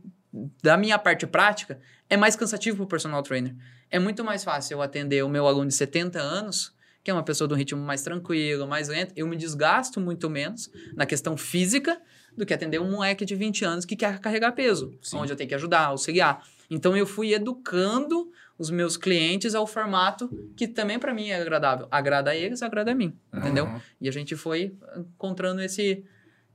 da 0.62 0.76
minha 0.76 0.98
parte 0.98 1.26
prática, 1.26 1.80
é 2.10 2.18
mais 2.18 2.36
cansativo 2.36 2.76
para 2.76 2.84
o 2.84 2.88
personal 2.88 3.22
trainer. 3.22 3.56
É 3.90 3.98
muito 3.98 4.22
mais 4.22 4.44
fácil 4.44 4.74
eu 4.74 4.82
atender 4.82 5.24
o 5.24 5.28
meu 5.30 5.46
aluno 5.46 5.68
de 5.68 5.74
70 5.74 6.20
anos 6.20 6.74
que 7.04 7.10
é 7.10 7.14
uma 7.14 7.22
pessoa 7.22 7.46
de 7.46 7.52
um 7.52 7.56
ritmo 7.56 7.80
mais 7.82 8.02
tranquilo, 8.02 8.66
mais 8.66 8.88
lento, 8.88 9.12
eu 9.14 9.28
me 9.28 9.36
desgasto 9.36 10.00
muito 10.00 10.30
menos 10.30 10.70
na 10.96 11.04
questão 11.04 11.36
física 11.36 12.00
do 12.34 12.46
que 12.46 12.54
atender 12.54 12.80
um 12.80 12.90
moleque 12.90 13.26
de 13.26 13.34
20 13.36 13.64
anos 13.64 13.84
que 13.84 13.94
quer 13.94 14.18
carregar 14.18 14.52
peso, 14.52 14.98
Sim. 15.02 15.18
onde 15.18 15.30
eu 15.30 15.36
tenho 15.36 15.48
que 15.48 15.54
ajudar, 15.54 15.88
auxiliar. 15.88 16.42
Então 16.70 16.96
eu 16.96 17.06
fui 17.06 17.34
educando 17.34 18.32
os 18.58 18.70
meus 18.70 18.96
clientes 18.96 19.54
ao 19.54 19.66
formato 19.66 20.30
que 20.56 20.66
também 20.66 20.98
para 20.98 21.12
mim 21.12 21.28
é 21.28 21.40
agradável. 21.40 21.86
Agrada 21.90 22.30
a 22.30 22.36
eles, 22.36 22.62
agrada 22.62 22.92
a 22.92 22.94
mim, 22.94 23.14
uhum. 23.30 23.38
entendeu? 23.38 23.80
E 24.00 24.08
a 24.08 24.12
gente 24.12 24.34
foi 24.34 24.74
encontrando 24.96 25.60
esse, 25.60 26.02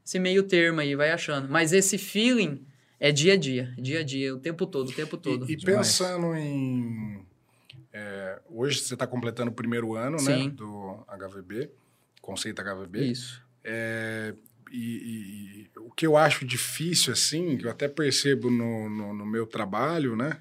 esse 0.03 0.17
meio 0.17 0.41
termo 0.43 0.79
aí, 0.79 0.95
vai 0.95 1.11
achando. 1.11 1.47
Mas 1.47 1.73
esse 1.73 1.99
feeling 1.99 2.65
é 2.99 3.11
dia 3.11 3.33
a 3.33 3.37
dia, 3.37 3.71
dia 3.77 3.99
a 3.99 4.03
dia, 4.03 4.33
o 4.33 4.39
tempo 4.39 4.65
todo, 4.65 4.89
o 4.89 4.93
tempo 4.93 5.15
todo. 5.15 5.47
E, 5.47 5.53
e 5.53 5.57
pensando 5.57 6.35
em 6.35 7.23
é, 7.91 8.39
hoje 8.49 8.79
você 8.79 8.93
está 8.93 9.07
completando 9.07 9.51
o 9.51 9.53
primeiro 9.53 9.95
ano 9.95 10.17
né, 10.21 10.49
do 10.49 11.03
HVB, 11.07 11.69
conceito 12.21 12.61
HVB. 12.61 13.11
Isso. 13.11 13.41
É, 13.63 14.33
e, 14.71 15.67
e, 15.75 15.79
o 15.79 15.91
que 15.91 16.05
eu 16.05 16.15
acho 16.15 16.45
difícil, 16.45 17.11
assim, 17.13 17.57
que 17.57 17.65
eu 17.65 17.71
até 17.71 17.87
percebo 17.87 18.49
no, 18.51 18.89
no, 18.89 19.13
no 19.13 19.25
meu 19.25 19.45
trabalho, 19.45 20.15
né? 20.15 20.37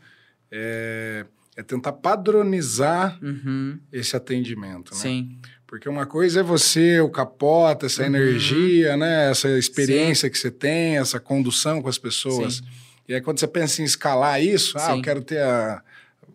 É, 0.51 1.24
é 1.57 1.62
tentar 1.62 1.92
padronizar 1.92 3.18
uhum. 3.22 3.78
esse 3.92 4.14
atendimento, 4.16 4.94
né? 4.94 5.01
Sim. 5.01 5.38
Porque 5.66 5.88
uma 5.88 6.07
coisa 6.07 6.40
é 6.40 6.42
você, 6.42 7.01
o 7.01 7.11
capota, 7.11 7.86
essa 7.86 8.03
uhum. 8.03 8.09
energia, 8.09 8.96
né? 8.96 9.30
Essa 9.30 9.59
experiência 9.59 10.26
Sim. 10.28 10.32
que 10.32 10.38
você 10.38 10.51
tem, 10.51 10.99
essa 10.99 11.18
condução 11.18 11.82
com 11.82 11.88
as 11.88 11.99
pessoas. 11.99 12.57
Sim. 12.57 12.64
E 13.09 13.14
aí 13.14 13.20
quando 13.20 13.40
você 13.40 13.49
pensa 13.49 13.82
em 13.82 13.84
escalar 13.84 14.42
isso, 14.42 14.78
ah, 14.78 14.94
eu 14.94 15.03
quero 15.03 15.22
ter 15.22 15.42
a 15.42 15.82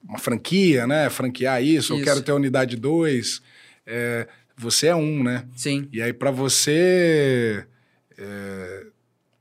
uma 0.07 0.17
franquia, 0.17 0.85
né? 0.85 1.09
Franquear 1.09 1.63
isso, 1.63 1.93
isso. 1.93 1.93
eu 1.93 2.03
quero 2.03 2.21
ter 2.21 2.31
a 2.31 2.35
unidade 2.35 2.75
2. 2.75 3.41
É, 3.85 4.27
você 4.55 4.87
é 4.87 4.95
um, 4.95 5.23
né? 5.23 5.45
Sim. 5.55 5.87
E 5.91 6.01
aí, 6.01 6.13
para 6.13 6.31
você. 6.31 7.65
É, 8.17 8.85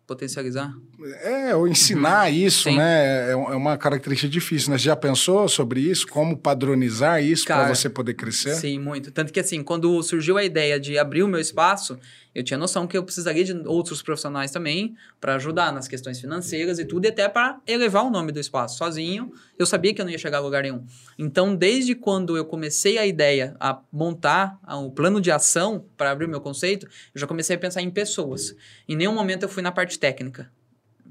Potencializar? 0.06 0.74
É, 1.22 1.54
ou 1.54 1.66
ensinar 1.66 2.28
uhum. 2.28 2.36
isso, 2.36 2.64
Sim. 2.64 2.76
né? 2.76 3.28
É, 3.28 3.30
é, 3.30 3.36
uma 3.36 3.78
característica 3.78 4.30
difícil, 4.30 4.70
né? 4.70 4.78
Você 4.78 4.84
já 4.84 4.96
pensou 4.96 5.48
sobre 5.48 5.80
isso? 5.80 6.06
Como 6.06 6.36
padronizar 6.36 7.22
isso 7.22 7.46
para 7.46 7.72
você 7.72 7.88
poder 7.88 8.14
crescer? 8.14 8.54
Sim, 8.56 8.78
muito. 8.78 9.10
Tanto 9.10 9.32
que, 9.32 9.40
assim, 9.40 9.62
quando 9.62 10.02
surgiu 10.02 10.36
a 10.36 10.44
ideia 10.44 10.78
de 10.78 10.98
abrir 10.98 11.22
o 11.22 11.28
meu 11.28 11.40
espaço, 11.40 11.98
eu 12.34 12.42
tinha 12.42 12.58
noção 12.58 12.86
que 12.86 12.96
eu 12.96 13.02
precisaria 13.02 13.44
de 13.44 13.52
outros 13.66 14.02
profissionais 14.02 14.50
também 14.50 14.96
para 15.20 15.34
ajudar 15.34 15.72
nas 15.72 15.86
questões 15.86 16.20
financeiras 16.20 16.78
e 16.78 16.84
tudo, 16.84 17.04
e 17.04 17.08
até 17.08 17.28
para 17.28 17.60
elevar 17.66 18.04
o 18.04 18.10
nome 18.10 18.32
do 18.32 18.40
espaço. 18.40 18.78
Sozinho, 18.78 19.32
eu 19.58 19.66
sabia 19.66 19.92
que 19.92 20.00
eu 20.00 20.04
não 20.04 20.12
ia 20.12 20.18
chegar 20.18 20.38
a 20.38 20.40
lugar 20.40 20.62
nenhum. 20.62 20.84
Então, 21.18 21.54
desde 21.54 21.94
quando 21.94 22.36
eu 22.36 22.44
comecei 22.44 22.98
a 22.98 23.06
ideia, 23.06 23.54
a 23.60 23.80
montar 23.92 24.58
o 24.66 24.90
plano 24.90 25.20
de 25.20 25.30
ação 25.30 25.84
para 25.96 26.10
abrir 26.10 26.26
o 26.26 26.28
meu 26.28 26.40
conceito, 26.40 26.86
eu 27.14 27.20
já 27.20 27.26
comecei 27.26 27.56
a 27.56 27.58
pensar 27.58 27.82
em 27.82 27.90
pessoas. 27.90 28.54
Em 28.88 28.96
nenhum 28.96 29.14
momento 29.14 29.42
eu 29.42 29.48
fui 29.48 29.62
na 29.62 29.72
parte 29.72 29.98
técnica. 29.98 30.50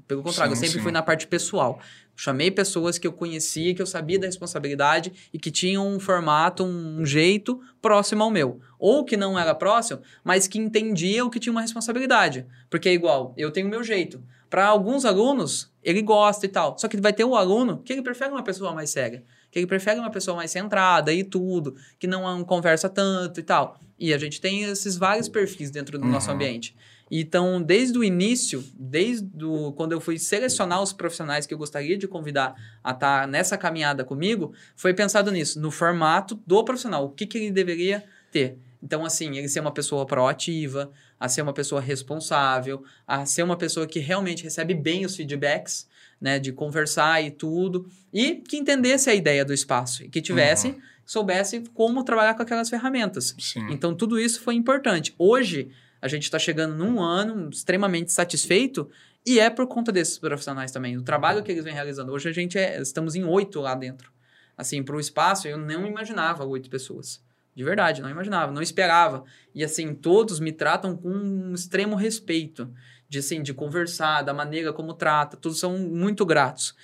Pelo 0.06 0.22
contrário, 0.22 0.54
sim, 0.54 0.58
eu 0.58 0.60
sempre 0.66 0.78
sim. 0.78 0.82
fui 0.82 0.92
na 0.92 1.02
parte 1.02 1.26
pessoal. 1.26 1.80
Chamei 2.14 2.50
pessoas 2.50 2.98
que 2.98 3.06
eu 3.06 3.12
conhecia, 3.12 3.74
que 3.74 3.80
eu 3.80 3.86
sabia 3.86 4.18
da 4.18 4.26
responsabilidade 4.26 5.12
e 5.32 5.38
que 5.38 5.50
tinham 5.50 5.88
um 5.88 5.98
formato, 5.98 6.62
um 6.62 7.04
jeito 7.04 7.60
próximo 7.80 8.22
ao 8.22 8.30
meu. 8.30 8.60
Ou 8.78 9.04
que 9.04 9.16
não 9.16 9.38
era 9.38 9.54
próximo, 9.54 10.00
mas 10.22 10.46
que 10.46 10.58
entendia 10.58 11.24
o 11.24 11.30
que 11.30 11.40
tinha 11.40 11.52
uma 11.52 11.62
responsabilidade. 11.62 12.46
Porque 12.68 12.88
é 12.88 12.92
igual, 12.92 13.32
eu 13.36 13.50
tenho 13.50 13.66
o 13.66 13.70
meu 13.70 13.82
jeito. 13.82 14.22
Para 14.50 14.66
alguns 14.66 15.06
alunos, 15.06 15.72
ele 15.82 16.02
gosta 16.02 16.44
e 16.44 16.48
tal. 16.48 16.76
Só 16.78 16.86
que 16.86 17.00
vai 17.00 17.12
ter 17.12 17.24
um 17.24 17.34
aluno 17.34 17.78
que 17.82 17.92
ele 17.92 18.02
prefere 18.02 18.30
uma 18.30 18.42
pessoa 18.42 18.74
mais 18.74 18.90
cega. 18.90 19.24
Que 19.50 19.58
ele 19.58 19.66
prefere 19.66 19.98
uma 19.98 20.10
pessoa 20.10 20.36
mais 20.36 20.50
centrada 20.50 21.10
e 21.10 21.24
tudo. 21.24 21.74
Que 21.98 22.06
não 22.06 22.44
conversa 22.44 22.88
tanto 22.88 23.40
e 23.40 23.42
tal. 23.42 23.80
E 23.98 24.12
a 24.12 24.18
gente 24.18 24.40
tem 24.40 24.64
esses 24.64 24.96
vários 24.96 25.26
perfis 25.28 25.70
dentro 25.70 25.98
do 25.98 26.04
uhum. 26.04 26.10
nosso 26.10 26.30
ambiente. 26.30 26.76
Então, 27.14 27.60
desde 27.60 27.98
o 27.98 28.02
início, 28.02 28.64
desde 28.74 29.26
do, 29.26 29.72
quando 29.74 29.92
eu 29.92 30.00
fui 30.00 30.18
selecionar 30.18 30.82
os 30.82 30.94
profissionais 30.94 31.44
que 31.44 31.52
eu 31.52 31.58
gostaria 31.58 31.98
de 31.98 32.08
convidar 32.08 32.54
a 32.82 32.92
estar 32.92 33.20
tá 33.20 33.26
nessa 33.26 33.58
caminhada 33.58 34.02
comigo, 34.02 34.54
foi 34.74 34.94
pensado 34.94 35.30
nisso, 35.30 35.60
no 35.60 35.70
formato 35.70 36.40
do 36.46 36.64
profissional, 36.64 37.04
o 37.04 37.10
que, 37.10 37.26
que 37.26 37.36
ele 37.36 37.50
deveria 37.50 38.02
ter. 38.30 38.56
Então, 38.82 39.04
assim, 39.04 39.36
ele 39.36 39.46
ser 39.46 39.60
uma 39.60 39.70
pessoa 39.70 40.06
proativa, 40.06 40.90
a 41.20 41.28
ser 41.28 41.42
uma 41.42 41.52
pessoa 41.52 41.82
responsável, 41.82 42.82
a 43.06 43.26
ser 43.26 43.42
uma 43.42 43.58
pessoa 43.58 43.86
que 43.86 43.98
realmente 43.98 44.42
recebe 44.42 44.72
bem 44.72 45.04
os 45.04 45.14
feedbacks, 45.14 45.86
né? 46.18 46.38
De 46.38 46.50
conversar 46.50 47.22
e 47.22 47.30
tudo. 47.30 47.86
E 48.10 48.36
que 48.36 48.56
entendesse 48.56 49.10
a 49.10 49.14
ideia 49.14 49.44
do 49.44 49.52
espaço. 49.52 50.02
E 50.02 50.08
que 50.08 50.22
tivesse, 50.22 50.68
Uhum. 50.68 50.80
soubesse 51.04 51.62
como 51.74 52.02
trabalhar 52.02 52.34
com 52.34 52.42
aquelas 52.42 52.70
ferramentas. 52.70 53.36
Sim. 53.38 53.66
Então, 53.70 53.94
tudo 53.94 54.18
isso 54.18 54.40
foi 54.40 54.54
importante. 54.54 55.14
Hoje, 55.18 55.70
a 56.02 56.08
gente 56.08 56.24
está 56.24 56.36
chegando 56.36 56.74
num 56.74 57.00
ano 57.00 57.48
extremamente 57.48 58.10
satisfeito 58.10 58.90
e 59.24 59.38
é 59.38 59.48
por 59.48 59.68
conta 59.68 59.92
desses 59.92 60.18
profissionais 60.18 60.72
também. 60.72 60.96
O 60.96 61.02
trabalho 61.02 61.44
que 61.44 61.52
eles 61.52 61.62
vêm 61.62 61.72
realizando. 61.72 62.10
Hoje, 62.10 62.28
a 62.28 62.32
gente 62.32 62.58
é, 62.58 62.82
estamos 62.82 63.14
em 63.14 63.24
oito 63.24 63.60
lá 63.60 63.76
dentro. 63.76 64.10
Assim, 64.56 64.82
para 64.82 64.96
o 64.96 65.00
espaço, 65.00 65.46
eu 65.46 65.56
não 65.56 65.86
imaginava 65.86 66.44
oito 66.44 66.68
pessoas. 66.68 67.22
De 67.54 67.62
verdade, 67.62 68.02
não 68.02 68.10
imaginava, 68.10 68.50
não 68.50 68.60
esperava. 68.60 69.22
E 69.54 69.62
assim, 69.62 69.94
todos 69.94 70.40
me 70.40 70.50
tratam 70.50 70.96
com 70.96 71.08
um 71.08 71.54
extremo 71.54 71.94
respeito. 71.94 72.68
De, 73.08 73.18
assim, 73.18 73.40
de 73.42 73.54
conversar, 73.54 74.22
da 74.22 74.34
maneira 74.34 74.72
como 74.72 74.94
trata. 74.94 75.36
Todos 75.36 75.60
são 75.60 75.78
muito 75.78 76.26
gratos. 76.26 76.74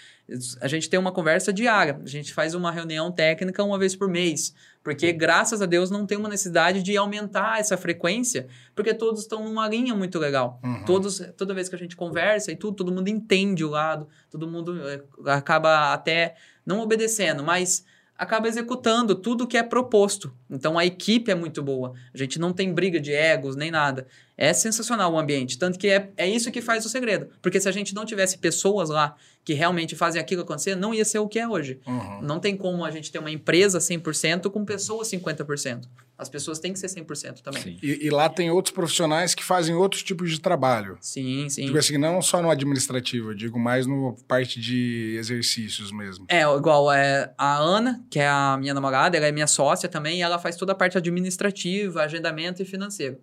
A 0.61 0.69
gente 0.69 0.89
tem 0.89 1.01
uma 1.01 1.11
conversa 1.11 1.53
diária. 1.53 2.01
A 2.05 2.09
gente 2.09 2.33
faz 2.33 2.55
uma 2.55 2.71
reunião 2.71 3.11
técnica 3.11 3.65
uma 3.65 3.79
vez 3.79 3.97
por 3.97 4.09
mês. 4.09 4.55
Porque, 4.83 5.13
graças 5.13 5.61
a 5.61 5.67
Deus, 5.67 5.91
não 5.91 6.07
tem 6.07 6.17
uma 6.17 6.29
necessidade 6.29 6.83
de 6.83 6.97
aumentar 6.97 7.61
essa 7.61 7.77
frequência, 7.77 8.47
porque 8.75 8.95
todos 8.95 9.21
estão 9.21 9.45
numa 9.45 9.69
linha 9.69 9.95
muito 9.95 10.19
legal. 10.19 10.61
Uhum. 10.65 10.85
Todos, 10.85 11.21
toda 11.37 11.53
vez 11.53 11.69
que 11.69 11.75
a 11.75 11.79
gente 11.79 11.97
conversa 11.97 12.53
e 12.53 12.57
tudo, 12.57 12.77
todo 12.77 12.93
mundo 12.93 13.09
entende 13.09 13.65
o 13.65 13.71
lado, 13.71 14.09
todo 14.31 14.49
mundo 14.49 14.81
eh, 14.89 15.03
acaba 15.27 15.93
até 15.93 16.37
não 16.65 16.81
obedecendo, 16.81 17.43
mas 17.43 17.85
acaba 18.19 18.49
executando 18.49 19.15
tudo 19.15 19.47
que 19.47 19.57
é 19.57 19.63
proposto. 19.63 20.35
Então 20.51 20.77
a 20.77 20.85
equipe 20.85 21.31
é 21.31 21.35
muito 21.37 21.63
boa. 21.63 21.95
A 22.13 22.19
gente 22.19 22.39
não 22.39 22.53
tem 22.53 22.75
briga 22.75 22.99
de 22.99 23.13
egos 23.13 23.55
nem 23.55 23.71
nada. 23.71 24.09
É 24.37 24.53
sensacional 24.53 25.13
o 25.13 25.19
ambiente. 25.19 25.57
Tanto 25.57 25.79
que 25.79 25.89
é, 25.89 26.11
é 26.17 26.29
isso 26.29 26.51
que 26.51 26.61
faz 26.61 26.85
o 26.85 26.89
segredo. 26.89 27.29
Porque 27.41 27.61
se 27.61 27.69
a 27.69 27.73
gente 27.73 27.95
não 27.95 28.05
tivesse 28.05 28.37
pessoas 28.39 28.91
lá 28.91 29.15
que 29.45 29.55
realmente 29.55 29.95
fazem 29.95 30.21
aquilo 30.21 30.43
acontecer, 30.43 30.75
não 30.75 30.93
ia 30.93 31.05
ser 31.05 31.21
o 31.21 31.29
que 31.29 31.39
é 31.39 31.49
hoje. 31.49 31.79
Uhum. 31.87 32.21
Não 32.21 32.41
tem 32.41 32.57
como 32.57 32.85
a 32.85 32.91
gente 32.91 33.13
ter 33.13 33.21
uma 33.21 33.31
empresa 33.31 33.79
100% 33.79 34.51
com 34.51 34.65
pessoas 34.65 35.09
50%. 35.09 35.85
As 36.19 36.29
pessoas 36.29 36.59
têm 36.59 36.73
que 36.73 36.81
ser 36.81 36.89
100% 36.89 37.43
também. 37.43 37.63
Sim, 37.63 37.79
Sim. 37.81 37.87
E, 37.87 38.07
e 38.07 38.11
lá 38.11 38.29
tem 38.29 38.51
outros 38.51 38.75
profissionais 38.75 39.37
que 39.37 39.45
fazem 39.45 39.77
outros 39.77 40.03
tipos 40.03 40.31
de 40.33 40.41
trabalho. 40.41 40.99
sim. 41.01 41.47
Digo 41.49 41.79
assim, 41.79 41.97
não 41.97 42.21
só 42.21 42.43
no 42.43 42.51
administrativo, 42.51 43.31
eu 43.31 43.35
digo 43.35 43.57
mais 43.57 43.87
no 43.87 44.17
parte 44.27 44.61
de 44.61 45.15
exercícios 45.17 45.93
mesmo. 45.93 46.27
É, 46.29 46.43
igual 46.43 46.91
é, 46.93 47.33
a 47.39 47.57
Ana, 47.59 48.05
que 48.11 48.19
é 48.19 48.27
a 48.27 48.57
minha 48.59 48.75
namorada, 48.75 49.17
ela 49.17 49.27
é 49.27 49.33
minha 49.33 49.47
sócia 49.47 49.89
também, 49.89 50.19
e 50.19 50.23
ela 50.23 50.41
faz 50.41 50.57
toda 50.57 50.73
a 50.73 50.75
parte 50.75 50.99
administrativa, 50.99 52.03
agendamento 52.03 52.61
e 52.63 52.65
financeiro. 52.65 53.19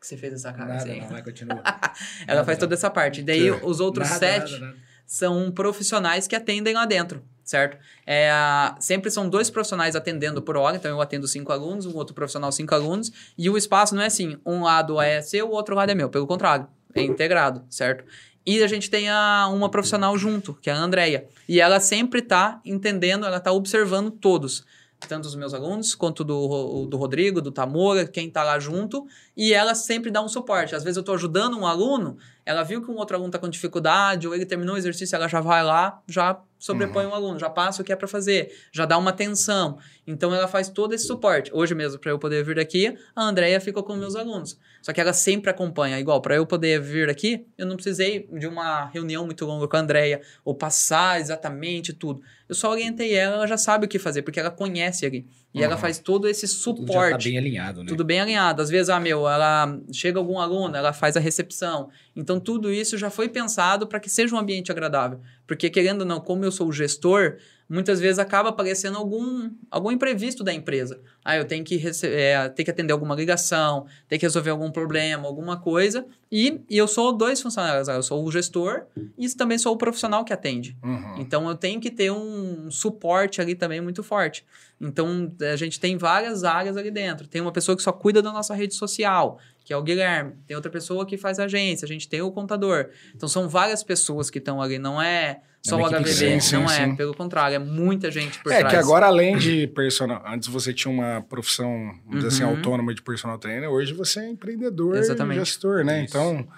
Que 0.00 0.06
você 0.06 0.16
fez 0.16 0.32
essa 0.34 0.52
cara 0.52 0.74
Nada, 0.74 0.82
assim? 0.84 1.00
não, 1.00 1.08
vai, 1.08 1.22
continua. 1.24 1.56
Ela 2.24 2.36
Nada, 2.36 2.44
faz 2.44 2.56
toda 2.56 2.72
essa 2.72 2.88
parte. 2.88 3.20
Daí 3.20 3.50
os 3.50 3.80
outros 3.80 4.08
Nada, 4.08 4.18
sete 4.20 4.52
nada, 4.52 4.66
nada. 4.66 4.78
são 5.04 5.50
profissionais 5.50 6.28
que 6.28 6.36
atendem 6.36 6.72
lá 6.72 6.86
dentro, 6.86 7.20
certo? 7.48 7.78
É, 8.06 8.30
sempre 8.78 9.10
são 9.10 9.26
dois 9.26 9.48
profissionais 9.48 9.96
atendendo 9.96 10.42
por 10.42 10.54
hora, 10.54 10.76
então 10.76 10.90
eu 10.90 11.00
atendo 11.00 11.26
cinco 11.26 11.50
alunos, 11.50 11.86
um 11.86 11.96
outro 11.96 12.14
profissional 12.14 12.52
cinco 12.52 12.74
alunos, 12.74 13.10
e 13.38 13.48
o 13.48 13.56
espaço 13.56 13.94
não 13.94 14.02
é 14.02 14.06
assim, 14.06 14.36
um 14.44 14.64
lado 14.64 15.00
é 15.00 15.22
seu, 15.22 15.48
o 15.48 15.52
outro 15.52 15.74
lado 15.74 15.90
é 15.90 15.94
meu, 15.94 16.10
pelo 16.10 16.26
contrário, 16.26 16.68
é 16.94 17.02
integrado, 17.02 17.64
certo? 17.70 18.04
E 18.44 18.62
a 18.62 18.66
gente 18.66 18.90
tem 18.90 19.08
a, 19.08 19.48
uma 19.50 19.70
profissional 19.70 20.16
junto, 20.18 20.58
que 20.60 20.68
é 20.68 20.74
a 20.74 20.76
Andrea, 20.76 21.26
e 21.48 21.58
ela 21.58 21.80
sempre 21.80 22.20
tá 22.20 22.60
entendendo, 22.66 23.24
ela 23.24 23.40
tá 23.40 23.50
observando 23.50 24.10
todos, 24.10 24.62
tanto 25.08 25.24
os 25.24 25.34
meus 25.34 25.54
alunos, 25.54 25.94
quanto 25.94 26.22
do, 26.22 26.84
do 26.84 26.98
Rodrigo, 26.98 27.40
do 27.40 27.50
Tamora, 27.50 28.06
quem 28.06 28.28
tá 28.28 28.44
lá 28.44 28.58
junto, 28.58 29.06
e 29.34 29.54
ela 29.54 29.74
sempre 29.74 30.10
dá 30.10 30.20
um 30.20 30.28
suporte. 30.28 30.74
Às 30.74 30.84
vezes 30.84 30.98
eu 30.98 31.02
tô 31.02 31.14
ajudando 31.14 31.56
um 31.56 31.66
aluno, 31.66 32.18
ela 32.48 32.62
viu 32.62 32.82
que 32.82 32.90
um 32.90 32.96
outro 32.96 33.14
aluno 33.14 33.30
tá 33.30 33.38
com 33.38 33.46
dificuldade, 33.46 34.26
ou 34.26 34.34
ele 34.34 34.46
terminou 34.46 34.74
o 34.74 34.78
exercício, 34.78 35.14
ela 35.14 35.28
já 35.28 35.38
vai 35.38 35.62
lá, 35.62 36.02
já 36.08 36.40
sobrepõe 36.58 37.04
o 37.04 37.14
aluno, 37.14 37.38
já 37.38 37.50
passa 37.50 37.82
o 37.82 37.84
que 37.84 37.92
é 37.92 37.96
para 37.96 38.08
fazer, 38.08 38.50
já 38.72 38.86
dá 38.86 38.96
uma 38.96 39.10
atenção. 39.10 39.78
Então 40.06 40.34
ela 40.34 40.48
faz 40.48 40.70
todo 40.70 40.94
esse 40.94 41.06
suporte. 41.06 41.50
Hoje 41.52 41.74
mesmo, 41.74 41.98
para 41.98 42.10
eu 42.10 42.18
poder 42.18 42.42
vir 42.42 42.58
aqui, 42.58 42.96
a 43.14 43.22
Andrea 43.22 43.60
ficou 43.60 43.82
com 43.82 43.94
meus 43.96 44.16
alunos. 44.16 44.58
Só 44.80 44.94
que 44.94 45.00
ela 45.00 45.12
sempre 45.12 45.50
acompanha. 45.50 46.00
Igual, 46.00 46.22
para 46.22 46.36
eu 46.36 46.46
poder 46.46 46.80
vir 46.80 47.10
aqui, 47.10 47.46
eu 47.58 47.66
não 47.66 47.76
precisei 47.76 48.26
de 48.32 48.46
uma 48.46 48.86
reunião 48.86 49.26
muito 49.26 49.44
longa 49.44 49.68
com 49.68 49.76
a 49.76 49.80
Andrea, 49.80 50.22
ou 50.42 50.54
passar 50.54 51.20
exatamente 51.20 51.92
tudo. 51.92 52.22
Eu 52.48 52.54
só 52.54 52.70
orientei 52.70 53.14
ela, 53.14 53.36
ela 53.36 53.46
já 53.46 53.58
sabe 53.58 53.84
o 53.84 53.88
que 53.88 53.98
fazer, 53.98 54.22
porque 54.22 54.40
ela 54.40 54.50
conhece 54.50 55.04
ali. 55.04 55.26
E 55.54 55.62
ela 55.62 55.74
Uhum. 55.76 55.80
faz 55.80 55.98
todo 55.98 56.28
esse 56.28 56.46
Tudo 56.46 56.52
já 56.52 56.86
suporte. 56.92 57.10
tá 57.24 57.30
bem 57.30 57.38
alinhado, 57.38 57.80
né? 57.82 57.88
Tudo 57.88 58.04
bem 58.04 58.20
alinhado. 58.20 58.60
Às 58.60 58.68
vezes, 58.68 58.90
ah, 58.90 59.00
meu, 59.00 59.26
ela 59.28 59.78
chega 59.92 60.18
algum 60.18 60.38
aluno, 60.38 60.76
ela 60.76 60.92
faz 60.92 61.16
a 61.16 61.20
recepção. 61.20 61.88
Então, 62.14 62.38
tudo 62.38 62.70
isso 62.72 62.98
já 62.98 63.08
foi 63.08 63.28
pensado 63.30 63.86
para 63.86 63.98
que 63.98 64.10
seja 64.10 64.34
um 64.34 64.38
ambiente 64.38 64.70
agradável. 64.70 65.20
Porque, 65.46 65.70
querendo 65.70 66.02
ou 66.02 66.06
não, 66.06 66.20
como 66.20 66.44
eu 66.44 66.52
sou 66.52 66.68
o 66.68 66.72
gestor, 66.72 67.36
muitas 67.68 68.00
vezes 68.00 68.18
acaba 68.18 68.48
aparecendo 68.48 68.96
algum, 68.96 69.50
algum 69.70 69.90
imprevisto 69.90 70.42
da 70.42 70.52
empresa. 70.52 71.00
Ah, 71.24 71.36
eu 71.36 71.44
tenho 71.44 71.62
que, 71.62 71.80
é, 72.04 72.48
ter 72.48 72.64
que 72.64 72.70
atender 72.70 72.92
alguma 72.92 73.14
ligação, 73.14 73.86
ter 74.08 74.18
que 74.18 74.24
resolver 74.24 74.50
algum 74.50 74.70
problema, 74.70 75.26
alguma 75.28 75.60
coisa. 75.60 76.06
E, 76.32 76.60
e 76.68 76.78
eu 76.78 76.88
sou 76.88 77.12
dois 77.12 77.40
funcionários. 77.42 77.88
ah, 77.88 77.94
Eu 77.94 78.02
sou 78.02 78.24
o 78.24 78.32
gestor 78.32 78.86
e 79.18 79.28
também 79.30 79.58
sou 79.58 79.74
o 79.74 79.76
profissional 79.76 80.24
que 80.24 80.32
atende. 80.32 80.76
Uhum. 80.82 81.16
Então 81.18 81.48
eu 81.48 81.54
tenho 81.54 81.80
que 81.80 81.90
ter 81.90 82.10
um 82.10 82.70
suporte 82.70 83.40
ali 83.40 83.54
também 83.54 83.80
muito 83.80 84.02
forte. 84.02 84.46
Então 84.80 85.30
a 85.52 85.56
gente 85.56 85.78
tem 85.78 85.96
várias 85.98 86.44
áreas 86.44 86.76
ali 86.76 86.90
dentro. 86.90 87.26
Tem 87.26 87.40
uma 87.40 87.52
pessoa 87.52 87.76
que 87.76 87.82
só 87.82 87.92
cuida 87.92 88.22
da 88.22 88.32
nossa 88.32 88.54
rede 88.54 88.74
social, 88.74 89.38
que 89.64 89.72
é 89.72 89.76
o 89.76 89.82
Guilherme. 89.82 90.34
Tem 90.46 90.56
outra 90.56 90.70
pessoa 90.70 91.04
que 91.04 91.18
faz 91.18 91.38
agência, 91.38 91.84
a 91.84 91.88
gente 91.88 92.08
tem 92.08 92.22
o 92.22 92.30
contador. 92.30 92.88
Então 93.14 93.28
são 93.28 93.48
várias 93.48 93.82
pessoas 93.82 94.30
que 94.30 94.38
estão 94.38 94.62
ali, 94.62 94.78
não 94.78 95.02
é 95.02 95.42
só 95.68 95.78
É 95.78 95.82
o 95.82 95.86
HVB, 95.86 95.90
grande. 96.02 96.14
Sim, 96.44 96.56
não 96.56 96.68
sim, 96.68 96.74
é, 96.82 96.86
sim. 96.86 96.96
pelo 96.96 97.14
contrário, 97.14 97.54
é 97.56 97.58
muita 97.58 98.10
gente 98.10 98.38
por 98.42 98.52
É 98.52 98.58
trás. 98.60 98.72
que 98.74 98.78
agora, 98.80 99.06
além 99.06 99.36
de 99.36 99.66
personal. 99.68 100.22
Antes 100.26 100.48
você 100.48 100.72
tinha 100.72 100.92
uma 100.92 101.20
profissão, 101.28 101.94
vamos 102.04 102.24
dizer 102.24 102.28
assim, 102.28 102.44
Uhum. 102.44 102.56
autônoma 102.56 102.94
de 102.94 103.02
personal 103.02 103.38
trainer, 103.38 103.68
hoje 103.68 103.92
você 103.94 104.20
é 104.20 104.28
empreendedor 104.30 104.96
Exatamente. 104.96 105.36
e 105.40 105.44
gestor, 105.44 105.84
né? 105.84 106.04
Isso. 106.04 106.16
Então, 106.16 106.48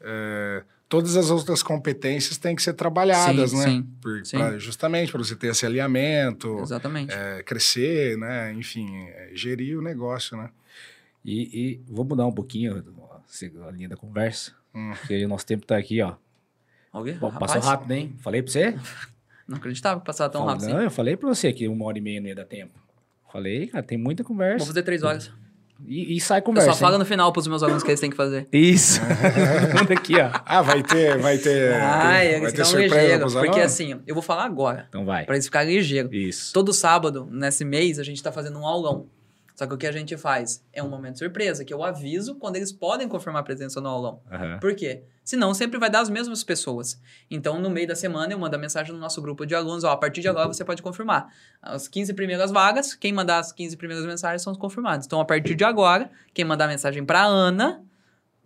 é, 0.00 0.62
todas 0.88 1.16
as 1.16 1.30
outras 1.30 1.62
competências 1.62 2.36
têm 2.38 2.54
que 2.54 2.62
ser 2.62 2.72
trabalhadas, 2.74 3.50
Sim, 3.50 3.56
né? 3.58 3.64
sim, 3.64 3.82
Por- 4.00 4.24
sim. 4.24 4.36
pra- 4.38 4.58
justamente 4.58 5.10
para 5.10 5.18
você 5.22 5.34
ter 5.36 5.48
esse 5.48 5.64
alinhamento, 5.66 6.58
Exatamente. 6.60 7.12
é, 7.14 7.42
crescer, 7.42 8.16
né? 8.18 8.52
Enfim, 8.52 8.88
é, 9.08 9.30
gerir 9.34 9.78
o 9.78 9.82
negócio, 9.82 10.36
né? 10.36 10.50
E, 11.24 11.42
e 11.60 11.80
vou 11.88 12.04
mudar 12.04 12.24
um 12.26 12.32
pouquinho 12.32 12.84
a 13.66 13.70
linha 13.72 13.88
da 13.88 13.96
conversa, 13.96 14.52
Hum. 14.74 14.92
porque 14.96 15.24
o 15.24 15.28
nosso 15.28 15.44
tempo 15.44 15.66
tá 15.66 15.76
aqui, 15.76 16.00
ó. 16.00 16.14
Alguém? 16.96 17.18
Pô, 17.18 17.28
Rapaz, 17.28 17.52
passou 17.52 17.68
rápido, 17.70 17.90
hein? 17.92 18.14
Falei 18.20 18.42
pra 18.42 18.50
você? 18.52 18.74
Não 19.46 19.58
acreditava 19.58 20.00
que 20.00 20.06
passava 20.06 20.30
tão 20.30 20.40
Falei- 20.40 20.54
rápido 20.54 20.68
não, 20.70 20.76
assim. 20.78 20.84
eu 20.86 20.90
falei 20.90 21.16
pra 21.16 21.28
você 21.28 21.52
que 21.52 21.68
uma 21.68 21.84
hora 21.84 21.96
e 21.98 22.00
meia 22.00 22.20
não 22.20 22.26
ia 22.28 22.34
dar 22.34 22.44
tempo. 22.46 22.72
Falei, 23.32 23.68
cara, 23.68 23.82
tem 23.84 23.96
muita 23.96 24.24
conversa. 24.24 24.58
Vou 24.58 24.66
fazer 24.66 24.82
três 24.82 25.04
horas. 25.04 25.30
E, 25.86 26.16
e 26.16 26.20
sai 26.20 26.38
Eu 26.38 26.42
conversa. 26.42 26.72
só 26.72 26.78
falo 26.78 26.94
hein? 26.94 26.98
no 27.00 27.04
final 27.04 27.30
pros 27.32 27.46
meus 27.46 27.62
alunos 27.62 27.82
que 27.84 27.90
eles 27.90 28.00
têm 28.00 28.10
que 28.10 28.16
fazer. 28.16 28.48
Isso. 28.50 28.98
Manda 29.76 29.92
aqui, 29.94 30.14
ó. 30.18 30.30
Ah, 30.44 30.62
vai 30.62 30.82
ter, 30.82 31.16
vai 31.18 31.38
ter, 31.38 31.74
Ai, 31.74 32.20
tem- 32.22 32.28
eles 32.30 32.42
vai 32.42 32.52
ter 32.52 32.64
surpresa 32.64 32.94
ligeiros. 32.96 33.18
pros 33.20 33.32
Porque 33.34 33.48
alunos? 33.50 33.66
assim, 33.66 34.00
eu 34.06 34.14
vou 34.14 34.22
falar 34.22 34.44
agora, 34.46 34.86
Então 34.88 35.04
vai. 35.04 35.24
pra 35.26 35.36
eles 35.36 35.44
ficarem 35.44 35.76
ligeiros. 35.76 36.10
Isso. 36.12 36.52
Todo 36.52 36.72
sábado, 36.72 37.28
nesse 37.30 37.64
mês, 37.64 37.98
a 38.00 38.02
gente 38.02 38.20
tá 38.22 38.32
fazendo 38.32 38.58
um 38.58 38.66
aulão. 38.66 39.06
Só 39.56 39.66
que 39.66 39.72
o 39.72 39.78
que 39.78 39.86
a 39.86 39.92
gente 39.92 40.16
faz 40.18 40.62
é 40.70 40.82
um 40.82 40.88
momento 40.88 41.18
surpresa, 41.18 41.64
que 41.64 41.72
eu 41.72 41.82
aviso 41.82 42.34
quando 42.34 42.56
eles 42.56 42.70
podem 42.70 43.08
confirmar 43.08 43.40
a 43.40 43.42
presença 43.42 43.80
no 43.80 43.88
aulão. 43.88 44.20
Aham. 44.30 44.58
Por 44.60 44.74
quê? 44.76 45.04
Senão 45.24 45.54
sempre 45.54 45.78
vai 45.78 45.88
dar 45.88 46.00
as 46.00 46.10
mesmas 46.10 46.44
pessoas. 46.44 47.00
Então, 47.30 47.58
no 47.58 47.70
meio 47.70 47.88
da 47.88 47.94
semana, 47.94 48.34
eu 48.34 48.38
mando 48.38 48.54
a 48.54 48.58
mensagem 48.58 48.92
no 48.92 48.98
nosso 48.98 49.20
grupo 49.22 49.46
de 49.46 49.54
alunos, 49.54 49.82
ó, 49.82 49.92
a 49.92 49.96
partir 49.96 50.20
de 50.20 50.28
agora 50.28 50.46
você 50.46 50.62
pode 50.62 50.82
confirmar. 50.82 51.32
As 51.62 51.88
15 51.88 52.12
primeiras 52.12 52.50
vagas, 52.50 52.94
quem 52.94 53.14
mandar 53.14 53.38
as 53.38 53.50
15 53.50 53.78
primeiras 53.78 54.04
mensagens 54.04 54.42
são 54.42 54.52
os 54.52 54.58
confirmados. 54.58 55.06
Então, 55.06 55.20
a 55.20 55.24
partir 55.24 55.54
de 55.54 55.64
agora, 55.64 56.10
quem 56.34 56.44
mandar 56.44 56.68
mensagem 56.68 57.02
pra 57.02 57.24
Ana, 57.24 57.82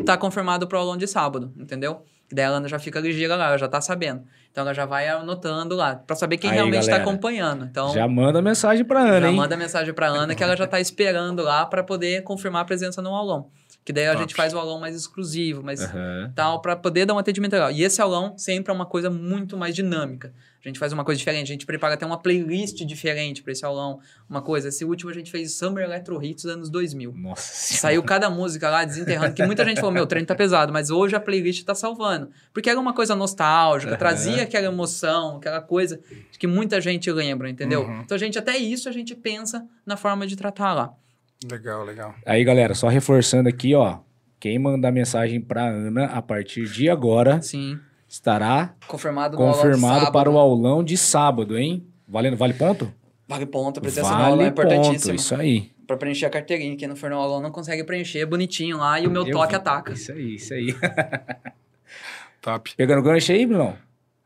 tá 0.06 0.16
confirmado 0.16 0.68
pro 0.68 0.78
aulão 0.78 0.96
de 0.96 1.08
sábado, 1.08 1.52
entendeu? 1.56 2.04
Daí 2.32 2.44
a 2.44 2.50
Ana 2.50 2.68
já 2.68 2.78
fica 2.78 3.00
ligeira 3.00 3.34
lá, 3.34 3.48
ela 3.48 3.58
já 3.58 3.68
tá 3.68 3.80
sabendo. 3.80 4.24
Então, 4.52 4.62
ela 4.62 4.74
já 4.74 4.84
vai 4.84 5.08
anotando 5.08 5.76
lá, 5.76 5.94
pra 5.94 6.16
saber 6.16 6.36
quem 6.36 6.50
Aí, 6.50 6.56
realmente 6.56 6.86
galera, 6.86 7.04
tá 7.04 7.08
acompanhando. 7.08 7.64
Então, 7.66 7.90
Já 7.94 8.08
manda 8.08 8.42
mensagem 8.42 8.84
pra 8.84 9.00
Ana, 9.00 9.20
já 9.20 9.28
hein? 9.28 9.36
manda 9.36 9.56
mensagem 9.56 9.94
pra 9.94 10.08
Ana 10.08 10.34
que 10.34 10.42
ela 10.42 10.56
já 10.56 10.66
tá 10.66 10.78
esperando 10.80 11.42
lá 11.42 11.64
pra 11.66 11.84
poder 11.84 12.22
confirmar 12.24 12.62
a 12.62 12.64
presença 12.64 13.00
no 13.00 13.14
aulão. 13.14 13.48
Que 13.84 13.92
daí 13.92 14.06
a 14.08 14.10
Top. 14.12 14.22
gente 14.22 14.34
faz 14.34 14.52
o 14.52 14.58
aulão 14.58 14.78
mais 14.80 14.94
exclusivo, 14.96 15.62
mais 15.62 15.80
Aham. 15.82 16.32
tal, 16.34 16.60
para 16.60 16.76
poder 16.76 17.06
dar 17.06 17.14
um 17.14 17.18
atendimento 17.18 17.52
legal. 17.52 17.70
E 17.70 17.82
esse 17.82 18.02
aulão 18.02 18.36
sempre 18.36 18.70
é 18.72 18.74
uma 18.74 18.84
coisa 18.86 19.08
muito 19.08 19.56
mais 19.56 19.74
dinâmica. 19.74 20.32
A 20.62 20.68
gente 20.68 20.78
faz 20.78 20.92
uma 20.92 21.04
coisa 21.04 21.18
diferente, 21.18 21.44
a 21.44 21.52
gente 21.52 21.64
prepara 21.64 21.94
até 21.94 22.04
uma 22.04 22.18
playlist 22.18 22.84
diferente 22.84 23.42
para 23.42 23.52
esse 23.52 23.64
aulão, 23.64 23.98
uma 24.28 24.42
coisa. 24.42 24.68
Esse 24.68 24.84
último 24.84 25.10
a 25.10 25.14
gente 25.14 25.30
fez 25.30 25.54
Summer 25.54 25.84
Electro 25.84 26.22
Hits 26.22 26.44
dos 26.44 26.52
anos 26.52 26.70
2000. 26.70 27.14
Nossa 27.16 27.42
senhora. 27.42 27.80
Saiu 27.80 28.02
cada 28.02 28.28
música 28.28 28.68
lá 28.68 28.84
desenterrando, 28.84 29.34
que 29.34 29.44
muita 29.46 29.64
gente 29.64 29.76
falou, 29.76 29.92
meu, 29.92 30.04
o 30.04 30.06
treino 30.06 30.26
tá 30.26 30.34
pesado, 30.34 30.72
mas 30.72 30.90
hoje 30.90 31.16
a 31.16 31.20
playlist 31.20 31.64
tá 31.64 31.74
salvando. 31.74 32.30
Porque 32.52 32.68
era 32.68 32.78
uma 32.78 32.92
coisa 32.92 33.16
nostálgica, 33.16 33.92
Aham. 33.92 33.98
trazia 33.98 34.42
aquela 34.42 34.66
emoção, 34.66 35.38
aquela 35.38 35.62
coisa 35.62 35.98
que 36.38 36.46
muita 36.46 36.80
gente 36.80 37.10
lembra, 37.10 37.48
entendeu? 37.48 37.82
Uhum. 37.82 38.02
Então 38.02 38.14
a 38.14 38.18
gente, 38.18 38.38
até 38.38 38.56
isso, 38.56 38.88
a 38.88 38.92
gente 38.92 39.14
pensa 39.14 39.66
na 39.86 39.96
forma 39.96 40.26
de 40.26 40.36
tratar 40.36 40.74
lá. 40.74 40.92
Legal, 41.50 41.84
legal. 41.84 42.14
Aí, 42.26 42.44
galera, 42.44 42.74
só 42.74 42.88
reforçando 42.88 43.48
aqui, 43.48 43.74
ó. 43.74 44.00
Quem 44.38 44.58
mandar 44.58 44.90
mensagem 44.90 45.40
pra 45.40 45.66
Ana 45.68 46.06
a 46.06 46.22
partir 46.22 46.66
de 46.66 46.88
agora 46.88 47.42
Sim. 47.42 47.78
Estará 48.10 48.74
Confirmado 48.88 49.36
confirmado 49.36 50.10
para 50.12 50.28
o 50.28 50.36
aulão 50.36 50.82
de 50.82 50.96
sábado, 50.98 51.56
hein? 51.56 51.86
Valendo, 52.08 52.36
vale 52.36 52.52
ponto? 52.54 52.92
Vale 53.28 53.46
ponto, 53.46 53.78
a 53.78 53.80
presença 53.80 54.10
no 54.10 54.16
aulão 54.24 54.44
é 54.46 54.50
Vale 54.50 54.50
ponto, 54.50 54.72
importantíssima. 54.72 55.14
isso 55.14 55.34
aí. 55.36 55.70
Pra 55.86 55.96
preencher 55.96 56.26
a 56.26 56.30
carteirinha. 56.30 56.76
Quem 56.76 56.88
não 56.88 56.96
for 56.96 57.08
no 57.08 57.16
aulão 57.16 57.40
não 57.40 57.50
consegue 57.52 57.84
preencher, 57.84 58.18
é 58.18 58.26
bonitinho 58.26 58.76
lá 58.78 58.98
e 59.00 59.06
o 59.06 59.10
meu 59.10 59.24
Eu 59.24 59.32
toque 59.32 59.50
vi. 59.50 59.56
ataca. 59.56 59.92
Isso 59.92 60.10
aí, 60.12 60.34
isso 60.34 60.52
aí. 60.52 60.74
Top. 62.42 62.74
Pegando 62.76 63.02
gancho 63.02 63.32
aí, 63.32 63.46
Brunão? 63.46 63.76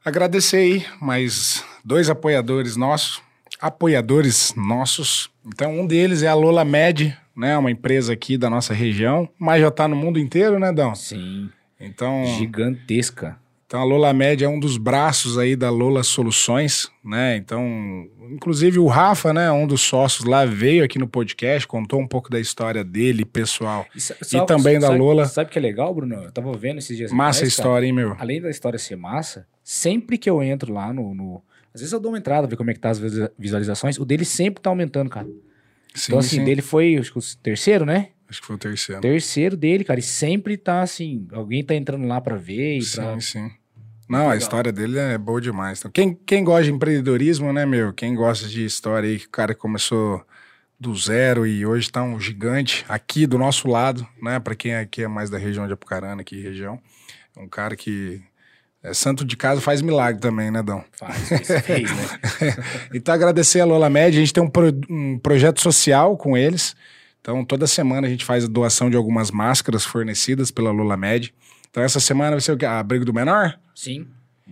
Agradecer 0.05 0.57
aí 0.59 0.87
mais 1.01 1.64
dois 1.85 2.09
apoiadores 2.09 2.76
nossos, 2.76 3.22
apoiadores 3.61 4.55
nossos. 4.57 5.30
Então, 5.47 5.72
um 5.80 5.87
deles 5.87 6.22
é 6.22 6.28
a 6.28 6.35
Lola 6.35 6.64
Med, 6.64 7.16
né? 7.37 7.57
Uma 7.59 7.70
empresa 7.70 8.12
aqui 8.12 8.39
da 8.39 8.49
nossa 8.49 8.72
região, 8.72 9.28
mas 9.39 9.61
já 9.61 9.70
tá 9.70 9.89
no 9.89 9.97
mundo 9.97 10.18
inteiro, 10.18 10.59
né, 10.59 10.72
Dão? 10.72 10.95
Sim. 10.95 11.51
Então, 11.80 12.24
Gigantesca. 12.39 13.37
Então 13.75 13.83
a 13.83 13.85
Lola 13.85 14.12
Med 14.12 14.45
é 14.45 14.49
um 14.49 14.61
dos 14.61 14.77
braços 14.77 15.37
aí 15.37 15.57
da 15.57 15.68
Lola 15.68 16.05
Soluções, 16.05 16.89
né? 17.05 17.37
Então, 17.37 18.07
inclusive 18.31 18.79
o 18.79 18.87
Rafa, 18.87 19.33
né, 19.33 19.51
um 19.51 19.66
dos 19.66 19.81
sócios 19.81 20.25
lá, 20.25 20.45
veio 20.45 20.85
aqui 20.85 20.97
no 20.97 21.09
podcast, 21.09 21.66
contou 21.66 22.01
um 22.01 22.07
pouco 22.07 22.31
da 22.31 22.39
história 22.39 22.85
dele, 22.85 23.25
pessoal. 23.25 23.85
sa- 23.97 24.14
E 24.33 24.47
também 24.47 24.79
da 24.79 24.91
Lola. 24.91 25.27
Sabe 25.27 25.51
o 25.51 25.53
que 25.53 25.59
é 25.59 25.62
legal, 25.62 25.93
Bruno? 25.93 26.14
Eu 26.22 26.31
tava 26.31 26.53
vendo 26.57 26.79
esses 26.79 26.97
dias 26.97 27.11
Massa 27.11 27.39
atrás, 27.41 27.49
história, 27.53 27.85
hein, 27.85 27.93
meu? 27.93 28.14
além 28.16 28.41
da 28.41 28.49
história 28.49 28.79
ser 28.79 28.95
massa, 28.97 29.45
sempre 29.64 30.18
que 30.18 30.31
eu 30.31 30.41
entro 30.41 30.72
lá 30.72 30.93
no, 30.93 31.12
no- 31.12 31.43
Às 31.75 31.81
vezes 31.81 31.93
eu 31.93 31.99
dou 31.99 32.12
uma 32.12 32.18
entrada, 32.18 32.47
ver 32.47 32.55
como 32.57 32.70
é 32.70 32.75
que 32.75 32.79
tá 32.79 32.91
as 32.91 33.01
visualiza- 33.01 33.33
visualizações. 33.37 33.99
O 33.99 34.05
dele 34.05 34.25
sempre 34.25 34.62
tá 34.62 34.70
aumentando, 34.70 35.11
cara. 35.11 35.27
Sim, 35.93 36.05
então, 36.07 36.18
assim, 36.20 36.37
sim. 36.39 36.45
dele 36.45 36.62
foi, 36.62 36.97
acho 36.97 37.12
que 37.12 37.18
o 37.18 37.22
terceiro, 37.43 37.85
né? 37.85 38.11
Acho 38.29 38.41
que 38.41 38.47
foi 38.47 38.55
o 38.55 38.59
terceiro. 38.59 39.01
Terceiro 39.01 39.57
dele, 39.57 39.83
cara. 39.83 39.99
E 39.99 40.03
sempre 40.03 40.57
tá 40.57 40.81
assim, 40.83 41.27
alguém 41.33 41.64
tá 41.64 41.75
entrando 41.75 42.07
lá 42.07 42.20
pra 42.20 42.37
ver 42.37 42.79
e 42.79 42.93
pra. 42.93 43.14
Sim, 43.14 43.20
sim. 43.20 43.51
Não, 44.09 44.28
a 44.30 44.36
história 44.36 44.70
dele 44.72 44.98
é 44.98 45.16
boa 45.18 45.40
demais. 45.40 45.78
Então, 45.78 45.90
quem, 45.90 46.14
quem 46.26 46.44
gosta 46.44 46.64
de 46.64 46.72
empreendedorismo, 46.72 47.52
né, 47.52 47.64
meu? 47.64 47.92
Quem 47.92 48.14
gosta 48.14 48.46
de 48.46 48.64
história 48.64 49.09
aí, 49.09 49.18
que 49.18 49.26
o 49.26 49.30
cara 49.30 49.55
começou 49.55 50.22
do 50.78 50.94
zero 50.94 51.46
e 51.46 51.64
hoje 51.64 51.90
tá 51.90 52.02
um 52.02 52.20
gigante 52.20 52.84
aqui 52.88 53.26
do 53.26 53.38
nosso 53.38 53.68
lado, 53.68 54.07
né? 54.20 54.38
Pra 54.40 54.55
quem 54.55 54.74
aqui 54.74 55.02
é 55.05 55.09
mais 55.09 55.30
da 55.30 55.38
região 55.38 55.66
de 55.66 55.72
Apucarana, 55.72 56.20
aqui 56.20 56.40
região. 56.40 56.78
É 57.36 57.40
um 57.40 57.48
cara 57.48 57.74
que 57.74 58.20
é 58.82 58.92
santo 58.92 59.24
de 59.24 59.36
casa, 59.36 59.61
faz 59.62 59.80
milagre 59.80 60.20
também, 60.20 60.50
né, 60.50 60.62
Dão? 60.62 60.84
Faz, 60.92 61.16
fez, 61.64 61.90
né? 61.90 62.05
Então, 62.92 63.14
agradecer 63.14 63.61
a 63.61 63.64
Lola 63.64 63.88
Med. 63.88 64.14
A 64.14 64.20
gente 64.20 64.32
tem 64.32 64.42
um, 64.42 64.50
pro- 64.50 64.78
um 64.90 65.18
projeto 65.18 65.61
social 65.62 66.16
com 66.18 66.36
eles. 66.36 66.76
Então, 67.20 67.42
toda 67.42 67.66
semana 67.66 68.07
a 68.07 68.11
gente 68.11 68.24
faz 68.24 68.44
a 68.44 68.48
doação 68.48 68.90
de 68.90 68.96
algumas 68.96 69.30
máscaras 69.30 69.82
fornecidas 69.84 70.50
pela 70.50 70.70
Lola 70.70 70.96
Med. 70.96 71.32
Então, 71.70 71.82
essa 71.82 71.98
semana 71.98 72.32
vai 72.32 72.40
ser 72.42 72.52
o 72.52 72.57
quê? 72.59 72.66
A 72.66 72.82
Briga 72.82 73.05
do 73.07 73.14
Menor? 73.14 73.59
Sim. 73.75 74.07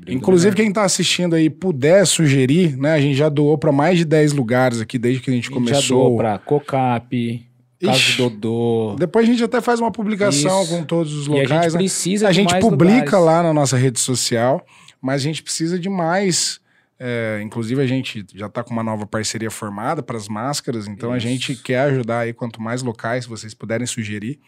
Inclusive, 0.09 0.57
quem 0.57 0.69
está 0.69 0.85
assistindo 0.85 1.35
aí 1.37 1.51
puder 1.51 2.07
sugerir, 2.07 2.77
né? 2.79 2.93
A 2.95 3.01
gente 3.01 3.15
já 3.15 3.29
doou 3.29 3.59
para 3.59 3.71
mais 3.71 3.99
de 3.99 4.05
10 4.07 4.33
lugares 4.33 4.81
aqui 4.81 4.99
desde 4.99 5.21
que 5.21 5.31
a 5.31 5.35
gente 5.35 5.51
A 5.53 5.55
gente 5.55 5.67
já 5.69 5.73
começou. 5.75 5.99
doou 6.09 6.17
pra 6.17 6.39
Cocap, 6.39 7.47
Caso. 7.85 8.17
Dodô. 8.17 8.97
Depois 8.99 9.29
a 9.29 9.31
gente 9.33 9.43
até 9.45 9.61
faz 9.61 9.81
uma 9.81 9.91
publicação 9.93 10.63
Isso. 10.63 10.71
com 10.77 10.85
todos 10.85 11.13
os 11.13 11.27
E 11.27 11.33
a 11.33 11.35
gente 11.41 11.49
locais. 11.53 11.75
né? 11.75 11.79
precisa 11.81 12.29
A 12.29 12.31
de 12.31 12.37
gente 12.37 12.51
mais 12.53 12.65
publica 12.65 12.95
lugares. 13.19 13.25
lá 13.27 13.43
na 13.43 13.53
nossa 13.53 13.77
rede 13.77 13.99
social, 14.01 14.65
mas 15.01 15.21
a 15.21 15.25
gente 15.25 15.43
precisa 15.43 15.79
de 15.79 15.89
mais. 15.89 16.61
é, 17.05 17.41
inclusive, 17.43 17.83
a 17.83 17.87
gente 17.87 18.25
já 18.35 18.47
está 18.47 18.63
com 18.63 18.73
uma 18.73 18.83
nova 18.85 19.05
parceria 19.07 19.51
formada 19.51 20.03
para 20.05 20.17
as 20.17 20.29
máscaras, 20.29 20.87
então 20.87 21.11
a 21.13 21.19
Isso. 21.19 21.27
gente 21.27 21.57
quer 21.57 21.81
ajudar 21.81 22.21
aí 22.21 22.33
quanto 22.33 22.63
mais 22.63 22.81
locais, 22.83 23.25
se 23.25 23.31
vocês 23.31 23.53
puderem 23.53 23.87
sugerir 23.87 24.39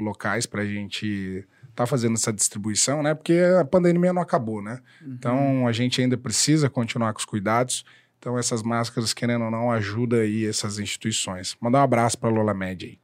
locais 0.00 0.46
para 0.46 0.62
a 0.62 0.66
gente 0.66 1.44
tá 1.78 1.86
fazendo 1.86 2.14
essa 2.14 2.32
distribuição, 2.32 3.04
né? 3.04 3.14
Porque 3.14 3.38
a 3.60 3.64
pandemia 3.64 4.12
não 4.12 4.20
acabou, 4.20 4.60
né? 4.60 4.80
Então 5.06 5.64
a 5.68 5.70
gente 5.70 6.00
ainda 6.00 6.16
precisa 6.16 6.68
continuar 6.68 7.12
com 7.12 7.20
os 7.20 7.24
cuidados. 7.24 7.84
Então 8.18 8.36
essas 8.36 8.64
máscaras, 8.64 9.14
querendo 9.14 9.44
ou 9.44 9.50
não, 9.50 9.70
ajudam 9.70 10.18
aí 10.18 10.44
essas 10.44 10.80
instituições. 10.80 11.56
Mandar 11.60 11.78
um 11.78 11.82
abraço 11.82 12.18
para 12.18 12.28
a 12.30 12.32
Lola 12.32 12.52
Med 12.52 12.84
aí. 12.84 12.98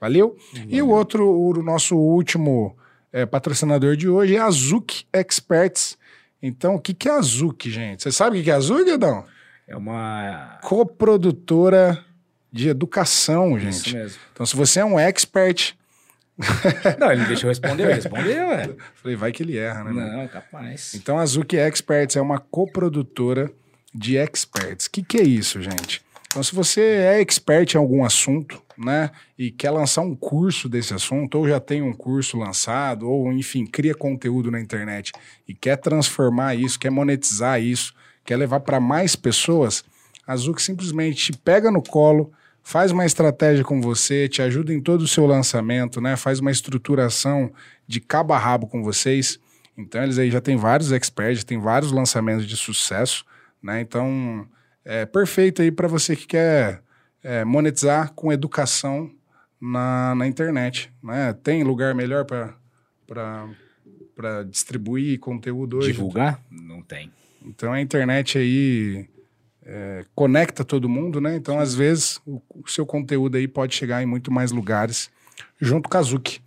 Valeu? 0.00 0.38
E 0.66 0.80
o 0.80 0.88
outro, 0.88 1.30
o 1.30 1.62
nosso 1.62 1.98
último 1.98 2.74
é, 3.12 3.26
patrocinador 3.26 3.94
de 3.94 4.08
hoje 4.08 4.36
é 4.36 4.40
a 4.40 4.50
Zuc 4.50 5.04
Experts. 5.12 5.98
Então, 6.42 6.76
o 6.76 6.80
que, 6.80 6.94
que 6.94 7.10
é 7.10 7.12
a 7.12 7.20
Zuc, 7.20 7.70
gente? 7.70 8.04
Você 8.04 8.10
sabe 8.10 8.36
o 8.36 8.38
que 8.38 8.44
que 8.44 8.50
é 8.50 8.54
a 8.54 8.60
Zuc, 8.60 8.88
Edão? 8.88 9.26
É 9.68 9.76
uma. 9.76 10.58
Coprodutora 10.62 12.02
de 12.50 12.70
educação, 12.70 13.58
Isso 13.58 13.84
gente. 13.84 13.94
mesmo. 13.94 14.18
Então, 14.32 14.46
se 14.46 14.56
você 14.56 14.80
é 14.80 14.84
um 14.84 14.98
expert, 14.98 15.74
Não, 16.98 17.12
ele 17.12 17.24
deixou 17.26 17.48
responder, 17.48 17.84
eu 17.84 17.94
respondi, 17.94 18.28
ué. 18.28 18.70
falei, 18.96 19.16
vai 19.16 19.32
que 19.32 19.42
ele 19.42 19.56
erra, 19.56 19.84
né? 19.84 19.92
Não, 19.92 20.28
capaz. 20.28 20.94
Então, 20.94 21.18
a 21.18 21.26
Zuc 21.26 21.54
Experts 21.54 22.16
é 22.16 22.20
uma 22.20 22.38
coprodutora 22.38 23.50
de 23.94 24.16
experts. 24.16 24.86
O 24.86 24.90
que, 24.90 25.02
que 25.02 25.18
é 25.18 25.22
isso, 25.22 25.62
gente? 25.62 26.02
Então, 26.26 26.42
se 26.42 26.52
você 26.52 26.80
é 26.80 27.20
expert 27.20 27.74
em 27.74 27.78
algum 27.78 28.04
assunto, 28.04 28.60
né, 28.76 29.12
e 29.38 29.52
quer 29.52 29.70
lançar 29.70 30.02
um 30.02 30.16
curso 30.16 30.68
desse 30.68 30.92
assunto, 30.92 31.38
ou 31.38 31.48
já 31.48 31.60
tem 31.60 31.80
um 31.80 31.92
curso 31.92 32.36
lançado, 32.36 33.08
ou 33.08 33.32
enfim, 33.32 33.64
cria 33.64 33.94
conteúdo 33.94 34.50
na 34.50 34.60
internet 34.60 35.12
e 35.46 35.54
quer 35.54 35.76
transformar 35.76 36.56
isso, 36.56 36.76
quer 36.76 36.90
monetizar 36.90 37.62
isso, 37.62 37.94
quer 38.24 38.36
levar 38.36 38.58
para 38.60 38.80
mais 38.80 39.14
pessoas, 39.14 39.84
a 40.26 40.34
Zuc 40.36 40.60
simplesmente 40.60 41.32
te 41.32 41.38
pega 41.38 41.70
no 41.70 41.82
colo, 41.82 42.32
faz 42.64 42.90
uma 42.90 43.04
estratégia 43.04 43.62
com 43.62 43.80
você, 43.80 44.26
te 44.26 44.40
ajuda 44.40 44.72
em 44.72 44.80
todo 44.80 45.02
o 45.02 45.08
seu 45.08 45.26
lançamento, 45.26 46.00
né, 46.00 46.16
faz 46.16 46.40
uma 46.40 46.50
estruturação 46.50 47.52
de 47.86 48.00
cabo 48.00 48.32
a 48.32 48.38
rabo 48.38 48.66
com 48.66 48.82
vocês. 48.82 49.38
Então, 49.76 50.02
eles 50.02 50.18
aí 50.18 50.30
já 50.30 50.40
têm 50.40 50.56
vários 50.56 50.90
experts, 50.90 51.44
tem 51.44 51.60
vários 51.60 51.92
lançamentos 51.92 52.46
de 52.46 52.56
sucesso, 52.56 53.24
né? 53.62 53.80
Então, 53.80 54.46
é 54.84 55.04
perfeito 55.04 55.60
aí 55.60 55.70
para 55.70 55.88
você 55.88 56.16
que 56.16 56.26
quer 56.26 56.80
é, 57.22 57.44
monetizar 57.44 58.12
com 58.14 58.32
educação 58.32 59.10
na, 59.60 60.14
na 60.14 60.26
internet, 60.26 60.92
né? 61.02 61.34
Tem 61.42 61.64
lugar 61.64 61.92
melhor 61.92 62.24
para 62.24 64.44
distribuir 64.44 65.18
conteúdo 65.18 65.78
hoje? 65.78 65.92
Divulgar? 65.92 66.40
Não 66.48 66.80
tem. 66.80 67.10
Então, 67.44 67.72
a 67.72 67.80
internet 67.80 68.38
aí 68.38 69.08
é, 69.64 70.04
conecta 70.14 70.64
todo 70.64 70.88
mundo, 70.88 71.20
né? 71.20 71.36
Então, 71.36 71.58
às 71.58 71.74
vezes, 71.74 72.20
o, 72.26 72.40
o 72.54 72.68
seu 72.68 72.84
conteúdo 72.86 73.36
aí 73.36 73.48
pode 73.48 73.74
chegar 73.74 74.02
em 74.02 74.06
muito 74.06 74.30
mais 74.30 74.50
lugares 74.52 75.10
junto 75.60 75.88
com 75.88 75.96
a 75.96 76.02
Zuki. 76.02 76.40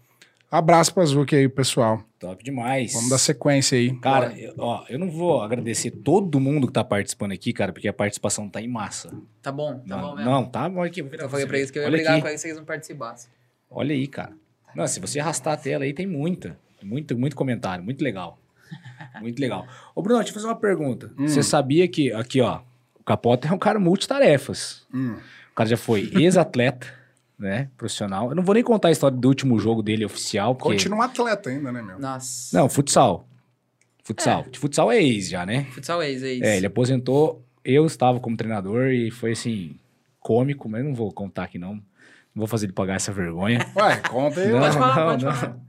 Abraço 0.49 0.93
pra 0.93 1.03
Zuki 1.03 1.35
aí, 1.35 1.49
pessoal. 1.49 2.01
Top 2.19 2.41
demais. 2.43 2.93
Vamos 2.93 3.09
dar 3.09 3.17
sequência 3.17 3.77
aí. 3.77 3.93
Cara, 3.99 4.33
eu- 4.39 4.53
ó, 4.57 4.85
eu 4.87 4.97
não 4.97 5.09
vou 5.11 5.41
agradecer 5.41 5.91
todo 5.91 6.39
mundo 6.39 6.67
que 6.67 6.73
tá 6.73 6.83
participando 6.83 7.33
aqui, 7.33 7.51
cara, 7.51 7.73
porque 7.73 7.87
a 7.87 7.93
participação 7.93 8.47
tá 8.49 8.61
em 8.61 8.67
massa. 8.67 9.11
Tá 9.41 9.51
bom, 9.51 9.79
tá 9.79 9.97
não, 9.97 10.01
bom 10.01 10.15
mesmo. 10.15 10.31
não, 10.31 10.45
tá 10.45 10.69
bom 10.69 10.81
aqui. 10.83 11.01
Eu 11.01 11.29
falei 11.29 11.45
pra 11.45 11.57
eles 11.57 11.69
que 11.69 11.77
eu 11.77 11.81
ia 11.83 11.87
Olha 11.89 11.97
brigar 11.97 12.13
aqui. 12.13 12.21
com 12.21 12.27
eles 12.29 12.39
se 12.41 12.47
eles 12.47 12.57
não 12.57 12.65
participassem. 12.65 13.29
Olha 13.69 13.93
aí, 13.93 14.07
cara. 14.07 14.31
Não, 14.73 14.87
se 14.87 14.99
você 15.01 15.19
arrastar 15.19 15.53
a 15.53 15.57
tela 15.57 15.83
aí, 15.83 15.93
tem 15.93 16.07
muita. 16.07 16.57
Muito, 16.81 17.17
muito 17.17 17.35
comentário. 17.35 17.83
Muito 17.83 18.01
legal. 18.03 18.37
Muito 19.21 19.39
legal. 19.39 19.65
Ô, 19.95 20.01
Bruno, 20.01 20.19
deixa 20.19 20.31
eu 20.31 20.33
fazer 20.35 20.47
uma 20.47 20.55
pergunta. 20.59 21.11
Hum. 21.17 21.27
Você 21.27 21.41
sabia 21.41 21.87
que, 21.87 22.11
aqui, 22.11 22.41
ó, 22.41 22.59
Capota 23.07 23.47
é 23.47 23.53
um 23.53 23.57
cara 23.57 23.79
multitarefas. 23.79 24.85
Hum. 24.93 25.15
O 25.51 25.55
cara 25.55 25.69
já 25.69 25.77
foi 25.77 26.11
ex-atleta, 26.19 26.87
né? 27.39 27.69
Profissional. 27.77 28.29
Eu 28.29 28.35
não 28.35 28.43
vou 28.43 28.53
nem 28.53 28.63
contar 28.63 28.89
a 28.89 28.91
história 28.91 29.15
do 29.15 29.29
último 29.29 29.57
jogo 29.57 29.81
dele 29.81 30.03
oficial, 30.03 30.53
porque... 30.53 30.73
Continua 30.73 30.99
um 30.99 31.01
atleta 31.01 31.49
ainda, 31.49 31.71
né, 31.71 31.81
meu? 31.81 31.97
Nossa. 31.97 32.55
Não, 32.57 32.67
futsal. 32.67 33.25
Futsal. 34.03 34.43
De 34.51 34.59
Futsal 34.59 34.91
é 34.91 35.01
ex 35.01 35.29
já, 35.29 35.45
né? 35.45 35.65
Futsal 35.71 36.03
ex, 36.03 36.21
é 36.21 36.33
isso. 36.33 36.43
É, 36.43 36.57
ele 36.57 36.65
aposentou. 36.65 37.45
Eu 37.63 37.85
estava 37.85 38.19
como 38.19 38.35
treinador 38.35 38.87
e 38.87 39.09
foi 39.09 39.31
assim, 39.31 39.77
cômico, 40.19 40.67
mas 40.67 40.83
não 40.83 40.93
vou 40.93 41.09
contar 41.11 41.43
aqui 41.43 41.57
não. 41.57 41.75
Não 41.75 41.81
vou 42.35 42.47
fazer 42.47 42.65
ele 42.65 42.73
pagar 42.73 42.95
essa 42.95 43.13
vergonha. 43.13 43.65
Ué, 43.75 43.97
conta 44.09 44.41
aí. 44.41 44.51
não. 44.51 44.59
Pode 44.59 44.77
falar, 44.77 44.95
não, 44.95 45.05
pode 45.11 45.25
não. 45.25 45.33
falar. 45.33 45.59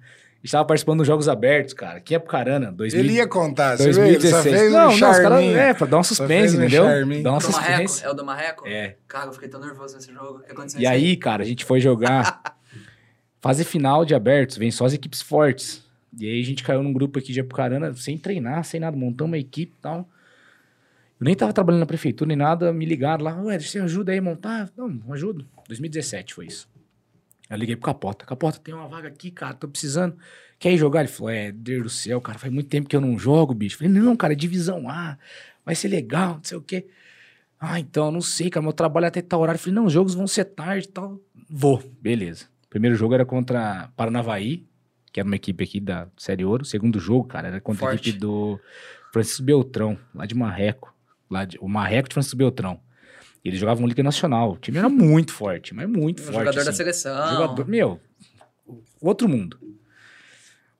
Estava 0.43 0.64
participando 0.64 0.99
dos 0.99 1.07
Jogos 1.07 1.28
Abertos, 1.28 1.74
cara. 1.74 1.99
Aqui 1.99 2.14
é 2.14 2.16
Apucarana, 2.16 2.70
2000, 2.70 3.01
Ele 3.01 3.12
ia 3.14 3.26
contar, 3.26 3.76
você 3.76 3.91
viu? 3.91 4.05
Ele 4.05 4.20
só 4.20 4.41
2016. 4.43 4.43
fez 4.43 4.72
não, 4.72 4.78
um 4.78 4.97
não, 4.97 5.11
os 5.11 5.18
caras. 5.18 5.45
É, 5.45 5.74
pra 5.74 5.86
dar 5.86 5.99
um 5.99 6.03
suspense, 6.05 6.57
um 6.57 6.61
entendeu? 6.61 6.84
charminho. 6.84 7.22
Dar 7.24 7.30
um 7.30 7.32
Marreco? 7.34 7.53
suspense. 7.53 8.05
É 8.05 8.11
o 8.11 8.14
do 8.14 8.24
Marreco? 8.24 8.68
É. 8.68 8.97
Cara, 9.09 9.26
eu 9.26 9.32
fiquei 9.32 9.49
tão 9.49 9.61
nervoso 9.61 9.97
nesse 9.97 10.12
jogo. 10.12 10.39
O 10.39 10.43
que 10.43 10.53
aconteceu 10.53 10.80
E 10.80 10.84
isso 10.84 10.93
aí, 10.93 11.16
cara, 11.16 11.43
a 11.43 11.47
gente 11.47 11.64
foi 11.64 11.80
jogar 11.80 12.41
fase 13.41 13.64
final 13.64 14.05
de 14.05 14.14
abertos, 14.14 14.57
vem 14.57 14.70
só 14.70 14.84
as 14.86 14.93
equipes 14.93 15.20
fortes. 15.20 15.85
E 16.19 16.27
aí 16.27 16.40
a 16.40 16.44
gente 16.44 16.62
caiu 16.62 16.82
num 16.82 16.93
grupo 16.93 17.19
aqui 17.19 17.32
de 17.32 17.40
Apucarana, 17.40 17.93
sem 17.94 18.16
treinar, 18.16 18.65
sem 18.65 18.78
nada, 18.81 18.97
montamos 18.97 19.31
uma 19.31 19.39
equipe 19.39 19.74
e 19.77 19.82
tal. 19.82 20.09
Eu 21.20 21.24
nem 21.24 21.35
tava 21.35 21.52
trabalhando 21.52 21.81
na 21.81 21.86
prefeitura 21.86 22.28
nem 22.28 22.36
nada, 22.36 22.73
me 22.73 22.85
ligaram 22.85 23.24
lá, 23.24 23.43
ué, 23.43 23.59
você 23.59 23.81
ajuda 23.81 24.12
aí 24.12 24.19
a 24.19 24.23
montar? 24.23 24.70
Não, 24.77 24.89
não 24.89 25.12
ajudo. 25.12 25.44
2017 25.66 26.32
foi 26.32 26.47
isso. 26.47 26.69
Eu 27.49 27.57
liguei 27.57 27.77
pro 27.77 27.87
Capota. 27.87 28.27
Capota, 28.27 28.59
tem 28.59 28.75
uma 28.75 28.87
vaga 28.89 29.09
aqui, 29.09 29.31
cara, 29.31 29.55
tô 29.55 29.69
precisando. 29.69 30.16
Quer 30.59 30.73
ir 30.73 30.79
jogar? 30.79 31.01
Ele 31.01 31.09
falou, 31.09 31.31
é, 31.31 31.53
Deus 31.53 31.83
do 31.83 31.89
céu, 31.89 32.20
cara, 32.20 32.39
faz 32.39 32.53
muito 32.53 32.69
tempo 32.69 32.89
que 32.89 32.97
eu 32.97 33.01
não 33.01 33.19
jogo, 33.19 33.55
bicho. 33.55 33.77
Eu 33.77 33.79
falei, 33.79 33.93
não, 33.93 34.16
cara, 34.16 34.33
é 34.33 34.37
divisão 34.37 34.89
A, 34.89 35.16
vai 35.65 35.75
ser 35.75 35.89
legal, 35.89 36.35
não 36.35 36.45
sei 36.45 36.59
o 36.59 36.62
quê. 36.62 36.87
Ah, 37.61 37.81
então, 37.81 38.11
não 38.11 38.20
sei, 38.20 38.51
cara, 38.51 38.62
meu 38.62 38.73
trabalho 38.73 39.05
é 39.05 39.09
até 39.09 39.23
tal 39.23 39.41
horário. 39.41 39.59
Eu 39.59 39.62
falei, 39.62 39.75
não, 39.75 39.87
os 39.87 39.93
jogos 39.93 40.15
vão 40.15 40.27
ser 40.27 40.45
tarde 40.45 40.87
e 40.87 40.91
tal. 40.91 41.20
Vou, 41.49 41.83
beleza. 42.01 42.47
O 42.66 42.69
primeiro 42.69 42.97
jogo 42.97 43.15
era 43.15 43.25
contra 43.25 43.91
Paranavaí, 43.97 44.66
que 45.11 45.19
era 45.19 45.27
uma 45.27 45.37
equipe 45.37 45.65
aqui 45.65 45.81
da 45.81 46.07
Série 46.16 46.45
Ouro. 46.45 46.65
Segundo 46.65 47.01
jogo, 47.01 47.25
cara, 47.25 47.49
era 47.49 47.61
contra 47.61 47.87
a 47.87 47.91
Forte. 47.91 48.11
equipe 48.11 48.19
do 48.19 48.61
Francisco 49.12 49.43
Beltrão, 49.43 49.99
lá 50.15 50.27
de 50.27 50.35
Marreco. 50.35 50.95
Lá 51.31 51.45
de, 51.45 51.59
o 51.61 51.69
Marreco 51.69 52.09
de 52.09 52.15
Francisco 52.15 52.37
Beltrão. 52.37 52.81
Eles 53.44 53.59
jogavam 53.59 53.86
Liga 53.86 54.02
Nacional. 54.02 54.52
O 54.52 54.56
time 54.56 54.78
era 54.78 54.89
muito 54.89 55.32
forte, 55.32 55.74
mas 55.74 55.89
muito 55.89 56.20
Um 56.23 56.27
forte. 56.27 56.39
jogador 56.39 56.65
da 56.65 56.70
assim. 56.70 56.77
seleção. 56.77 57.28
Jogador, 57.35 57.66
meu, 57.69 58.01
outro 59.01 59.28
mundo. 59.28 59.59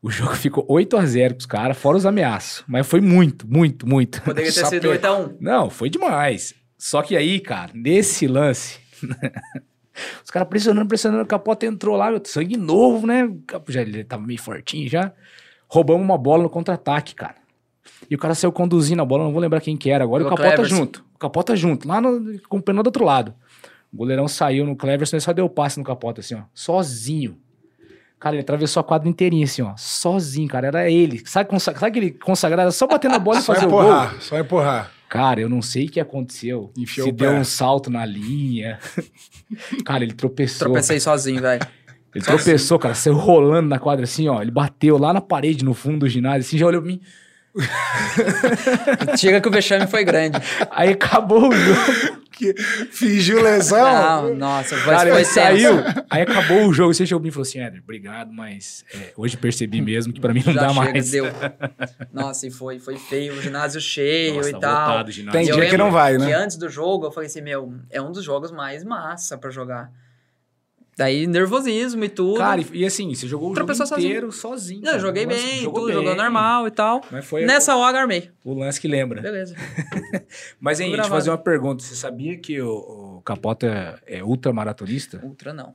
O 0.03 0.11
jogo 0.11 0.35
ficou 0.37 0.65
8 0.69 0.97
a 0.97 1.05
0 1.07 1.35
pros 1.35 1.47
caras, 1.47 1.77
fora 1.79 1.97
os 1.97 2.07
ameaços. 2.07 2.65
Mas 2.67 2.87
foi 2.87 3.01
muito, 3.01 3.47
muito, 3.51 3.87
muito. 3.89 4.21
Poderia 4.23 4.53
ter 4.53 4.65
sido 4.67 4.83
per- 4.89 5.01
8x1. 5.01 5.37
Não, 5.41 5.71
foi 5.71 5.89
demais. 5.89 6.55
Só 6.77 7.03
que 7.03 7.17
aí, 7.17 7.41
cara, 7.41 7.73
nesse 7.75 8.27
lance, 8.27 8.79
os 10.25 10.31
caras 10.31 10.49
pressionando, 10.49 10.87
pressionando, 10.89 11.23
o 11.25 11.27
Capota 11.27 11.67
entrou 11.67 11.97
lá, 11.97 12.11
meu, 12.11 12.21
sangue 12.25 12.57
novo, 12.57 13.07
né? 13.07 13.29
Já, 13.69 13.83
ele 13.83 14.05
tava 14.05 14.25
meio 14.25 14.41
fortinho 14.41 14.89
já. 14.89 15.13
Roubamos 15.69 16.03
uma 16.05 16.17
bola 16.17 16.45
no 16.45 16.51
contra-ataque, 16.51 17.15
cara. 17.15 17.35
E 18.09 18.15
o 18.15 18.19
cara 18.19 18.35
saiu 18.35 18.53
conduzindo 18.53 19.03
a 19.03 19.05
bola, 19.05 19.25
não 19.25 19.33
vou 19.33 19.41
lembrar 19.41 19.61
quem 19.61 19.77
que 19.77 19.91
era 19.91 20.05
agora. 20.05 20.23
E 20.23 20.27
o 20.27 20.31
Capota 20.31 20.49
Cleverson. 20.51 20.77
junto. 20.77 21.05
Capota 21.19 21.57
junto, 21.57 21.87
lá 21.89 22.01
no, 22.01 22.39
com 22.49 22.59
o 22.59 22.63
pneu 22.63 22.83
do 22.83 22.89
outro 22.89 23.05
lado. 23.05 23.35
O 23.93 23.97
goleirão 23.97 24.29
saiu 24.29 24.65
no 24.67 24.77
Cleverson 24.77 25.17
e 25.17 25.21
só 25.21 25.33
deu 25.33 25.49
passe 25.49 25.79
no 25.79 25.85
Capota, 25.85 26.21
assim, 26.21 26.35
ó. 26.35 26.43
Sozinho. 26.55 27.39
Cara, 28.21 28.35
ele 28.35 28.43
atravessou 28.43 28.81
a 28.81 28.85
quadra 28.85 29.09
inteirinha, 29.09 29.45
assim, 29.45 29.63
ó. 29.63 29.75
Sozinho, 29.77 30.49
cara. 30.49 30.67
Era 30.67 30.91
ele. 30.91 31.23
Sabe, 31.25 31.49
consa- 31.49 31.73
sabe 31.73 31.87
aquele 31.87 32.11
consagrado? 32.11 32.71
Só 32.73 32.87
batendo 32.87 33.15
a 33.15 33.19
bola 33.19 33.39
e 33.39 33.43
Só 33.43 33.55
fazer 33.55 33.67
o 33.67 33.71
gol? 33.71 33.83
empurrar, 33.83 34.21
só 34.21 34.39
empurrar. 34.39 34.93
Cara, 35.09 35.41
eu 35.41 35.49
não 35.49 35.63
sei 35.63 35.87
o 35.87 35.91
que 35.91 36.01
aconteceu. 36.01 36.71
Enfiou 36.77 37.07
Se 37.07 37.13
o 37.13 37.17
deu 37.17 37.31
um 37.31 37.45
salto 37.45 37.89
na 37.91 38.05
linha. 38.05 38.79
cara, 39.87 40.05
ele 40.05 40.13
tropeçou. 40.13 40.67
Tropecei 40.67 41.01
sozinho, 41.01 41.41
velho. 41.41 41.67
Ele 42.15 42.25
tropeçou, 42.25 42.79
cara, 42.79 42.95
saiu 42.95 43.15
rolando 43.17 43.69
na 43.69 43.79
quadra 43.79 44.05
assim, 44.05 44.29
ó. 44.29 44.43
Ele 44.43 44.51
bateu 44.51 44.99
lá 44.99 45.13
na 45.13 45.21
parede, 45.21 45.65
no 45.65 45.73
fundo 45.73 46.01
do 46.01 46.09
ginásio, 46.09 46.41
assim, 46.41 46.59
já 46.59 46.67
olhou 46.67 46.83
pra 46.83 46.91
mim. 46.91 47.01
Chega 49.17 49.41
que 49.41 49.49
o 49.49 49.51
vexame 49.51 49.87
foi 49.87 50.05
grande. 50.05 50.39
Aí 50.71 50.91
acabou 50.91 51.49
o 51.49 51.53
jogo. 51.53 52.19
Que 52.39 52.55
fingiu 52.93 53.43
lesão. 53.43 54.29
Não, 54.29 54.35
nossa, 54.37 54.77
foi, 54.77 54.95
Cara, 54.95 55.11
foi 55.11 55.25
saiu. 55.25 55.73
Aí 56.09 56.23
acabou 56.23 56.69
o 56.69 56.73
jogo. 56.73 56.95
Você 56.95 57.05
chegou 57.05 57.19
pra 57.19 57.25
mim 57.25 57.31
e 57.31 57.33
falou 57.33 57.43
assim: 57.43 57.59
Éder, 57.59 57.81
obrigado, 57.83 58.33
mas 58.33 58.85
é, 58.95 59.13
hoje 59.17 59.37
percebi 59.37 59.81
mesmo 59.81 60.13
que 60.13 60.21
pra 60.21 60.33
mim 60.33 60.45
não 60.47 60.53
Já 60.53 60.61
dá 60.61 60.69
chega, 60.69 60.81
mais. 60.93 61.11
deu. 61.11 61.25
Nossa, 62.13 62.47
e 62.47 62.51
foi, 62.53 62.79
foi 62.79 62.97
feio, 62.97 63.35
o 63.35 63.43
ginásio 63.43 63.81
cheio 63.81 64.37
Nossa, 64.37 64.51
e 64.51 64.53
tá 64.53 64.61
tal. 64.61 65.11
ginásio. 65.11 65.33
Tem 65.33 65.53
dia 65.53 65.69
que 65.69 65.77
não 65.77 65.91
vai, 65.91 66.17
né? 66.17 66.27
Que 66.27 66.33
antes 66.33 66.57
do 66.57 66.69
jogo 66.69 67.07
eu 67.07 67.11
falei 67.11 67.27
assim, 67.27 67.41
meu, 67.41 67.75
é 67.91 68.01
um 68.01 68.13
dos 68.13 68.23
jogos 68.25 68.53
mais 68.53 68.85
massa 68.85 69.37
pra 69.37 69.51
jogar. 69.51 69.91
Daí 70.99 71.29
nervosismo 71.29 72.03
e 72.03 72.09
tudo. 72.09 72.39
Cara, 72.39 72.61
e, 72.61 72.67
e 72.73 72.85
assim, 72.85 73.15
você 73.15 73.29
jogou 73.29 73.53
o 73.53 73.55
jogo 73.55 73.73
sozinho. 73.73 73.99
inteiro 74.01 74.33
sozinho. 74.33 74.83
Não, 74.83 74.95
eu 74.95 74.99
joguei 75.01 75.25
bem, 75.27 75.61
jogou 75.61 75.83
tudo, 75.83 75.87
bem. 75.95 75.95
jogou 76.03 76.15
normal 76.17 76.67
e 76.67 76.71
tal. 76.73 77.01
Mas 77.11 77.25
foi 77.25 77.47
Nessa 77.47 77.77
hora 77.77 78.01
armei. 78.01 78.31
o 78.45 78.53
lance 78.53 78.81
que 78.81 78.89
lembra. 78.89 79.23
Beleza. 79.23 79.55
Mas, 80.61 80.81
hein, 80.81 80.91
deixa 80.91 81.07
eu 81.07 81.11
fazer 81.11 81.31
uma 81.31 81.39
pergunta. 81.39 81.83
Você 81.85 81.95
sabia 81.95 82.37
que 82.37 82.61
o, 82.61 83.19
o 83.19 83.23
Capota 83.25 84.03
é 84.07 84.25
ultramaratonista? 84.25 85.21
Ultra 85.23 85.53
não. 85.55 85.75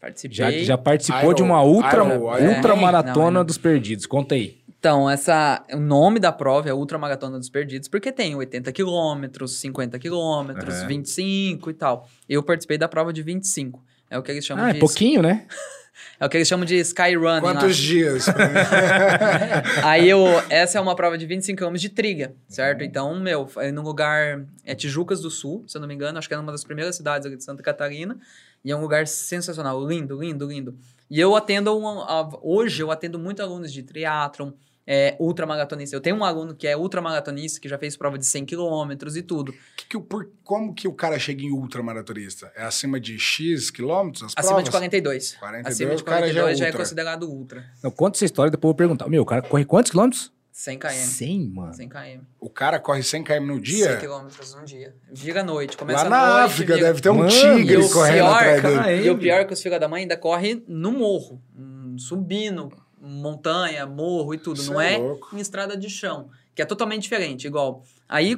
Participei. 0.00 0.36
Já, 0.36 0.50
já 0.50 0.76
participou 0.78 1.22
Iron- 1.22 1.34
de 1.34 1.42
uma 1.42 1.62
ultra, 1.64 2.04
Iron- 2.04 2.18
ultra 2.54 2.74
É, 2.74 2.76
maratona 2.80 3.30
não, 3.30 3.40
é. 3.40 3.44
dos 3.44 3.56
perdidos. 3.56 4.04
Conta 4.06 4.34
aí. 4.34 4.58
Então, 4.78 5.08
essa, 5.08 5.64
o 5.72 5.78
nome 5.80 6.20
da 6.20 6.30
prova 6.30 6.68
é 6.68 6.74
Ultra 6.74 6.98
Maratona 6.98 7.38
dos 7.38 7.48
Perdidos, 7.48 7.88
porque 7.88 8.12
tem 8.12 8.34
80 8.34 8.70
quilômetros, 8.70 9.56
50 9.58 9.98
quilômetros, 9.98 10.74
Aham. 10.74 10.86
25 10.88 11.70
e 11.70 11.72
tal. 11.72 12.06
Eu 12.28 12.42
participei 12.42 12.76
da 12.76 12.86
prova 12.86 13.10
de 13.10 13.22
25. 13.22 13.82
É 14.10 14.18
o 14.18 14.22
que 14.22 14.30
eles 14.32 14.44
chamam 14.44 14.64
Ah, 14.64 14.70
é 14.70 14.72
de 14.74 14.78
pouquinho, 14.80 15.22
né? 15.22 15.46
é 16.20 16.26
o 16.26 16.28
que 16.28 16.36
eles 16.36 16.46
chamam 16.48 16.64
de 16.66 16.76
skyrunning. 16.76 17.24
lá. 17.46 17.52
Quantos 17.54 17.76
dias? 17.76 18.26
Aí 19.82 20.08
eu, 20.08 20.24
essa 20.50 20.78
é 20.78 20.80
uma 20.80 20.94
prova 20.94 21.16
de 21.18 21.26
25 21.26 21.58
km 21.64 21.74
de 21.76 21.88
trilha, 21.88 22.34
certo? 22.48 22.82
Então, 22.84 23.18
meu, 23.18 23.48
é 23.56 23.70
no 23.72 23.82
lugar 23.82 24.44
é 24.64 24.74
Tijucas 24.74 25.20
do 25.20 25.30
Sul, 25.30 25.64
se 25.66 25.76
eu 25.76 25.80
não 25.80 25.88
me 25.88 25.94
engano, 25.94 26.18
acho 26.18 26.28
que 26.28 26.34
é 26.34 26.38
uma 26.38 26.52
das 26.52 26.64
primeiras 26.64 26.96
cidades 26.96 27.26
aqui 27.26 27.36
de 27.36 27.44
Santa 27.44 27.62
Catarina, 27.62 28.16
e 28.64 28.70
é 28.70 28.76
um 28.76 28.80
lugar 28.80 29.06
sensacional, 29.06 29.86
lindo, 29.86 30.18
lindo, 30.20 30.46
lindo. 30.46 30.76
E 31.10 31.20
eu 31.20 31.36
atendo 31.36 31.76
um, 31.78 32.00
a- 32.00 32.30
hoje 32.42 32.82
eu 32.82 32.90
atendo 32.90 33.18
muito 33.18 33.42
alunos 33.42 33.72
de 33.72 33.82
triatlon, 33.82 34.52
é, 34.86 35.16
ultramaratonista. 35.18 35.96
Eu 35.96 36.00
tenho 36.00 36.16
um 36.16 36.24
aluno 36.24 36.54
que 36.54 36.66
é 36.66 36.76
ultramaratonista, 36.76 37.60
que 37.60 37.68
já 37.68 37.78
fez 37.78 37.96
prova 37.96 38.18
de 38.18 38.26
100 38.26 38.44
quilômetros 38.44 39.16
e 39.16 39.22
tudo. 39.22 39.52
Que 39.76 39.86
que 39.88 39.98
por- 39.98 40.28
como 40.42 40.74
que 40.74 40.86
o 40.86 40.92
cara 40.92 41.18
chega 41.18 41.42
em 41.42 41.50
ultramaratonista? 41.52 42.52
É 42.56 42.64
acima 42.64 43.00
de 43.00 43.18
X 43.18 43.70
quilômetros 43.70 44.22
as 44.24 44.32
Acima 44.36 44.48
provas? 44.56 44.64
de 44.64 44.70
42. 44.70 45.34
42, 45.36 45.66
acima 45.74 45.94
de 45.96 46.02
o 46.02 46.04
cara 46.04 46.20
já 46.20 46.26
é 46.26 46.32
42 46.42 46.58
já 46.58 46.66
é, 46.66 46.72
considerado 46.72 47.22
ultra. 47.30 47.64
Não, 47.82 47.90
conta 47.90 48.16
essa 48.18 48.24
história, 48.24 48.50
depois 48.50 48.68
eu 48.70 48.72
vou 48.72 48.76
perguntar. 48.76 49.08
Meu, 49.08 49.22
o 49.22 49.26
cara 49.26 49.42
corre 49.42 49.64
quantos 49.64 49.90
quilômetros? 49.90 50.32
100 50.52 50.78
km. 50.78 50.88
100, 50.92 51.48
mano. 51.50 51.74
100 51.74 51.88
km. 51.88 52.20
O 52.38 52.48
cara 52.48 52.78
corre 52.78 53.02
100 53.02 53.24
km 53.24 53.40
no 53.46 53.54
100 53.54 53.60
dia? 53.62 53.96
quilômetros 53.96 54.54
num 54.54 54.64
dia. 54.64 54.94
Vira 55.12 55.40
à 55.40 55.44
noite. 55.44 55.76
Começa 55.76 56.04
Lá 56.04 56.08
na 56.10 56.26
noite, 56.38 56.46
África 56.52 56.74
vira- 56.76 56.86
deve 56.88 57.00
ter 57.00 57.10
um 57.10 57.14
Mano, 57.16 57.28
tigre 57.30 57.74
E 57.74 57.76
o 57.78 57.90
correndo 57.90 58.14
pior, 58.18 58.34
atrás 58.36 58.62
dele. 58.62 58.74
cara, 58.76 58.92
E 58.92 59.10
o 59.10 59.18
pior 59.18 59.40
é 59.40 59.44
que 59.44 59.52
os 59.52 59.60
filhos 59.60 59.80
da 59.80 59.88
mãe 59.88 60.02
ainda 60.02 60.16
correm 60.16 60.62
no 60.68 60.92
morro, 60.92 61.42
hum, 61.56 61.96
subindo 61.98 62.70
montanha, 63.04 63.86
morro 63.86 64.34
e 64.34 64.38
tudo. 64.38 64.60
Isso 64.60 64.72
não 64.72 64.80
é 64.80 64.94
é, 64.94 64.98
louco. 64.98 65.36
em 65.36 65.40
estrada 65.40 65.76
de 65.76 65.88
chão, 65.90 66.30
que 66.54 66.62
é 66.62 66.64
totalmente 66.64 67.02
diferente. 67.02 67.46
Igual. 67.46 67.84
Aí, 68.08 68.36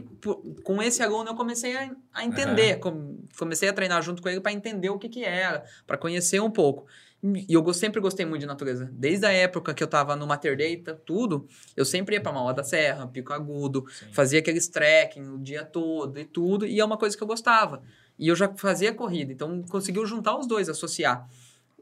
com 0.62 0.82
esse 0.82 1.02
aluno, 1.02 1.30
eu 1.30 1.34
comecei 1.34 1.76
a, 1.76 1.90
a 2.12 2.24
entender. 2.24 2.76
com- 2.78 3.16
comecei 3.38 3.68
a 3.68 3.72
treinar 3.72 4.02
junto 4.02 4.22
com 4.22 4.28
ele 4.28 4.40
para 4.40 4.52
entender 4.52 4.90
o 4.90 4.98
que, 4.98 5.08
que 5.08 5.24
era, 5.24 5.64
para 5.86 5.96
conhecer 5.98 6.40
um 6.40 6.50
pouco. 6.50 6.86
E 7.22 7.54
eu 7.54 7.74
sempre 7.74 8.00
gostei 8.00 8.24
muito 8.26 8.40
de 8.42 8.46
natureza. 8.46 8.88
Desde 8.92 9.26
a 9.26 9.32
época 9.32 9.74
que 9.74 9.82
eu 9.82 9.88
tava 9.88 10.14
no 10.14 10.26
Mater 10.26 10.56
Data, 10.56 10.94
tudo, 11.04 11.48
eu 11.74 11.84
sempre 11.84 12.14
ia 12.14 12.20
pra 12.20 12.30
Mauá 12.30 12.52
da 12.52 12.62
Serra, 12.62 13.06
Pico 13.08 13.32
Agudo, 13.32 13.84
fazia 14.12 14.38
aqueles 14.38 14.68
trekking 14.68 15.26
o 15.30 15.38
dia 15.38 15.64
todo 15.64 16.20
e 16.20 16.24
tudo, 16.24 16.66
e 16.66 16.78
é 16.78 16.84
uma 16.84 16.96
coisa 16.96 17.16
que 17.16 17.22
eu 17.22 17.26
gostava. 17.26 17.82
E 18.18 18.28
eu 18.28 18.36
já 18.36 18.52
fazia 18.56 18.94
corrida, 18.94 19.32
então 19.32 19.62
conseguiu 19.68 20.06
juntar 20.06 20.38
os 20.38 20.46
dois, 20.46 20.68
associar. 20.68 21.28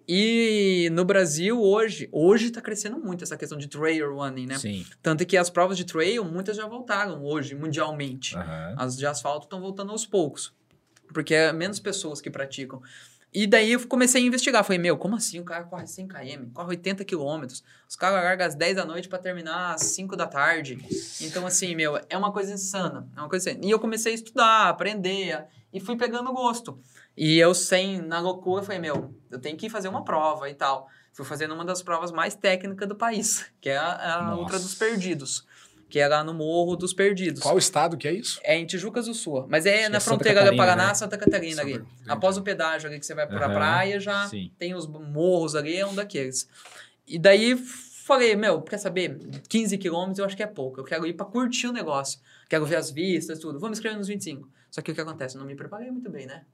E 0.06 0.88
no 0.92 1.04
Brasil, 1.04 1.60
hoje, 1.60 2.08
hoje 2.12 2.50
tá 2.50 2.60
crescendo 2.60 2.98
muito 2.98 3.24
essa 3.24 3.36
questão 3.36 3.56
de 3.56 3.68
trail 3.68 4.14
running, 4.14 4.46
né? 4.46 4.58
Sim. 4.58 4.84
Tanto 5.02 5.24
que 5.24 5.36
as 5.36 5.48
provas 5.48 5.76
de 5.76 5.84
trail, 5.84 6.24
muitas 6.24 6.56
já 6.56 6.66
voltaram 6.66 7.24
hoje, 7.24 7.54
mundialmente. 7.54 8.36
Aham. 8.36 8.74
As 8.76 8.96
de 8.96 9.06
asfalto 9.06 9.46
estão 9.46 9.60
voltando 9.60 9.92
aos 9.92 10.04
poucos. 10.06 10.52
Porque 11.12 11.34
é 11.34 11.52
menos 11.52 11.80
pessoas 11.80 12.20
que 12.20 12.30
praticam. 12.30 12.82
E 13.32 13.48
daí 13.48 13.72
eu 13.72 13.88
comecei 13.88 14.22
a 14.22 14.24
investigar. 14.24 14.62
Falei, 14.62 14.78
meu, 14.78 14.96
como 14.96 15.16
assim? 15.16 15.40
O 15.40 15.44
cara 15.44 15.64
corre 15.64 15.86
100 15.86 16.06
km, 16.06 16.50
corre 16.52 16.68
80 16.68 17.04
quilômetros. 17.04 17.64
Os 17.88 17.96
caras 17.96 18.22
largam 18.22 18.46
às 18.46 18.54
10 18.54 18.76
da 18.76 18.84
noite 18.84 19.08
para 19.08 19.18
terminar 19.18 19.74
às 19.74 19.82
5 19.82 20.16
da 20.16 20.26
tarde. 20.26 20.78
Então, 21.20 21.44
assim, 21.44 21.74
meu, 21.74 21.98
é 22.08 22.16
uma 22.16 22.32
coisa 22.32 22.52
insana. 22.52 23.08
É 23.16 23.20
uma 23.20 23.28
coisa 23.28 23.50
insana. 23.50 23.66
E 23.66 23.70
eu 23.70 23.80
comecei 23.80 24.12
a 24.12 24.14
estudar, 24.14 24.68
aprender, 24.68 25.46
e 25.72 25.80
fui 25.80 25.96
pegando 25.96 26.32
gosto. 26.32 26.78
E 27.16 27.38
eu, 27.38 27.54
sem, 27.54 28.00
na 28.02 28.18
loucura, 28.20 28.62
falei, 28.62 28.80
meu, 28.80 29.14
eu 29.30 29.38
tenho 29.40 29.56
que 29.56 29.68
fazer 29.70 29.88
uma 29.88 30.04
prova 30.04 30.48
e 30.50 30.54
tal. 30.54 30.88
Fui 31.12 31.24
fazendo 31.24 31.54
uma 31.54 31.64
das 31.64 31.80
provas 31.82 32.10
mais 32.10 32.34
técnicas 32.34 32.88
do 32.88 32.96
país, 32.96 33.50
que 33.60 33.68
é 33.70 33.76
a, 33.76 34.14
a. 34.30 34.36
Ultra 34.36 34.58
dos 34.58 34.74
Perdidos. 34.74 35.46
Que 35.88 36.00
é 36.00 36.08
lá 36.08 36.24
no 36.24 36.34
Morro 36.34 36.74
dos 36.74 36.92
Perdidos. 36.92 37.40
Qual 37.40 37.56
estado 37.56 37.96
que 37.96 38.08
é 38.08 38.12
isso? 38.12 38.40
É 38.42 38.58
em 38.58 38.66
Tijucas 38.66 39.06
do 39.06 39.14
Sul. 39.14 39.46
Mas 39.48 39.64
é 39.64 39.82
Acho 39.82 39.90
na 39.92 39.98
é 39.98 40.00
fronteira 40.00 40.40
da 40.40 40.46
Catarina, 40.46 40.64
Paraná, 40.66 40.88
né? 40.88 40.94
Santa 40.94 41.16
Catarina 41.16 41.62
ali. 41.62 41.74
Santa- 41.74 41.84
entendi. 41.84 42.10
Após 42.10 42.36
o 42.36 42.42
pedágio 42.42 42.88
ali 42.88 42.98
que 42.98 43.06
você 43.06 43.14
vai 43.14 43.28
pra 43.28 43.46
Aham, 43.46 43.54
praia, 43.54 44.00
já 44.00 44.26
sim. 44.26 44.50
tem 44.58 44.74
os 44.74 44.88
morros 44.88 45.54
ali, 45.54 45.76
é 45.76 45.86
um 45.86 45.94
daqueles. 45.94 46.48
E 47.06 47.16
daí 47.16 47.54
falei, 48.04 48.34
meu, 48.34 48.60
quer 48.62 48.78
saber? 48.78 49.16
15 49.48 49.78
quilômetros 49.78 50.18
eu 50.18 50.24
acho 50.24 50.36
que 50.36 50.42
é 50.42 50.48
pouco. 50.48 50.80
Eu 50.80 50.84
quero 50.84 51.06
ir 51.06 51.12
pra 51.12 51.26
curtir 51.26 51.68
o 51.68 51.72
negócio. 51.72 52.18
Quero 52.48 52.66
ver 52.66 52.76
as 52.76 52.90
vistas, 52.90 53.38
tudo. 53.38 53.60
Vou 53.60 53.68
me 53.68 53.74
inscrever 53.74 53.96
nos 53.96 54.08
25. 54.08 54.48
Só 54.70 54.82
que 54.82 54.90
o 54.90 54.94
que 54.94 55.00
acontece? 55.00 55.36
Eu 55.36 55.40
não 55.40 55.46
me 55.46 55.54
preparei 55.54 55.90
muito 55.92 56.10
bem, 56.10 56.26
né? 56.26 56.44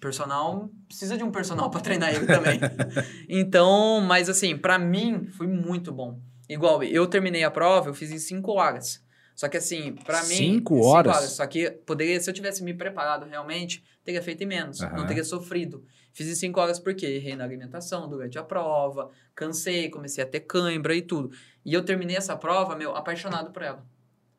Personal 0.00 0.70
precisa 0.86 1.16
de 1.16 1.24
um 1.24 1.30
personal 1.30 1.68
pra 1.70 1.80
treinar 1.80 2.14
ele 2.14 2.26
também. 2.26 2.60
então, 3.28 4.00
mas 4.00 4.28
assim, 4.28 4.56
pra 4.56 4.78
mim 4.78 5.26
foi 5.26 5.46
muito 5.46 5.92
bom. 5.92 6.20
Igual, 6.48 6.82
eu 6.82 7.06
terminei 7.06 7.42
a 7.42 7.50
prova, 7.50 7.88
eu 7.88 7.94
fiz 7.94 8.10
em 8.10 8.18
5 8.18 8.52
horas. 8.52 9.02
Só 9.34 9.48
que 9.48 9.56
assim, 9.56 9.92
pra 10.04 10.20
mim. 10.22 10.34
Cinco 10.34 10.74
cinco 10.76 10.86
horas? 10.86 11.16
Só 11.32 11.46
que 11.46 11.70
poderia, 11.70 12.20
se 12.20 12.30
eu 12.30 12.34
tivesse 12.34 12.62
me 12.62 12.72
preparado 12.72 13.26
realmente, 13.26 13.82
teria 14.04 14.22
feito 14.22 14.42
em 14.42 14.46
menos. 14.46 14.80
Aham. 14.80 14.96
Não 14.96 15.06
teria 15.06 15.24
sofrido. 15.24 15.84
Fiz 16.12 16.28
em 16.28 16.34
5 16.34 16.60
horas 16.60 16.78
porque 16.78 17.04
errei 17.04 17.34
na 17.34 17.42
alimentação 17.42 18.08
durante 18.08 18.38
a 18.38 18.44
prova, 18.44 19.10
cansei, 19.34 19.90
comecei 19.90 20.22
a 20.22 20.26
ter 20.26 20.40
cãibra 20.40 20.94
e 20.94 21.02
tudo. 21.02 21.30
E 21.64 21.74
eu 21.74 21.84
terminei 21.84 22.16
essa 22.16 22.36
prova, 22.36 22.76
meu, 22.76 22.94
apaixonado 22.94 23.50
por 23.50 23.62
ela. 23.62 23.84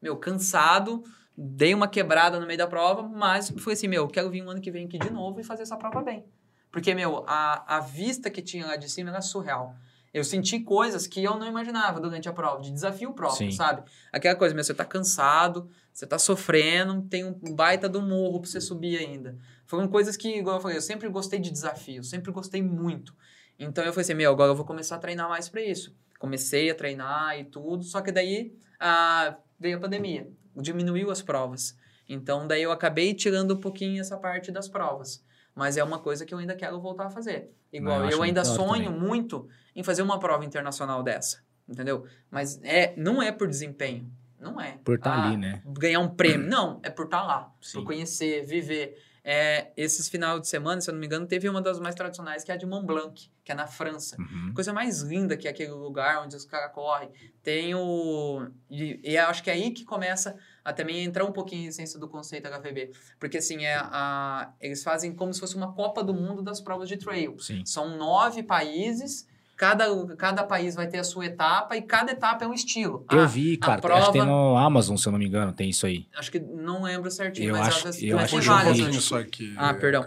Meu, 0.01 0.15
cansado, 0.15 1.03
dei 1.37 1.73
uma 1.73 1.87
quebrada 1.87 2.39
no 2.39 2.47
meio 2.47 2.57
da 2.57 2.67
prova, 2.67 3.03
mas 3.03 3.53
foi 3.57 3.73
assim, 3.73 3.87
meu, 3.87 4.07
quero 4.07 4.29
vir 4.29 4.43
um 4.43 4.49
ano 4.49 4.61
que 4.61 4.71
vem 4.71 4.85
aqui 4.85 4.97
de 4.97 5.09
novo 5.09 5.39
e 5.39 5.43
fazer 5.43 5.63
essa 5.63 5.77
prova 5.77 6.01
bem. 6.01 6.25
Porque, 6.71 6.93
meu, 6.93 7.23
a, 7.27 7.77
a 7.77 7.79
vista 7.79 8.29
que 8.29 8.41
tinha 8.41 8.65
lá 8.65 8.75
de 8.75 8.89
cima 8.89 9.09
era 9.09 9.21
surreal. 9.21 9.75
Eu 10.13 10.23
senti 10.23 10.61
coisas 10.61 11.07
que 11.07 11.21
eu 11.21 11.37
não 11.37 11.45
imaginava 11.45 11.99
durante 11.99 12.29
a 12.29 12.33
prova, 12.33 12.61
de 12.61 12.71
desafio 12.71 13.13
próprio, 13.13 13.51
Sim. 13.51 13.57
sabe? 13.57 13.83
Aquela 14.13 14.35
coisa, 14.35 14.55
meu, 14.55 14.63
você 14.63 14.73
tá 14.73 14.85
cansado, 14.85 15.69
você 15.91 16.07
tá 16.07 16.17
sofrendo, 16.17 17.01
tem 17.03 17.25
um 17.25 17.33
baita 17.53 17.89
do 17.89 18.01
morro 18.01 18.39
pra 18.39 18.49
você 18.49 18.61
subir 18.61 18.97
ainda. 18.97 19.37
Foram 19.65 19.89
coisas 19.89 20.15
que, 20.15 20.37
igual 20.37 20.55
eu 20.55 20.61
falei, 20.61 20.77
eu 20.77 20.81
sempre 20.81 21.09
gostei 21.09 21.39
de 21.39 21.51
desafio, 21.51 22.01
sempre 22.03 22.31
gostei 22.31 22.61
muito. 22.61 23.13
Então 23.59 23.83
eu 23.83 23.91
falei 23.91 24.03
assim, 24.03 24.13
meu, 24.13 24.31
agora 24.31 24.51
eu 24.51 24.55
vou 24.55 24.65
começar 24.65 24.95
a 24.95 24.99
treinar 24.99 25.27
mais 25.27 25.49
para 25.49 25.61
isso. 25.61 25.93
Comecei 26.19 26.69
a 26.69 26.75
treinar 26.75 27.37
e 27.39 27.43
tudo, 27.45 27.83
só 27.83 28.01
que 28.01 28.11
daí 28.11 28.53
ah, 28.79 29.37
veio 29.59 29.77
a 29.77 29.79
pandemia, 29.81 30.29
diminuiu 30.55 31.11
as 31.11 31.21
provas. 31.21 31.77
Então 32.07 32.47
daí 32.47 32.63
eu 32.63 32.71
acabei 32.71 33.13
tirando 33.13 33.55
um 33.55 33.59
pouquinho 33.59 34.01
essa 34.01 34.17
parte 34.17 34.51
das 34.51 34.67
provas. 34.67 35.23
Mas 35.55 35.77
é 35.77 35.83
uma 35.83 35.99
coisa 35.99 36.25
que 36.25 36.33
eu 36.33 36.37
ainda 36.37 36.55
quero 36.55 36.79
voltar 36.81 37.05
a 37.05 37.09
fazer. 37.09 37.49
Igual, 37.71 38.03
eu 38.03 38.09
eu, 38.09 38.23
ainda 38.23 38.43
sonho 38.43 38.91
muito 38.91 39.47
em 39.73 39.83
fazer 39.83 40.01
uma 40.01 40.19
prova 40.19 40.43
internacional 40.43 41.01
dessa, 41.01 41.41
entendeu? 41.67 42.05
Mas 42.29 42.59
é, 42.61 42.93
não 42.97 43.21
é 43.21 43.31
por 43.31 43.47
desempenho, 43.47 44.11
não 44.37 44.59
é. 44.59 44.77
Por 44.83 44.95
estar 44.95 45.13
Ah, 45.13 45.27
ali, 45.27 45.37
né? 45.37 45.61
Ganhar 45.65 46.01
um 46.01 46.09
prêmio, 46.09 46.47
não, 46.49 46.81
é 46.83 46.89
por 46.89 47.05
estar 47.05 47.23
lá, 47.23 47.53
Sim. 47.61 47.79
por 47.79 47.85
conhecer, 47.85 48.45
viver. 48.45 49.01
É, 49.27 49.71
esses 49.75 50.07
final 50.07 50.39
de 50.39 50.47
semana, 50.47 50.79
se 50.79 50.87
eu 50.87 50.93
não 50.93 50.99
me 50.99 51.07
engano, 51.07 51.25
teve 51.25 51.49
uma 51.49 51.59
das 51.59 51.79
mais 51.79 51.95
tradicionais, 51.95 52.43
que 52.43 52.51
é 52.51 52.53
a 52.53 52.57
de 52.57 52.65
Mont 52.67 52.85
Blanc, 52.85 53.27
que 53.43 53.51
é 53.51 53.55
na 53.55 53.65
França. 53.65 54.15
Uhum. 54.19 54.53
Coisa 54.53 54.71
mais 54.71 55.01
linda 55.01 55.35
que 55.35 55.47
é 55.47 55.51
aquele 55.51 55.71
lugar 55.71 56.23
onde 56.23 56.35
os 56.35 56.45
caras 56.45 56.71
correm. 56.71 57.09
Tem 57.41 57.73
o. 57.73 58.47
E, 58.69 58.99
e 59.03 59.17
acho 59.17 59.41
que 59.41 59.49
é 59.49 59.53
aí 59.53 59.71
que 59.71 59.83
começa 59.83 60.37
a 60.63 60.71
também 60.71 61.03
entrar 61.03 61.25
um 61.25 61.31
pouquinho 61.31 61.65
a 61.65 61.69
essência 61.69 61.99
do 61.99 62.07
conceito 62.07 62.47
HVB. 62.47 62.91
Porque 63.19 63.39
assim, 63.39 63.65
é 63.65 63.75
a, 63.77 64.53
eles 64.61 64.83
fazem 64.83 65.11
como 65.15 65.33
se 65.33 65.39
fosse 65.39 65.55
uma 65.55 65.73
Copa 65.73 66.03
do 66.03 66.13
Mundo 66.13 66.43
das 66.43 66.61
provas 66.61 66.87
de 66.87 66.97
trail. 66.97 67.39
Sim. 67.39 67.65
São 67.65 67.97
nove 67.97 68.43
países, 68.43 69.27
cada, 69.55 69.85
cada 70.15 70.43
país 70.43 70.75
vai 70.75 70.87
ter 70.87 70.99
a 70.99 71.03
sua 71.03 71.25
etapa 71.25 71.75
e 71.77 71.81
cada 71.81 72.11
etapa 72.11 72.43
é 72.45 72.47
um 72.47 72.53
estilo. 72.53 73.05
Eu 73.11 73.21
Ah, 73.21 73.25
vi, 73.25 73.53
a 73.61 73.65
cara. 73.65 73.73
Acho 73.95 74.07
que 74.07 74.11
tem 74.13 74.21
prova- 74.21 74.25
no 74.25 74.57
Amazon, 74.57 74.97
se 74.97 75.07
eu 75.07 75.11
não 75.11 75.19
me 75.19 75.25
engano, 75.25 75.51
tem 75.53 75.69
isso 75.69 75.85
aí. 75.85 76.07
Acho 76.15 76.31
que 76.31 76.39
não 76.39 76.83
lembro 76.83 77.09
certinho, 77.09 77.49
Eu 77.49 77.55
mas 77.57 77.67
acho- 77.67 77.85
mas 77.85 78.03
eu 78.03 78.15
mas 78.17 78.23
acho 78.33 78.41
tem 78.75 78.83
um 78.83 78.87
eu 78.87 78.91
vi. 78.91 79.01
só 79.01 79.19
aqui. 79.19 79.53
Ah, 79.57 79.73
perdão. 79.73 80.05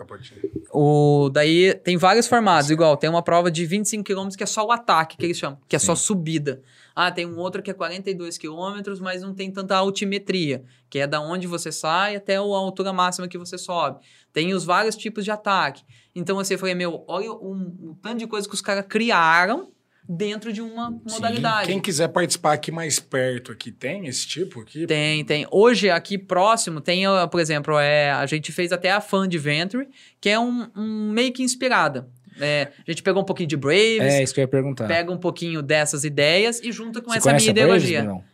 O, 0.73 1.31
daí 1.33 1.75
tem 1.75 1.97
vários 1.97 2.27
formatos, 2.27 2.71
igual, 2.71 2.97
tem 2.97 3.09
uma 3.09 3.23
prova 3.23 3.51
de 3.51 3.65
25 3.65 4.05
km 4.05 4.29
que 4.37 4.43
é 4.43 4.47
só 4.47 4.67
o 4.67 4.71
ataque, 4.73 5.17
que 5.17 5.25
eles 5.27 5.39
chamam, 5.39 5.59
que 5.67 5.75
é 5.75 5.79
só 5.79 5.95
Sim. 5.95 6.03
subida. 6.03 6.63
Ah, 6.95 7.11
tem 7.13 7.25
um 7.27 7.39
outro 7.39 7.63
que 7.63 7.71
é 7.71 7.75
42 7.75 8.37
km, 8.37 8.83
mas 9.01 9.23
não 9.23 9.33
tem 9.33 9.51
tanta 9.53 9.77
altimetria, 9.77 10.65
que 10.91 10.99
é 10.99 11.07
da 11.07 11.21
onde 11.21 11.47
você 11.47 11.71
sai 11.71 12.17
até 12.17 12.37
a 12.37 12.41
altura 12.41 12.93
máxima 12.93 13.29
que 13.29 13.39
você 13.39 13.57
sobe. 13.57 14.01
Tem 14.33 14.53
os 14.53 14.65
vários 14.65 14.97
tipos 14.97 15.25
de 15.25 15.31
ataque. 15.31 15.85
Então 16.19 16.39
assim, 16.39 16.55
eu 16.55 16.59
falei, 16.59 16.75
meu, 16.75 17.05
olha 17.07 17.31
o, 17.33 17.53
o 17.91 17.99
tanto 18.03 18.19
de 18.19 18.27
coisa 18.27 18.49
que 18.49 18.55
os 18.55 18.61
caras 18.61 18.85
criaram 18.89 19.71
dentro 20.09 20.53
de 20.53 20.63
uma 20.63 20.91
modalidade. 20.91 21.67
Quem 21.67 21.79
quiser 21.81 22.09
participar 22.09 22.55
aqui 22.55 22.73
mais 22.73 22.99
perto 22.99 23.53
aqui, 23.53 23.71
tem 23.71 24.07
esse 24.07 24.27
tipo 24.27 24.61
aqui? 24.61 24.87
Tem, 24.87 25.23
tem. 25.25 25.47
Hoje, 25.51 25.91
aqui 25.91 26.17
próximo, 26.17 26.81
tem, 26.81 27.05
por 27.31 27.39
exemplo, 27.41 27.79
é, 27.79 28.11
a 28.11 28.25
gente 28.25 28.51
fez 28.51 28.73
até 28.73 28.91
a 28.91 29.01
Fan 29.03 29.25
Adventure, 29.25 29.87
que 30.19 30.31
é 30.31 30.41
um, 30.41 30.67
um 30.75 31.11
meio 31.13 31.31
que 31.33 31.43
inspirada. 31.43 32.09
É, 32.41 32.69
a 32.87 32.91
gente 32.91 33.03
pegou 33.03 33.21
um 33.23 33.25
pouquinho 33.25 33.49
de 33.49 33.57
Braves, 33.57 34.01
É, 34.01 34.23
isso 34.23 34.33
que 34.33 34.41
eu 34.41 34.45
ia 34.45 34.49
perguntar. 34.49 34.87
pega 34.87 35.13
um 35.13 35.19
pouquinho 35.19 35.61
dessas 35.61 36.05
ideias 36.05 36.61
e 36.63 36.71
junta 36.73 37.03
com 37.03 37.11
Você 37.11 37.19
essa 37.19 37.33
minha 37.33 37.41
conhece 37.41 37.51
a 37.51 37.67
Braves, 37.67 37.85
ideologia. 37.85 38.03
Não? 38.05 38.25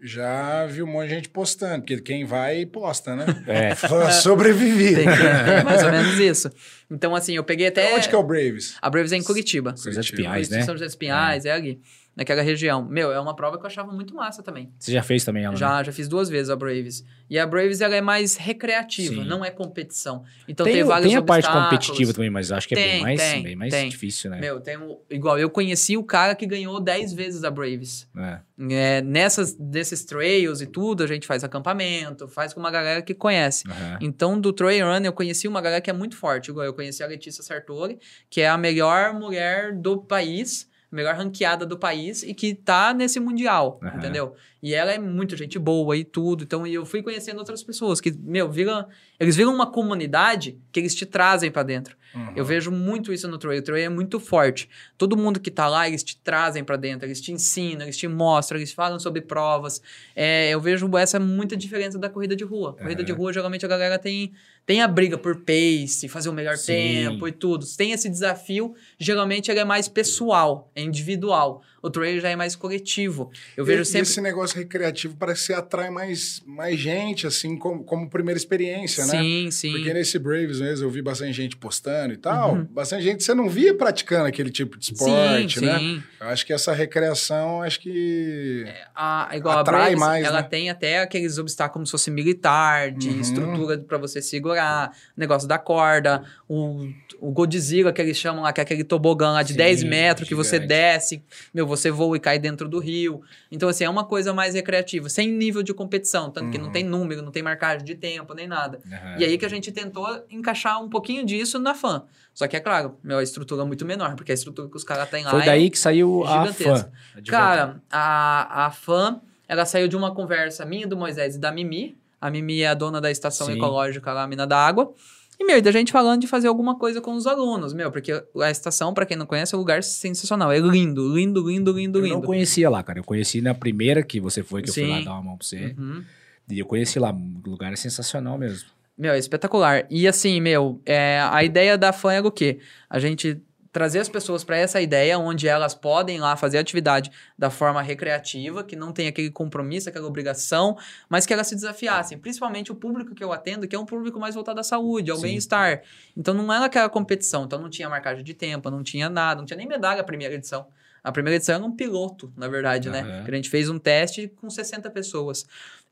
Já 0.00 0.66
vi 0.66 0.82
um 0.82 0.86
monte 0.86 1.08
de 1.08 1.14
gente 1.14 1.28
postando, 1.28 1.80
porque 1.82 1.98
quem 2.00 2.24
vai, 2.24 2.66
posta, 2.66 3.16
né? 3.16 3.24
É. 3.46 3.74
Fala, 3.76 4.10
Sobrevivi. 4.10 4.94
Tem 4.96 5.04
que- 5.04 5.22
é 5.22 5.62
mais 5.64 5.82
ou 5.82 5.90
menos 5.90 6.18
isso. 6.18 6.50
Então, 6.90 7.14
assim, 7.14 7.34
eu 7.36 7.44
peguei 7.44 7.68
até. 7.68 7.94
Onde 7.94 8.08
que 8.08 8.14
é 8.14 8.18
o 8.18 8.22
Braves? 8.22 8.76
A 8.82 8.90
Braves 8.90 9.12
é 9.12 9.16
em 9.16 9.22
Curitiba. 9.22 9.74
São 9.76 9.90
José 9.92 10.00
dos 10.00 10.10
Pinhais, 10.10 10.48
né? 10.50 10.62
São 10.62 10.74
José 10.74 10.86
dos 10.86 10.94
Pinhais, 10.96 11.44
é 11.46 11.52
ali. 11.52 11.80
Naquela 12.16 12.42
região. 12.42 12.84
Meu, 12.84 13.10
é 13.10 13.18
uma 13.18 13.34
prova 13.34 13.58
que 13.58 13.64
eu 13.64 13.66
achava 13.66 13.92
muito 13.92 14.14
massa 14.14 14.42
também. 14.42 14.72
Você 14.78 14.92
já 14.92 15.02
fez 15.02 15.24
também 15.24 15.44
ela, 15.44 15.52
né? 15.52 15.58
Já, 15.58 15.82
já 15.82 15.92
fiz 15.92 16.06
duas 16.06 16.28
vezes 16.28 16.48
a 16.48 16.56
Braves. 16.56 17.04
E 17.28 17.38
a 17.38 17.46
Braves, 17.46 17.80
ela 17.80 17.96
é 17.96 18.00
mais 18.00 18.36
recreativa, 18.36 19.22
Sim. 19.22 19.28
não 19.28 19.44
é 19.44 19.50
competição. 19.50 20.22
Então 20.46 20.64
tem, 20.64 20.74
tem, 20.74 20.84
vários 20.84 21.08
tem 21.08 21.16
a 21.16 21.22
parte 21.22 21.50
competitiva 21.50 22.12
também, 22.12 22.30
mas 22.30 22.52
acho 22.52 22.68
que 22.68 22.74
é 22.74 22.76
bem 22.76 23.02
mais, 23.02 23.20
tem, 23.20 23.42
bem 23.42 23.56
mais 23.56 23.72
difícil, 23.90 24.30
né? 24.30 24.38
Meu, 24.38 24.60
tem 24.60 24.76
um, 24.78 24.98
igual, 25.10 25.38
eu 25.38 25.50
conheci 25.50 25.96
o 25.96 26.04
cara 26.04 26.34
que 26.34 26.46
ganhou 26.46 26.80
10 26.80 27.12
vezes 27.14 27.42
a 27.42 27.50
Braves. 27.50 28.08
É. 28.16 28.40
É, 28.70 29.02
nessas, 29.02 29.54
desses 29.54 30.04
trails 30.04 30.60
e 30.60 30.66
tudo, 30.66 31.02
a 31.02 31.06
gente 31.06 31.26
faz 31.26 31.42
acampamento, 31.42 32.28
faz 32.28 32.54
com 32.54 32.60
uma 32.60 32.70
galera 32.70 33.02
que 33.02 33.12
conhece. 33.12 33.64
Aham. 33.68 33.98
Então, 34.00 34.40
do 34.40 34.52
Trail 34.52 34.86
Run, 34.86 35.04
eu 35.04 35.12
conheci 35.12 35.48
uma 35.48 35.60
galera 35.60 35.80
que 35.80 35.90
é 35.90 35.92
muito 35.92 36.16
forte. 36.16 36.50
Igual, 36.50 36.64
eu 36.64 36.72
conheci 36.72 37.02
a 37.02 37.06
Letícia 37.06 37.42
Sartori, 37.42 37.98
que 38.30 38.40
é 38.40 38.48
a 38.48 38.56
melhor 38.56 39.12
mulher 39.12 39.74
do 39.74 40.00
país, 40.00 40.68
melhor 40.94 41.14
ranqueada 41.16 41.66
do 41.66 41.78
país 41.78 42.22
e 42.22 42.32
que 42.32 42.54
tá 42.54 42.94
nesse 42.94 43.18
mundial, 43.20 43.80
Aham. 43.82 43.96
entendeu? 43.98 44.34
E 44.64 44.72
ela 44.72 44.90
é 44.92 44.98
muito 44.98 45.36
gente 45.36 45.58
boa 45.58 45.94
e 45.94 46.02
tudo. 46.02 46.42
Então, 46.42 46.66
eu 46.66 46.86
fui 46.86 47.02
conhecendo 47.02 47.36
outras 47.36 47.62
pessoas 47.62 48.00
que, 48.00 48.10
meu, 48.10 48.50
viram, 48.50 48.88
eles 49.20 49.36
viram 49.36 49.54
uma 49.54 49.70
comunidade 49.70 50.58
que 50.72 50.80
eles 50.80 50.94
te 50.94 51.04
trazem 51.04 51.50
pra 51.50 51.62
dentro. 51.62 51.94
Uhum. 52.14 52.32
Eu 52.34 52.46
vejo 52.46 52.70
muito 52.70 53.12
isso 53.12 53.28
no 53.28 53.36
trail. 53.36 53.60
O 53.60 53.62
trail 53.62 53.84
é 53.84 53.88
muito 53.90 54.18
forte. 54.18 54.66
Todo 54.96 55.18
mundo 55.18 55.38
que 55.38 55.50
tá 55.50 55.68
lá, 55.68 55.86
eles 55.86 56.02
te 56.02 56.16
trazem 56.16 56.64
pra 56.64 56.76
dentro, 56.76 57.06
eles 57.06 57.20
te 57.20 57.30
ensinam, 57.30 57.82
eles 57.82 57.98
te 57.98 58.08
mostram, 58.08 58.56
eles 58.56 58.72
falam 58.72 58.98
sobre 58.98 59.20
provas. 59.20 59.82
É, 60.16 60.48
eu 60.48 60.58
vejo 60.58 60.88
essa 60.96 61.20
muita 61.20 61.58
diferença 61.58 61.98
da 61.98 62.08
corrida 62.08 62.34
de 62.34 62.44
rua. 62.44 62.74
Corrida 62.74 63.04
de 63.04 63.12
rua, 63.12 63.34
geralmente 63.34 63.66
a 63.66 63.68
galera 63.68 63.98
tem, 63.98 64.32
tem 64.64 64.80
a 64.80 64.88
briga 64.88 65.18
por 65.18 65.42
pace, 65.42 66.08
fazer 66.08 66.30
o 66.30 66.32
melhor 66.32 66.56
Sim. 66.56 66.72
tempo 66.72 67.28
e 67.28 67.32
tudo. 67.32 67.66
Tem 67.76 67.92
esse 67.92 68.08
desafio, 68.08 68.74
geralmente 68.98 69.50
ele 69.50 69.60
é 69.60 69.64
mais 69.64 69.88
pessoal, 69.88 70.70
é 70.74 70.80
individual. 70.80 71.62
O 71.84 71.90
trail 71.90 72.20
já 72.20 72.30
é 72.30 72.36
mais 72.36 72.56
coletivo. 72.56 73.30
Eu 73.56 73.64
vejo 73.64 73.82
E- 73.82 73.84
sempre. 73.84 74.02
Esse 74.08 74.20
negócio 74.20 74.56
recreativo 74.56 75.16
parece 75.18 75.48
que 75.48 75.52
atrai 75.52 75.90
mais, 75.90 76.42
mais 76.46 76.78
gente, 76.78 77.26
assim, 77.26 77.56
como, 77.58 77.84
como 77.84 78.08
primeira 78.08 78.38
experiência, 78.38 79.04
né? 79.06 79.10
Sim, 79.20 79.50
sim. 79.50 79.70
Porque 79.72 79.92
nesse 79.92 80.18
Braves 80.18 80.60
mesmo 80.60 80.86
eu 80.86 80.90
vi 80.90 81.02
bastante 81.02 81.32
gente 81.34 81.56
postando 81.56 82.14
e 82.14 82.16
tal. 82.16 82.54
Uhum. 82.54 82.64
Bastante 82.64 83.02
gente 83.04 83.22
você 83.22 83.34
não 83.34 83.48
via 83.48 83.74
praticando 83.74 84.26
aquele 84.26 84.50
tipo 84.50 84.78
de 84.78 84.92
esporte, 84.92 85.58
sim, 85.60 85.66
né? 85.66 85.78
sim. 85.78 86.02
Eu 86.20 86.28
acho 86.28 86.46
que 86.46 86.52
essa 86.52 86.72
recreação, 86.72 87.62
acho 87.62 87.80
que. 87.80 88.64
A, 88.94 89.28
igual 89.34 89.58
Atrai 89.58 89.74
a 89.80 89.82
Braves, 89.84 89.98
mais, 90.00 90.24
ela 90.24 90.40
né? 90.42 90.48
tem 90.48 90.70
até 90.70 91.00
aqueles 91.00 91.36
obstáculos 91.38 91.74
como 91.74 91.86
se 91.86 91.90
fosse 91.92 92.10
militar, 92.10 92.92
de 92.92 93.08
Uhum. 93.10 93.20
estrutura 93.20 93.78
pra 93.78 93.98
você 93.98 94.22
segurar, 94.22 94.92
negócio 95.16 95.46
da 95.48 95.58
corda, 95.58 96.22
o, 96.48 96.88
o 97.20 97.30
Godzilla 97.32 97.92
que 97.92 98.00
eles 98.00 98.16
chamam 98.16 98.42
lá, 98.44 98.52
que 98.52 98.60
é 98.60 98.62
aquele 98.64 98.84
tobogã 98.84 99.32
lá 99.32 99.42
de 99.42 99.52
Sim, 99.52 99.58
10 99.58 99.82
metros 99.82 100.28
que 100.28 100.34
você 100.34 100.58
desce, 100.58 101.22
meu, 101.52 101.66
você 101.76 101.90
voa 101.90 102.16
e 102.16 102.20
cai 102.20 102.38
dentro 102.38 102.68
do 102.68 102.78
rio. 102.78 103.22
Então, 103.50 103.68
assim, 103.68 103.84
é 103.84 103.88
uma 103.90 104.04
coisa 104.04 104.32
mais 104.32 104.54
recreativa, 104.54 105.08
sem 105.08 105.28
nível 105.28 105.62
de 105.62 105.72
competição, 105.74 106.30
tanto 106.30 106.50
que 106.50 106.58
não 106.58 106.66
Uhum. 106.66 106.72
tem 106.72 106.84
número, 106.84 107.22
não 107.22 107.30
tem 107.32 107.42
marcagem 107.42 107.84
de 107.84 107.94
tempo, 107.94 108.34
nem 108.34 108.46
nada. 108.46 108.80
Aham. 108.86 109.16
E 109.18 109.24
aí 109.24 109.38
que 109.38 109.44
a 109.44 109.48
gente 109.48 109.70
tentou 109.72 110.06
encaixar 110.30 110.82
um 110.82 110.88
pouquinho 110.88 111.24
disso 111.24 111.58
na 111.58 111.74
fã. 111.74 112.02
Só 112.32 112.46
que 112.48 112.56
é 112.56 112.60
claro, 112.60 112.96
meu, 113.02 113.18
a 113.18 113.22
estrutura 113.22 113.62
é 113.62 113.64
muito 113.64 113.84
menor, 113.84 114.16
porque 114.16 114.32
a 114.32 114.34
estrutura 114.34 114.68
que 114.68 114.76
os 114.76 114.82
caras 114.84 115.08
têm 115.08 115.24
lá 115.24 115.30
Foi 115.30 115.42
é 115.42 115.46
daí 115.46 115.70
que 115.70 115.78
saiu 115.78 116.24
a 116.24 116.46
fã. 116.52 116.90
Cara, 117.28 117.80
a, 117.90 118.66
a 118.66 118.70
fã, 118.70 119.20
ela 119.46 119.64
saiu 119.64 119.86
de 119.88 119.96
uma 119.96 120.14
conversa 120.14 120.64
minha, 120.64 120.86
do 120.86 120.96
Moisés 120.96 121.36
e 121.36 121.38
da 121.38 121.52
Mimi. 121.52 121.96
A 122.20 122.30
Mimi 122.30 122.62
é 122.62 122.68
a 122.68 122.74
dona 122.74 123.00
da 123.00 123.10
estação 123.10 123.46
Sim. 123.46 123.54
ecológica 123.54 124.12
lá, 124.12 124.26
Mina 124.26 124.46
da 124.46 124.56
Água. 124.58 124.92
E, 125.38 125.44
meu, 125.44 125.58
e 125.58 125.62
da 125.62 125.72
gente 125.72 125.90
falando 125.90 126.20
de 126.20 126.26
fazer 126.26 126.48
alguma 126.48 126.78
coisa 126.78 127.00
com 127.00 127.14
os 127.14 127.26
alunos, 127.26 127.72
meu, 127.72 127.90
porque 127.90 128.12
a 128.40 128.50
estação, 128.50 128.94
pra 128.94 129.04
quem 129.04 129.16
não 129.16 129.26
conhece, 129.26 129.54
é 129.54 129.56
um 129.56 129.60
lugar 129.60 129.82
sensacional. 129.82 130.52
É 130.52 130.58
lindo, 130.58 131.12
lindo, 131.14 131.48
lindo, 131.48 131.72
lindo, 131.72 131.98
eu 131.98 132.02
não 132.02 132.14
lindo. 132.16 132.26
conhecia 132.26 132.70
lá, 132.70 132.82
cara. 132.82 132.98
Eu 133.00 133.04
conheci 133.04 133.40
na 133.40 133.54
primeira 133.54 134.02
que 134.02 134.20
você 134.20 134.42
foi, 134.42 134.62
que 134.62 134.70
eu 134.70 134.74
fui 134.74 134.86
lá 134.86 134.98
Sim. 134.98 135.04
dar 135.04 135.12
uma 135.12 135.22
mão 135.22 135.36
pra 135.36 135.46
você. 135.46 135.74
Uhum. 135.76 136.04
E 136.50 136.58
eu 136.58 136.66
conheci 136.66 136.98
lá. 136.98 137.12
O 137.12 137.50
lugar 137.50 137.72
é 137.72 137.76
sensacional 137.76 138.38
mesmo. 138.38 138.68
Meu, 138.96 139.12
é 139.12 139.18
espetacular. 139.18 139.86
E 139.90 140.06
assim, 140.06 140.40
meu, 140.40 140.80
é, 140.86 141.20
a 141.20 141.42
ideia 141.42 141.76
da 141.76 141.92
fã 141.92 142.12
era 142.12 142.26
o 142.26 142.30
quê? 142.30 142.60
A 142.88 143.00
gente 143.00 143.42
trazer 143.74 143.98
as 143.98 144.08
pessoas 144.08 144.44
para 144.44 144.56
essa 144.56 144.80
ideia 144.80 145.18
onde 145.18 145.48
elas 145.48 145.74
podem 145.74 146.20
lá 146.20 146.36
fazer 146.36 146.58
atividade 146.58 147.10
da 147.36 147.50
forma 147.50 147.82
recreativa, 147.82 148.62
que 148.62 148.76
não 148.76 148.92
tem 148.92 149.08
aquele 149.08 149.32
compromisso, 149.32 149.88
aquela 149.88 150.06
obrigação, 150.06 150.78
mas 151.08 151.26
que 151.26 151.32
elas 151.32 151.48
se 151.48 151.56
desafiassem. 151.56 152.16
Principalmente 152.16 152.70
o 152.70 152.76
público 152.76 153.16
que 153.16 153.24
eu 153.24 153.32
atendo, 153.32 153.66
que 153.66 153.74
é 153.74 153.78
um 153.78 153.84
público 153.84 154.20
mais 154.20 154.36
voltado 154.36 154.60
à 154.60 154.62
saúde, 154.62 155.10
ao 155.10 155.18
bem-estar. 155.18 155.82
Então 156.16 156.32
não 156.32 156.52
era 156.52 156.66
aquela 156.66 156.88
competição, 156.88 157.46
então 157.46 157.60
não 157.60 157.68
tinha 157.68 157.88
marcagem 157.88 158.22
de 158.22 158.32
tempo, 158.32 158.70
não 158.70 158.84
tinha 158.84 159.10
nada, 159.10 159.40
não 159.40 159.44
tinha 159.44 159.56
nem 159.56 159.66
medalha 159.66 160.02
a 160.02 160.04
primeira 160.04 160.34
edição. 160.34 160.68
A 161.02 161.10
primeira 161.10 161.34
edição 161.34 161.56
era 161.56 161.64
um 161.64 161.72
piloto, 161.74 162.32
na 162.36 162.46
verdade, 162.46 162.88
né? 162.88 163.22
Que 163.24 163.30
a 163.32 163.34
gente 163.34 163.50
fez 163.50 163.68
um 163.68 163.78
teste 163.78 164.28
com 164.36 164.48
60 164.48 164.88
pessoas. 164.90 165.44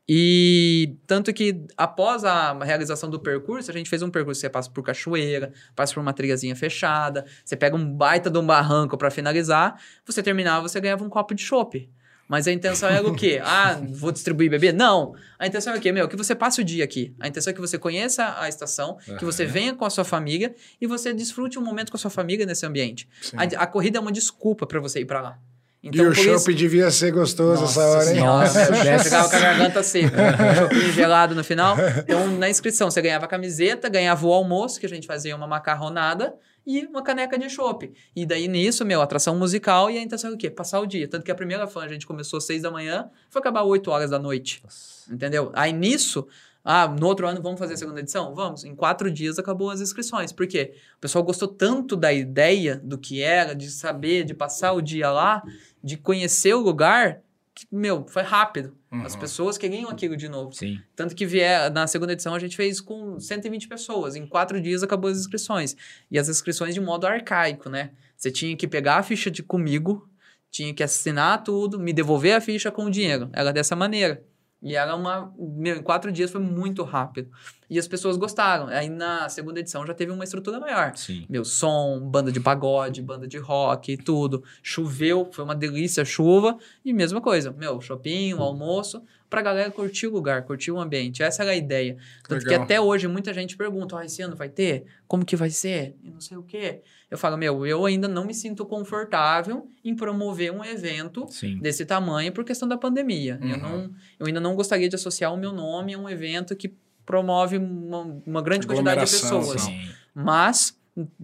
E 0.07 0.97
tanto 1.07 1.31
que 1.33 1.65
após 1.77 2.25
a 2.25 2.53
realização 2.63 3.09
do 3.09 3.19
percurso, 3.19 3.71
a 3.71 3.73
gente 3.73 3.89
fez 3.89 4.01
um 4.01 4.09
percurso, 4.09 4.41
você 4.41 4.49
passa 4.49 4.69
por 4.69 4.83
cachoeira, 4.83 5.53
passa 5.75 5.93
por 5.93 6.01
uma 6.01 6.11
trilhazinha 6.11 6.55
fechada, 6.55 7.25
você 7.43 7.55
pega 7.55 7.75
um 7.75 7.85
baita 7.85 8.29
de 8.29 8.37
um 8.37 8.45
barranco 8.45 8.97
para 8.97 9.09
finalizar, 9.09 9.81
você 10.05 10.21
terminava, 10.21 10.67
você 10.67 10.79
ganhava 10.81 11.03
um 11.03 11.09
copo 11.09 11.33
de 11.33 11.41
chopp. 11.41 11.89
Mas 12.27 12.47
a 12.47 12.51
intenção 12.51 12.89
era 12.89 13.07
o 13.07 13.15
quê? 13.15 13.41
Ah, 13.45 13.79
vou 13.91 14.11
distribuir 14.11 14.49
bebê? 14.49 14.71
Não. 14.71 15.13
A 15.37 15.45
intenção 15.45 15.73
é 15.73 15.77
o 15.77 15.79
quê? 15.79 15.91
Meu, 15.91 16.07
que 16.07 16.15
você 16.15 16.33
passe 16.33 16.61
o 16.61 16.63
dia 16.63 16.83
aqui. 16.83 17.13
A 17.19 17.27
intenção 17.27 17.51
é 17.51 17.53
que 17.53 17.61
você 17.61 17.77
conheça 17.77 18.35
a 18.39 18.49
estação, 18.49 18.97
que 19.19 19.25
você 19.25 19.45
venha 19.45 19.75
com 19.75 19.85
a 19.85 19.89
sua 19.89 20.03
família 20.03 20.55
e 20.81 20.87
você 20.87 21.13
desfrute 21.13 21.59
um 21.59 21.61
momento 21.61 21.91
com 21.91 21.97
a 21.97 21.99
sua 21.99 22.09
família 22.09 22.45
nesse 22.45 22.65
ambiente. 22.65 23.07
A, 23.35 23.63
a 23.63 23.67
corrida 23.67 23.99
é 23.99 24.01
uma 24.01 24.11
desculpa 24.11 24.65
para 24.65 24.79
você 24.79 25.01
ir 25.01 25.05
para 25.05 25.21
lá. 25.21 25.39
Então, 25.83 26.05
e 26.05 26.07
o 26.07 26.11
por 26.13 26.17
isso- 26.17 26.39
chopp 26.39 26.53
devia 26.53 26.89
ser 26.89 27.11
gostoso 27.11 27.61
Nossa 27.61 27.81
essa 27.81 27.89
hora, 27.89 28.13
hein? 28.13 28.19
Nossa, 28.21 28.61
eu 28.71 28.99
chegava 28.99 29.29
com 29.29 29.35
a 29.35 29.39
garganta 29.39 29.83
seca. 29.83 30.17
Chopinho 30.55 30.93
gelado 30.93 31.35
no 31.35 31.43
final. 31.43 31.75
Então, 31.99 32.27
na 32.37 32.49
inscrição, 32.49 32.89
você 32.89 33.01
ganhava 33.01 33.25
a 33.25 33.27
camiseta, 33.27 33.89
ganhava 33.89 34.25
o 34.25 34.31
almoço, 34.31 34.79
que 34.79 34.85
a 34.85 34.89
gente 34.89 35.05
fazia 35.05 35.35
uma 35.35 35.45
macarronada, 35.45 36.33
e 36.65 36.85
uma 36.85 37.03
caneca 37.03 37.37
de 37.37 37.49
chopp. 37.49 37.91
E 38.15 38.25
daí, 38.25 38.47
nisso, 38.47 38.85
meu, 38.85 39.01
atração 39.01 39.35
musical 39.35 39.91
e 39.91 39.97
a 39.97 40.01
intenção 40.01 40.29
era 40.29 40.35
o 40.35 40.39
quê? 40.39 40.49
Passar 40.49 40.79
o 40.79 40.85
dia. 40.87 41.05
Tanto 41.05 41.25
que 41.25 41.31
a 41.31 41.35
primeira 41.35 41.67
fã, 41.67 41.83
a 41.83 41.87
gente 41.89 42.07
começou 42.07 42.37
às 42.37 42.45
seis 42.45 42.61
da 42.61 42.71
manhã, 42.71 43.09
foi 43.29 43.41
acabar 43.41 43.63
8 43.63 43.91
horas 43.91 44.09
da 44.09 44.17
noite. 44.17 44.63
Entendeu? 45.11 45.51
Aí, 45.53 45.73
nisso... 45.73 46.25
Ah, 46.65 46.87
no 46.87 47.07
outro 47.07 47.27
ano 47.27 47.41
vamos 47.41 47.59
fazer 47.59 47.73
a 47.73 47.77
segunda 47.77 47.99
edição? 47.99 48.33
Vamos. 48.33 48.63
Em 48.63 48.73
quatro 48.73 49.11
dias 49.11 49.37
acabou 49.37 49.69
as 49.69 49.81
inscrições. 49.81 50.31
Por 50.31 50.47
quê? 50.47 50.73
O 50.95 51.01
pessoal 51.01 51.21
gostou 51.21 51.49
tanto 51.49 51.97
da 51.97 52.13
ideia, 52.13 52.79
do 52.81 52.97
que 52.97 53.21
era, 53.21 53.53
de 53.53 53.69
saber, 53.69 54.23
de 54.23 54.33
passar 54.33 54.71
o 54.71 54.81
dia 54.81 55.11
lá, 55.11 55.43
de 55.83 55.97
conhecer 55.97 56.53
o 56.53 56.59
lugar, 56.61 57.21
que, 57.53 57.67
meu, 57.71 58.05
foi 58.07 58.23
rápido. 58.23 58.75
As 59.03 59.13
Uhum. 59.13 59.19
pessoas 59.19 59.57
queriam 59.57 59.89
aquilo 59.89 60.15
de 60.15 60.27
novo. 60.29 60.53
Sim. 60.53 60.79
Tanto 60.95 61.15
que 61.15 61.25
vier, 61.25 61.71
na 61.71 61.85
segunda 61.87 62.13
edição 62.13 62.33
a 62.33 62.39
gente 62.39 62.55
fez 62.55 62.79
com 62.79 63.19
120 63.19 63.67
pessoas. 63.67 64.15
Em 64.15 64.25
quatro 64.25 64.59
dias 64.61 64.81
acabou 64.83 65.09
as 65.11 65.17
inscrições. 65.19 65.75
E 66.09 66.17
as 66.17 66.29
inscrições 66.29 66.73
de 66.73 66.81
modo 66.81 67.05
arcaico, 67.05 67.69
né? 67.69 67.91
Você 68.15 68.31
tinha 68.31 68.55
que 68.55 68.67
pegar 68.67 68.97
a 68.97 69.03
ficha 69.03 69.29
de 69.29 69.43
comigo, 69.43 70.07
tinha 70.49 70.73
que 70.73 70.83
assinar 70.83 71.43
tudo, 71.43 71.79
me 71.79 71.91
devolver 71.91 72.35
a 72.35 72.41
ficha 72.41 72.71
com 72.71 72.85
o 72.85 72.89
dinheiro. 72.91 73.29
Era 73.33 73.51
dessa 73.51 73.75
maneira. 73.75 74.23
E 74.61 74.75
era 74.75 74.95
uma. 74.95 75.33
Meu, 75.37 75.75
em 75.77 75.83
quatro 75.83 76.11
dias 76.11 76.31
foi 76.31 76.39
muito 76.39 76.83
rápido. 76.83 77.29
E 77.73 77.79
as 77.79 77.87
pessoas 77.87 78.17
gostaram. 78.17 78.67
Aí 78.67 78.87
na 78.87 79.27
segunda 79.29 79.59
edição 79.59 79.83
já 79.87 79.95
teve 79.95 80.11
uma 80.11 80.23
estrutura 80.23 80.59
maior. 80.59 80.95
Sim. 80.95 81.25
Meu, 81.27 81.43
som, 81.43 81.99
banda 81.99 82.31
de 82.31 82.39
pagode, 82.39 83.01
banda 83.01 83.27
de 83.27 83.39
rock, 83.39 83.97
tudo. 83.97 84.43
Choveu, 84.61 85.27
foi 85.31 85.43
uma 85.43 85.55
delícia 85.55 86.03
a 86.03 86.05
chuva. 86.05 86.55
E 86.85 86.93
mesma 86.93 87.19
coisa, 87.19 87.51
meu, 87.51 87.81
shopping, 87.81 88.33
almoço, 88.33 89.01
pra 89.27 89.41
galera 89.41 89.71
curtir 89.71 90.05
o 90.05 90.11
lugar, 90.11 90.43
curtir 90.43 90.69
o 90.71 90.79
ambiente. 90.79 91.23
Essa 91.23 91.41
era 91.41 91.51
a 91.53 91.55
ideia. 91.55 91.97
Tanto 92.29 92.43
que 92.43 92.49
Legal. 92.51 92.63
até 92.63 92.79
hoje 92.79 93.07
muita 93.07 93.33
gente 93.33 93.57
pergunta, 93.57 93.97
ah, 93.97 94.05
esse 94.05 94.21
ano 94.21 94.35
vai 94.35 94.49
ter? 94.49 94.85
Como 95.07 95.25
que 95.25 95.35
vai 95.35 95.49
ser? 95.49 95.95
E 96.03 96.11
não 96.11 96.21
sei 96.21 96.37
o 96.37 96.43
quê. 96.43 96.81
Eu 97.09 97.17
falo, 97.17 97.37
meu, 97.37 97.65
eu 97.65 97.85
ainda 97.85 98.07
não 98.07 98.25
me 98.25 98.33
sinto 98.35 98.63
confortável 98.65 99.67
em 99.83 99.95
promover 99.95 100.51
um 100.51 100.63
evento 100.63 101.25
Sim. 101.29 101.57
desse 101.59 101.85
tamanho 101.85 102.31
por 102.31 102.43
questão 102.43 102.67
da 102.67 102.77
pandemia. 102.77 103.39
Eu, 103.41 103.47
Uhum. 103.49 103.57
não, 103.57 103.91
eu 104.19 104.27
ainda 104.27 104.39
não 104.39 104.55
gostaria 104.55 104.87
de 104.87 104.95
associar 104.95 105.33
o 105.33 105.37
meu 105.37 105.51
nome 105.51 105.93
a 105.95 105.97
um 105.97 106.07
evento 106.07 106.55
que 106.55 106.71
promove 107.05 107.57
uma, 107.57 108.21
uma 108.25 108.41
grande 108.41 108.65
quantidade 108.67 109.03
de 109.05 109.11
pessoas. 109.11 109.67
Mas 110.13 110.77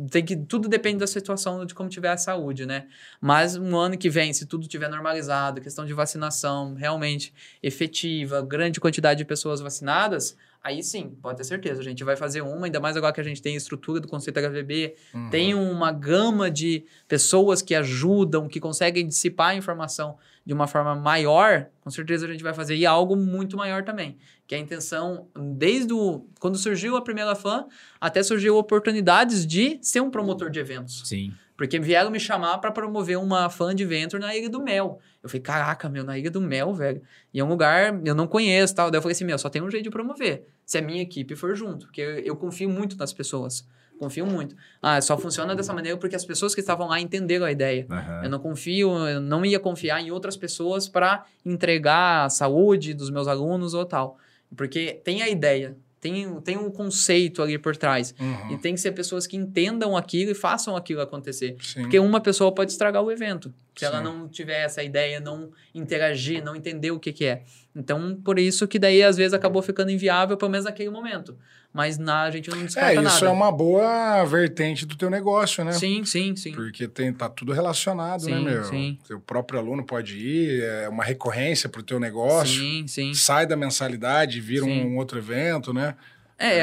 tem 0.09 0.25
que 0.25 0.35
tudo 0.35 0.67
depende 0.67 0.97
da 0.97 1.05
situação 1.07 1.63
de 1.63 1.75
como 1.75 1.89
tiver 1.89 2.09
a 2.09 2.17
saúde, 2.17 2.65
né? 2.65 2.87
Mas 3.21 3.55
no 3.55 3.77
ano 3.77 3.97
que 3.97 4.09
vem, 4.09 4.33
se 4.33 4.47
tudo 4.47 4.67
tiver 4.67 4.89
normalizado, 4.89 5.61
questão 5.61 5.85
de 5.85 5.93
vacinação 5.93 6.73
realmente 6.73 7.31
efetiva, 7.61 8.41
grande 8.41 8.79
quantidade 8.79 9.19
de 9.19 9.25
pessoas 9.25 9.61
vacinadas, 9.61 10.35
aí 10.63 10.81
sim, 10.81 11.15
pode 11.21 11.37
ter 11.37 11.43
certeza, 11.43 11.81
a 11.81 11.83
gente 11.83 12.03
vai 12.03 12.15
fazer 12.15 12.41
uma, 12.41 12.65
ainda 12.65 12.79
mais 12.79 12.97
agora 12.97 13.13
que 13.13 13.21
a 13.21 13.23
gente 13.23 13.43
tem 13.43 13.53
a 13.53 13.57
estrutura 13.57 13.99
do 13.99 14.07
conceito 14.07 14.39
HVB, 14.39 14.95
Uhum. 15.13 15.29
tem 15.29 15.53
uma 15.53 15.91
gama 15.91 16.49
de 16.49 16.83
pessoas 17.07 17.61
que 17.61 17.75
ajudam, 17.75 18.47
que 18.47 18.59
conseguem 18.59 19.07
dissipar 19.07 19.49
a 19.49 19.55
informação 19.55 20.17
de 20.45 20.53
uma 20.53 20.67
forma 20.67 20.95
maior, 20.95 21.67
com 21.81 21.89
certeza 21.89 22.25
a 22.25 22.31
gente 22.31 22.43
vai 22.43 22.53
fazer 22.53 22.75
e 22.75 22.85
algo 22.85 23.15
muito 23.15 23.55
maior 23.55 23.83
também. 23.83 24.17
Que 24.47 24.55
é 24.55 24.57
a 24.57 24.61
intenção, 24.61 25.27
desde 25.55 25.93
o, 25.93 26.25
quando 26.39 26.57
surgiu 26.57 26.95
a 26.95 27.01
primeira 27.01 27.35
fã, 27.35 27.65
até 28.01 28.23
surgiu 28.23 28.57
oportunidades 28.57 29.45
de 29.45 29.77
ser 29.81 30.01
um 30.01 30.09
promotor 30.09 30.49
de 30.49 30.59
eventos. 30.59 31.03
Sim. 31.05 31.33
Porque 31.59 31.77
vieram 31.77 32.09
me 32.09 32.21
chamar 32.21 32.57
para 32.59 32.71
promover 32.71 33.17
uma 33.17 33.49
fã 33.49 33.75
de 33.75 33.83
Venture 33.83 34.21
na 34.21 34.33
Ilha 34.33 34.49
do 34.49 34.63
Mel. 34.63 34.99
Eu 35.21 35.27
falei, 35.27 35.41
caraca, 35.41 35.89
meu, 35.89 36.05
na 36.05 36.17
Ilha 36.17 36.31
do 36.31 36.39
Mel, 36.39 36.73
velho. 36.73 37.01
E 37.33 37.39
é 37.39 37.43
um 37.43 37.49
lugar 37.49 37.99
eu 38.05 38.15
não 38.15 38.25
conheço 38.25 38.73
tal. 38.73 38.89
Daí 38.89 38.97
eu 38.97 39.01
falei 39.01 39.11
assim, 39.11 39.25
meu, 39.25 39.37
só 39.37 39.49
tem 39.49 39.61
um 39.61 39.69
jeito 39.69 39.83
de 39.83 39.89
promover. 39.89 40.45
Se 40.65 40.77
a 40.77 40.81
minha 40.81 41.01
equipe 41.01 41.35
for 41.35 41.53
junto. 41.55 41.87
Porque 41.87 41.99
eu, 41.99 42.19
eu 42.19 42.35
confio 42.37 42.69
muito 42.69 42.97
nas 42.97 43.11
pessoas. 43.11 43.67
Confio 43.99 44.25
muito. 44.25 44.55
Ah, 44.81 45.01
só 45.01 45.17
funciona 45.17 45.53
dessa 45.53 45.73
maneira 45.73 45.97
porque 45.97 46.15
as 46.15 46.23
pessoas 46.23 46.55
que 46.55 46.61
estavam 46.61 46.87
lá 46.87 47.01
entenderam 47.01 47.45
a 47.45 47.51
ideia. 47.51 47.85
Aham. 47.89 48.23
Eu 48.23 48.29
não 48.29 48.39
confio, 48.39 48.89
eu 49.07 49.19
não 49.19 49.45
ia 49.45 49.59
confiar 49.59 50.01
em 50.01 50.09
outras 50.09 50.37
pessoas 50.37 50.87
para 50.87 51.25
entregar 51.45 52.25
a 52.25 52.29
saúde 52.29 52.93
dos 52.93 53.09
meus 53.09 53.27
alunos 53.27 53.73
ou 53.73 53.85
tal. 53.85 54.17
Porque 54.55 54.99
tem 55.03 55.21
a 55.21 55.27
ideia, 55.29 55.75
tem, 55.99 56.33
tem 56.41 56.57
um 56.57 56.71
conceito 56.71 57.41
ali 57.41 57.57
por 57.57 57.75
trás. 57.75 58.15
Uhum. 58.19 58.53
E 58.53 58.57
tem 58.57 58.73
que 58.73 58.79
ser 58.79 58.93
pessoas 58.93 59.27
que 59.27 59.35
entendam 59.35 59.97
aquilo 59.97 60.31
e 60.31 60.35
façam 60.35 60.75
aquilo 60.75 61.01
acontecer. 61.01 61.57
Sim. 61.61 61.81
Porque 61.81 61.99
uma 61.99 62.21
pessoa 62.21 62.53
pode 62.53 62.71
estragar 62.71 63.03
o 63.03 63.11
evento. 63.11 63.53
Se 63.75 63.85
ela 63.85 64.01
não 64.01 64.27
tiver 64.27 64.63
essa 64.63 64.83
ideia, 64.83 65.19
não 65.19 65.51
interagir, 65.73 66.43
não 66.43 66.55
entender 66.55 66.91
o 66.91 66.99
que, 66.99 67.13
que 67.13 67.25
é. 67.25 67.43
Então, 67.75 68.15
por 68.23 68.39
isso 68.39 68.67
que 68.67 68.79
daí, 68.79 69.03
às 69.03 69.15
vezes, 69.15 69.33
acabou 69.33 69.61
ficando 69.61 69.91
inviável, 69.91 70.35
pelo 70.35 70.51
menos 70.51 70.65
naquele 70.65 70.89
momento. 70.89 71.37
Mas 71.71 71.99
na, 71.99 72.23
a 72.23 72.31
gente 72.31 72.49
não 72.49 72.63
descarta 72.65 72.89
É, 72.91 72.95
isso 72.95 73.03
nada. 73.03 73.25
é 73.27 73.29
uma 73.29 73.51
boa 73.51 74.23
vertente 74.25 74.87
do 74.87 74.95
teu 74.95 75.07
negócio, 75.09 75.63
né? 75.63 75.71
Sim, 75.73 76.03
sim, 76.03 76.35
sim. 76.35 76.51
Porque 76.51 76.87
tem, 76.87 77.13
tá 77.13 77.29
tudo 77.29 77.53
relacionado, 77.53 78.25
né, 78.25 78.37
Sim, 78.37 78.43
meu? 78.43 78.63
sim. 78.63 78.97
Seu 79.05 79.19
próprio 79.19 79.59
aluno 79.59 79.85
pode 79.85 80.17
ir, 80.17 80.63
é 80.63 80.89
uma 80.89 81.03
recorrência 81.03 81.69
pro 81.69 81.83
teu 81.83 81.99
negócio. 81.99 82.59
Sim, 82.59 82.87
sim. 82.87 83.13
Sai 83.13 83.45
da 83.45 83.55
mensalidade, 83.55 84.41
vira 84.41 84.65
Sim. 84.65 84.81
um 84.83 84.97
outro 84.97 85.19
evento, 85.19 85.71
né? 85.71 85.95
É, 86.41 86.59
é, 86.59 86.61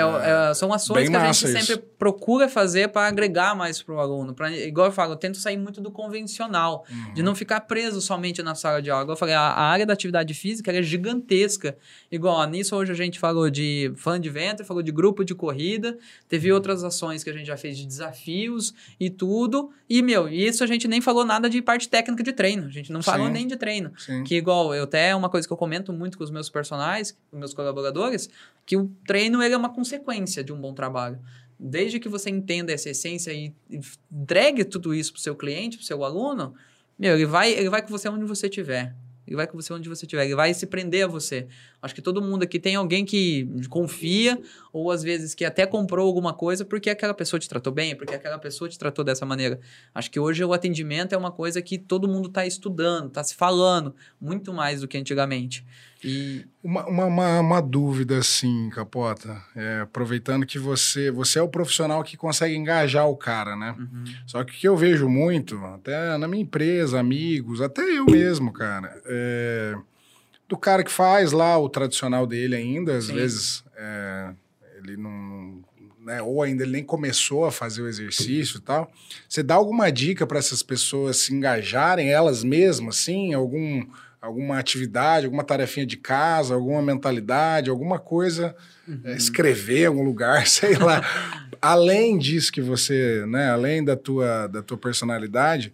é, 0.51 0.55
são 0.55 0.73
ações 0.73 1.09
que 1.09 1.15
a 1.15 1.31
gente 1.31 1.45
isso. 1.45 1.49
sempre 1.67 1.77
procura 1.99 2.49
fazer 2.49 2.89
para 2.89 3.07
agregar 3.09 3.55
mais 3.55 3.83
para 3.83 3.95
o 3.95 4.01
aluno. 4.01 4.33
Pra, 4.35 4.51
igual 4.51 4.87
eu 4.87 4.93
falo, 4.93 5.13
eu 5.13 5.17
tento 5.17 5.37
sair 5.37 5.59
muito 5.59 5.81
do 5.83 5.91
convencional, 5.91 6.85
Uhum. 6.91 7.13
de 7.15 7.23
não 7.23 7.35
ficar 7.35 7.61
preso 7.61 8.01
somente 8.01 8.43
na 8.43 8.55
sala 8.55 8.81
de 8.81 8.91
aula. 8.91 9.03
Igual 9.03 9.15
eu 9.15 9.19
falei, 9.19 9.35
a, 9.35 9.41
a 9.41 9.63
área 9.65 9.85
da 9.85 9.93
atividade 9.93 10.33
física 10.33 10.73
é 10.73 10.83
gigantesca. 10.83 11.77
Igual, 12.11 12.37
ó, 12.37 12.47
nisso 12.47 12.75
hoje 12.75 12.91
a 12.91 12.95
gente 12.95 13.19
falou 13.19 13.51
de 13.51 13.93
fã 13.97 14.19
de 14.21 14.31
ventre, 14.31 14.65
falou 14.65 14.83
de 14.83 14.91
grupo 14.91 15.25
de 15.25 15.35
corrida, 15.35 15.99
teve 16.29 16.51
outras 16.53 16.83
ações 16.83 17.23
que 17.23 17.29
a 17.31 17.33
gente 17.33 17.47
já 17.47 17.57
fez 17.57 17.77
de 17.77 17.87
desafios 17.87 18.73
e 18.99 19.11
tudo. 19.11 19.71
E, 19.89 20.01
meu, 20.03 20.29
isso 20.29 20.65
a 20.65 20.67
gente 20.67 20.89
nem 20.89 21.01
falou 21.01 21.25
nada 21.25 21.49
de 21.51 21.61
parte 21.61 21.89
técnica 21.89 22.23
de 22.23 22.33
treino. 22.33 22.67
A 22.67 22.71
gente 22.71 22.91
não 22.93 23.03
falou 23.03 23.27
Sim. 23.27 23.33
nem 23.33 23.47
de 23.47 23.57
treino. 23.57 23.93
Sim. 23.99 24.25
Que 24.25 24.37
igual, 24.37 24.75
eu 24.75 24.85
até 24.85 25.11
é 25.11 25.15
uma 25.15 25.29
coisa 25.29 25.47
que 25.47 25.53
eu 25.53 25.57
comento 25.57 25.93
muito 25.93 26.17
com 26.17 26.25
os 26.25 26.31
meus 26.31 26.49
personagens, 26.49 27.17
com 27.31 27.37
meus 27.37 27.53
colaboradores, 27.53 28.29
que 28.65 28.77
o 28.77 28.91
treino 29.07 29.43
ele 29.43 29.55
é 29.55 29.57
uma 29.57 29.66
consequência 29.69 30.43
de 30.43 30.53
um 30.53 30.61
bom 30.61 30.75
trabalho. 30.75 31.19
Desde 31.59 31.99
que 31.99 32.09
você 32.09 32.29
entenda 32.31 32.73
essa 32.73 32.91
essência 32.91 33.33
e 33.33 33.55
entregue 34.11 34.65
tudo 34.65 34.95
isso 34.95 35.13
pro 35.13 35.23
seu 35.23 35.35
cliente, 35.35 35.77
pro 35.77 35.87
seu 35.87 36.05
aluno, 36.05 36.55
meu, 36.99 37.15
ele 37.15 37.27
vai, 37.27 37.53
ele 37.53 37.71
vai 37.71 37.83
com 37.83 37.89
você 37.89 38.09
onde 38.09 38.25
você 38.25 38.47
estiver. 38.47 38.95
Ele 39.27 39.37
vai 39.37 39.47
com 39.47 39.61
você 39.61 39.73
onde 39.73 39.89
você 39.89 40.07
estiver. 40.07 40.25
Ele 40.25 40.37
vai 40.37 40.55
se 40.55 40.67
prender 40.67 41.05
a 41.05 41.09
você. 41.09 41.49
Acho 41.83 41.95
que 41.95 42.01
todo 42.01 42.23
mundo 42.23 42.45
aqui 42.45 42.61
tem 42.61 42.77
alguém 42.77 43.05
que 43.05 43.49
confia, 43.69 44.41
ou 44.73 44.91
às 44.91 45.03
vezes 45.03 45.35
que 45.35 45.45
até 45.45 45.67
comprou 45.67 46.07
alguma 46.07 46.33
coisa 46.33 46.65
porque 46.65 46.89
aquela 46.89 47.13
pessoa 47.13 47.41
te 47.41 47.49
tratou 47.49 47.73
bem, 47.73 47.97
porque 47.97 48.15
aquela 48.15 48.39
pessoa 48.39 48.69
te 48.69 48.79
tratou 48.79 49.05
dessa 49.05 49.27
maneira. 49.27 49.59
Acho 49.93 50.11
que 50.11 50.21
hoje 50.21 50.45
o 50.45 50.53
atendimento 50.53 51.13
é 51.13 51.19
uma 51.19 51.33
coisa 51.33 51.61
que 51.61 51.77
todo 51.77 52.07
mundo 52.07 52.29
está 52.29 52.47
estudando, 52.47 53.09
está 53.09 53.25
se 53.25 53.35
falando, 53.35 53.95
muito 54.21 54.53
mais 54.53 54.81
do 54.81 54.89
que 54.89 54.97
antigamente. 54.97 55.67
E 56.07 56.47
Uma, 56.63 56.87
uma, 56.87 57.41
uma, 57.41 57.61
dúvida, 57.61 58.19
assim, 58.19 58.71
Capota. 58.71 59.43
É, 59.57 59.81
aproveitando 59.81 60.47
que 60.47 60.57
você, 60.57 61.11
você 61.11 61.41
é 61.41 61.43
o 61.43 61.49
profissional 61.49 62.05
que 62.05 62.17
consegue 62.17 62.55
engajar 62.55 63.09
o 63.09 63.17
cara, 63.17 63.57
né? 63.57 63.75
uhum, 63.77 64.05
Só 64.25 64.45
que 64.45 64.53
o 64.53 64.55
que 64.57 64.69
eu 64.69 64.77
vejo 64.77 65.09
muito, 65.09 65.57
até 65.65 66.17
na 66.17 66.29
minha 66.29 66.43
empresa, 66.43 67.01
amigos, 67.01 67.61
até 67.61 67.83
eu 67.83 68.07
mesmo, 68.07 68.53
cara, 68.53 69.03
é, 69.05 69.75
do 70.49 70.57
cara 70.57 70.85
que 70.85 70.93
faz 70.93 71.33
lá 71.33 71.59
o 71.59 71.69
tradicional 71.69 72.25
dele 72.25 72.55
ainda, 72.55 72.97
às 72.97 73.07
Sim. 73.07 73.15
vezes 73.15 73.65
é, 73.77 74.31
ele 74.77 74.97
não. 74.97 75.65
Né, 76.01 76.23
ou 76.23 76.41
ainda 76.41 76.63
ele 76.63 76.71
nem 76.71 76.85
começou 76.85 77.47
a 77.47 77.51
fazer 77.51 77.83
o 77.83 77.89
exercício 77.89 78.59
e 78.59 78.61
tal. 78.61 78.89
Você 79.29 79.43
dá 79.43 79.57
alguma 79.57 79.91
dica 79.91 80.25
para 80.25 80.39
essas 80.39 80.63
pessoas 80.63 81.17
se 81.17 81.35
engajarem 81.35 82.11
elas 82.13 82.45
mesmas, 82.45 82.99
assim? 82.99 83.35
Algum, 83.35 83.85
alguma 84.21 84.59
atividade, 84.59 85.27
alguma 85.27 85.45
tarefinha 85.45 85.87
de 85.87 85.97
casa, 85.97 86.55
alguma 86.55 86.83
mentalidade, 86.83 87.71
alguma 87.71 87.99
coisa 87.99 88.55
é, 89.05 89.15
escrever 89.17 89.83
em 89.83 89.87
algum 89.87 90.03
lugar, 90.03 90.47
sei 90.49 90.77
lá. 90.77 91.03
além 91.61 92.19
disso 92.19 92.53
que 92.53 92.61
você, 92.61 93.25
né, 93.27 93.51
além 93.51 93.85
da 93.85 93.97
tua, 93.97 94.47
da 94.47 94.63
tua 94.63 94.77
personalidade, 94.79 95.73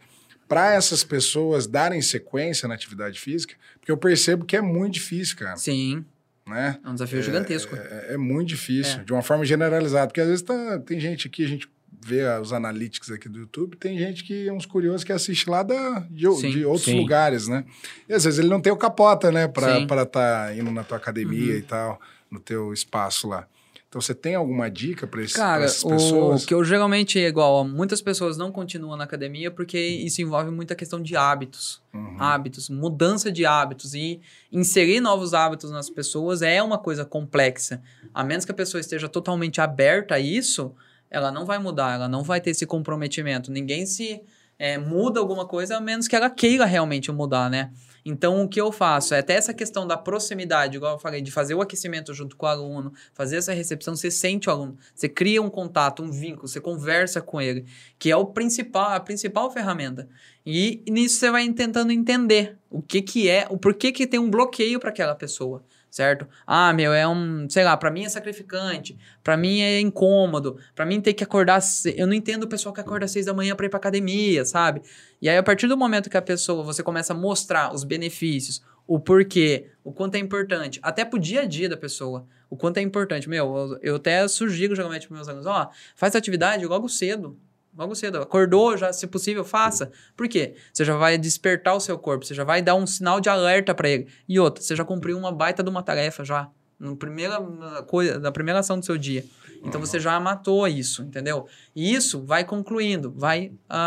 para 0.48 0.74
essas 0.74 1.02
pessoas 1.02 1.66
darem 1.66 2.02
sequência 2.02 2.68
na 2.68 2.74
atividade 2.74 3.18
física, 3.18 3.54
porque 3.80 3.90
eu 3.90 3.96
percebo 3.96 4.44
que 4.44 4.56
é 4.56 4.60
muito 4.60 4.94
difícil, 4.94 5.36
cara, 5.36 5.56
sim, 5.56 6.04
né? 6.46 6.78
é 6.84 6.88
um 6.88 6.92
desafio 6.92 7.22
gigantesco. 7.22 7.74
É, 7.74 8.14
é 8.14 8.16
muito 8.18 8.48
difícil, 8.48 9.00
É. 9.00 9.04
de 9.04 9.12
uma 9.12 9.22
forma 9.22 9.44
generalizada, 9.46 10.08
porque 10.08 10.20
às 10.20 10.26
vezes 10.28 10.42
tá, 10.42 10.78
tem 10.80 11.00
gente 11.00 11.26
aqui, 11.26 11.44
a 11.44 11.48
gente 11.48 11.68
vê 12.04 12.24
os 12.40 12.52
analytics 12.52 13.10
aqui 13.10 13.28
do 13.28 13.38
YouTube, 13.40 13.76
tem 13.76 13.96
gente 13.98 14.24
que, 14.24 14.50
uns 14.50 14.66
curiosos 14.66 15.04
que 15.04 15.12
assiste 15.12 15.48
lá 15.48 15.62
da, 15.62 16.00
de, 16.10 16.26
o- 16.26 16.34
Sim, 16.36 16.50
de 16.50 16.64
outros 16.64 16.86
sim. 16.86 16.98
lugares, 16.98 17.46
né? 17.48 17.64
E 18.08 18.12
às 18.12 18.24
vezes 18.24 18.38
ele 18.40 18.48
não 18.48 18.60
tem 18.60 18.72
o 18.72 18.76
capota, 18.76 19.30
né, 19.30 19.46
para 19.48 19.78
estar 19.82 20.06
tá 20.06 20.54
indo 20.54 20.70
na 20.70 20.82
tua 20.82 20.96
academia 20.96 21.52
Uhum. 21.52 21.58
e 21.58 21.62
tal, 21.62 22.00
no 22.30 22.40
teu 22.40 22.72
espaço 22.72 23.28
lá. 23.28 23.46
Então 23.88 24.00
você 24.00 24.14
tem 24.14 24.34
alguma 24.34 24.70
dica 24.70 25.06
para 25.06 25.20
Cara, 25.34 25.64
essas 25.66 25.84
o 25.84 25.88
pessoas? 25.88 26.46
que 26.46 26.54
eu 26.54 26.64
geralmente 26.64 27.18
é 27.18 27.28
igual, 27.28 27.62
muitas 27.62 28.00
pessoas 28.00 28.38
não 28.38 28.50
continuam 28.50 28.96
na 28.96 29.04
academia 29.04 29.50
porque 29.50 29.78
isso 29.78 30.22
envolve 30.22 30.50
muita 30.50 30.74
questão 30.74 30.98
de 31.02 31.14
hábitos. 31.14 31.82
Uhum. 31.92 32.16
Hábitos, 32.18 32.70
mudança 32.70 33.30
de 33.30 33.44
hábitos. 33.44 33.92
E 33.92 34.18
inserir 34.50 34.98
novos 35.00 35.34
hábitos 35.34 35.70
nas 35.70 35.90
pessoas 35.90 36.40
é 36.40 36.62
uma 36.62 36.78
coisa 36.78 37.04
complexa. 37.04 37.82
A 38.14 38.24
menos 38.24 38.46
que 38.46 38.50
a 38.50 38.54
pessoa 38.54 38.80
esteja 38.80 39.10
totalmente 39.10 39.60
aberta 39.60 40.14
a 40.14 40.18
isso, 40.18 40.72
ela 41.12 41.30
não 41.30 41.44
vai 41.44 41.58
mudar, 41.58 41.94
ela 41.94 42.08
não 42.08 42.22
vai 42.22 42.40
ter 42.40 42.50
esse 42.50 42.66
comprometimento. 42.66 43.52
Ninguém 43.52 43.84
se 43.84 44.22
é, 44.58 44.78
muda 44.78 45.20
alguma 45.20 45.46
coisa 45.46 45.76
a 45.76 45.80
menos 45.80 46.08
que 46.08 46.16
ela 46.16 46.30
queira 46.30 46.64
realmente 46.64 47.12
mudar, 47.12 47.50
né? 47.50 47.70
Então, 48.04 48.42
o 48.42 48.48
que 48.48 48.60
eu 48.60 48.72
faço 48.72 49.14
é 49.14 49.20
até 49.20 49.34
essa 49.34 49.54
questão 49.54 49.86
da 49.86 49.96
proximidade, 49.96 50.76
igual 50.76 50.94
eu 50.94 50.98
falei, 50.98 51.20
de 51.20 51.30
fazer 51.30 51.54
o 51.54 51.60
aquecimento 51.60 52.12
junto 52.12 52.36
com 52.36 52.46
o 52.46 52.48
aluno, 52.48 52.92
fazer 53.12 53.36
essa 53.36 53.52
recepção, 53.52 53.94
você 53.94 54.10
sente 54.10 54.48
o 54.48 54.52
aluno, 54.52 54.76
você 54.92 55.08
cria 55.08 55.40
um 55.40 55.48
contato, 55.48 56.02
um 56.02 56.10
vínculo, 56.10 56.48
você 56.48 56.60
conversa 56.60 57.20
com 57.20 57.40
ele, 57.40 57.64
que 58.00 58.10
é 58.10 58.16
o 58.16 58.26
principal, 58.26 58.90
a 58.90 58.98
principal 58.98 59.50
ferramenta. 59.52 60.08
E 60.44 60.82
nisso 60.88 61.18
você 61.18 61.30
vai 61.30 61.48
tentando 61.52 61.92
entender 61.92 62.58
o 62.68 62.82
que 62.82 63.02
que 63.02 63.28
é, 63.28 63.46
o 63.50 63.56
porquê 63.56 63.92
que 63.92 64.06
tem 64.06 64.18
um 64.18 64.30
bloqueio 64.30 64.80
para 64.80 64.90
aquela 64.90 65.14
pessoa 65.14 65.62
certo? 65.92 66.26
Ah, 66.46 66.72
meu, 66.72 66.92
é 66.94 67.06
um, 67.06 67.46
sei 67.50 67.62
lá, 67.62 67.76
para 67.76 67.90
mim 67.90 68.04
é 68.04 68.08
sacrificante, 68.08 68.98
para 69.22 69.36
mim 69.36 69.60
é 69.60 69.78
incômodo, 69.78 70.56
para 70.74 70.86
mim 70.86 71.02
ter 71.02 71.12
que 71.12 71.22
acordar, 71.22 71.60
eu 71.94 72.06
não 72.06 72.14
entendo 72.14 72.44
o 72.44 72.48
pessoal 72.48 72.74
que 72.74 72.80
acorda 72.80 73.04
às 73.04 73.10
seis 73.10 73.26
da 73.26 73.34
manhã 73.34 73.54
para 73.54 73.66
ir 73.66 73.68
para 73.68 73.76
academia, 73.76 74.42
sabe? 74.46 74.80
E 75.20 75.28
aí 75.28 75.36
a 75.36 75.42
partir 75.42 75.68
do 75.68 75.76
momento 75.76 76.08
que 76.08 76.16
a 76.16 76.22
pessoa, 76.22 76.64
você 76.64 76.82
começa 76.82 77.12
a 77.12 77.16
mostrar 77.16 77.74
os 77.74 77.84
benefícios, 77.84 78.62
o 78.86 78.98
porquê, 78.98 79.70
o 79.84 79.92
quanto 79.92 80.14
é 80.14 80.18
importante, 80.18 80.80
até 80.82 81.04
pro 81.04 81.18
dia 81.18 81.42
a 81.42 81.44
dia 81.44 81.68
da 81.68 81.76
pessoa, 81.76 82.26
o 82.48 82.56
quanto 82.56 82.78
é 82.78 82.80
importante. 82.80 83.28
Meu, 83.28 83.54
eu, 83.54 83.78
eu 83.82 83.96
até 83.96 84.26
sugiro 84.28 84.74
geralmente 84.74 85.06
para 85.06 85.14
meus 85.14 85.28
alunos, 85.28 85.46
ó, 85.46 85.70
faz 85.94 86.16
atividade 86.16 86.64
logo 86.64 86.88
cedo, 86.88 87.38
Logo 87.76 87.94
cedo. 87.94 88.18
Acordou, 88.18 88.76
já, 88.76 88.92
se 88.92 89.06
possível, 89.06 89.44
faça. 89.44 89.90
Por 90.16 90.28
quê? 90.28 90.54
Você 90.72 90.84
já 90.84 90.96
vai 90.96 91.16
despertar 91.16 91.74
o 91.74 91.80
seu 91.80 91.98
corpo, 91.98 92.24
você 92.24 92.34
já 92.34 92.44
vai 92.44 92.60
dar 92.60 92.74
um 92.74 92.86
sinal 92.86 93.20
de 93.20 93.28
alerta 93.28 93.74
para 93.74 93.88
ele. 93.88 94.08
E 94.28 94.38
outra, 94.38 94.62
você 94.62 94.76
já 94.76 94.84
cumpriu 94.84 95.16
uma 95.16 95.32
baita 95.32 95.62
de 95.62 95.70
uma 95.70 95.82
tarefa 95.82 96.24
já. 96.24 96.50
Na 96.82 96.96
primeira 96.96 97.38
coisa, 97.86 98.18
na 98.18 98.32
primeira 98.32 98.58
ação 98.58 98.78
do 98.78 98.84
seu 98.84 98.98
dia. 98.98 99.24
Então 99.64 99.80
você 99.80 100.00
já 100.00 100.18
matou 100.18 100.66
isso, 100.66 101.02
entendeu? 101.04 101.46
E 101.76 101.94
isso 101.94 102.20
vai 102.20 102.44
concluindo, 102.44 103.12
vai 103.16 103.52
a, 103.68 103.78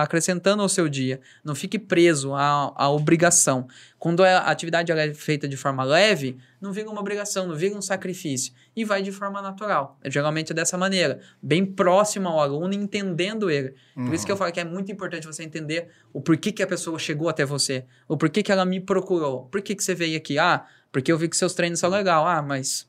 a 0.00 0.02
acrescentando 0.02 0.60
ao 0.62 0.68
seu 0.68 0.90
dia. 0.90 1.22
Não 1.42 1.54
fique 1.54 1.78
preso 1.78 2.34
à, 2.34 2.70
à 2.76 2.90
obrigação. 2.90 3.66
Quando 3.98 4.22
a 4.22 4.40
atividade 4.40 4.92
é 4.92 5.14
feita 5.14 5.48
de 5.48 5.56
forma 5.56 5.82
leve, 5.84 6.36
não 6.60 6.70
vira 6.70 6.90
uma 6.90 7.00
obrigação, 7.00 7.46
não 7.46 7.54
vira 7.56 7.74
um 7.74 7.80
sacrifício. 7.80 8.52
E 8.76 8.84
vai 8.84 9.00
de 9.00 9.10
forma 9.10 9.40
natural. 9.40 9.98
É 10.04 10.10
geralmente 10.10 10.52
dessa 10.52 10.76
maneira, 10.76 11.18
bem 11.42 11.64
próximo 11.64 12.28
ao 12.28 12.38
aluno, 12.38 12.74
entendendo 12.74 13.50
ele. 13.50 13.74
Por 13.94 14.02
Uhum. 14.02 14.12
isso 14.14 14.26
que 14.26 14.32
eu 14.32 14.36
falo 14.36 14.52
que 14.52 14.60
é 14.60 14.64
muito 14.64 14.92
importante 14.92 15.26
você 15.26 15.42
entender 15.44 15.88
o 16.12 16.20
porquê 16.20 16.52
que 16.52 16.62
a 16.62 16.66
pessoa 16.66 16.98
chegou 16.98 17.30
até 17.30 17.44
você, 17.46 17.86
o 18.06 18.18
porquê 18.18 18.42
que 18.42 18.52
ela 18.52 18.66
me 18.66 18.80
procurou, 18.80 19.46
por 19.46 19.62
que, 19.62 19.74
que 19.74 19.82
você 19.82 19.94
veio 19.94 20.16
aqui. 20.18 20.38
Ah, 20.38 20.66
porque 20.92 21.10
eu 21.10 21.18
vi 21.18 21.28
que 21.28 21.36
seus 21.36 21.54
treinos 21.54 21.80
são 21.80 21.90
legal. 21.90 22.26
Ah, 22.26 22.42
mas 22.42 22.86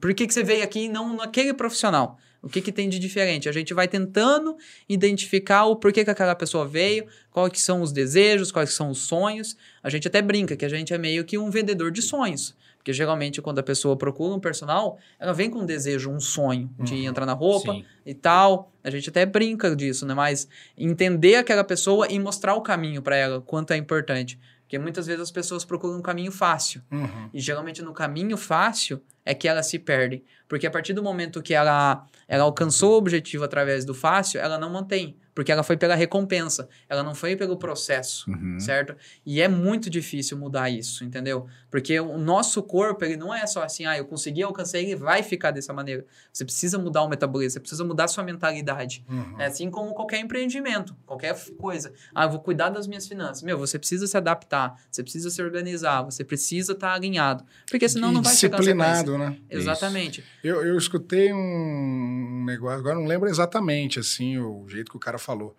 por 0.00 0.14
que, 0.14 0.26
que 0.26 0.32
você 0.32 0.42
veio 0.44 0.62
aqui 0.62 0.84
e 0.84 0.88
não 0.88 1.16
naquele 1.16 1.52
profissional? 1.52 2.18
O 2.40 2.48
que, 2.48 2.60
que 2.60 2.70
tem 2.70 2.88
de 2.88 3.00
diferente? 3.00 3.48
A 3.48 3.52
gente 3.52 3.74
vai 3.74 3.88
tentando 3.88 4.56
identificar 4.88 5.64
o 5.64 5.74
porquê 5.74 6.04
que 6.04 6.10
aquela 6.10 6.36
pessoa 6.36 6.64
veio, 6.66 7.04
quais 7.32 7.52
que 7.52 7.60
são 7.60 7.82
os 7.82 7.90
desejos, 7.92 8.52
quais 8.52 8.72
são 8.72 8.90
os 8.90 8.98
sonhos. 8.98 9.56
A 9.82 9.90
gente 9.90 10.06
até 10.06 10.22
brinca 10.22 10.56
que 10.56 10.64
a 10.64 10.68
gente 10.68 10.94
é 10.94 10.98
meio 10.98 11.24
que 11.24 11.36
um 11.36 11.50
vendedor 11.50 11.90
de 11.90 12.00
sonhos. 12.00 12.56
Porque 12.76 12.92
geralmente 12.92 13.42
quando 13.42 13.58
a 13.58 13.62
pessoa 13.62 13.96
procura 13.96 14.34
um 14.36 14.38
personal, 14.40 14.98
ela 15.18 15.32
vem 15.32 15.50
com 15.50 15.58
um 15.58 15.66
desejo, 15.66 16.10
um 16.10 16.20
sonho 16.20 16.70
de 16.78 16.94
Uhum. 16.94 17.04
entrar 17.08 17.26
na 17.26 17.32
roupa 17.32 17.72
Sim. 17.72 17.84
e 18.06 18.14
tal. 18.14 18.70
A 18.84 18.90
gente 18.90 19.08
até 19.10 19.26
brinca 19.26 19.74
disso, 19.74 20.06
né? 20.06 20.14
Mas 20.14 20.48
entender 20.76 21.34
aquela 21.34 21.64
pessoa 21.64 22.06
e 22.08 22.18
mostrar 22.20 22.54
o 22.54 22.60
caminho 22.62 23.02
para 23.02 23.16
ela, 23.16 23.40
quanto 23.40 23.72
é 23.72 23.76
importante. 23.76 24.38
Porque 24.68 24.78
muitas 24.78 25.06
vezes 25.06 25.22
as 25.22 25.30
pessoas 25.30 25.64
procuram 25.64 25.96
um 25.96 26.02
caminho 26.02 26.30
fácil. 26.30 26.82
Uhum. 26.90 27.30
E 27.32 27.40
geralmente 27.40 27.80
no 27.80 27.94
caminho 27.94 28.36
fácil 28.36 29.02
é 29.24 29.32
que 29.32 29.48
elas 29.48 29.66
se 29.66 29.78
perdem. 29.78 30.22
Porque 30.48 30.66
a 30.66 30.70
partir 30.70 30.94
do 30.94 31.02
momento 31.02 31.42
que 31.42 31.52
ela, 31.54 32.06
ela 32.26 32.44
alcançou 32.44 32.92
o 32.94 32.96
objetivo 32.96 33.44
através 33.44 33.84
do 33.84 33.94
fácil, 33.94 34.40
ela 34.40 34.58
não 34.58 34.70
mantém. 34.70 35.16
Porque 35.34 35.52
ela 35.52 35.62
foi 35.62 35.76
pela 35.76 35.94
recompensa, 35.94 36.68
ela 36.88 37.00
não 37.00 37.14
foi 37.14 37.36
pelo 37.36 37.56
processo, 37.56 38.28
Uhum. 38.28 38.58
certo? 38.58 38.96
E 39.24 39.40
é 39.40 39.46
muito 39.46 39.88
difícil 39.88 40.36
mudar 40.36 40.68
isso, 40.68 41.04
entendeu? 41.04 41.46
Porque 41.70 42.00
o 42.00 42.18
nosso 42.18 42.60
corpo, 42.60 43.04
ele 43.04 43.16
não 43.16 43.32
é 43.32 43.46
só 43.46 43.62
assim, 43.62 43.86
ah, 43.86 43.96
eu 43.96 44.04
consegui, 44.04 44.42
alcancei, 44.42 44.82
ele 44.86 44.96
vai 44.96 45.22
ficar 45.22 45.52
dessa 45.52 45.72
maneira. 45.72 46.04
Você 46.32 46.44
precisa 46.44 46.76
mudar 46.76 47.02
o 47.04 47.08
metabolismo, 47.08 47.52
você 47.52 47.60
precisa 47.60 47.84
mudar 47.84 48.04
a 48.06 48.08
sua 48.08 48.24
mentalidade. 48.24 49.04
Uhum. 49.08 49.40
É 49.40 49.46
assim 49.46 49.70
como 49.70 49.94
qualquer 49.94 50.18
empreendimento, 50.18 50.96
qualquer 51.06 51.38
coisa. 51.56 51.92
Ah, 52.12 52.24
eu 52.24 52.30
vou 52.30 52.40
cuidar 52.40 52.70
das 52.70 52.88
minhas 52.88 53.06
finanças. 53.06 53.44
Meu, 53.44 53.56
você 53.56 53.78
precisa 53.78 54.08
se 54.08 54.16
adaptar, 54.16 54.74
você 54.90 55.04
precisa 55.04 55.30
se 55.30 55.40
organizar, 55.40 56.02
você 56.02 56.24
precisa 56.24 56.72
estar 56.72 56.94
alinhado. 56.94 57.44
Porque 57.70 57.88
senão 57.88 58.10
E 58.10 58.14
não 58.14 58.22
vai 58.22 58.34
chegar 58.34 58.58
disciplinado, 58.58 59.16
né? 59.16 59.36
Exatamente. 59.48 60.24
Eu, 60.42 60.64
eu 60.64 60.76
escutei 60.78 61.32
um 61.32 62.44
negócio, 62.44 62.78
agora 62.78 62.94
não 62.94 63.06
lembro 63.06 63.28
exatamente 63.28 63.98
assim 63.98 64.38
o 64.38 64.68
jeito 64.68 64.90
que 64.90 64.96
o 64.96 65.00
cara 65.00 65.18
falou, 65.18 65.56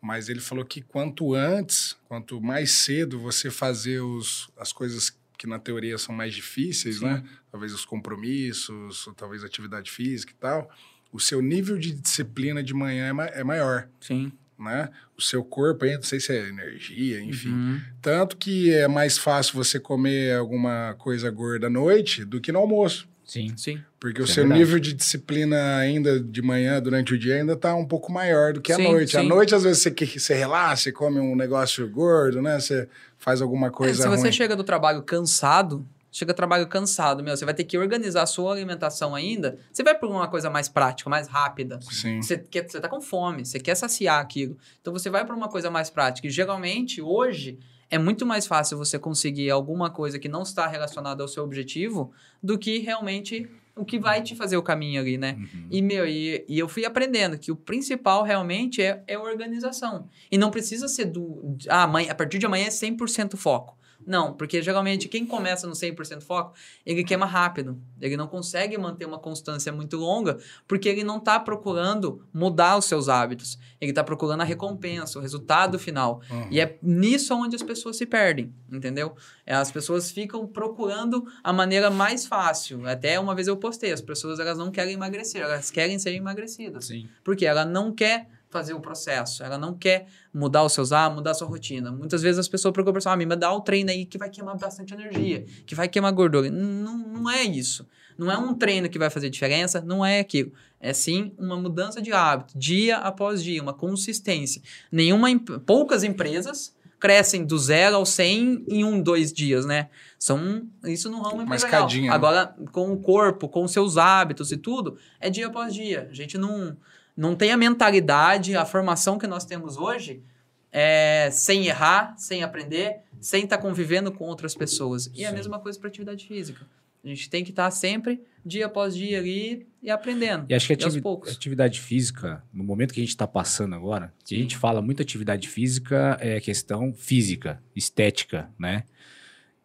mas 0.00 0.28
ele 0.28 0.40
falou 0.40 0.64
que 0.64 0.82
quanto 0.82 1.34
antes, 1.34 1.96
quanto 2.06 2.40
mais 2.40 2.72
cedo 2.72 3.18
você 3.18 3.50
fazer 3.50 4.00
os, 4.00 4.50
as 4.56 4.72
coisas 4.72 5.16
que 5.38 5.46
na 5.46 5.58
teoria 5.58 5.96
são 5.96 6.14
mais 6.14 6.34
difíceis, 6.34 6.98
Sim. 6.98 7.06
né? 7.06 7.24
Talvez 7.50 7.72
os 7.72 7.84
compromissos, 7.84 9.08
talvez 9.16 9.44
atividade 9.44 9.90
física 9.90 10.32
e 10.32 10.36
tal, 10.36 10.68
o 11.12 11.20
seu 11.20 11.40
nível 11.40 11.78
de 11.78 11.92
disciplina 11.92 12.62
de 12.62 12.74
manhã 12.74 13.06
é, 13.06 13.12
ma 13.12 13.26
é 13.26 13.44
maior, 13.44 13.88
Sim. 14.00 14.32
né? 14.58 14.90
O 15.16 15.22
seu 15.22 15.44
corpo 15.44 15.86
não 15.86 16.02
sei 16.02 16.20
se 16.20 16.32
é 16.32 16.48
energia, 16.48 17.20
enfim. 17.20 17.50
Uhum. 17.50 17.80
Tanto 18.02 18.36
que 18.36 18.72
é 18.72 18.88
mais 18.88 19.16
fácil 19.16 19.54
você 19.54 19.78
comer 19.78 20.36
alguma 20.36 20.94
coisa 20.98 21.30
gorda 21.30 21.68
à 21.68 21.70
noite 21.70 22.24
do 22.24 22.40
que 22.40 22.52
no 22.52 22.58
almoço. 22.58 23.08
Sim. 23.28 23.52
Sim. 23.56 23.78
Porque 24.00 24.20
o 24.20 24.24
Isso 24.24 24.32
é 24.32 24.34
seu 24.36 24.42
verdade. 24.44 24.60
nível 24.64 24.80
de 24.80 24.92
disciplina 24.94 25.76
ainda 25.76 26.18
de 26.18 26.40
manhã, 26.42 26.80
durante 26.80 27.12
o 27.14 27.18
dia, 27.18 27.36
ainda 27.36 27.54
tá 27.54 27.74
um 27.76 27.84
pouco 27.86 28.10
maior 28.10 28.54
do 28.54 28.60
que 28.60 28.72
à 28.72 28.76
Sim, 28.76 28.84
noite. 28.90 29.16
À 29.16 29.20
sim. 29.20 29.28
noite, 29.28 29.54
às 29.54 29.62
vezes, 29.62 29.82
você, 29.82 29.90
que- 29.90 30.18
você 30.18 30.34
relaxa, 30.34 30.84
você 30.84 30.92
come 30.92 31.20
um 31.20 31.36
negócio 31.36 31.86
gordo, 31.90 32.40
né? 32.40 32.58
Você 32.58 32.88
faz 33.18 33.42
alguma 33.42 33.66
É, 33.66 33.70
coisa 33.70 34.02
se 34.02 34.08
você 34.08 34.22
ruim. 34.22 34.32
chega 34.32 34.56
do 34.56 34.64
trabalho 34.64 35.02
cansado, 35.02 35.84
chega 36.10 36.32
do 36.32 36.36
trabalho 36.36 36.66
cansado, 36.68 37.22
meu, 37.22 37.36
você 37.36 37.44
vai 37.44 37.52
ter 37.52 37.64
que 37.64 37.76
organizar 37.76 38.22
a 38.22 38.26
sua 38.26 38.50
alimentação 38.52 39.14
ainda. 39.14 39.58
Você 39.70 39.82
vai 39.82 39.94
por 39.94 40.08
uma 40.08 40.26
coisa 40.28 40.48
mais 40.48 40.66
prática, 40.68 41.10
mais 41.10 41.28
rápida. 41.28 41.78
Sim. 41.82 42.22
Você, 42.22 42.38
quer, 42.38 42.66
você 42.68 42.80
tá 42.80 42.88
com 42.88 43.00
fome, 43.02 43.44
você 43.44 43.60
quer 43.60 43.74
saciar 43.74 44.20
aquilo. 44.20 44.56
Então 44.80 44.90
você 44.92 45.10
vai 45.10 45.24
para 45.26 45.36
uma 45.36 45.48
coisa 45.48 45.70
mais 45.70 45.90
prática. 45.90 46.26
E 46.26 46.30
geralmente, 46.30 47.02
hoje, 47.02 47.58
é 47.90 47.98
muito 47.98 48.26
mais 48.26 48.46
fácil 48.46 48.76
você 48.76 48.98
conseguir 48.98 49.50
alguma 49.50 49.90
coisa 49.90 50.18
que 50.18 50.28
não 50.28 50.42
está 50.42 50.66
relacionada 50.66 51.22
ao 51.22 51.28
seu 51.28 51.42
objetivo 51.42 52.12
do 52.42 52.58
que 52.58 52.78
realmente 52.78 53.48
o 53.78 53.84
que 53.84 53.98
vai 53.98 54.22
te 54.22 54.34
fazer 54.34 54.56
o 54.56 54.62
caminho 54.62 55.00
ali, 55.00 55.16
né? 55.16 55.36
Uhum. 55.38 55.66
E, 55.70 55.80
meu, 55.80 56.06
e, 56.06 56.44
e 56.48 56.58
eu 56.58 56.68
fui 56.68 56.84
aprendendo 56.84 57.38
que 57.38 57.52
o 57.52 57.56
principal 57.56 58.24
realmente 58.24 58.82
é, 58.82 59.02
é 59.06 59.16
organização. 59.16 60.08
E 60.30 60.36
não 60.36 60.50
precisa 60.50 60.88
ser 60.88 61.06
do. 61.06 61.56
Ah, 61.68 61.84
amanhã, 61.84 62.10
a 62.10 62.14
partir 62.14 62.38
de 62.38 62.46
amanhã 62.46 62.66
é 62.66 62.70
100% 62.70 63.36
foco. 63.36 63.77
Não, 64.08 64.32
porque 64.32 64.62
geralmente 64.62 65.06
quem 65.06 65.26
começa 65.26 65.66
no 65.66 65.74
100% 65.74 66.22
foco, 66.22 66.54
ele 66.84 67.04
queima 67.04 67.26
rápido. 67.26 67.78
Ele 68.00 68.16
não 68.16 68.26
consegue 68.26 68.78
manter 68.78 69.04
uma 69.04 69.18
constância 69.18 69.70
muito 69.70 69.98
longa, 69.98 70.38
porque 70.66 70.88
ele 70.88 71.04
não 71.04 71.18
está 71.18 71.38
procurando 71.38 72.26
mudar 72.32 72.78
os 72.78 72.86
seus 72.86 73.06
hábitos. 73.10 73.58
Ele 73.78 73.90
está 73.90 74.02
procurando 74.02 74.40
a 74.40 74.44
recompensa, 74.44 75.18
o 75.18 75.22
resultado 75.22 75.78
final. 75.78 76.22
Uhum. 76.30 76.48
E 76.50 76.58
é 76.58 76.78
nisso 76.82 77.34
onde 77.34 77.54
as 77.54 77.62
pessoas 77.62 77.96
se 77.96 78.06
perdem, 78.06 78.50
entendeu? 78.72 79.14
É, 79.44 79.54
As 79.54 79.70
pessoas 79.70 80.10
ficam 80.10 80.46
procurando 80.46 81.26
a 81.44 81.52
maneira 81.52 81.90
mais 81.90 82.24
fácil. 82.24 82.88
Até 82.88 83.20
uma 83.20 83.34
vez 83.34 83.46
eu 83.46 83.58
postei, 83.58 83.92
as 83.92 84.00
pessoas 84.00 84.40
elas 84.40 84.56
não 84.56 84.70
querem 84.70 84.94
emagrecer, 84.94 85.42
elas 85.42 85.70
querem 85.70 85.98
ser 85.98 86.14
emagrecidas. 86.14 86.86
Sim. 86.86 87.06
Porque 87.22 87.44
ela 87.44 87.66
não 87.66 87.92
quer 87.92 88.26
fazer 88.50 88.74
o 88.74 88.80
processo, 88.80 89.42
ela 89.42 89.58
não 89.58 89.74
quer 89.74 90.06
mudar 90.32 90.64
os 90.64 90.72
seus 90.72 90.92
hábitos, 90.92 91.16
mudar 91.16 91.30
a 91.32 91.34
sua 91.34 91.46
rotina. 91.46 91.92
Muitas 91.92 92.22
vezes 92.22 92.38
as 92.38 92.48
pessoas 92.48 92.72
procuram 92.72 92.94
pessoal, 92.94 93.14
ah, 93.14 93.16
me 93.16 93.26
dá 93.26 93.52
o 93.52 93.60
treino 93.60 93.90
aí 93.90 94.04
que 94.04 94.16
vai 94.16 94.30
queimar 94.30 94.56
bastante 94.56 94.94
energia, 94.94 95.44
que 95.66 95.74
vai 95.74 95.88
queimar 95.88 96.12
gordura. 96.12 96.50
Não, 96.50 96.96
não 96.96 97.30
é 97.30 97.42
isso. 97.44 97.86
Não 98.16 98.32
é 98.32 98.36
um 98.36 98.52
treino 98.54 98.88
que 98.88 98.98
vai 98.98 99.10
fazer 99.10 99.30
diferença, 99.30 99.80
não 99.80 100.04
é 100.04 100.18
aquilo. 100.18 100.52
É 100.80 100.92
sim 100.92 101.32
uma 101.38 101.56
mudança 101.56 102.02
de 102.02 102.12
hábito, 102.12 102.58
dia 102.58 102.96
após 102.98 103.42
dia, 103.42 103.62
uma 103.62 103.74
consistência. 103.74 104.60
Nenhuma, 104.90 105.28
poucas 105.64 106.02
empresas 106.02 106.76
crescem 106.98 107.44
do 107.44 107.56
zero 107.58 107.96
ao 107.96 108.04
100 108.04 108.64
em 108.68 108.84
um, 108.84 109.00
dois 109.00 109.32
dias, 109.32 109.64
né? 109.64 109.88
São 110.18 110.66
isso 110.84 111.08
no 111.10 111.18
ramo 111.20 111.36
Uma 111.36 111.44
empresarial. 111.44 111.86
escadinha, 111.86 112.10
né? 112.10 112.16
Agora, 112.16 112.54
com 112.72 112.92
o 112.92 112.98
corpo, 112.98 113.48
com 113.48 113.62
os 113.62 113.70
seus 113.70 113.96
hábitos 113.96 114.50
e 114.50 114.56
tudo, 114.56 114.96
é 115.20 115.30
dia 115.30 115.46
após 115.46 115.72
dia. 115.72 116.08
A 116.10 116.14
gente 116.14 116.36
não, 116.36 116.76
não 117.18 117.34
tem 117.34 117.50
a 117.50 117.56
mentalidade, 117.56 118.54
a 118.54 118.64
formação 118.64 119.18
que 119.18 119.26
nós 119.26 119.44
temos 119.44 119.76
hoje 119.76 120.22
é, 120.70 121.28
sem 121.32 121.66
errar, 121.66 122.14
sem 122.16 122.44
aprender, 122.44 122.98
sem 123.20 123.42
estar 123.42 123.58
convivendo 123.58 124.12
com 124.12 124.24
outras 124.24 124.54
pessoas. 124.54 125.10
E 125.12 125.24
é 125.24 125.26
a 125.26 125.30
Sim. 125.30 125.36
mesma 125.36 125.58
coisa 125.58 125.76
para 125.80 125.88
atividade 125.88 126.24
física. 126.28 126.64
A 127.02 127.08
gente 127.08 127.28
tem 127.28 127.42
que 127.42 127.50
estar 127.50 127.68
sempre, 127.72 128.20
dia 128.44 128.66
após 128.66 128.94
dia 128.94 129.18
ali, 129.18 129.66
e 129.82 129.90
aprendendo. 129.90 130.46
E 130.48 130.54
acho 130.54 130.66
que 130.68 130.72
a 130.72 130.76
ativi- 130.76 131.02
atividade 131.28 131.80
física, 131.80 132.42
no 132.52 132.62
momento 132.62 132.94
que 132.94 133.00
a 133.00 133.02
gente 133.02 133.10
está 133.10 133.26
passando 133.26 133.74
agora, 133.74 134.12
que 134.24 134.36
a 134.36 134.38
gente 134.38 134.56
fala 134.56 134.80
muito 134.80 135.02
atividade 135.02 135.48
física, 135.48 136.16
é 136.20 136.40
questão 136.40 136.92
física, 136.92 137.60
estética, 137.74 138.48
né? 138.56 138.84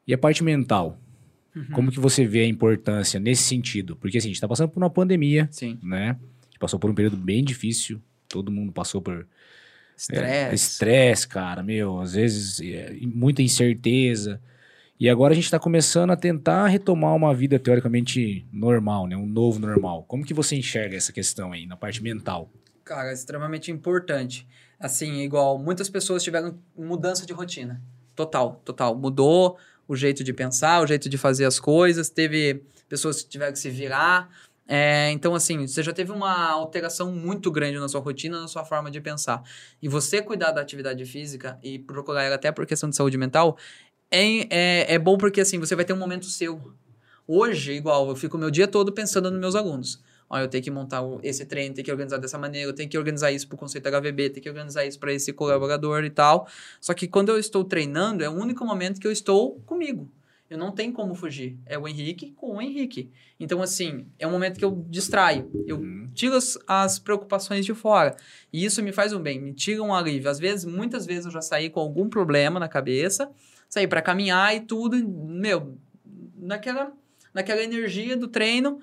E 0.07 0.13
a 0.13 0.17
parte 0.17 0.43
mental? 0.43 0.99
Uhum. 1.55 1.67
Como 1.71 1.91
que 1.91 1.99
você 1.99 2.25
vê 2.25 2.41
a 2.41 2.47
importância 2.47 3.19
nesse 3.19 3.43
sentido? 3.43 3.95
Porque 3.95 4.17
assim, 4.17 4.27
a 4.27 4.30
gente 4.30 4.38
está 4.38 4.47
passando 4.47 4.69
por 4.69 4.81
uma 4.81 4.89
pandemia, 4.89 5.47
Sim. 5.51 5.77
né? 5.84 6.09
A 6.11 6.13
gente 6.13 6.32
passou 6.64 6.80
por 6.80 6.90
um 6.90 6.95
período 6.95 7.18
bem 7.18 7.44
difícil, 7.44 8.02
todo 8.30 8.49
mundo 8.49 8.72
passou 8.72 9.02
por 9.02 9.14
é, 9.14 9.26
Estresse. 9.98 10.56
estresse, 10.56 11.27
cara, 11.27 11.61
meu, 11.61 11.99
às 11.99 12.14
vezes 12.14 12.61
é, 12.61 12.95
muita 13.02 13.41
incerteza. 13.41 14.41
E 14.98 15.10
agora 15.10 15.34
a 15.34 15.35
gente 15.35 15.44
está 15.44 15.60
começando 15.60 16.11
a 16.11 16.15
tentar 16.15 16.68
retomar 16.68 17.14
uma 17.14 17.35
vida 17.35 17.60
teoricamente 17.60 18.48
normal, 18.49 19.07
né? 19.07 19.18
Um 19.18 19.27
novo 19.27 19.60
normal. 19.60 20.06
Como 20.07 20.23
que 20.23 20.34
você 20.34 20.56
enxerga 20.56 20.95
essa 20.95 21.11
questão 21.11 21.52
aí, 21.52 21.65
na 21.65 21.76
parte 21.76 22.02
mental? 22.02 22.49
Cara, 22.85 23.10
é 23.10 23.14
extremamente 23.14 23.69
importante. 23.69 24.48
Assim, 24.80 25.22
igual 25.22 25.57
muitas 25.60 25.90
pessoas 25.90 26.23
tiveram 26.23 26.57
mudança 26.77 27.26
de 27.26 27.34
rotina. 27.34 27.81
Total, 28.15 28.61
total. 28.64 28.95
Mudou 28.95 29.57
o 29.85 29.95
jeito 29.98 30.23
de 30.23 30.31
pensar, 30.31 30.81
o 30.81 30.88
jeito 30.88 31.10
de 31.10 31.18
fazer 31.18 31.44
as 31.44 31.60
coisas. 31.60 32.10
Teve 32.10 32.64
pessoas 32.88 33.22
que 33.22 33.30
tiveram 33.30 33.52
que 33.52 33.60
se 33.60 33.69
virar. 33.69 34.30
É, 34.65 35.11
então, 35.11 35.35
assim, 35.35 35.68
você 35.68 35.84
já 35.84 35.91
teve 35.91 36.11
uma 36.11 36.49
alteração 36.52 37.11
muito 37.11 37.52
grande 37.52 37.77
na 37.80 37.88
sua 37.90 37.99
rotina, 37.99 38.40
na 38.41 38.48
sua 38.48 38.64
forma 38.64 38.90
de 38.90 39.02
pensar. 39.02 39.44
E 39.81 39.90
você 39.90 40.22
cuidar 40.22 40.52
da 40.52 40.61
atividade 40.61 41.06
física 41.06 41.60
e 41.61 41.80
procurar 41.80 42.23
ela 42.23 42.35
até 42.35 42.52
por 42.52 42.65
questão 42.65 42.90
de 42.90 42.95
saúde 42.95 43.18
mental 43.18 43.57
é, 44.11 44.48
é, 44.90 44.94
é 44.95 44.99
bom 44.99 45.18
porque, 45.18 45.41
assim, 45.41 45.60
você 45.60 45.76
vai 45.76 45.85
ter 45.85 45.94
um 45.94 45.98
momento 45.98 46.26
seu. 46.27 46.73
Hoje, 47.27 47.73
igual, 47.73 48.10
eu 48.10 48.15
fico 48.15 48.38
o 48.38 48.40
meu 48.40 48.52
dia 48.52 48.68
todo 48.68 48.91
pensando 48.94 49.31
nos 49.31 49.40
meus 49.40 49.56
alunos. 49.56 50.02
Ó, 50.30 50.38
eu 50.40 50.48
tenho 50.48 50.64
que 50.64 50.72
montar 50.72 51.02
o- 51.02 51.19
esse 51.23 51.45
treino, 51.45 51.73
tenho 51.76 51.85
que 51.85 51.91
organizar 51.91 52.18
dessa 52.18 52.38
maneira, 52.38 52.69
eu 52.69 52.73
tenho 52.76 52.90
que 52.90 52.98
organizar 52.98 53.31
isso 53.31 53.48
pro 53.48 53.57
conceito 53.57 53.88
HVB, 53.88 54.30
tenho 54.30 54.44
que 54.44 54.49
organizar 54.49 54.85
isso 54.85 54.99
para 54.99 55.14
esse 55.14 55.34
colaborador 55.34 56.03
e 56.03 56.10
tal. 56.10 56.48
Só 56.81 56.94
que 56.94 57.07
quando 57.07 57.30
eu 57.30 57.38
estou 57.40 57.64
treinando, 57.64 58.23
é 58.23 58.30
o 58.30 58.34
único 58.34 58.65
momento 58.65 58.99
que 58.99 59.07
eu 59.07 59.11
estou 59.11 59.60
comigo. 59.65 60.10
Eu 60.53 60.59
não 60.59 60.71
tenho 60.71 60.93
como 60.93 61.15
fugir. 61.15 61.57
É 61.65 61.80
o 61.80 61.88
Henrique 61.88 62.31
com 62.34 62.57
o 62.57 62.61
Henrique. 62.61 63.09
Então, 63.39 63.59
assim, 63.59 64.05
é 64.19 64.27
um 64.27 64.31
momento 64.31 64.59
que 64.59 64.63
eu 64.63 64.85
distraio. 64.88 65.49
Eu 65.65 65.77
Uhum. 65.80 66.07
tiro 66.13 66.35
as, 66.35 66.59
as 66.67 66.99
preocupações 66.99 67.65
de 67.65 67.73
fora. 67.73 68.15
E 68.51 68.63
isso 68.63 68.84
me 68.84 68.91
faz 68.91 69.13
um 69.13 69.19
bem, 69.19 69.41
me 69.41 69.51
tira 69.51 69.81
um 69.81 69.91
alívio. 69.95 70.30
Às 70.30 70.38
vezes, 70.38 70.63
muitas 70.63 71.07
vezes 71.07 71.25
eu 71.25 71.31
já 71.31 71.41
saí 71.41 71.71
com 71.71 71.80
algum 71.80 72.07
problema 72.07 72.59
na 72.59 72.67
cabeça, 72.67 73.31
saí 73.67 73.88
para 73.88 73.99
caminhar 73.99 74.55
e 74.55 74.59
tudo, 74.59 74.95
meu, 75.07 75.75
naquela, 76.38 76.93
naquela 77.34 77.63
energia 77.63 78.15
do 78.15 78.27
treino, 78.27 78.80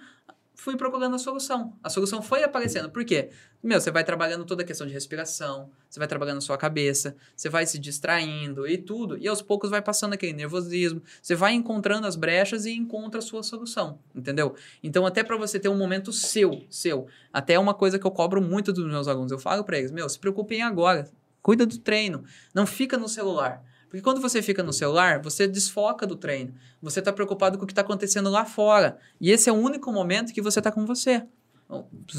fui 0.61 0.77
procurando 0.77 1.17
a 1.17 1.19
solução. 1.19 1.75
A 1.83 1.89
solução 1.89 2.21
foi 2.21 2.45
aparecendo. 2.45 2.91
Por 2.91 3.03
quê? 3.03 3.31
Meu, 3.63 3.81
você 3.81 3.91
vai 3.91 4.05
trabalhando 4.05 4.45
toda 4.45 4.63
a 4.63 4.67
questão 4.67 4.87
de 4.87 4.93
respiração, 4.93 5.71
você 5.89 5.99
vai 5.99 6.07
trabalhando 6.07 6.37
a 6.37 6.43
sua 6.43 6.59
cabeça, 6.59 7.17
você 7.35 7.49
vai 7.49 7.65
se 7.65 7.79
distraindo 7.79 8.67
e 8.67 8.77
tudo, 8.77 9.17
e 9.17 9.27
aos 9.27 9.41
poucos 9.41 9.71
vai 9.71 9.81
passando 9.81 10.13
aquele 10.13 10.35
nervosismo, 10.35 11.03
você 11.21 11.35
vai 11.35 11.55
encontrando 11.55 12.07
as 12.07 12.15
brechas 12.15 12.67
e 12.67 12.73
encontra 12.73 13.21
a 13.21 13.23
sua 13.23 13.43
solução, 13.43 13.99
entendeu? 14.15 14.55
Então, 14.83 15.07
até 15.07 15.23
para 15.23 15.37
você 15.37 15.59
ter 15.59 15.69
um 15.69 15.77
momento 15.77 16.13
seu, 16.13 16.63
seu, 16.69 17.07
até 17.33 17.55
é 17.55 17.59
uma 17.59 17.75
coisa 17.75 17.99
que 17.99 18.07
eu 18.07 18.11
cobro 18.11 18.41
muito 18.41 18.73
dos 18.73 18.87
meus 18.87 19.09
alunos, 19.09 19.33
eu 19.33 19.39
falo 19.39 19.65
para 19.65 19.79
eles, 19.79 19.91
meu, 19.91 20.09
se 20.09 20.19
preocupem 20.19 20.63
agora, 20.63 21.11
cuida 21.43 21.67
do 21.67 21.79
treino, 21.79 22.25
não 22.55 22.67
fica 22.67 22.99
no 22.99 23.09
celular. 23.09 23.63
Porque 23.91 24.03
quando 24.03 24.21
você 24.21 24.41
fica 24.41 24.63
no 24.63 24.73
celular, 24.73 25.21
você 25.21 25.49
desfoca 25.49 26.07
do 26.07 26.15
treino. 26.15 26.55
Você 26.81 27.01
está 27.01 27.13
preocupado 27.13 27.59
com 27.59 27.65
o 27.65 27.67
que 27.67 27.73
está 27.73 27.83
acontecendo 27.83 28.31
lá 28.31 28.45
fora. 28.45 28.97
E 29.21 29.33
esse 29.33 29.51
é 29.51 29.53
o 29.53 29.57
único 29.57 29.93
momento 29.93 30.33
que 30.33 30.41
você 30.41 30.61
está 30.61 30.71
com 30.71 30.87
você. 30.87 31.25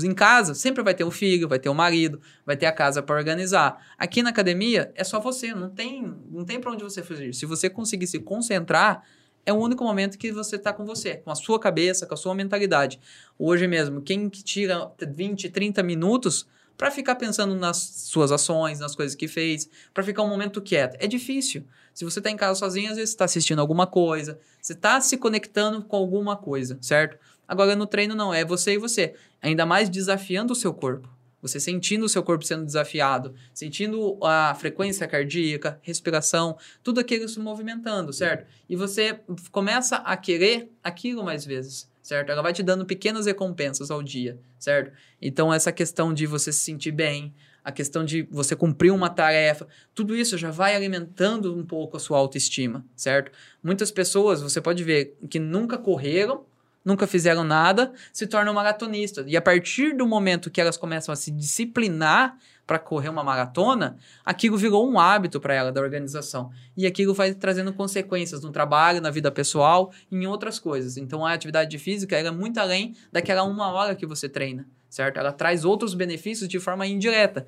Em 0.04 0.14
casa, 0.14 0.54
sempre 0.54 0.84
vai 0.84 0.94
ter 0.94 1.06
o 1.06 1.12
filho, 1.12 1.48
vai 1.48 1.60
ter 1.60 1.70
o 1.70 1.74
marido, 1.74 2.20
vai 2.46 2.58
ter 2.58 2.66
a 2.66 2.74
casa 2.74 3.02
para 3.02 3.16
organizar. 3.16 3.78
Aqui 3.98 4.22
na 4.22 4.32
academia, 4.32 4.92
é 4.96 5.04
só 5.06 5.22
você, 5.22 5.56
não 5.56 5.70
tem, 5.70 6.14
não 6.30 6.44
tem 6.44 6.60
para 6.60 6.72
onde 6.72 6.84
você 6.84 7.02
fugir. 7.02 7.34
Se 7.34 7.46
você 7.46 7.70
conseguir 7.70 8.08
se 8.08 8.20
concentrar, 8.20 9.04
é 9.46 9.54
o 9.54 9.56
único 9.58 9.84
momento 9.86 10.18
que 10.18 10.30
você 10.32 10.58
está 10.58 10.74
com 10.74 10.86
você, 10.86 11.16
com 11.18 11.32
a 11.32 11.36
sua 11.36 11.58
cabeça, 11.58 12.06
com 12.06 12.14
a 12.14 12.18
sua 12.18 12.36
mentalidade. 12.36 13.00
Hoje 13.40 13.66
mesmo, 13.66 14.02
quem 14.02 14.30
que 14.30 14.44
tira 14.44 14.92
20, 15.00 15.50
30 15.50 15.82
minutos 15.84 16.46
para 16.82 16.90
ficar 16.90 17.14
pensando 17.14 17.54
nas 17.54 17.78
suas 17.78 18.32
ações, 18.32 18.80
nas 18.80 18.96
coisas 18.96 19.16
que 19.16 19.28
fez, 19.28 19.70
para 19.94 20.04
ficar 20.04 20.24
um 20.24 20.28
momento 20.28 20.60
quieto. 20.60 20.98
É 21.00 21.06
difícil. 21.06 21.64
Se 21.94 22.04
você 22.04 22.18
está 22.18 22.32
em 22.32 22.36
casa 22.36 22.58
sozinho, 22.58 22.90
às 22.90 22.96
vezes 22.96 23.12
está 23.12 23.26
assistindo 23.26 23.60
alguma 23.60 23.86
coisa, 23.86 24.40
você 24.60 24.74
está 24.74 25.00
se 25.00 25.16
conectando 25.16 25.84
com 25.84 25.96
alguma 25.96 26.36
coisa, 26.36 26.80
certo? 26.82 27.20
Agora 27.48 27.76
no 27.76 27.86
treino 27.86 28.16
não, 28.16 28.34
é 28.34 28.44
você 28.44 28.74
e 28.74 28.78
você. 28.80 29.14
Ainda 29.44 29.64
mais 29.64 29.92
desafiando 29.92 30.54
o 30.54 30.56
seu 30.56 30.74
corpo. 30.74 31.08
Você 31.40 31.60
sentindo 31.60 32.04
o 32.04 32.10
seu 32.10 32.24
corpo 32.24 32.44
sendo 32.44 32.66
desafiado, 32.66 33.36
sentindo 33.54 34.18
a 34.24 34.56
frequência 34.56 35.08
cardíaca, 35.08 35.80
respiração, 35.84 36.58
tudo 36.82 37.00
aquilo 37.00 37.30
se 37.30 37.40
movimentando, 37.40 38.12
certo? 38.12 38.48
E 38.68 38.76
você 38.76 39.20
começa 39.52 39.98
a 39.98 40.18
querer 40.18 40.72
aquilo 40.84 41.24
mais 41.24 41.46
vezes, 41.46 41.88
certo? 42.02 42.32
Ela 42.32 42.42
vai 42.42 42.54
te 42.54 42.64
dando 42.64 42.86
pequenas 42.86 43.26
recompensas 43.26 43.92
ao 43.92 44.02
dia, 44.02 44.40
certo? 44.58 44.92
Então, 45.22 45.54
essa 45.54 45.72
questão 45.72 46.14
de 46.14 46.26
você 46.26 46.52
se 46.52 46.60
sentir 46.60 46.92
bem, 46.92 47.34
a 47.64 47.72
questão 47.72 48.04
de 48.04 48.24
você 48.32 48.56
cumprir 48.56 48.92
uma 48.92 49.10
tarefa, 49.10 49.68
tudo 49.94 50.16
isso 50.16 50.38
já 50.38 50.50
vai 50.50 50.76
alimentando 50.76 51.56
um 51.56 51.64
pouco 51.64 51.98
a 51.98 52.00
sua 52.00 52.18
autoestima, 52.18 52.84
certo? 52.96 53.32
Muitas 53.64 53.92
pessoas, 53.92 54.42
você 54.42 54.60
pode 54.60 54.84
ver, 54.84 55.16
que 55.30 55.40
nunca 55.40 55.78
correram, 55.78 56.44
nunca 56.84 57.06
fizeram 57.06 57.44
nada, 57.44 57.94
se 58.12 58.26
tornam 58.26 58.54
maratonistas. 58.54 59.26
E 59.28 59.38
a 59.38 59.42
partir 59.42 59.96
do 59.96 60.08
momento 60.08 60.50
que 60.50 60.60
elas 60.60 60.78
começam 60.78 61.14
a 61.14 61.16
se 61.16 61.30
disciplinar 61.32 62.38
para 62.72 62.80
correr 62.80 63.10
uma 63.10 63.22
maratona, 63.22 63.98
aquilo 64.24 64.56
virou 64.56 64.90
um 64.90 64.98
hábito 64.98 65.42
para 65.42 65.54
ela 65.54 65.74
da 65.74 65.82
organização. 65.82 66.52
E 66.78 66.88
aquilo 66.88 67.14
vai 67.14 67.34
trazendo 67.34 67.74
consequências 67.74 68.42
no 68.44 68.50
trabalho, 68.50 69.02
na 69.02 69.10
vida 69.10 69.30
pessoal, 69.30 69.92
em 70.10 70.26
outras 70.26 70.58
coisas. 70.58 70.96
Então 70.96 71.26
a 71.26 71.34
atividade 71.34 71.78
física 71.78 72.16
ela 72.16 72.30
é 72.30 72.32
muito 72.32 72.62
além 72.62 72.96
daquela 73.12 73.44
uma 73.44 73.70
hora 73.74 73.94
que 73.94 74.06
você 74.06 74.30
treina, 74.30 74.66
certo? 74.90 75.18
Ela 75.18 75.34
traz 75.34 75.66
outros 75.66 75.94
benefícios 75.94 76.48
de 76.48 76.62
forma 76.62 76.88
indireta. 76.88 77.46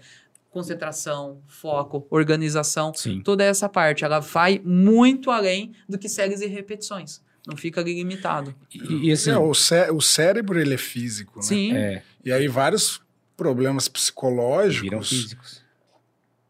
Concentração, 0.52 1.42
foco, 1.48 2.06
organização, 2.10 2.94
Sim. 2.94 3.22
toda 3.24 3.46
essa 3.46 3.70
parte. 3.70 4.04
Ela 4.04 4.20
vai 4.20 4.62
muito 4.64 5.32
além 5.32 5.72
do 5.88 5.98
que 5.98 6.10
séries 6.10 6.42
e 6.42 6.48
repetições. 6.48 7.22
Não 7.48 7.56
fica 7.56 7.80
ali 7.80 7.94
limitado. 7.94 8.54
E, 8.74 9.08
e 9.08 9.12
assim, 9.14 9.32
É, 9.32 9.38
o, 9.38 9.54
cé- 9.54 9.90
o 9.90 10.02
cérebro, 10.02 10.60
ele 10.60 10.74
é 10.74 10.78
físico, 10.78 11.40
né? 11.40 11.46
Sim, 11.46 11.74
é, 11.76 12.04
E 12.26 12.32
aí 12.32 12.48
vários 12.50 13.02
problemas 13.38 13.86
viram 13.86 13.94
psicológicos... 13.94 15.10
físicos. 15.10 15.64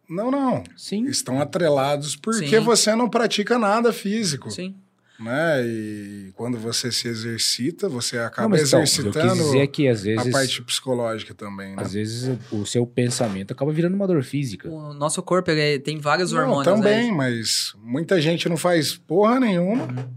Não, 0.09 0.29
não. 0.29 0.63
Sim. 0.75 1.05
Estão 1.05 1.41
atrelados 1.41 2.15
porque 2.15 2.47
Sim. 2.47 2.59
você 2.59 2.95
não 2.95 3.09
pratica 3.09 3.57
nada 3.57 3.91
físico. 3.93 4.51
sim. 4.51 4.75
Né? 5.19 5.61
E 5.65 6.31
quando 6.35 6.57
você 6.57 6.91
se 6.91 7.07
exercita, 7.07 7.87
você 7.87 8.17
Não, 8.17 8.25
acaba 8.25 8.57
então, 8.59 8.79
eu 8.79 8.83
exercitando 8.83 9.67
que 9.71 9.87
às 9.87 10.01
a 10.01 10.03
vezes, 10.03 10.31
parte 10.31 10.61
psicológica 10.63 11.33
também, 11.35 11.75
né? 11.75 11.83
às 11.83 11.93
vezes 11.93 12.35
o 12.51 12.65
seu 12.65 12.85
pensamento 12.85 13.51
acaba 13.53 13.71
virando 13.71 13.95
uma 13.95 14.07
dor 14.07 14.23
física. 14.23 14.67
O 14.67 14.91
nosso 14.93 15.21
corpo 15.21 15.51
ele 15.51 15.79
tem 15.79 15.99
vários 15.99 16.31
Não, 16.31 16.41
hormônios. 16.41 16.65
também, 16.65 17.11
né? 17.11 17.15
mas 17.15 17.73
muita 17.77 18.19
gente 18.19 18.49
não 18.49 18.57
faz 18.57 18.97
porra 18.97 19.39
nenhuma, 19.39 19.83
Uhum. 19.85 20.09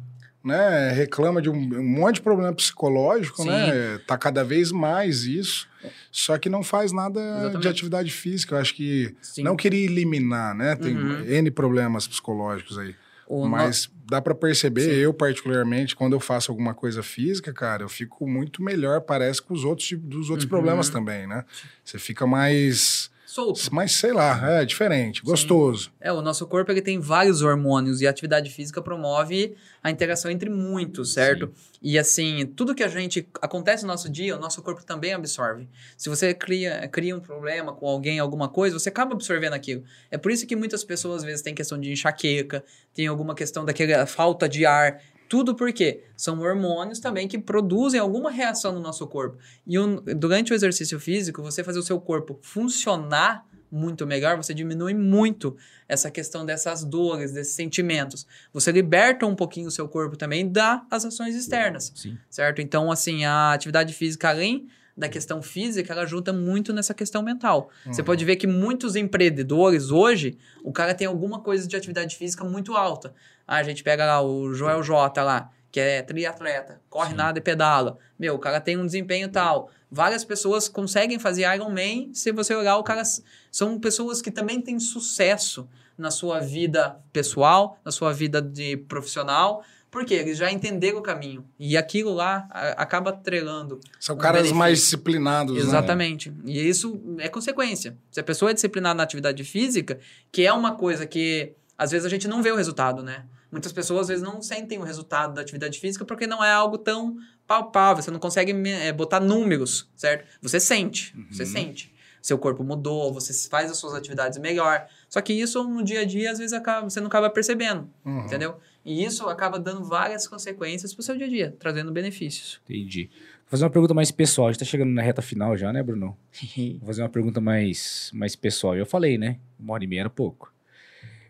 né? 0.43 0.91
Reclama 0.93 1.43
de 1.43 1.51
um, 1.51 1.55
um 1.55 1.85
monte 1.87 2.17
de 2.17 2.23
problema 2.23 2.53
psicológico, 2.55 3.43
Sim. 3.43 3.49
né? 3.51 3.99
Tá 4.07 4.17
cada 4.17 4.43
vez 4.43 4.73
mais 4.73 5.25
isso, 5.25 5.69
só 6.11 6.39
que 6.39 6.49
não 6.49 6.63
faz 6.63 6.93
nada 6.93 7.21
de 7.21 7.39
Exatamente. 7.41 7.69
atividade 7.69 8.11
física. 8.11 8.55
Eu 8.55 8.59
acho 8.61 8.75
que 8.75 9.15
Sim. 9.23 9.43
não 9.43 9.57
queria 9.57 9.85
eliminar, 9.85 10.55
né? 10.55 10.75
Tem 10.77 10.97
Uhum. 10.97 11.25
N 11.25 11.51
problemas 11.51 12.07
psicológicos 12.07 12.79
aí. 12.79 12.95
O 13.29 13.43
no- 13.45 13.51
Mas 13.51 13.91
dá 14.09 14.23
pra 14.23 14.35
perceber, 14.37 14.83
Sim. 14.83 14.91
eu 15.01 15.13
particularmente, 15.13 15.97
quando 15.97 16.13
eu 16.13 16.21
faço 16.21 16.51
alguma 16.53 16.73
coisa 16.75 17.03
física, 17.03 17.53
cara, 17.53 17.83
eu 17.83 17.89
fico 17.89 18.25
muito 18.29 18.63
melhor, 18.63 19.01
parece, 19.01 19.43
com 19.43 19.53
os 19.53 19.65
outros, 19.65 19.89
tipos- 19.89 20.09
dos 20.09 20.31
outros 20.31 20.45
Uhum. 20.45 20.49
problemas 20.51 20.89
também, 20.89 21.27
né? 21.27 21.45
Você 21.85 21.99
fica 21.99 22.25
mais, 22.25 23.11
solto. 23.37 23.75
mais, 23.75 23.93
sei 23.93 24.13
lá, 24.13 24.61
é 24.61 24.65
diferente, 24.65 25.23
gostoso. 25.23 25.93
É, 26.01 26.11
o 26.11 26.23
nosso 26.23 26.47
corpo 26.47 26.73
ele 26.73 26.81
tem 26.81 26.99
vários 26.99 27.43
hormônios 27.43 28.01
e 28.01 28.07
a 28.07 28.11
atividade 28.11 28.51
física 28.51 28.81
promove 28.81 29.55
a 29.83 29.91
interação 29.91 30.31
entre 30.31 30.49
muitos, 30.49 31.13
certo? 31.13 31.53
E 31.83 31.99
assim, 31.99 32.47
tudo 32.47 32.75
que 32.75 32.83
a 32.83 32.89
gente 32.89 33.29
acontece 33.41 33.83
no 33.83 33.89
nosso 33.89 34.09
dia, 34.09 34.35
o 34.35 34.41
nosso 34.41 34.63
corpo 34.63 34.85
também 34.85 35.13
absorve. 35.13 35.69
Se 35.97 36.09
você 36.09 36.33
cria, 36.33 36.89
cria 36.89 37.15
um 37.15 37.21
problema 37.21 37.73
com 37.73 37.87
alguém, 37.87 38.19
alguma 38.19 38.49
coisa, 38.49 38.79
você 38.79 38.89
acaba 38.89 39.15
absorvendo 39.15 39.53
aquilo. 39.53 39.85
É 40.11 40.17
por 40.17 40.33
isso 40.33 40.47
que 40.47 40.57
muitas 40.57 40.83
pessoas 40.83 41.19
às 41.19 41.25
vezes 41.25 41.43
têm 41.43 41.55
questão 41.55 41.79
de 41.79 41.93
enxaqueca, 41.93 42.65
tem 42.95 43.07
alguma 43.07 43.35
questão 43.35 43.65
daquela 43.65 44.07
falta 44.07 44.49
de 44.49 44.65
ar. 44.65 45.01
Tudo 45.29 45.55
porque 45.55 46.05
são 46.17 46.41
hormônios 46.41 47.01
também 47.01 47.27
que 47.27 47.39
produzem 47.39 47.99
alguma 48.01 48.31
reação 48.31 48.73
no 48.73 48.81
nosso 48.81 49.07
corpo. 49.07 49.39
E 49.67 49.79
o- 49.79 50.01
durante 50.01 50.53
o 50.53 50.55
exercício 50.55 50.99
físico, 51.01 51.43
você 51.43 51.65
fazer 51.65 51.79
o 51.79 51.83
seu 51.83 52.01
corpo 52.01 52.39
funcionar 52.43 53.45
muito 53.71 54.07
melhor, 54.07 54.37
você 54.37 54.55
diminui 54.55 54.95
muito 54.95 55.57
essa 55.89 56.11
questão 56.11 56.47
dessas 56.47 56.85
dores, 56.85 57.33
desses 57.33 57.55
sentimentos. 57.55 58.27
Você 58.53 58.71
liberta 58.71 59.27
um 59.27 59.35
pouquinho 59.35 59.67
o 59.67 59.71
seu 59.73 59.89
corpo 59.89 60.17
também 60.17 60.49
das 60.49 61.05
ações 61.05 61.35
externas, 61.35 61.93
Sim. 61.95 62.17
certo? 62.31 62.61
Então, 62.63 62.91
assim, 62.93 63.25
a 63.25 63.53
atividade 63.53 63.93
física, 63.93 64.29
além 64.29 64.69
da 64.97 65.09
questão 65.11 65.43
física, 65.43 65.93
ela 65.93 66.03
ajuda 66.03 66.33
muito 66.33 66.73
nessa 66.73 66.95
questão 66.95 67.23
mental. 67.23 67.69
Você 67.85 68.03
pode 68.03 68.25
ver 68.25 68.37
que 68.37 68.47
muitos 68.47 68.97
empreendedores 68.97 69.91
hoje, 69.91 70.39
o 70.65 70.73
cara 70.73 70.95
tem 70.95 71.07
alguma 71.07 71.41
coisa 71.41 71.69
de 71.69 71.77
atividade 71.77 72.17
física 72.17 72.45
muito 72.45 72.75
alta. 72.75 73.13
Ah, 73.47 73.57
a 73.59 73.63
gente 73.63 73.83
pega 73.85 74.05
lá 74.05 74.21
o 74.21 74.53
Joel 74.53 74.83
J 74.83 75.23
lá, 75.23 75.51
que 75.71 75.79
é 75.79 76.03
triatleta, 76.03 76.81
corre, 76.89 77.11
Sim. 77.11 77.17
nada 77.17 77.39
e 77.39 77.43
pedala. 77.43 77.99
Meu, 78.19 78.35
o 78.35 78.39
cara 78.39 78.61
tem 78.61 78.77
um 78.77 78.87
desempenho 78.87 79.29
tal. 79.29 79.71
Várias 79.91 80.25
pessoas 80.25 80.69
conseguem 80.69 81.19
fazer 81.19 81.43
Iron 81.55 81.71
Man, 81.71 82.13
se 82.13 82.33
você 82.33 82.55
olhar, 82.55 82.77
o 82.77 82.83
cara 82.83 83.03
são 83.51 83.79
pessoas 83.79 84.21
que 84.21 84.31
também 84.31 84.61
têm 84.61 84.81
sucesso 84.81 85.69
na 85.97 86.11
sua 86.11 86.41
vida 86.41 86.99
pessoal, 87.13 87.79
na 87.85 87.91
sua 87.93 88.13
vida 88.13 88.43
de 88.43 88.77
profissional, 88.77 89.63
porque 89.91 90.13
eles 90.13 90.37
já 90.37 90.51
entenderam 90.51 90.99
o 90.99 91.03
caminho. 91.03 91.47
E 91.59 91.77
aquilo 91.77 92.13
lá 92.13 92.47
a- 92.51 92.71
acaba 92.83 93.13
trelando 93.13 93.81
São 94.01 94.17
Um 94.17 94.19
caras 94.19 94.39
benefício. 94.43 94.57
mais 94.59 94.79
disciplinados, 94.79 95.55
né? 95.55 95.61
Exatamente. 95.61 96.33
E 96.45 96.69
isso 96.69 97.01
é 97.19 97.29
consequência. 97.29 97.97
Se 98.11 98.19
a 98.21 98.25
pessoa 98.25 98.51
é 98.51 98.55
disciplinada 98.55 98.95
na 98.97 99.05
atividade 99.05 99.43
física, 99.45 99.99
que 100.33 100.45
é 100.45 100.53
uma 100.53 100.75
coisa 100.75 101.07
que 101.07 101.55
às 101.79 101.93
vezes 101.93 102.05
a 102.05 102.11
gente 102.11 102.27
não 102.29 102.43
vê 102.43 102.51
o 102.51 102.57
resultado, 102.57 103.03
né? 103.03 103.25
Muitas 103.57 103.73
pessoas 103.73 104.03
às 104.03 104.09
vezes 104.09 104.23
não 104.23 104.43
sentem 104.43 104.79
o 104.79 104.83
resultado 104.83 105.33
da 105.33 105.41
atividade 105.41 105.81
física 105.81 106.05
porque 106.05 106.27
não 106.27 106.45
é 106.45 106.53
algo 106.53 106.77
tão 106.77 107.17
palpável, 107.47 108.03
você 108.03 108.11
não 108.11 108.19
consegue 108.21 108.53
eh, 108.53 108.93
botar 108.93 109.19
números, 109.19 109.89
certo? 109.97 110.27
Você 110.43 110.61
sente, 110.61 111.17
você 111.31 111.45
Uhum. 111.45 111.49
sente. 111.49 111.95
Seu 112.21 112.37
corpo 112.37 112.63
mudou, 112.63 113.15
você 113.15 113.49
faz 113.49 113.71
as 113.71 113.79
suas 113.79 113.95
atividades 113.95 114.37
melhor. 114.39 114.87
Só 115.09 115.23
que 115.23 115.33
isso 115.33 115.65
no 115.65 115.83
dia 115.83 116.01
a 116.01 116.05
dia 116.05 116.31
às 116.33 116.37
vezes 116.39 116.53
acaba, 116.53 116.91
você 116.91 117.01
não 117.01 117.07
acaba 117.07 117.31
percebendo, 117.31 117.89
Uhum. 118.05 118.27
entendeu? 118.27 118.59
E 118.85 119.03
isso 119.03 119.27
acaba 119.27 119.59
dando 119.59 119.83
várias 119.85 120.29
consequências 120.29 120.93
pro 120.93 121.03
seu 121.03 121.17
dia 121.17 121.27
a 121.27 121.31
dia, 121.31 121.57
trazendo 121.59 121.91
benefícios. 121.91 122.61
Entendi. 122.69 123.09
Vou 123.09 123.51
fazer 123.53 123.65
uma 123.65 123.71
pergunta 123.71 123.95
mais 123.95 124.11
pessoal. 124.11 124.49
A 124.49 124.53
gente 124.53 124.59
tá 124.59 124.67
chegando 124.67 124.91
na 124.91 125.01
reta 125.01 125.23
final 125.23 125.57
já, 125.57 125.73
né, 125.73 125.83
Bruno? 125.83 126.15
Vou 126.81 126.87
fazer 126.89 127.01
uma 127.03 127.09
pergunta 127.09 127.41
mais, 127.41 128.11
mais 128.13 128.37
pessoal. 128.37 128.77
Eu 128.77 128.85
falei, 128.85 129.17
né? 129.17 129.39
Uma 129.59 129.73
hora 129.73 129.85
e 129.85 129.87
meia 129.87 130.01
era 130.01 130.11
pouco. 130.11 130.53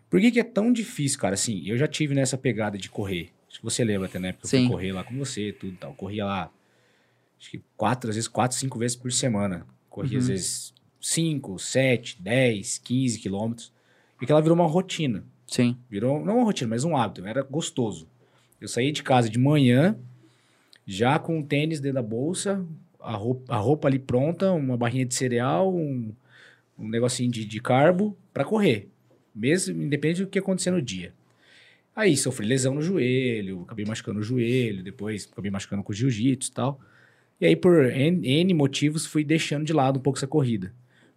Por 0.09 0.19
que, 0.21 0.31
que 0.31 0.39
é 0.39 0.43
tão 0.43 0.71
difícil, 0.71 1.19
cara? 1.19 1.33
Assim, 1.33 1.61
eu 1.65 1.77
já 1.77 1.87
tive 1.87 2.13
nessa 2.15 2.37
pegada 2.37 2.77
de 2.77 2.89
correr. 2.89 3.31
Acho 3.49 3.59
que 3.59 3.63
você 3.63 3.83
lembra 3.83 4.07
até, 4.07 4.19
né? 4.19 4.31
Porque 4.33 4.45
eu 4.45 4.49
Sim. 4.49 4.59
fui 4.67 4.67
correr 4.75 4.91
lá 4.93 5.03
com 5.03 5.17
você 5.17 5.51
tudo 5.51 5.73
e 5.73 5.77
tal. 5.77 5.93
Corria 5.93 6.25
lá, 6.25 6.51
acho 7.39 7.51
que 7.51 7.61
quatro, 7.75 8.09
às 8.09 8.15
vezes 8.15 8.27
quatro, 8.27 8.57
cinco 8.57 8.77
vezes 8.79 8.95
por 8.95 9.11
semana. 9.11 9.65
Corria, 9.89 10.17
às 10.17 10.25
Uhum. 10.25 10.29
vezes, 10.33 10.73
cinco, 11.01 11.57
sete, 11.59 12.21
dez, 12.21 12.77
quinze 12.77 13.19
quilômetros. 13.19 13.71
E 14.21 14.25
que 14.25 14.31
ela 14.31 14.41
virou 14.41 14.55
uma 14.55 14.67
rotina. 14.67 15.23
Sim. 15.45 15.77
Virou, 15.89 16.23
não 16.23 16.37
uma 16.37 16.43
rotina, 16.43 16.69
mas 16.69 16.83
um 16.83 16.95
hábito. 16.95 17.25
Era 17.25 17.41
gostoso. 17.41 18.07
Eu 18.59 18.67
saía 18.67 18.91
de 18.91 19.03
casa 19.03 19.29
de 19.29 19.37
manhã, 19.39 19.97
já 20.85 21.19
com 21.19 21.39
o 21.39 21.43
tênis 21.43 21.79
dentro 21.79 21.95
da 21.95 22.01
bolsa, 22.01 22.65
a 22.99 23.13
roupa, 23.15 23.53
a 23.53 23.57
roupa 23.57 23.87
ali 23.87 23.99
pronta, 23.99 24.51
uma 24.51 24.75
barrinha 24.75 25.05
de 25.05 25.13
cereal, 25.15 25.73
um, 25.73 26.11
um 26.77 26.87
negocinho 26.87 27.31
de, 27.31 27.45
de 27.45 27.59
carbo 27.61 28.17
para 28.33 28.43
correr. 28.43 28.89
Mesmo, 29.37 29.83
independente 29.83 30.21
do 30.23 30.27
que 30.27 30.39
acontecer 30.39 30.71
no 30.71 30.81
dia. 30.81 31.13
Aí 31.95 32.15
sofri 32.17 32.45
lesão 32.45 32.73
no 32.75 32.81
joelho, 32.81 33.61
acabei 33.63 33.85
machucando 33.85 34.19
o 34.19 34.23
joelho, 34.23 34.83
depois 34.83 35.27
acabei 35.31 35.49
machucando 35.51 35.83
com 35.83 35.91
o 35.91 35.95
jiu-jitsu 35.95 36.49
e 36.51 36.53
tal. 36.53 36.79
E 37.39 37.45
aí, 37.45 37.55
por 37.55 37.85
N, 37.85 38.27
N 38.27 38.53
motivos, 38.53 39.05
fui 39.05 39.23
deixando 39.23 39.65
de 39.65 39.73
lado 39.73 39.97
um 39.97 40.01
pouco 40.01 40.17
essa 40.17 40.27
corrida. 40.27 40.73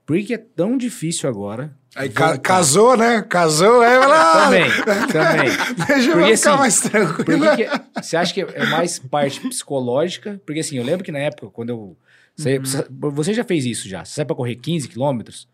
Por 0.07 0.19
que 0.23 0.35
é 0.35 0.39
tão 0.39 0.77
difícil 0.77 1.29
agora? 1.29 1.75
Aí 1.95 2.09
ca- 2.09 2.37
casou, 2.39 2.97
né? 2.97 3.23
Casou, 3.23 3.81
aí 3.81 3.93
ela... 3.95 4.45
Também, 4.45 4.71
também. 5.13 5.49
Deixa 5.87 6.11
eu 6.11 6.17
Porque, 6.19 6.37
ficar 6.37 6.51
assim, 6.53 6.59
mais 6.59 6.81
tranquilo. 6.81 7.57
que 7.57 7.65
que- 7.65 8.03
você 8.03 8.17
acha 8.17 8.35
que 8.35 8.41
é 8.41 8.67
mais 8.67 8.99
parte 8.99 9.41
psicológica? 9.41 10.41
Porque 10.45 10.61
assim, 10.61 10.77
eu 10.77 10.85
lembro 10.85 11.05
que 11.05 11.13
na 11.13 11.19
época, 11.21 11.49
quando 11.51 11.69
eu. 11.71 11.97
Você, 12.37 12.59
Uhum. 12.59 13.11
você 13.11 13.35
já 13.35 13.45
fez 13.45 13.65
isso 13.67 13.89
já. 13.89 14.05
Você 14.05 14.15
sai 14.15 14.25
pra 14.25 14.35
correr 14.35 14.57
15 14.57 14.89
quilômetros, 14.89 15.47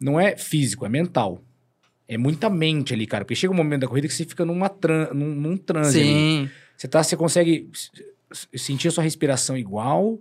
não 0.00 0.18
é 0.18 0.36
físico, 0.36 0.84
é 0.84 0.88
mental. 0.88 1.42
É 2.08 2.16
muita 2.16 2.48
mente 2.48 2.94
ali, 2.94 3.06
cara. 3.06 3.24
Porque 3.24 3.34
chega 3.34 3.52
um 3.52 3.56
momento 3.56 3.82
da 3.82 3.86
corrida 3.86 4.08
que 4.08 4.14
você 4.14 4.24
fica 4.24 4.44
numa 4.44 4.68
tran, 4.68 5.10
num, 5.12 5.34
num 5.34 5.56
transe 5.56 6.00
ali. 6.00 6.08
Sim. 6.08 6.50
Você, 6.76 6.88
tá, 6.88 7.02
você 7.02 7.16
consegue 7.16 7.70
sentir 8.54 8.88
a 8.88 8.90
sua 8.90 9.04
respiração 9.04 9.56
igual. 9.58 10.18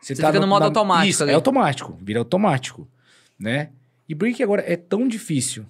Você, 0.00 0.14
Você 0.14 0.24
fica 0.24 0.38
no 0.38 0.46
modo 0.46 0.64
automático 0.64 1.08
Isso, 1.08 1.22
ali. 1.24 1.32
é 1.32 1.34
automático. 1.34 1.98
Vira 2.00 2.20
automático. 2.20 2.88
Né? 3.38 3.70
E 4.08 4.14
que 4.32 4.42
agora 4.42 4.62
é 4.64 4.76
tão 4.76 5.08
difícil 5.08 5.66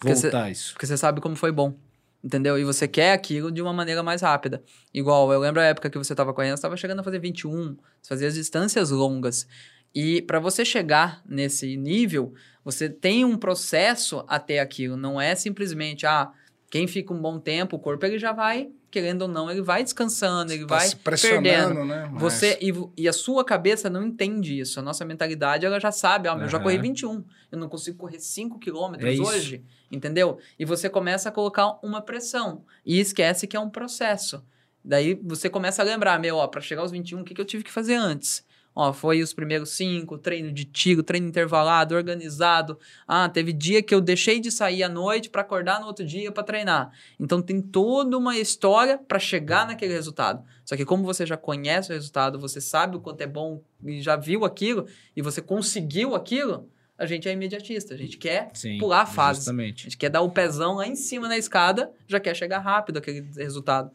Porque 0.00 0.12
voltar 0.14 0.50
isso? 0.50 0.72
Porque 0.72 0.86
você 0.86 0.96
sabe 0.96 1.20
como 1.20 1.36
foi 1.36 1.52
bom. 1.52 1.74
Entendeu? 2.22 2.58
E 2.58 2.64
você 2.64 2.88
quer 2.88 3.12
aquilo 3.12 3.52
de 3.52 3.62
uma 3.62 3.72
maneira 3.72 4.02
mais 4.02 4.22
rápida. 4.22 4.62
Igual, 4.92 5.32
eu 5.32 5.38
lembro 5.38 5.60
a 5.60 5.64
época 5.64 5.88
que 5.88 5.96
você 5.96 6.12
estava 6.12 6.34
correndo, 6.34 6.50
você 6.50 6.58
estava 6.58 6.76
chegando 6.76 6.98
a 6.98 7.04
fazer 7.04 7.20
21, 7.20 7.76
você 8.02 8.08
fazia 8.08 8.26
as 8.26 8.34
distâncias 8.34 8.90
longas. 8.90 9.46
E 9.94 10.20
para 10.22 10.40
você 10.40 10.64
chegar 10.64 11.22
nesse 11.26 11.76
nível, 11.76 12.34
você 12.70 12.86
tem 12.90 13.24
um 13.24 13.34
processo 13.38 14.22
até 14.28 14.60
aquilo. 14.60 14.94
Não 14.94 15.18
é 15.18 15.34
simplesmente, 15.34 16.04
ah, 16.06 16.30
quem 16.70 16.86
fica 16.86 17.14
um 17.14 17.18
bom 17.22 17.38
tempo, 17.38 17.76
o 17.76 17.78
corpo 17.78 18.04
ele 18.04 18.18
já 18.18 18.30
vai, 18.30 18.68
querendo 18.90 19.22
ou 19.22 19.28
não, 19.28 19.50
ele 19.50 19.62
vai 19.62 19.82
descansando, 19.82 20.52
ele 20.52 20.66
Tá 20.66 20.76
vai 20.76 20.86
se 20.88 20.96
pressionando, 20.96 21.42
perdendo. 21.74 21.84
né? 21.86 22.10
Mas- 22.12 22.20
Você 22.22 22.58
e, 22.60 22.70
e 22.94 23.08
a 23.08 23.12
sua 23.14 23.42
cabeça 23.42 23.88
não 23.88 24.04
entende 24.04 24.58
isso. 24.60 24.78
A 24.78 24.82
nossa 24.82 25.02
mentalidade, 25.02 25.64
ela 25.64 25.80
já 25.80 25.90
sabe, 25.90 26.28
ó, 26.28 26.36
eu 26.38 26.46
já 26.48 26.58
corri 26.60 26.76
21, 26.76 27.24
eu 27.50 27.58
não 27.58 27.70
consigo 27.70 27.96
correr 27.96 28.20
5 28.20 28.58
quilômetros 28.58 29.18
É 29.18 29.22
hoje, 29.22 29.64
entendeu? 29.90 30.38
E 30.58 30.66
você 30.66 30.90
começa 30.90 31.30
a 31.30 31.32
colocar 31.32 31.78
uma 31.82 32.02
pressão 32.02 32.64
e 32.84 33.00
esquece 33.00 33.46
que 33.46 33.56
é 33.56 33.60
um 33.60 33.70
processo. 33.70 34.44
Daí 34.84 35.18
você 35.24 35.48
começa 35.48 35.80
a 35.80 35.84
lembrar, 35.86 36.18
meu, 36.20 36.36
ó, 36.36 36.46
para 36.46 36.60
chegar 36.60 36.82
aos 36.82 36.90
21, 36.90 37.20
o 37.20 37.24
que, 37.24 37.34
que 37.34 37.40
eu 37.40 37.44
tive 37.46 37.64
que 37.64 37.72
fazer 37.72 37.94
antes? 37.94 38.46
Ó, 38.80 38.92
foi 38.92 39.20
os 39.22 39.34
primeiros 39.34 39.70
cinco, 39.70 40.16
treino 40.16 40.52
de 40.52 40.64
tiro, 40.64 41.02
treino 41.02 41.26
intervalado, 41.26 41.96
organizado. 41.96 42.78
Ah, 43.08 43.28
teve 43.28 43.52
dia 43.52 43.82
que 43.82 43.92
eu 43.92 44.00
deixei 44.00 44.38
de 44.38 44.52
sair 44.52 44.84
à 44.84 44.88
noite 44.88 45.28
para 45.28 45.42
acordar 45.42 45.80
no 45.80 45.88
outro 45.88 46.06
dia 46.06 46.30
para 46.30 46.44
treinar. 46.44 46.92
Então 47.18 47.42
tem 47.42 47.60
toda 47.60 48.16
uma 48.16 48.38
história 48.38 48.96
para 48.96 49.18
chegar 49.18 49.66
naquele 49.66 49.92
resultado. 49.94 50.44
Só 50.64 50.76
que 50.76 50.84
como 50.84 51.02
você 51.02 51.26
já 51.26 51.36
conhece 51.36 51.90
o 51.90 51.92
resultado, 51.92 52.38
você 52.38 52.60
sabe 52.60 52.96
o 52.96 53.00
quanto 53.00 53.20
é 53.20 53.26
bom 53.26 53.60
e 53.84 54.00
já 54.00 54.14
viu 54.14 54.44
aquilo 54.44 54.86
e 55.16 55.20
você 55.20 55.42
conseguiu 55.42 56.14
aquilo, 56.14 56.70
a 56.96 57.04
gente 57.04 57.28
é 57.28 57.32
imediatista. 57.32 57.94
A 57.94 57.98
gente 57.98 58.16
quer 58.16 58.48
Sim, 58.54 58.78
pular 58.78 59.02
a 59.02 59.06
fase. 59.06 59.50
A 59.50 59.54
gente 59.54 59.96
quer 59.96 60.08
dar 60.08 60.20
o 60.20 60.30
pezão 60.30 60.76
lá 60.76 60.86
em 60.86 60.94
cima 60.94 61.26
na 61.26 61.36
escada, 61.36 61.90
já 62.06 62.20
quer 62.20 62.36
chegar 62.36 62.60
rápido 62.60 62.98
aquele 62.98 63.28
resultado. 63.36 63.90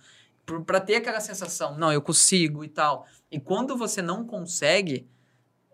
Pra 0.65 0.80
ter 0.80 0.95
aquela 0.98 1.20
sensação, 1.22 1.78
não, 1.78 1.91
eu 1.91 2.02
consigo 2.02 2.64
e 2.64 2.68
tal. 2.68 3.06
E 3.32 3.40
quando 3.40 3.78
você 3.78 4.02
não 4.02 4.26
consegue, 4.26 5.07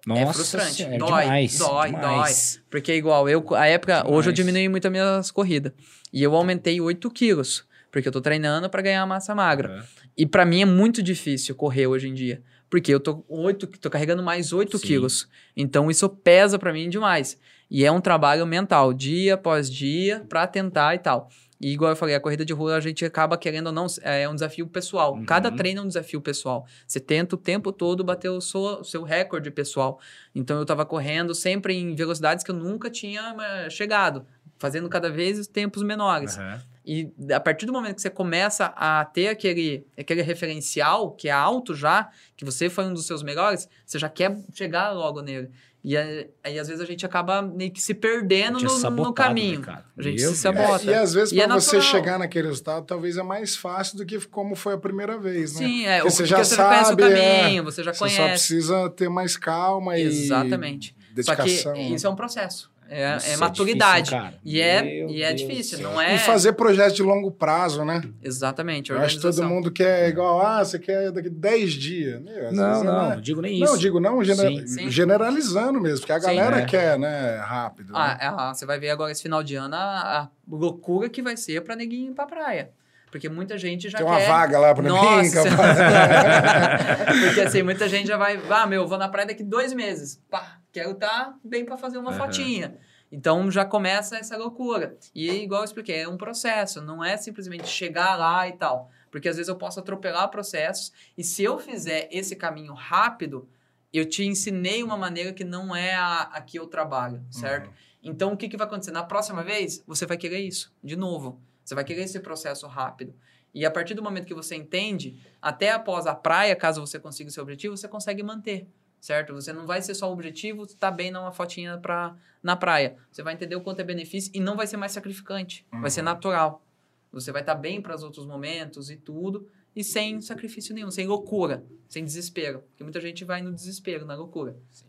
Nossa, 0.05 0.33
frustrante. 0.33 0.73
Senhora, 0.75 0.95
é 0.95 0.97
Dói, 0.99 1.21
demais, 1.23 1.57
dói, 1.57 1.87
demais. 1.91 2.61
porque 2.69 2.93
igual, 2.95 3.27
eu, 3.27 3.43
a 3.55 3.65
época, 3.65 4.03
hoje 4.07 4.29
eu 4.29 4.33
Demais. 4.33 4.35
diminui 4.35 4.69
muito 4.69 4.85
as 4.85 4.91
minhas 4.91 5.31
corridas. 5.31 5.73
E 6.13 6.21
eu 6.21 6.35
aumentei 6.35 6.79
8 6.79 7.09
quilos, 7.11 7.65
porque 7.91 8.07
eu 8.07 8.11
tô 8.11 8.21
treinando 8.21 8.69
pra 8.69 8.81
ganhar 8.81 9.05
massa 9.07 9.33
magra. 9.33 9.83
É. 9.83 10.09
E 10.17 10.25
pra 10.25 10.45
mim 10.45 10.61
é 10.61 10.65
muito 10.65 11.01
difícil 11.01 11.55
correr 11.55 11.87
hoje 11.87 12.07
em 12.07 12.13
dia. 12.13 12.41
Porque 12.69 12.93
eu 12.93 12.99
tô, 12.99 13.25
8, 13.27 13.65
tô 13.79 13.89
carregando 13.89 14.21
mais 14.21 14.53
8 14.53 14.77
Sim. 14.77 14.85
quilos. 14.87 15.27
Então 15.57 15.89
isso 15.89 16.07
pesa 16.07 16.59
pra 16.59 16.71
mim 16.71 16.87
demais. 16.87 17.35
E 17.71 17.83
é 17.83 17.91
um 17.91 17.99
trabalho 18.01 18.45
mental, 18.45 18.93
dia 18.93 19.33
após 19.33 19.69
dia, 19.69 20.23
pra 20.29 20.45
tentar 20.45 20.93
e 20.93 20.99
tal. 20.99 21.29
E 21.59 21.73
igual 21.73 21.91
eu 21.91 21.95
falei, 21.95 22.15
a 22.15 22.19
corrida 22.19 22.45
de 22.45 22.53
rua 22.53 22.75
a 22.75 22.79
gente 22.79 23.03
acaba 23.03 23.37
querendo 23.37 23.67
ou 23.67 23.73
não, 23.73 23.85
é 24.01 24.27
um 24.29 24.33
desafio 24.33 24.65
pessoal. 24.67 25.13
Uhum. 25.13 25.25
Cada 25.25 25.51
treino 25.51 25.81
é 25.81 25.83
um 25.83 25.87
desafio 25.87 26.21
pessoal. 26.21 26.65
Você 26.87 26.99
tenta 26.99 27.35
o 27.35 27.37
tempo 27.37 27.71
todo 27.71 28.03
bater 28.03 28.29
o 28.29 28.39
seu, 28.39 28.61
o 28.61 28.83
seu 28.83 29.03
recorde 29.03 29.51
pessoal. 29.51 29.99
Então 30.33 30.57
eu 30.57 30.65
tava 30.65 30.85
correndo 30.85 31.35
sempre 31.35 31.75
em 31.75 31.95
velocidades 31.95 32.43
que 32.43 32.51
eu 32.51 32.55
nunca 32.55 32.89
tinha 32.89 33.35
eh, 33.39 33.69
chegado, 33.69 34.25
fazendo 34.57 34.87
cada 34.87 35.09
vez 35.09 35.37
os 35.37 35.47
tempos 35.47 35.83
menores. 35.83 36.37
Aham. 36.37 36.61
E 36.91 37.13
a 37.31 37.39
partir 37.39 37.67
do 37.67 37.71
momento 37.71 37.97
que 37.97 38.01
você 38.01 38.09
começa 38.09 38.73
a 38.75 39.05
ter 39.05 39.27
aquele, 39.27 39.85
aquele 39.95 40.23
referencial, 40.23 41.11
que 41.11 41.27
é 41.27 41.31
alto 41.31 41.75
já, 41.75 42.09
que 42.35 42.43
você 42.43 42.67
foi 42.67 42.85
um 42.85 42.93
dos 42.95 43.05
seus 43.05 43.21
melhores, 43.21 43.69
você 43.85 43.99
já 43.99 44.09
quer 44.09 44.35
chegar 44.55 44.89
logo 44.89 45.21
nele. 45.21 45.51
E 45.91 46.29
aí, 46.43 46.59
às 46.59 46.67
vezes, 46.67 46.81
a 46.81 46.85
gente 46.85 47.03
acaba 47.05 47.41
meio 47.41 47.71
que 47.71 47.81
se 47.81 47.93
perdendo 47.95 48.59
Tinha 48.59 48.69
no, 48.89 48.89
no 48.91 49.13
caminho. 49.13 49.59
né, 49.59 49.65
cara? 49.65 49.85
A 49.97 50.01
gente 50.03 50.21
Meu 50.21 50.29
se 50.31 50.37
sabota. 50.37 50.83
É, 50.87 50.93
e 50.93 50.93
às 50.93 51.13
vezes, 51.13 51.31
E 51.33 51.41
é 51.41 51.47
para 51.47 51.55
você 51.59 51.81
chegar 51.81 52.19
naquele 52.19 52.47
resultado, 52.47 52.85
talvez 52.85 53.17
é 53.17 53.23
mais 53.23 53.55
fácil 53.55 53.97
do 53.97 54.05
que 54.05 54.19
como 54.27 54.55
foi 54.55 54.73
a 54.73 54.77
primeira 54.77 55.17
vez, 55.17 55.55
né? 55.59 55.65
Sim, 55.65 55.85
é. 55.87 55.95
Porque 56.01 56.07
o- 56.07 56.11
você 56.11 56.17
porque 56.23 56.29
já 56.29 56.43
você 56.43 56.55
já 56.55 56.63
conhece 56.67 56.83
o 56.83 56.87
sabe, 56.89 57.03
é, 57.03 57.41
caminho, 57.41 57.63
você 57.63 57.83
já 57.83 57.91
Você 57.93 57.97
só 57.99 58.05
conhece. 58.05 58.29
precisa 58.29 58.89
ter 58.91 59.09
mais 59.09 59.35
calma 59.35 59.97
e 59.97 60.03
Exatamente. 60.03 60.95
Só 61.21 61.35
que 61.35 61.41
dedicação. 61.41 61.73
né? 61.73 61.81
isso 61.81 62.05
é 62.05 62.09
um 62.11 62.15
processo. 62.15 62.69
É, 62.91 63.13
Nossa, 63.13 63.29
é 63.29 63.33
é 63.33 63.37
maturidade. 63.37 64.03
difícil, 64.09 64.17
cara. 64.19 64.33
e 64.43 64.59
é, 64.59 64.81
Meu 64.81 65.09
e 65.09 65.21
é 65.21 65.27
Deus 65.33 65.41
difícil, 65.41 65.79
não 65.79 66.01
é? 66.01 66.15
E 66.15 66.17
fazer 66.17 66.53
projetos 66.53 66.95
de 66.95 67.03
longo 67.03 67.29
prazo, 67.31 67.85
né? 67.85 68.01
Exatamente. 68.23 68.91
Eu 68.91 68.99
acho 68.99 69.17
que 69.17 69.21
todo 69.21 69.43
mundo 69.43 69.71
quer 69.71 70.09
igual, 70.09 70.41
ah, 70.41 70.65
você 70.65 70.79
quer 70.79 71.11
daqui 71.11 71.29
10 71.29 71.73
dias. 71.73 72.19
Meu, 72.21 72.51
Não, 72.51 72.69
vezes 72.69 72.83
não, 72.83 73.11
é- 73.11 73.15
não 73.15 73.21
digo 73.21 73.41
nem 73.41 73.53
isso. 73.61 73.71
Não, 73.71 73.77
digo 73.77 73.99
não, 73.99 74.23
gener- 74.23 74.61
Sim. 74.61 74.67
Sim. 74.67 74.89
generalizando 74.89 75.79
mesmo, 75.79 75.99
porque 75.99 76.11
a 76.13 76.19
Sim. 76.19 76.35
galera 76.35 76.61
É. 76.61 76.65
quer, 76.65 76.97
né, 76.97 77.37
rápido. 77.45 77.93
Ah, 77.95 78.07
né? 78.07 78.17
é, 78.21 78.25
ah, 78.27 78.53
você 78.55 78.65
vai 78.65 78.79
ver 78.79 78.89
agora 78.89 79.11
esse 79.11 79.21
final 79.21 79.43
de 79.43 79.53
ano 79.55 79.75
a, 79.75 80.21
a 80.21 80.27
loucura 80.49 81.07
que 81.09 81.21
vai 81.21 81.37
ser 81.37 81.61
pra 81.61 81.75
neguinho 81.75 82.11
ir 82.11 82.15
pra 82.15 82.25
praia. 82.25 82.71
Porque 83.11 83.27
muita 83.27 83.57
gente 83.57 83.89
já 83.89 83.97
Tem 83.97 84.05
uma 84.05 84.17
quer... 84.17 84.27
vaga 84.27 84.59
lá 84.59 84.73
pra 84.73 84.83
mim, 84.83 84.89
capaz. 85.31 85.33
Porque 87.25 87.41
assim, 87.41 87.63
muita 87.63 87.87
gente 87.89 88.07
já 88.07 88.17
vai... 88.17 88.39
Ah, 88.49 88.67
meu, 88.67 88.87
vou 88.87 88.99
na 88.99 89.09
praia 89.09 89.27
daqui 89.27 89.43
dois 89.43 89.73
meses. 89.73 90.21
Pá, 90.29 90.58
quero 90.71 90.91
estar 90.91 91.37
bem 91.43 91.65
pra 91.65 91.77
fazer 91.77 91.97
uma 91.97 92.11
Aham. 92.11 92.19
fotinha. 92.19 92.77
Então 93.11 93.49
já 93.49 93.65
começa 93.65 94.17
essa 94.17 94.37
loucura. 94.37 94.97
E 95.15 95.43
igual 95.43 95.61
eu 95.61 95.65
expliquei, 95.65 96.01
é 96.01 96.07
um 96.07 96.17
processo, 96.17 96.81
não 96.81 97.03
é 97.03 97.17
simplesmente 97.17 97.67
chegar 97.67 98.15
lá 98.15 98.47
e 98.47 98.53
tal. 98.53 98.91
Porque 99.09 99.27
às 99.27 99.37
vezes 99.37 99.49
eu 99.49 99.55
posso 99.55 99.79
atropelar 99.79 100.29
processos 100.29 100.93
e 101.17 101.23
se 101.23 101.43
eu 101.43 101.57
fizer 101.57 102.07
esse 102.11 102.35
caminho 102.35 102.73
rápido, 102.73 103.49
eu 103.91 104.05
te 104.05 104.23
ensinei 104.23 104.83
uma 104.83 104.95
maneira 104.95 105.33
que 105.33 105.43
não 105.43 105.75
é 105.75 105.95
a, 105.95 106.21
a 106.21 106.41
que 106.41 106.59
eu 106.59 106.67
trabalho, 106.67 107.25
certo? 107.31 107.71
Então 108.03 108.33
o 108.33 108.37
que, 108.37 108.47
que 108.47 108.55
vai 108.55 108.67
acontecer? 108.67 108.91
Na 108.91 109.03
próxima 109.03 109.43
vez, 109.43 109.83
você 109.87 110.05
vai 110.05 110.15
querer 110.15 110.39
isso, 110.39 110.71
de 110.83 110.95
novo. 110.95 111.41
Você 111.65 111.73
vai 111.73 111.83
querer 111.83 112.03
esse 112.03 112.19
processo 112.19 112.67
rápido. 112.67 113.15
E 113.53 113.65
a 113.65 113.71
partir 113.71 113.95
do 113.95 114.03
momento 114.03 114.27
que 114.27 114.33
você 114.33 114.55
entende, 114.55 115.19
até 115.41 115.71
após 115.71 116.05
a 116.05 116.13
praia, 116.13 116.55
caso 116.55 116.81
você 116.81 116.99
consiga 116.99 117.29
o 117.29 117.33
seu 117.33 117.41
objetivo, 117.41 117.75
você 117.75 117.87
consegue 117.87 118.21
manter, 118.21 118.67
certo? 118.99 119.33
Você 119.33 119.51
não 119.53 119.65
vai 119.65 119.81
ser 119.81 119.93
só 119.95 120.09
o 120.09 120.13
objetivo, 120.13 120.63
estar 120.63 120.91
bem 120.91 121.11
numa 121.11 121.31
fotinha 121.31 121.77
pra, 121.77 122.15
na 122.43 122.55
praia. 122.55 122.97
Você 123.11 123.21
vai 123.23 123.33
entender 123.33 123.55
o 123.55 123.61
quanto 123.61 123.79
é 123.79 123.83
benefício 123.83 124.31
e 124.33 124.39
não 124.39 124.55
vai 124.55 124.67
ser 124.67 124.77
mais 124.77 124.91
sacrificante. 124.91 125.65
Vai 125.71 125.89
ser 125.89 126.01
Uhum. 126.01 126.05
natural. 126.05 126.63
Você 127.11 127.31
vai 127.31 127.41
estar 127.41 127.55
bem 127.55 127.81
para 127.81 127.95
os 127.95 128.03
outros 128.03 128.25
momentos 128.25 128.89
e 128.91 128.95
tudo, 128.95 129.47
e 129.75 129.83
sem 129.83 130.21
sacrifício 130.21 130.75
nenhum, 130.75 130.91
sem 130.91 131.07
loucura, 131.07 131.63
sem 131.87 132.03
desespero. 132.03 132.59
Porque 132.69 132.83
muita 132.83 132.99
gente 133.01 133.23
vai 133.25 133.41
no 133.41 133.51
desespero, 133.53 134.05
na 134.05 134.15
loucura. 134.15 134.55
Sim, 134.69 134.85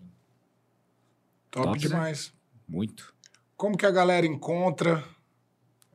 Top, 1.50 1.66
Top, 1.66 1.70
né? 1.72 1.88
demais. 1.88 2.32
muito. 2.68 3.14
Como 3.56 3.76
que 3.76 3.84
a 3.86 3.90
galera 3.90 4.26
encontra 4.26 5.04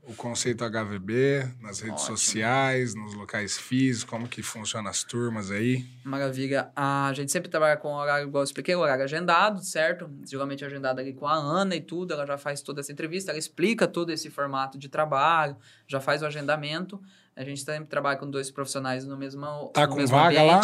o 0.08 0.14
conceito 0.14 0.64
HVB 0.64 1.48
nas 1.62 1.80
redes 1.80 2.02
Ótimo. 2.04 2.18
sociais, 2.18 2.94
nos 2.94 3.14
locais 3.16 3.58
físicos? 3.58 4.10
Como 4.10 4.28
que 4.28 4.42
funciona 4.42 4.90
as 4.90 5.04
turmas 5.04 5.50
aí? 5.52 5.86
Maravilha. 6.04 6.70
A 6.76 7.12
gente 7.14 7.32
sempre 7.32 7.50
trabalha 7.50 7.76
com 7.78 7.94
horário, 7.94 8.28
igual 8.28 8.42
eu 8.42 8.46
expliquei, 8.46 8.76
horário 8.76 9.04
agendado, 9.04 9.64
certo? 9.64 10.10
Geralmente 10.26 10.64
agendado 10.64 11.00
ali 11.00 11.14
com 11.14 11.28
a 11.28 11.34
Ana 11.34 11.76
e 11.76 11.82
tudo. 11.82 12.14
Ela 12.14 12.26
já 12.26 12.38
faz 12.38 12.62
toda 12.62 12.82
essa 12.82 12.92
entrevista, 12.92 13.32
ela 13.32 13.40
explica 13.40 13.88
todo 13.88 14.12
esse 14.12 14.30
formato 14.30 14.78
de 14.78 14.90
trabalho, 14.90 15.58
já 15.88 16.00
faz 16.00 16.22
o 16.22 16.26
agendamento. 16.26 17.02
A 17.36 17.44
gente 17.44 17.62
sempre 17.62 17.90
trabalha 17.90 18.18
com 18.18 18.30
dois 18.30 18.50
profissionais 18.50 19.06
no 19.06 19.18
mesmo, 19.18 19.70
Tá 19.74 19.82
no 19.88 19.90
com 19.90 19.96
mesmo 19.96 20.16
vaga 20.16 20.42
lá? 20.42 20.62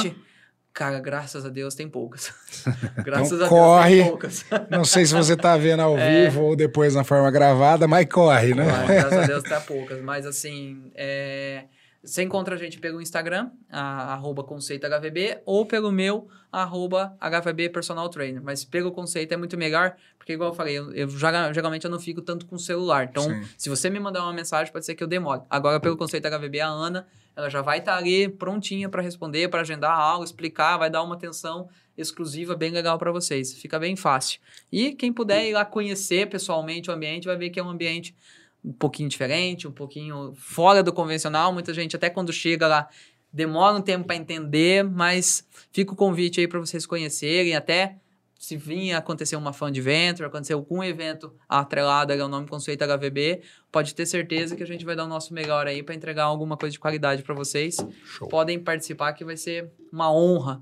Cara, 0.73 0.99
graças 0.99 1.45
a 1.45 1.49
Deus 1.49 1.75
tem 1.75 1.89
poucas. 1.89 2.31
graças 3.03 3.33
Então 3.33 3.45
a 3.45 3.49
corre. 3.49 3.89
Deus 3.89 4.01
tem 4.03 4.09
poucas. 4.09 4.45
Não 4.71 4.85
sei 4.85 5.05
se 5.05 5.13
você 5.13 5.35
tá 5.35 5.57
vendo 5.57 5.81
ao 5.81 5.97
É. 5.97 6.25
vivo 6.25 6.41
ou 6.43 6.55
depois 6.55 6.95
na 6.95 7.03
forma 7.03 7.29
gravada, 7.29 7.87
mas 7.87 8.05
corre, 8.05 8.53
né? 8.53 8.65
Graças 8.87 9.13
a 9.13 9.25
Deus 9.27 9.43
tá 9.43 9.59
poucas. 9.59 10.01
Mas 10.01 10.25
assim, 10.25 10.89
é... 10.95 11.65
você 12.03 12.23
encontra 12.23 12.55
a 12.55 12.57
gente 12.57 12.79
pelo 12.79 12.99
Instagram, 13.01 13.51
a, 13.69 14.13
arroba 14.13 14.43
conceito 14.43 14.87
HVB, 14.87 15.41
ou 15.45 15.65
pelo 15.65 15.91
meu, 15.91 16.27
arroba 16.51 17.15
HVB 17.19 17.69
Personal 17.69 18.09
Trainer. 18.09 18.41
Mas 18.41 18.65
pelo 18.65 18.91
conceito 18.91 19.31
é 19.33 19.37
muito 19.37 19.55
melhor, 19.57 19.95
porque 20.17 20.33
igual 20.33 20.49
eu 20.49 20.55
falei, 20.55 20.77
eu, 20.77 20.91
eu 20.93 21.07
já- 21.09 21.53
geralmente 21.53 21.85
eu 21.85 21.91
não 21.91 21.99
fico 21.99 22.21
tanto 22.21 22.45
com 22.47 22.55
o 22.55 22.59
celular. 22.59 23.05
Então, 23.09 23.23
Sim. 23.23 23.43
se 23.57 23.69
você 23.69 23.89
me 23.89 23.99
mandar 23.99 24.23
uma 24.23 24.33
mensagem, 24.33 24.73
pode 24.73 24.85
ser 24.85 24.95
que 24.95 25.03
eu 25.03 25.07
demore. 25.07 25.41
Agora, 25.49 25.79
pelo 25.79 25.95
conceito 25.95 26.25
HVB, 26.27 26.59
a 26.59 26.67
Ana, 26.67 27.07
ela 27.35 27.49
já 27.49 27.61
vai 27.61 27.77
estar 27.79 27.95
ali 27.95 28.27
prontinha 28.27 28.89
para 28.89 29.01
responder, 29.01 29.47
para 29.49 29.61
agendar 29.61 29.91
a 29.91 30.01
aula, 30.01 30.25
explicar, 30.25 30.77
vai 30.77 30.89
dar 30.89 31.03
uma 31.03 31.15
atenção 31.15 31.69
exclusiva 31.97 32.55
bem 32.55 32.71
legal 32.71 32.97
para 32.97 33.11
vocês. 33.11 33.53
Fica 33.53 33.77
bem 33.77 33.95
fácil. 33.95 34.39
E 34.71 34.93
quem 34.93 35.13
puder 35.13 35.45
ir 35.45 35.53
lá 35.53 35.63
conhecer 35.63 36.27
pessoalmente 36.29 36.89
o 36.89 36.93
ambiente, 36.93 37.25
vai 37.27 37.37
ver 37.37 37.49
que 37.51 37.59
é 37.59 37.63
um 37.63 37.69
ambiente 37.69 38.15
um 38.63 38.73
pouquinho 38.73 39.09
diferente, 39.09 39.67
um 39.67 39.71
pouquinho 39.71 40.33
fora 40.35 40.83
do 40.83 40.93
convencional. 40.93 41.51
Muita 41.51 41.73
gente, 41.73 41.95
até 41.95 42.09
quando 42.09 42.31
chega 42.31 42.67
lá, 42.67 42.87
demora 43.31 43.75
um 43.75 43.81
tempo 43.81 44.05
para 44.05 44.15
entender, 44.15 44.83
mas 44.83 45.47
fica 45.71 45.93
o 45.93 45.95
convite 45.95 46.39
aí 46.39 46.47
para 46.47 46.59
vocês 46.59 46.85
conhecerem, 46.85 47.55
até 47.55 47.97
se 48.41 48.57
vir 48.57 48.93
acontecer 48.93 49.35
uma 49.35 49.53
fan 49.53 49.71
de 49.71 49.79
venture, 49.81 50.27
acontecer 50.27 50.53
algum 50.53 50.83
evento 50.83 51.31
atrelado 51.47 52.11
ao 52.11 52.27
nome 52.27 52.47
conceito 52.47 52.83
HVB, 52.83 53.43
pode 53.71 53.93
ter 53.93 54.07
certeza 54.07 54.55
que 54.55 54.63
a 54.63 54.65
gente 54.65 54.83
vai 54.83 54.95
dar 54.95 55.05
o 55.05 55.07
nosso 55.07 55.31
melhor 55.31 55.67
aí 55.67 55.83
para 55.83 55.93
entregar 55.93 56.23
alguma 56.23 56.57
coisa 56.57 56.73
de 56.73 56.79
qualidade 56.79 57.21
para 57.21 57.35
vocês. 57.35 57.77
Show. 58.03 58.27
Podem 58.27 58.57
participar 58.57 59.13
que 59.13 59.23
vai 59.23 59.37
ser 59.37 59.69
uma 59.93 60.11
honra. 60.11 60.59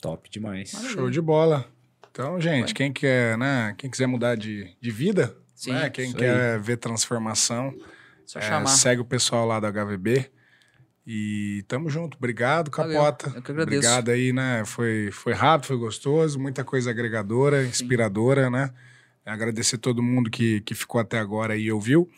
Top 0.00 0.28
demais. 0.28 0.70
Show 0.70 1.08
de 1.08 1.20
bola. 1.20 1.64
Então, 2.10 2.40
gente, 2.40 2.74
quem 2.74 2.92
quer, 2.92 3.38
né? 3.38 3.72
Quem 3.78 3.88
quiser 3.88 4.08
mudar 4.08 4.34
de, 4.34 4.76
de 4.80 4.90
vida, 4.90 5.36
Sim, 5.60 5.72
né? 5.72 5.90
Quem 5.90 6.10
quer 6.10 6.58
ver 6.58 6.78
transformação, 6.78 7.74
é, 8.34 8.66
segue 8.66 9.02
o 9.02 9.04
pessoal 9.04 9.46
lá 9.46 9.60
da 9.60 9.70
HVB. 9.70 10.30
E 11.06 11.62
tamo 11.68 11.90
junto. 11.90 12.16
Obrigado, 12.16 12.70
Valeu, 12.74 12.96
Capota. 12.96 13.30
eu 13.36 13.42
que 13.42 13.50
agradeço. 13.50 13.78
Obrigado 13.78 14.08
aí, 14.10 14.32
né? 14.32 14.64
Foi, 14.64 15.10
foi 15.12 15.34
rápido, 15.34 15.66
foi 15.66 15.76
gostoso, 15.76 16.38
muita 16.40 16.64
coisa 16.64 16.88
agregadora, 16.88 17.62
inspiradora, 17.62 18.48
né? 18.48 18.70
Agradecer 19.26 19.76
todo 19.76 20.02
mundo 20.02 20.30
que, 20.30 20.62
que 20.62 20.74
ficou 20.74 20.98
até 20.98 21.18
agora 21.18 21.54
e 21.58 21.70
ouviu. 21.70 22.08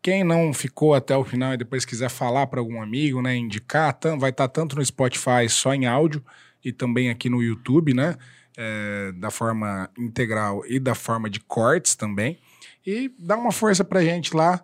Quem 0.00 0.24
não 0.24 0.54
ficou 0.54 0.94
até 0.94 1.14
o 1.14 1.24
final 1.24 1.52
e 1.52 1.58
depois 1.58 1.84
quiser 1.84 2.08
falar 2.08 2.46
para 2.46 2.60
algum 2.60 2.80
amigo, 2.80 3.20
né? 3.20 3.36
Indicar, 3.36 3.94
vai 4.18 4.30
estar 4.30 4.48
tanto 4.48 4.76
no 4.76 4.84
Spotify 4.84 5.46
só 5.50 5.74
em 5.74 5.84
áudio 5.84 6.24
e 6.64 6.72
também 6.72 7.10
aqui 7.10 7.28
no 7.28 7.42
YouTube, 7.42 7.92
né? 7.92 8.16
É, 8.56 9.12
da 9.12 9.30
forma 9.30 9.90
integral 9.98 10.64
e 10.66 10.80
da 10.80 10.94
forma 10.94 11.28
de 11.28 11.40
cortes 11.40 11.94
também. 11.94 12.38
E 12.86 13.10
dá 13.18 13.36
uma 13.36 13.50
força 13.52 13.84
pra 13.84 14.02
gente 14.02 14.34
lá. 14.36 14.62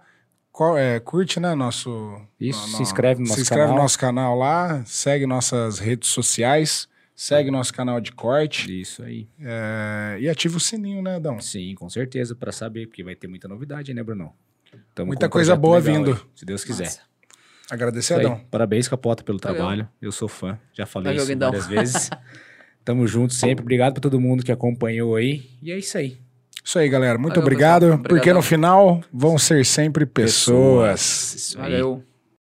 É, 0.79 1.01
curte, 1.01 1.41
né? 1.41 1.55
Nosso. 1.55 2.21
Isso, 2.39 2.61
no- 2.71 2.77
se 2.77 2.83
inscreve 2.83 3.21
no 3.21 3.27
se 3.27 3.31
nosso 3.31 3.41
inscreve 3.43 3.63
canal. 3.65 3.77
no 3.77 3.83
nosso 3.83 3.99
canal 3.99 4.39
lá, 4.39 4.85
segue 4.85 5.27
nossas 5.27 5.79
redes 5.79 6.11
sociais, 6.11 6.87
segue 7.17 7.51
nosso 7.51 7.73
canal 7.73 8.01
de 8.03 8.13
corte 8.13 8.81
Isso 8.81 9.03
aí. 9.03 9.27
é, 9.41 10.19
e 10.21 10.29
ativa 10.29 10.57
o 10.59 10.61
sininho, 10.61 11.03
né, 11.03 11.19
Dão? 11.19 11.41
Sim, 11.41 11.75
com 11.75 11.89
certeza, 11.89 12.35
para 12.35 12.53
saber, 12.53 12.87
porque 12.87 13.03
vai 13.03 13.15
ter 13.17 13.29
muita 13.29 13.49
novidade, 13.49 13.95
né, 13.95 14.03
Bruno? 14.03 14.33
Tamo 14.95 15.09
Muita 15.09 15.27
um 15.27 15.31
coisa 15.31 15.57
boa 15.57 15.81
vindo. 15.81 16.13
aí, 16.13 16.21
se 16.35 16.45
Deus 16.45 16.63
quiser. 16.65 16.85
Massa. 16.85 17.01
Agradecer. 17.71 18.15
Adão. 18.15 18.39
Parabéns, 18.51 18.87
Capota, 18.89 19.23
pelo 19.25 19.39
Valeu. 19.43 19.57
trabalho. 19.57 19.89
Eu 20.03 20.13
sou 20.13 20.29
fã, 20.29 20.59
já 20.75 20.85
falei 20.85 21.07
Valeu, 21.13 21.23
isso 21.23 21.33
Guindão. 21.33 21.49
várias 21.51 21.67
vezes. 21.67 22.11
Tamo 22.85 23.07
junto 23.07 23.33
sempre. 23.33 23.63
Obrigado 23.63 23.95
pra 23.95 24.01
todo 24.03 24.21
mundo 24.21 24.43
que 24.45 24.53
acompanhou 24.53 25.17
aí. 25.17 25.49
E 25.63 25.73
é 25.73 25.79
isso 25.79 25.97
aí. 25.97 26.19
Isso 26.65 26.79
aí, 26.79 26.89
galera. 26.89 27.19
Muito 27.19 27.35
Valeu, 27.35 27.43
obrigado, 27.47 27.81
pessoal. 27.87 28.03
porque 28.09 28.33
no 28.33 28.43
final 28.43 29.01
vão 29.13 29.37
ser 29.39 29.65
sempre 29.67 30.07
pessoas. 30.07 31.35
Isso 31.35 31.59
aí. 31.59 31.73
Valeu. 31.73 32.05